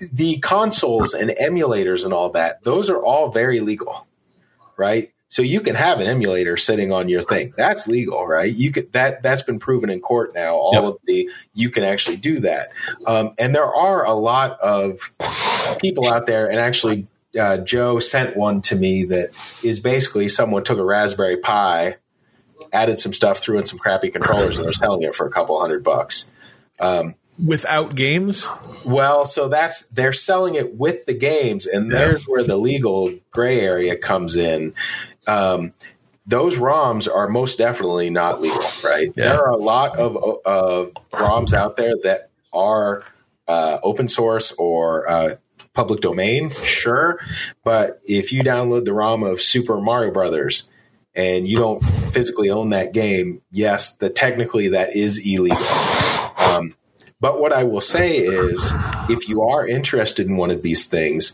the 0.00 0.38
consoles 0.38 1.12
and 1.14 1.30
emulators 1.30 2.04
and 2.04 2.12
all 2.12 2.30
that; 2.30 2.64
those 2.64 2.88
are 2.88 3.04
all 3.04 3.30
very 3.30 3.60
legal, 3.60 4.06
right? 4.76 5.11
So 5.32 5.40
you 5.40 5.62
can 5.62 5.74
have 5.76 5.98
an 5.98 6.06
emulator 6.06 6.58
sitting 6.58 6.92
on 6.92 7.08
your 7.08 7.22
thing. 7.22 7.54
That's 7.56 7.86
legal, 7.86 8.26
right? 8.26 8.54
You 8.54 8.70
could 8.70 8.92
that 8.92 9.22
that's 9.22 9.40
been 9.40 9.58
proven 9.58 9.88
in 9.88 10.00
court 10.00 10.34
now. 10.34 10.56
All 10.56 10.74
yep. 10.74 10.82
of 10.82 10.98
the 11.06 11.30
you 11.54 11.70
can 11.70 11.84
actually 11.84 12.18
do 12.18 12.40
that. 12.40 12.68
Um, 13.06 13.32
and 13.38 13.54
there 13.54 13.64
are 13.64 14.04
a 14.04 14.12
lot 14.12 14.60
of 14.60 15.10
people 15.80 16.06
out 16.06 16.26
there, 16.26 16.50
and 16.50 16.60
actually 16.60 17.06
uh, 17.40 17.56
Joe 17.56 17.98
sent 17.98 18.36
one 18.36 18.60
to 18.60 18.76
me 18.76 19.04
that 19.04 19.30
is 19.62 19.80
basically 19.80 20.28
someone 20.28 20.64
took 20.64 20.78
a 20.78 20.84
Raspberry 20.84 21.38
Pi, 21.38 21.96
added 22.70 23.00
some 23.00 23.14
stuff, 23.14 23.38
threw 23.38 23.56
in 23.56 23.64
some 23.64 23.78
crappy 23.78 24.10
controllers, 24.10 24.58
and 24.58 24.66
they're 24.66 24.74
selling 24.74 25.02
it 25.02 25.14
for 25.14 25.26
a 25.26 25.30
couple 25.30 25.58
hundred 25.58 25.82
bucks. 25.82 26.30
Um, 26.78 27.14
without 27.42 27.94
games? 27.94 28.46
Well, 28.84 29.24
so 29.24 29.48
that's 29.48 29.86
they're 29.86 30.12
selling 30.12 30.56
it 30.56 30.76
with 30.76 31.06
the 31.06 31.14
games, 31.14 31.64
and 31.64 31.90
yeah. 31.90 31.98
there's 32.00 32.24
where 32.24 32.44
the 32.44 32.58
legal 32.58 33.14
gray 33.30 33.60
area 33.60 33.96
comes 33.96 34.36
in 34.36 34.74
um, 35.26 35.72
those 36.26 36.56
ROMs 36.56 37.12
are 37.12 37.28
most 37.28 37.58
definitely 37.58 38.10
not 38.10 38.40
legal, 38.40 38.62
right? 38.84 39.10
Yeah. 39.16 39.30
There 39.30 39.44
are 39.44 39.50
a 39.50 39.56
lot 39.56 39.96
of, 39.98 40.16
of 40.44 40.92
ROMs 41.12 41.52
out 41.52 41.76
there 41.76 41.94
that 42.04 42.30
are 42.52 43.04
uh, 43.48 43.78
open 43.82 44.08
source 44.08 44.52
or 44.52 45.08
uh, 45.08 45.36
public 45.74 46.00
domain, 46.00 46.50
sure. 46.62 47.18
But 47.64 48.00
if 48.04 48.32
you 48.32 48.42
download 48.42 48.84
the 48.84 48.92
ROM 48.92 49.22
of 49.22 49.40
Super 49.40 49.80
Mario 49.80 50.12
Brothers 50.12 50.68
and 51.14 51.46
you 51.46 51.58
don't 51.58 51.80
physically 52.12 52.50
own 52.50 52.70
that 52.70 52.92
game, 52.92 53.42
yes, 53.50 53.96
the 53.96 54.08
technically 54.08 54.68
that 54.68 54.94
is 54.94 55.18
illegal. 55.18 55.66
Um, 56.36 56.74
but 57.20 57.40
what 57.40 57.52
I 57.52 57.64
will 57.64 57.80
say 57.80 58.18
is, 58.18 58.60
if 59.08 59.28
you 59.28 59.42
are 59.42 59.66
interested 59.66 60.26
in 60.26 60.36
one 60.36 60.50
of 60.50 60.62
these 60.62 60.86
things, 60.86 61.32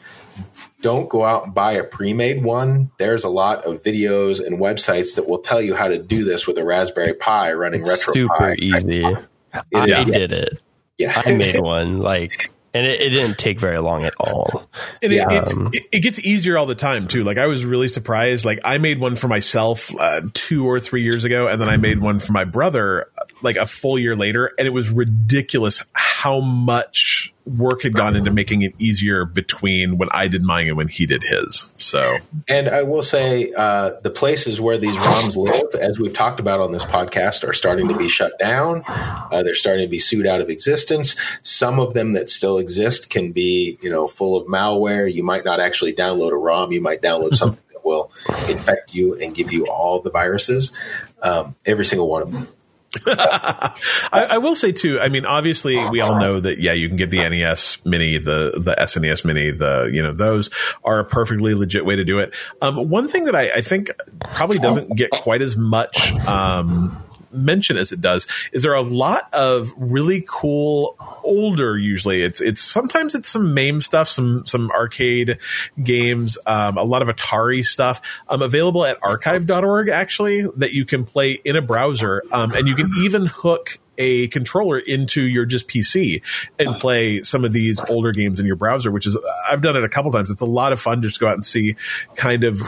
don't 0.80 1.08
go 1.08 1.24
out 1.24 1.44
and 1.46 1.54
buy 1.54 1.72
a 1.72 1.84
pre-made 1.84 2.42
one. 2.42 2.90
There's 2.98 3.24
a 3.24 3.28
lot 3.28 3.64
of 3.64 3.82
videos 3.82 4.44
and 4.44 4.58
websites 4.58 5.16
that 5.16 5.28
will 5.28 5.40
tell 5.40 5.60
you 5.60 5.74
how 5.74 5.88
to 5.88 5.98
do 5.98 6.24
this 6.24 6.46
with 6.46 6.58
a 6.58 6.64
Raspberry 6.64 7.14
Pi 7.14 7.52
running 7.52 7.82
it's 7.82 8.06
Retro 8.06 8.14
Super 8.14 8.38
Pi. 8.38 8.54
easy. 8.54 9.04
I, 9.04 10.04
did 10.04 10.32
it. 10.32 10.60
Yeah, 10.98 11.20
I 11.24 11.34
made 11.34 11.60
one. 11.60 11.98
Like 12.00 12.50
and 12.74 12.86
it, 12.86 13.00
it, 13.00 13.10
didn't 13.10 13.38
take 13.38 13.58
very 13.58 13.78
long 13.78 14.04
at 14.04 14.14
all. 14.20 14.68
And 15.02 15.12
yeah. 15.12 15.30
it, 15.30 15.52
um, 15.52 15.70
it, 15.72 16.00
gets 16.02 16.20
easier 16.20 16.58
all 16.58 16.66
the 16.66 16.74
time 16.74 17.08
too. 17.08 17.24
Like 17.24 17.38
I 17.38 17.46
was 17.46 17.64
really 17.64 17.88
surprised. 17.88 18.44
Like 18.44 18.60
I 18.64 18.78
made 18.78 19.00
one 19.00 19.16
for 19.16 19.26
myself 19.26 19.92
uh, 19.98 20.22
two 20.34 20.66
or 20.66 20.78
three 20.78 21.02
years 21.02 21.24
ago, 21.24 21.48
and 21.48 21.60
then 21.60 21.68
I 21.68 21.76
made 21.76 21.98
one 21.98 22.20
for 22.20 22.32
my 22.32 22.44
brother 22.44 23.10
like 23.42 23.56
a 23.56 23.66
full 23.66 23.98
year 23.98 24.16
later, 24.16 24.52
and 24.58 24.66
it 24.66 24.72
was 24.72 24.90
ridiculous 24.90 25.84
how 25.92 26.40
much 26.40 27.32
work 27.56 27.82
had 27.82 27.94
gone 27.94 28.14
into 28.14 28.30
making 28.30 28.62
it 28.62 28.74
easier 28.78 29.24
between 29.24 29.96
when 29.96 30.08
I 30.12 30.28
did 30.28 30.42
mine 30.42 30.68
and 30.68 30.76
when 30.76 30.88
he 30.88 31.06
did 31.06 31.22
his. 31.22 31.70
So, 31.78 32.18
and 32.46 32.68
I 32.68 32.82
will 32.82 33.02
say, 33.02 33.52
uh, 33.56 33.92
the 34.02 34.10
places 34.10 34.60
where 34.60 34.78
these 34.78 34.96
ROMs 34.96 35.36
live, 35.36 35.80
as 35.80 35.98
we've 35.98 36.12
talked 36.12 36.40
about 36.40 36.60
on 36.60 36.72
this 36.72 36.84
podcast, 36.84 37.48
are 37.48 37.52
starting 37.52 37.88
to 37.88 37.96
be 37.96 38.08
shut 38.08 38.38
down. 38.38 38.82
Uh, 38.86 39.42
they're 39.42 39.54
starting 39.54 39.86
to 39.86 39.90
be 39.90 39.98
sued 39.98 40.26
out 40.26 40.40
of 40.40 40.50
existence. 40.50 41.16
Some 41.42 41.80
of 41.80 41.94
them 41.94 42.12
that 42.12 42.28
still 42.28 42.58
exist 42.58 43.10
can 43.10 43.32
be, 43.32 43.78
you 43.80 43.90
know, 43.90 44.08
full 44.08 44.36
of 44.36 44.46
malware. 44.46 45.12
You 45.12 45.22
might 45.24 45.44
not 45.44 45.60
actually 45.60 45.94
download 45.94 46.32
a 46.32 46.36
ROM. 46.36 46.72
You 46.72 46.80
might 46.80 47.00
download 47.00 47.34
something 47.34 47.62
that 47.72 47.84
will 47.84 48.12
infect 48.48 48.94
you 48.94 49.14
and 49.14 49.34
give 49.34 49.52
you 49.52 49.66
all 49.68 50.00
the 50.00 50.10
viruses. 50.10 50.76
Um, 51.22 51.56
every 51.64 51.86
single 51.86 52.08
one 52.08 52.22
of 52.22 52.32
them. 52.32 52.48
I, 53.06 54.28
I, 54.30 54.38
will 54.38 54.56
say 54.56 54.72
too. 54.72 54.98
I 54.98 55.08
mean, 55.08 55.26
obviously, 55.26 55.76
we 55.90 56.00
all 56.00 56.18
know 56.18 56.40
that. 56.40 56.58
Yeah, 56.58 56.72
you 56.72 56.88
can 56.88 56.96
get 56.96 57.10
the 57.10 57.18
NES 57.28 57.84
Mini, 57.84 58.16
the 58.16 58.52
the 58.56 58.74
SNES 58.78 59.26
Mini, 59.26 59.50
the 59.50 59.90
you 59.92 60.02
know 60.02 60.12
those 60.12 60.48
are 60.84 60.98
a 61.00 61.04
perfectly 61.04 61.54
legit 61.54 61.84
way 61.84 61.96
to 61.96 62.04
do 62.04 62.18
it. 62.18 62.34
Um, 62.62 62.88
one 62.88 63.06
thing 63.06 63.24
that 63.24 63.34
I, 63.34 63.50
I, 63.56 63.60
think 63.60 63.90
probably 64.20 64.58
doesn't 64.58 64.96
get 64.96 65.10
quite 65.10 65.42
as 65.42 65.54
much. 65.54 66.14
Um, 66.26 66.96
mention 67.30 67.76
as 67.76 67.92
it 67.92 68.00
does 68.00 68.26
is 68.52 68.62
there 68.62 68.74
a 68.74 68.82
lot 68.82 69.28
of 69.32 69.72
really 69.76 70.24
cool 70.26 70.96
older 71.24 71.76
usually? 71.78 72.22
It's 72.22 72.40
it's 72.40 72.60
sometimes 72.60 73.14
it's 73.14 73.28
some 73.28 73.54
MAME 73.54 73.82
stuff 73.82 74.08
some 74.08 74.46
some 74.46 74.70
arcade 74.70 75.38
games 75.82 76.38
um, 76.46 76.78
a 76.78 76.82
lot 76.82 77.02
of 77.02 77.08
atari 77.08 77.64
stuff 77.64 78.00
um, 78.28 78.42
available 78.42 78.84
at 78.84 78.98
archive.org 79.02 79.88
actually 79.88 80.46
that 80.56 80.72
you 80.72 80.84
can 80.84 81.04
play 81.04 81.32
in 81.32 81.56
a 81.56 81.62
browser 81.62 82.22
um, 82.32 82.52
and 82.52 82.66
you 82.66 82.74
can 82.74 82.88
even 83.00 83.26
hook 83.26 83.78
a 83.98 84.28
controller 84.28 84.78
into 84.78 85.22
your 85.22 85.44
just 85.44 85.68
PC 85.68 86.22
and 86.58 86.76
play 86.76 87.22
some 87.22 87.44
of 87.44 87.52
these 87.52 87.80
older 87.90 88.12
games 88.12 88.40
in 88.40 88.46
your 88.46 88.56
browser, 88.56 88.90
which 88.90 89.06
is 89.06 89.18
I've 89.50 89.60
done 89.60 89.76
it 89.76 89.84
a 89.84 89.88
couple 89.88 90.12
times. 90.12 90.30
It's 90.30 90.40
a 90.42 90.46
lot 90.46 90.72
of 90.72 90.80
fun 90.80 91.02
to 91.02 91.08
just 91.08 91.20
go 91.20 91.26
out 91.26 91.34
and 91.34 91.44
see 91.44 91.76
kind 92.14 92.44
of 92.44 92.60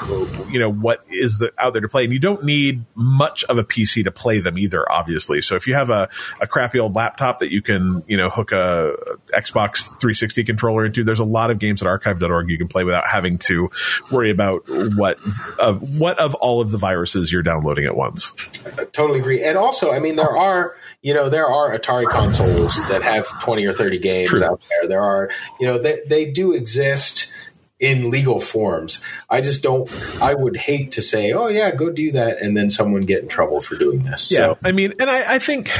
you 0.50 0.58
know 0.58 0.70
what 0.70 1.04
is 1.08 1.38
the, 1.38 1.52
out 1.56 1.72
there 1.72 1.82
to 1.82 1.88
play, 1.88 2.04
and 2.04 2.12
you 2.12 2.18
don't 2.18 2.44
need 2.44 2.84
much 2.94 3.44
of 3.44 3.58
a 3.58 3.64
PC 3.64 4.04
to 4.04 4.10
play 4.10 4.40
them 4.40 4.58
either, 4.58 4.90
obviously. 4.90 5.40
So 5.40 5.54
if 5.54 5.66
you 5.66 5.74
have 5.74 5.90
a, 5.90 6.08
a 6.40 6.46
crappy 6.46 6.78
old 6.78 6.94
laptop 6.94 7.38
that 7.38 7.52
you 7.52 7.62
can 7.62 8.02
you 8.06 8.16
know 8.16 8.28
hook 8.28 8.52
a 8.52 8.96
Xbox 9.32 9.88
360 10.00 10.44
controller 10.44 10.84
into, 10.84 11.04
there's 11.04 11.20
a 11.20 11.24
lot 11.24 11.50
of 11.50 11.58
games 11.58 11.80
at 11.82 11.88
archive.org 11.88 12.50
you 12.50 12.58
can 12.58 12.68
play 12.68 12.84
without 12.84 13.06
having 13.06 13.38
to 13.38 13.70
worry 14.10 14.30
about 14.30 14.62
what 14.68 15.18
of 15.58 15.98
what 15.98 16.18
of 16.18 16.34
all 16.36 16.60
of 16.60 16.72
the 16.72 16.78
viruses 16.78 17.32
you're 17.32 17.42
downloading 17.42 17.84
at 17.84 17.96
once. 17.96 18.34
I 18.78 18.84
totally 18.86 19.20
agree, 19.20 19.44
and 19.44 19.56
also 19.56 19.92
I 19.92 20.00
mean 20.00 20.16
there 20.16 20.36
are 20.36 20.76
you 21.02 21.14
know, 21.14 21.28
there 21.28 21.46
are 21.46 21.76
Atari 21.76 22.08
consoles 22.08 22.76
that 22.88 23.02
have 23.02 23.26
20 23.42 23.64
or 23.64 23.72
30 23.72 23.98
games 23.98 24.28
True. 24.28 24.44
out 24.44 24.60
there. 24.68 24.88
There 24.88 25.02
are, 25.02 25.30
you 25.58 25.66
know, 25.66 25.78
they, 25.78 26.00
they 26.06 26.30
do 26.30 26.52
exist 26.52 27.32
in 27.78 28.10
legal 28.10 28.40
forms. 28.40 29.00
I 29.30 29.40
just 29.40 29.62
don't, 29.62 29.90
I 30.20 30.34
would 30.34 30.56
hate 30.56 30.92
to 30.92 31.02
say, 31.02 31.32
oh, 31.32 31.48
yeah, 31.48 31.70
go 31.70 31.90
do 31.90 32.12
that. 32.12 32.42
And 32.42 32.54
then 32.54 32.68
someone 32.68 33.02
get 33.02 33.22
in 33.22 33.28
trouble 33.28 33.62
for 33.62 33.76
doing 33.76 34.02
this. 34.02 34.30
Yeah. 34.30 34.38
So, 34.38 34.58
I 34.62 34.72
mean, 34.72 34.92
and 35.00 35.10
I, 35.10 35.36
I 35.36 35.38
think. 35.38 35.70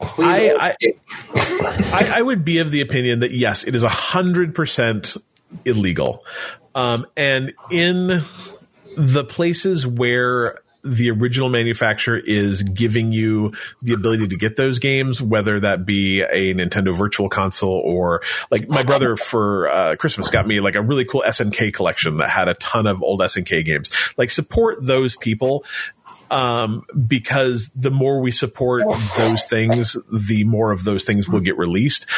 I, 0.00 0.74
I, 1.34 2.12
I, 2.16 2.22
would 2.22 2.44
be 2.44 2.58
of 2.58 2.72
the 2.72 2.80
opinion 2.80 3.20
that 3.20 3.30
yes, 3.30 3.64
it 3.64 3.76
is 3.76 3.84
a 3.84 3.88
hundred 3.88 4.52
percent 4.52 5.16
illegal, 5.64 6.24
um, 6.74 7.06
and 7.16 7.54
in 7.70 8.20
the 8.96 9.24
places 9.24 9.86
where 9.86 10.58
the 10.84 11.10
original 11.10 11.48
manufacturer 11.48 12.18
is 12.18 12.62
giving 12.62 13.12
you 13.12 13.52
the 13.82 13.92
ability 13.92 14.28
to 14.28 14.36
get 14.36 14.56
those 14.56 14.78
games, 14.78 15.22
whether 15.22 15.60
that 15.60 15.86
be 15.86 16.22
a 16.22 16.54
Nintendo 16.54 16.94
Virtual 16.94 17.28
Console 17.28 17.80
or 17.84 18.22
like 18.50 18.68
my 18.68 18.82
brother 18.82 19.16
for 19.16 19.68
uh, 19.68 19.96
Christmas 19.96 20.30
got 20.30 20.46
me 20.46 20.60
like 20.60 20.74
a 20.74 20.82
really 20.82 21.04
cool 21.04 21.22
SNK 21.26 21.72
collection 21.72 22.16
that 22.16 22.30
had 22.30 22.48
a 22.48 22.54
ton 22.54 22.86
of 22.86 23.02
old 23.02 23.20
SNK 23.20 23.64
games. 23.64 23.92
Like 24.16 24.30
support 24.30 24.78
those 24.84 25.16
people 25.16 25.64
um, 26.32 26.84
because 27.06 27.70
the 27.76 27.90
more 27.90 28.20
we 28.20 28.32
support 28.32 28.84
those 29.16 29.44
things, 29.44 29.96
the 30.10 30.44
more 30.44 30.72
of 30.72 30.82
those 30.82 31.04
things 31.04 31.28
will 31.28 31.40
get 31.40 31.56
released. 31.58 32.10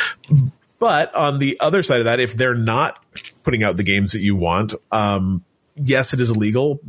But 0.79 1.15
on 1.15 1.39
the 1.39 1.59
other 1.61 1.83
side 1.83 1.99
of 1.99 2.05
that, 2.05 2.21
if 2.21 2.35
they're 2.35 2.55
not 2.55 3.03
putting 3.43 3.63
out 3.63 3.77
the 3.77 3.83
games 3.83 4.13
that 4.13 4.21
you 4.21 4.37
want, 4.37 4.75
um, 4.93 5.45
yes, 5.75 6.15
it 6.15 6.21
is 6.21 6.31
illegal, 6.31 6.81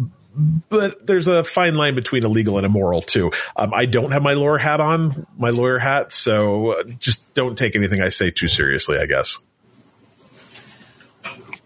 but 0.70 1.06
there's 1.06 1.28
a 1.28 1.44
fine 1.44 1.76
line 1.76 1.96
between 1.96 2.26
illegal 2.26 2.58
and 2.58 2.66
immoral 2.66 3.02
too. 3.02 3.32
Um, 3.56 3.74
I 3.74 3.86
don't 3.86 4.12
have 4.12 4.24
my 4.24 4.34
lawyer 4.34 4.58
hat 4.58 4.82
on, 4.82 5.26
my 5.38 5.50
lawyer 5.50 5.80
hat, 5.80 6.12
so 6.12 6.84
just 7.00 7.34
don't 7.34 7.58
take 7.58 7.76
anything 7.76 8.02
I 8.02 8.10
say 8.10 8.32
too 8.32 8.48
seriously. 8.48 8.98
I 8.98 9.06
guess. 9.06 9.40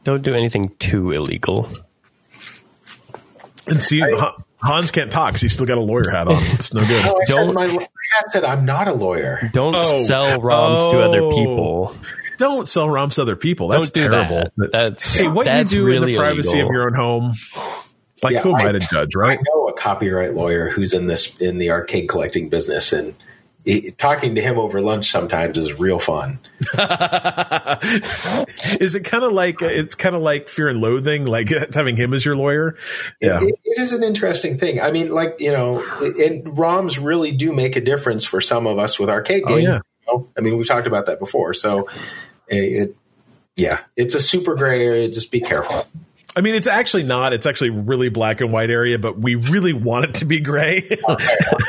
Don't 0.03 0.21
do 0.21 0.33
anything 0.33 0.69
too 0.79 1.11
illegal. 1.11 1.69
And 3.67 3.83
see, 3.83 4.01
I, 4.01 4.31
Hans 4.61 4.91
can't 4.91 5.11
talk. 5.11 5.33
Cause 5.33 5.41
he's 5.41 5.53
still 5.53 5.65
got 5.65 5.77
a 5.77 5.81
lawyer 5.81 6.09
hat 6.09 6.27
on. 6.27 6.41
It's 6.53 6.73
no 6.73 6.85
good. 6.85 7.05
Oh, 7.09 7.21
don't. 7.25 7.53
my 7.53 7.67
hat 7.67 8.31
said 8.31 8.43
I'm 8.43 8.65
not 8.65 8.87
a 8.87 8.93
lawyer. 8.93 9.49
Don't 9.53 9.75
oh, 9.75 9.99
sell 9.99 10.39
ROMs 10.39 10.77
oh. 10.79 10.91
to 10.93 11.01
other 11.01 11.21
oh. 11.21 11.31
people 11.31 11.95
don't 12.39 12.67
sell 12.67 12.87
ROMs 12.87 13.15
to 13.15 13.21
other 13.21 13.35
people. 13.35 13.67
That's 13.67 13.91
do 13.91 14.09
terrible. 14.09 14.49
That. 14.57 14.71
That's 14.71 15.19
hey, 15.19 15.27
what 15.27 15.45
that's 15.45 15.71
you 15.71 15.79
do 15.79 15.85
really 15.85 16.13
in 16.13 16.17
the 16.17 16.17
privacy 16.17 16.51
illegal. 16.51 16.69
of 16.69 16.73
your 16.73 16.87
own 16.87 16.93
home, 16.93 17.33
like 18.23 18.33
yeah, 18.33 18.41
who 18.41 18.55
am 18.55 18.65
I, 18.65 18.69
I 18.69 18.71
to 18.73 18.79
judge, 18.79 19.15
right? 19.15 19.39
I 19.39 19.41
know 19.53 19.67
a 19.67 19.73
copyright 19.73 20.33
lawyer 20.33 20.69
who's 20.69 20.93
in 20.93 21.07
this 21.07 21.39
in 21.39 21.57
the 21.57 21.71
arcade 21.71 22.09
collecting 22.09 22.49
business, 22.49 22.93
and 22.93 23.15
it, 23.65 23.97
talking 23.97 24.35
to 24.35 24.41
him 24.41 24.57
over 24.57 24.81
lunch 24.81 25.11
sometimes 25.11 25.57
is 25.57 25.77
real 25.77 25.99
fun. 25.99 26.39
is 28.79 28.95
it 28.95 29.03
kind 29.03 29.23
of 29.23 29.33
like 29.33 29.61
it's 29.61 29.95
kind 29.95 30.15
of 30.15 30.21
like 30.21 30.49
Fear 30.49 30.69
and 30.69 30.81
Loathing, 30.81 31.25
like 31.25 31.49
having 31.73 31.95
him 31.95 32.13
as 32.13 32.23
your 32.23 32.35
lawyer? 32.35 32.75
Yeah, 33.21 33.39
it, 33.41 33.55
it 33.63 33.79
is 33.79 33.93
an 33.93 34.03
interesting 34.03 34.57
thing. 34.57 34.81
I 34.81 34.91
mean, 34.91 35.11
like 35.11 35.35
you 35.39 35.51
know, 35.51 35.79
and 36.01 36.45
ROMs 36.45 37.03
really 37.03 37.31
do 37.31 37.53
make 37.53 37.75
a 37.75 37.81
difference 37.81 38.25
for 38.25 38.41
some 38.41 38.65
of 38.65 38.79
us 38.79 38.99
with 38.99 39.09
arcade 39.09 39.43
oh, 39.45 39.55
games. 39.55 39.67
Oh, 39.67 39.71
yeah. 39.71 39.81
You 40.07 40.13
know? 40.13 40.27
I 40.37 40.41
mean, 40.41 40.57
we've 40.57 40.67
talked 40.67 40.87
about 40.87 41.05
that 41.07 41.19
before, 41.19 41.53
so 41.53 41.89
eh, 42.49 42.55
it, 42.55 42.95
yeah, 43.55 43.81
it's 43.95 44.15
a 44.15 44.21
super 44.21 44.55
gray 44.55 44.85
area. 44.85 45.09
Just 45.09 45.31
be 45.31 45.41
careful. 45.41 45.85
I 46.39 46.41
mean, 46.41 46.55
it's 46.55 46.67
actually 46.67 47.03
not. 47.03 47.33
It's 47.33 47.45
actually 47.45 47.71
really 47.71 48.07
black 48.07 48.39
and 48.39 48.49
white 48.49 48.69
area, 48.69 48.97
but 48.97 49.19
we 49.19 49.35
really 49.35 49.73
want 49.73 50.05
it 50.05 50.13
to 50.15 50.25
be 50.25 50.39
gray. 50.39 50.97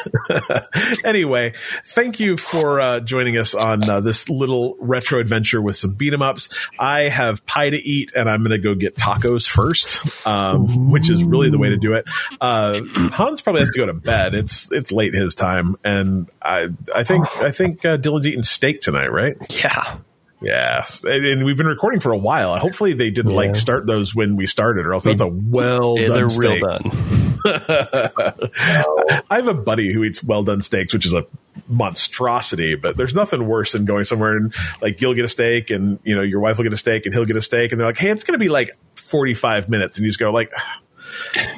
anyway, 1.04 1.54
thank 1.86 2.20
you 2.20 2.36
for 2.36 2.80
uh, 2.80 3.00
joining 3.00 3.36
us 3.36 3.52
on 3.52 3.90
uh, 3.90 3.98
this 3.98 4.28
little 4.28 4.76
retro 4.78 5.18
adventure 5.18 5.60
with 5.60 5.74
some 5.74 5.94
beat 5.94 6.12
'em 6.12 6.22
ups. 6.22 6.50
I 6.78 7.08
have 7.08 7.44
pie 7.46 7.70
to 7.70 7.76
eat, 7.76 8.12
and 8.14 8.30
I'm 8.30 8.44
going 8.44 8.52
to 8.52 8.58
go 8.58 8.76
get 8.76 8.94
tacos 8.94 9.48
first, 9.48 10.06
um, 10.24 10.92
which 10.92 11.10
is 11.10 11.24
really 11.24 11.50
the 11.50 11.58
way 11.58 11.70
to 11.70 11.76
do 11.76 11.94
it. 11.94 12.04
Uh, 12.40 12.80
Hans 13.10 13.40
probably 13.40 13.62
has 13.62 13.70
to 13.70 13.76
go 13.76 13.86
to 13.86 13.92
bed. 13.92 14.34
It's 14.34 14.70
it's 14.70 14.92
late 14.92 15.14
his 15.14 15.34
time, 15.34 15.74
and 15.82 16.30
I 16.40 16.68
I 16.94 17.02
think 17.02 17.26
I 17.38 17.50
think 17.50 17.84
uh, 17.84 17.98
Dylan's 17.98 18.24
eating 18.24 18.44
steak 18.44 18.82
tonight, 18.82 19.10
right? 19.10 19.34
Yeah. 19.64 19.96
Yes, 20.42 21.04
and 21.04 21.44
we've 21.44 21.56
been 21.56 21.66
recording 21.66 22.00
for 22.00 22.12
a 22.12 22.18
while. 22.18 22.56
Hopefully, 22.56 22.94
they 22.94 23.10
didn't 23.10 23.32
yeah. 23.32 23.36
like 23.36 23.56
start 23.56 23.86
those 23.86 24.14
when 24.14 24.36
we 24.36 24.46
started, 24.46 24.86
or 24.86 24.94
else 24.94 25.04
that's 25.04 25.20
a 25.20 25.26
well 25.26 25.98
yeah, 25.98 26.06
done 26.06 26.16
they're 26.16 26.28
steak. 26.30 26.62
Real 26.62 26.78
done. 26.78 26.90
I 29.30 29.36
have 29.36 29.48
a 29.48 29.54
buddy 29.54 29.92
who 29.92 30.02
eats 30.02 30.24
well 30.24 30.42
done 30.42 30.62
steaks, 30.62 30.94
which 30.94 31.04
is 31.04 31.12
a 31.12 31.26
monstrosity. 31.68 32.74
But 32.74 32.96
there's 32.96 33.14
nothing 33.14 33.46
worse 33.46 33.72
than 33.72 33.84
going 33.84 34.04
somewhere 34.04 34.36
and 34.36 34.54
like 34.80 35.02
you'll 35.02 35.14
get 35.14 35.26
a 35.26 35.28
steak, 35.28 35.68
and 35.68 35.98
you 36.04 36.16
know 36.16 36.22
your 36.22 36.40
wife 36.40 36.56
will 36.56 36.64
get 36.64 36.72
a 36.72 36.78
steak, 36.78 37.04
and 37.04 37.14
he'll 37.14 37.26
get 37.26 37.36
a 37.36 37.42
steak, 37.42 37.72
and 37.72 37.80
they're 37.80 37.88
like, 37.88 37.98
"Hey, 37.98 38.08
it's 38.08 38.24
going 38.24 38.38
to 38.38 38.42
be 38.42 38.48
like 38.48 38.70
45 38.94 39.68
minutes," 39.68 39.98
and 39.98 40.04
you 40.06 40.10
just 40.10 40.18
go 40.18 40.32
like, 40.32 40.52
ah, 40.56 40.80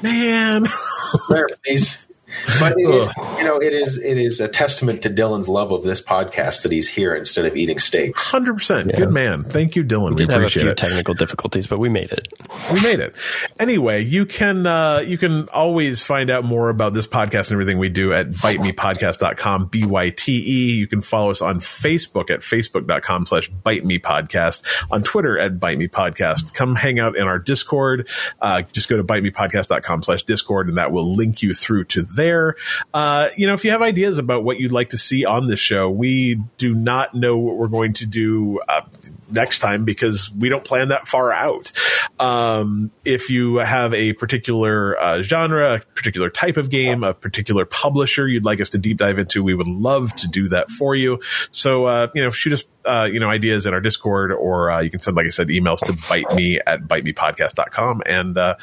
"Man." 0.02 0.64
but 2.58 2.74
it 2.78 2.88
is, 2.88 3.08
you 3.38 3.44
know, 3.44 3.56
it 3.58 3.72
is 3.72 3.98
it 3.98 4.18
is 4.18 4.40
a 4.40 4.48
testament 4.48 5.02
to 5.02 5.10
Dylan's 5.10 5.48
love 5.48 5.72
of 5.72 5.82
this 5.82 6.00
podcast 6.00 6.62
that 6.62 6.72
he's 6.72 6.88
here 6.88 7.14
instead 7.14 7.44
of 7.44 7.56
eating 7.56 7.78
steaks. 7.78 8.26
Hundred 8.28 8.52
yeah. 8.52 8.56
percent, 8.56 8.96
good 8.96 9.10
man. 9.10 9.44
Thank 9.44 9.76
you, 9.76 9.84
Dylan. 9.84 10.16
We, 10.16 10.24
we 10.26 10.34
appreciate 10.34 10.40
have 10.40 10.42
a 10.42 10.48
few 10.48 10.70
it. 10.70 10.76
Technical 10.76 11.14
difficulties, 11.14 11.66
but 11.66 11.78
we 11.78 11.88
made 11.88 12.10
it. 12.10 12.28
We 12.72 12.80
made 12.80 13.00
it. 13.00 13.14
Anyway, 13.58 14.02
you 14.02 14.26
can 14.26 14.66
uh, 14.66 14.98
you 14.98 15.18
can 15.18 15.48
always 15.48 16.02
find 16.02 16.30
out 16.30 16.44
more 16.44 16.68
about 16.68 16.94
this 16.94 17.06
podcast 17.06 17.50
and 17.50 17.52
everything 17.52 17.78
we 17.78 17.88
do 17.88 18.12
at 18.12 18.30
bytemepodcast.com. 18.30 19.66
B 19.66 19.84
y 19.84 20.10
t 20.10 20.32
e. 20.32 20.76
You 20.76 20.86
can 20.86 21.02
follow 21.02 21.30
us 21.30 21.42
on 21.42 21.60
Facebook 21.60 22.30
at 22.30 22.40
facebook.com 22.40 23.26
slash 23.26 23.48
bite 23.48 23.84
me 23.84 23.98
podcast. 23.98 24.64
On 24.90 25.02
Twitter 25.02 25.38
at 25.38 25.60
bite 25.60 25.78
me 25.78 25.88
podcast. 25.88 26.54
Come 26.54 26.74
hang 26.74 26.98
out 26.98 27.16
in 27.16 27.26
our 27.26 27.38
Discord. 27.38 28.08
Uh, 28.40 28.62
just 28.62 28.88
go 28.88 28.96
to 28.96 29.04
bytemepodcast.com 29.04 30.02
slash 30.02 30.22
Discord, 30.22 30.68
and 30.68 30.78
that 30.78 30.92
will 30.92 31.14
link 31.14 31.42
you 31.42 31.54
through 31.54 31.84
to 31.84 32.02
there 32.02 32.21
there. 32.22 32.54
Uh, 32.94 33.28
you 33.36 33.46
know, 33.46 33.54
if 33.54 33.64
you 33.64 33.72
have 33.72 33.82
ideas 33.82 34.18
about 34.18 34.44
what 34.44 34.60
you'd 34.60 34.72
like 34.72 34.90
to 34.90 34.98
see 34.98 35.24
on 35.24 35.48
this 35.48 35.58
show, 35.58 35.90
we 35.90 36.36
do 36.56 36.72
not 36.74 37.14
know 37.14 37.36
what 37.36 37.56
we're 37.56 37.68
going 37.68 37.92
to 37.94 38.06
do 38.06 38.60
uh, 38.68 38.82
next 39.28 39.58
time 39.58 39.84
because 39.84 40.30
we 40.32 40.48
don't 40.48 40.64
plan 40.64 40.88
that 40.88 41.08
far 41.08 41.32
out. 41.32 41.72
Um, 42.20 42.92
if 43.04 43.28
you 43.28 43.56
have 43.56 43.92
a 43.92 44.12
particular 44.12 44.98
uh, 45.00 45.22
genre, 45.22 45.76
a 45.76 45.80
particular 45.94 46.30
type 46.30 46.56
of 46.56 46.70
game, 46.70 47.02
a 47.02 47.12
particular 47.12 47.64
publisher 47.64 48.28
you'd 48.28 48.44
like 48.44 48.60
us 48.60 48.70
to 48.70 48.78
deep 48.78 48.98
dive 48.98 49.18
into, 49.18 49.42
we 49.42 49.54
would 49.54 49.68
love 49.68 50.14
to 50.16 50.28
do 50.28 50.48
that 50.50 50.70
for 50.70 50.94
you. 50.94 51.20
So, 51.50 51.86
uh, 51.86 52.08
you 52.14 52.22
know, 52.22 52.30
shoot 52.30 52.52
us 52.52 52.64
uh, 52.84 53.08
you 53.10 53.20
know, 53.20 53.28
ideas 53.28 53.64
in 53.64 53.74
our 53.74 53.80
Discord, 53.80 54.32
or 54.32 54.70
uh, 54.70 54.80
you 54.80 54.90
can 54.90 54.98
send, 54.98 55.16
like 55.16 55.26
I 55.26 55.30
said, 55.30 55.48
emails 55.48 55.78
to 55.86 55.92
bite 56.08 56.28
me 56.34 56.58
at 56.66 56.88
bite 56.88 57.04
bytemepodcast.com. 57.04 58.02
And, 58.06 58.36
uh, 58.36 58.56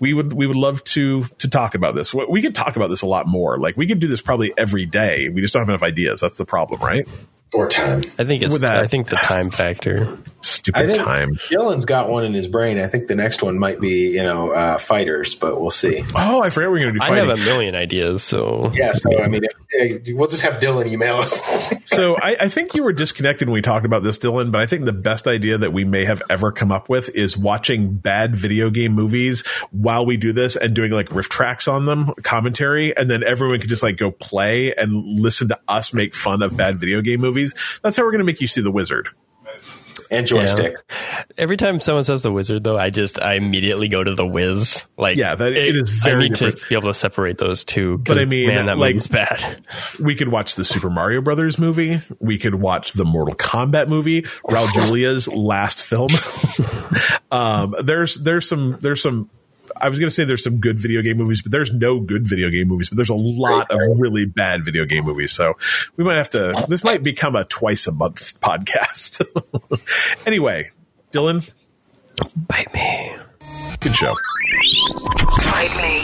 we 0.00 0.14
would 0.14 0.32
we 0.32 0.46
would 0.46 0.56
love 0.56 0.82
to 0.84 1.24
to 1.38 1.48
talk 1.48 1.74
about 1.74 1.94
this. 1.94 2.12
We 2.14 2.42
could 2.42 2.54
talk 2.54 2.74
about 2.74 2.88
this 2.88 3.02
a 3.02 3.06
lot 3.06 3.28
more. 3.28 3.58
Like 3.58 3.76
we 3.76 3.86
could 3.86 4.00
do 4.00 4.08
this 4.08 4.22
probably 4.22 4.52
every 4.56 4.86
day. 4.86 5.28
We 5.28 5.42
just 5.42 5.52
don't 5.52 5.60
have 5.60 5.68
enough 5.68 5.82
ideas. 5.82 6.20
That's 6.20 6.38
the 6.38 6.46
problem, 6.46 6.80
right? 6.80 7.06
Or 7.52 7.68
time. 7.68 8.02
I 8.18 8.24
think 8.24 8.42
it's. 8.42 8.60
That, 8.60 8.76
I 8.76 8.86
think 8.86 9.08
the 9.08 9.16
time 9.16 9.50
factor. 9.50 10.18
Stupid 10.40 10.94
time. 10.94 11.34
Dylan's 11.34 11.84
got 11.84 12.08
one 12.08 12.24
in 12.24 12.32
his 12.32 12.46
brain. 12.46 12.78
I 12.78 12.86
think 12.86 13.08
the 13.08 13.14
next 13.14 13.42
one 13.42 13.58
might 13.58 13.80
be, 13.80 14.10
you 14.10 14.22
know, 14.22 14.52
uh, 14.52 14.78
fighters, 14.78 15.34
but 15.34 15.60
we'll 15.60 15.70
see. 15.70 16.04
Oh, 16.14 16.42
I 16.42 16.50
forgot 16.50 16.70
we 16.70 16.78
are 16.78 16.84
going 16.84 16.94
to 16.94 17.00
do. 17.00 17.06
Fighting. 17.06 17.24
I 17.24 17.26
have 17.26 17.38
a 17.38 17.44
million 17.44 17.74
ideas, 17.74 18.22
so 18.22 18.70
yeah. 18.72 18.92
So 18.92 19.20
I 19.20 19.28
mean, 19.28 19.42
if, 19.70 20.16
we'll 20.16 20.28
just 20.28 20.42
have 20.42 20.60
Dylan 20.60 20.86
email 20.86 21.16
us. 21.16 21.40
so 21.84 22.16
I, 22.16 22.36
I, 22.42 22.48
think 22.48 22.74
you 22.74 22.84
were 22.84 22.92
disconnected 22.92 23.48
when 23.48 23.54
we 23.54 23.62
talked 23.62 23.84
about 23.84 24.02
this, 24.02 24.18
Dylan. 24.18 24.52
But 24.52 24.60
I 24.60 24.66
think 24.66 24.84
the 24.84 24.92
best 24.92 25.26
idea 25.26 25.58
that 25.58 25.72
we 25.72 25.84
may 25.84 26.04
have 26.04 26.22
ever 26.30 26.52
come 26.52 26.70
up 26.70 26.88
with 26.88 27.14
is 27.14 27.36
watching 27.36 27.96
bad 27.96 28.36
video 28.36 28.70
game 28.70 28.92
movies 28.92 29.46
while 29.72 30.06
we 30.06 30.16
do 30.16 30.32
this 30.32 30.56
and 30.56 30.74
doing 30.74 30.92
like 30.92 31.10
riff 31.12 31.28
tracks 31.28 31.68
on 31.68 31.86
them, 31.86 32.12
commentary, 32.22 32.96
and 32.96 33.10
then 33.10 33.24
everyone 33.24 33.60
could 33.60 33.68
just 33.68 33.82
like 33.82 33.96
go 33.96 34.10
play 34.10 34.72
and 34.74 34.92
listen 35.20 35.48
to 35.48 35.58
us 35.68 35.92
make 35.92 36.14
fun 36.14 36.42
of 36.42 36.56
bad 36.56 36.78
video 36.78 37.00
game 37.00 37.20
movies. 37.20 37.39
That's 37.82 37.96
how 37.96 38.04
we're 38.04 38.12
going 38.12 38.20
to 38.20 38.24
make 38.24 38.40
you 38.40 38.46
see 38.46 38.60
the 38.60 38.70
wizard 38.70 39.08
and 40.10 40.26
joystick. 40.26 40.74
Yeah. 40.90 41.22
Every 41.38 41.56
time 41.56 41.80
someone 41.80 42.04
says 42.04 42.22
the 42.22 42.32
wizard, 42.32 42.64
though, 42.64 42.78
I 42.78 42.90
just 42.90 43.20
I 43.20 43.34
immediately 43.34 43.88
go 43.88 44.02
to 44.02 44.14
the 44.14 44.26
whiz. 44.26 44.86
Like, 44.98 45.16
yeah, 45.16 45.34
that, 45.34 45.52
it, 45.52 45.68
it 45.68 45.76
is 45.76 45.90
very. 45.90 46.16
I 46.16 46.18
need 46.18 46.34
different. 46.34 46.58
to 46.58 46.68
be 46.68 46.74
able 46.74 46.88
to 46.88 46.94
separate 46.94 47.38
those 47.38 47.64
two. 47.64 47.98
But 47.98 48.18
I 48.18 48.24
mean, 48.24 48.48
man, 48.48 48.66
that 48.66 48.78
like, 48.78 48.94
movie's 48.94 49.06
bad. 49.06 49.64
We 49.98 50.14
could 50.14 50.28
watch 50.28 50.56
the 50.56 50.64
Super 50.64 50.90
Mario 50.90 51.22
Brothers 51.22 51.58
movie. 51.58 52.00
We 52.18 52.38
could 52.38 52.56
watch 52.56 52.92
the 52.92 53.04
Mortal 53.04 53.34
Kombat 53.34 53.88
movie. 53.88 54.22
Raul 54.22 54.72
Julia's 54.74 55.28
last 55.28 55.82
film. 55.82 56.10
um, 57.30 57.74
there's 57.82 58.16
there's 58.16 58.48
some 58.48 58.78
there's 58.80 59.02
some 59.02 59.30
I 59.80 59.88
was 59.88 59.98
going 59.98 60.08
to 60.08 60.14
say 60.14 60.24
there's 60.24 60.44
some 60.44 60.58
good 60.58 60.78
video 60.78 61.02
game 61.02 61.16
movies, 61.16 61.42
but 61.42 61.52
there's 61.52 61.72
no 61.72 62.00
good 62.00 62.28
video 62.28 62.50
game 62.50 62.68
movies, 62.68 62.88
but 62.88 62.96
there's 62.96 63.10
a 63.10 63.14
lot 63.14 63.70
of 63.70 63.80
really 63.96 64.26
bad 64.26 64.64
video 64.64 64.84
game 64.84 65.04
movies. 65.04 65.32
So 65.32 65.54
we 65.96 66.04
might 66.04 66.16
have 66.16 66.30
to, 66.30 66.66
this 66.68 66.84
might 66.84 67.02
become 67.02 67.36
a 67.36 67.44
twice 67.44 67.86
a 67.86 67.92
month 67.92 68.40
podcast. 68.40 69.24
anyway, 70.26 70.70
Dylan. 71.12 71.50
Bite 72.48 72.72
me. 72.74 73.16
Good 73.80 73.94
show. 73.94 74.12
Bite 75.44 75.76
me. 75.76 76.00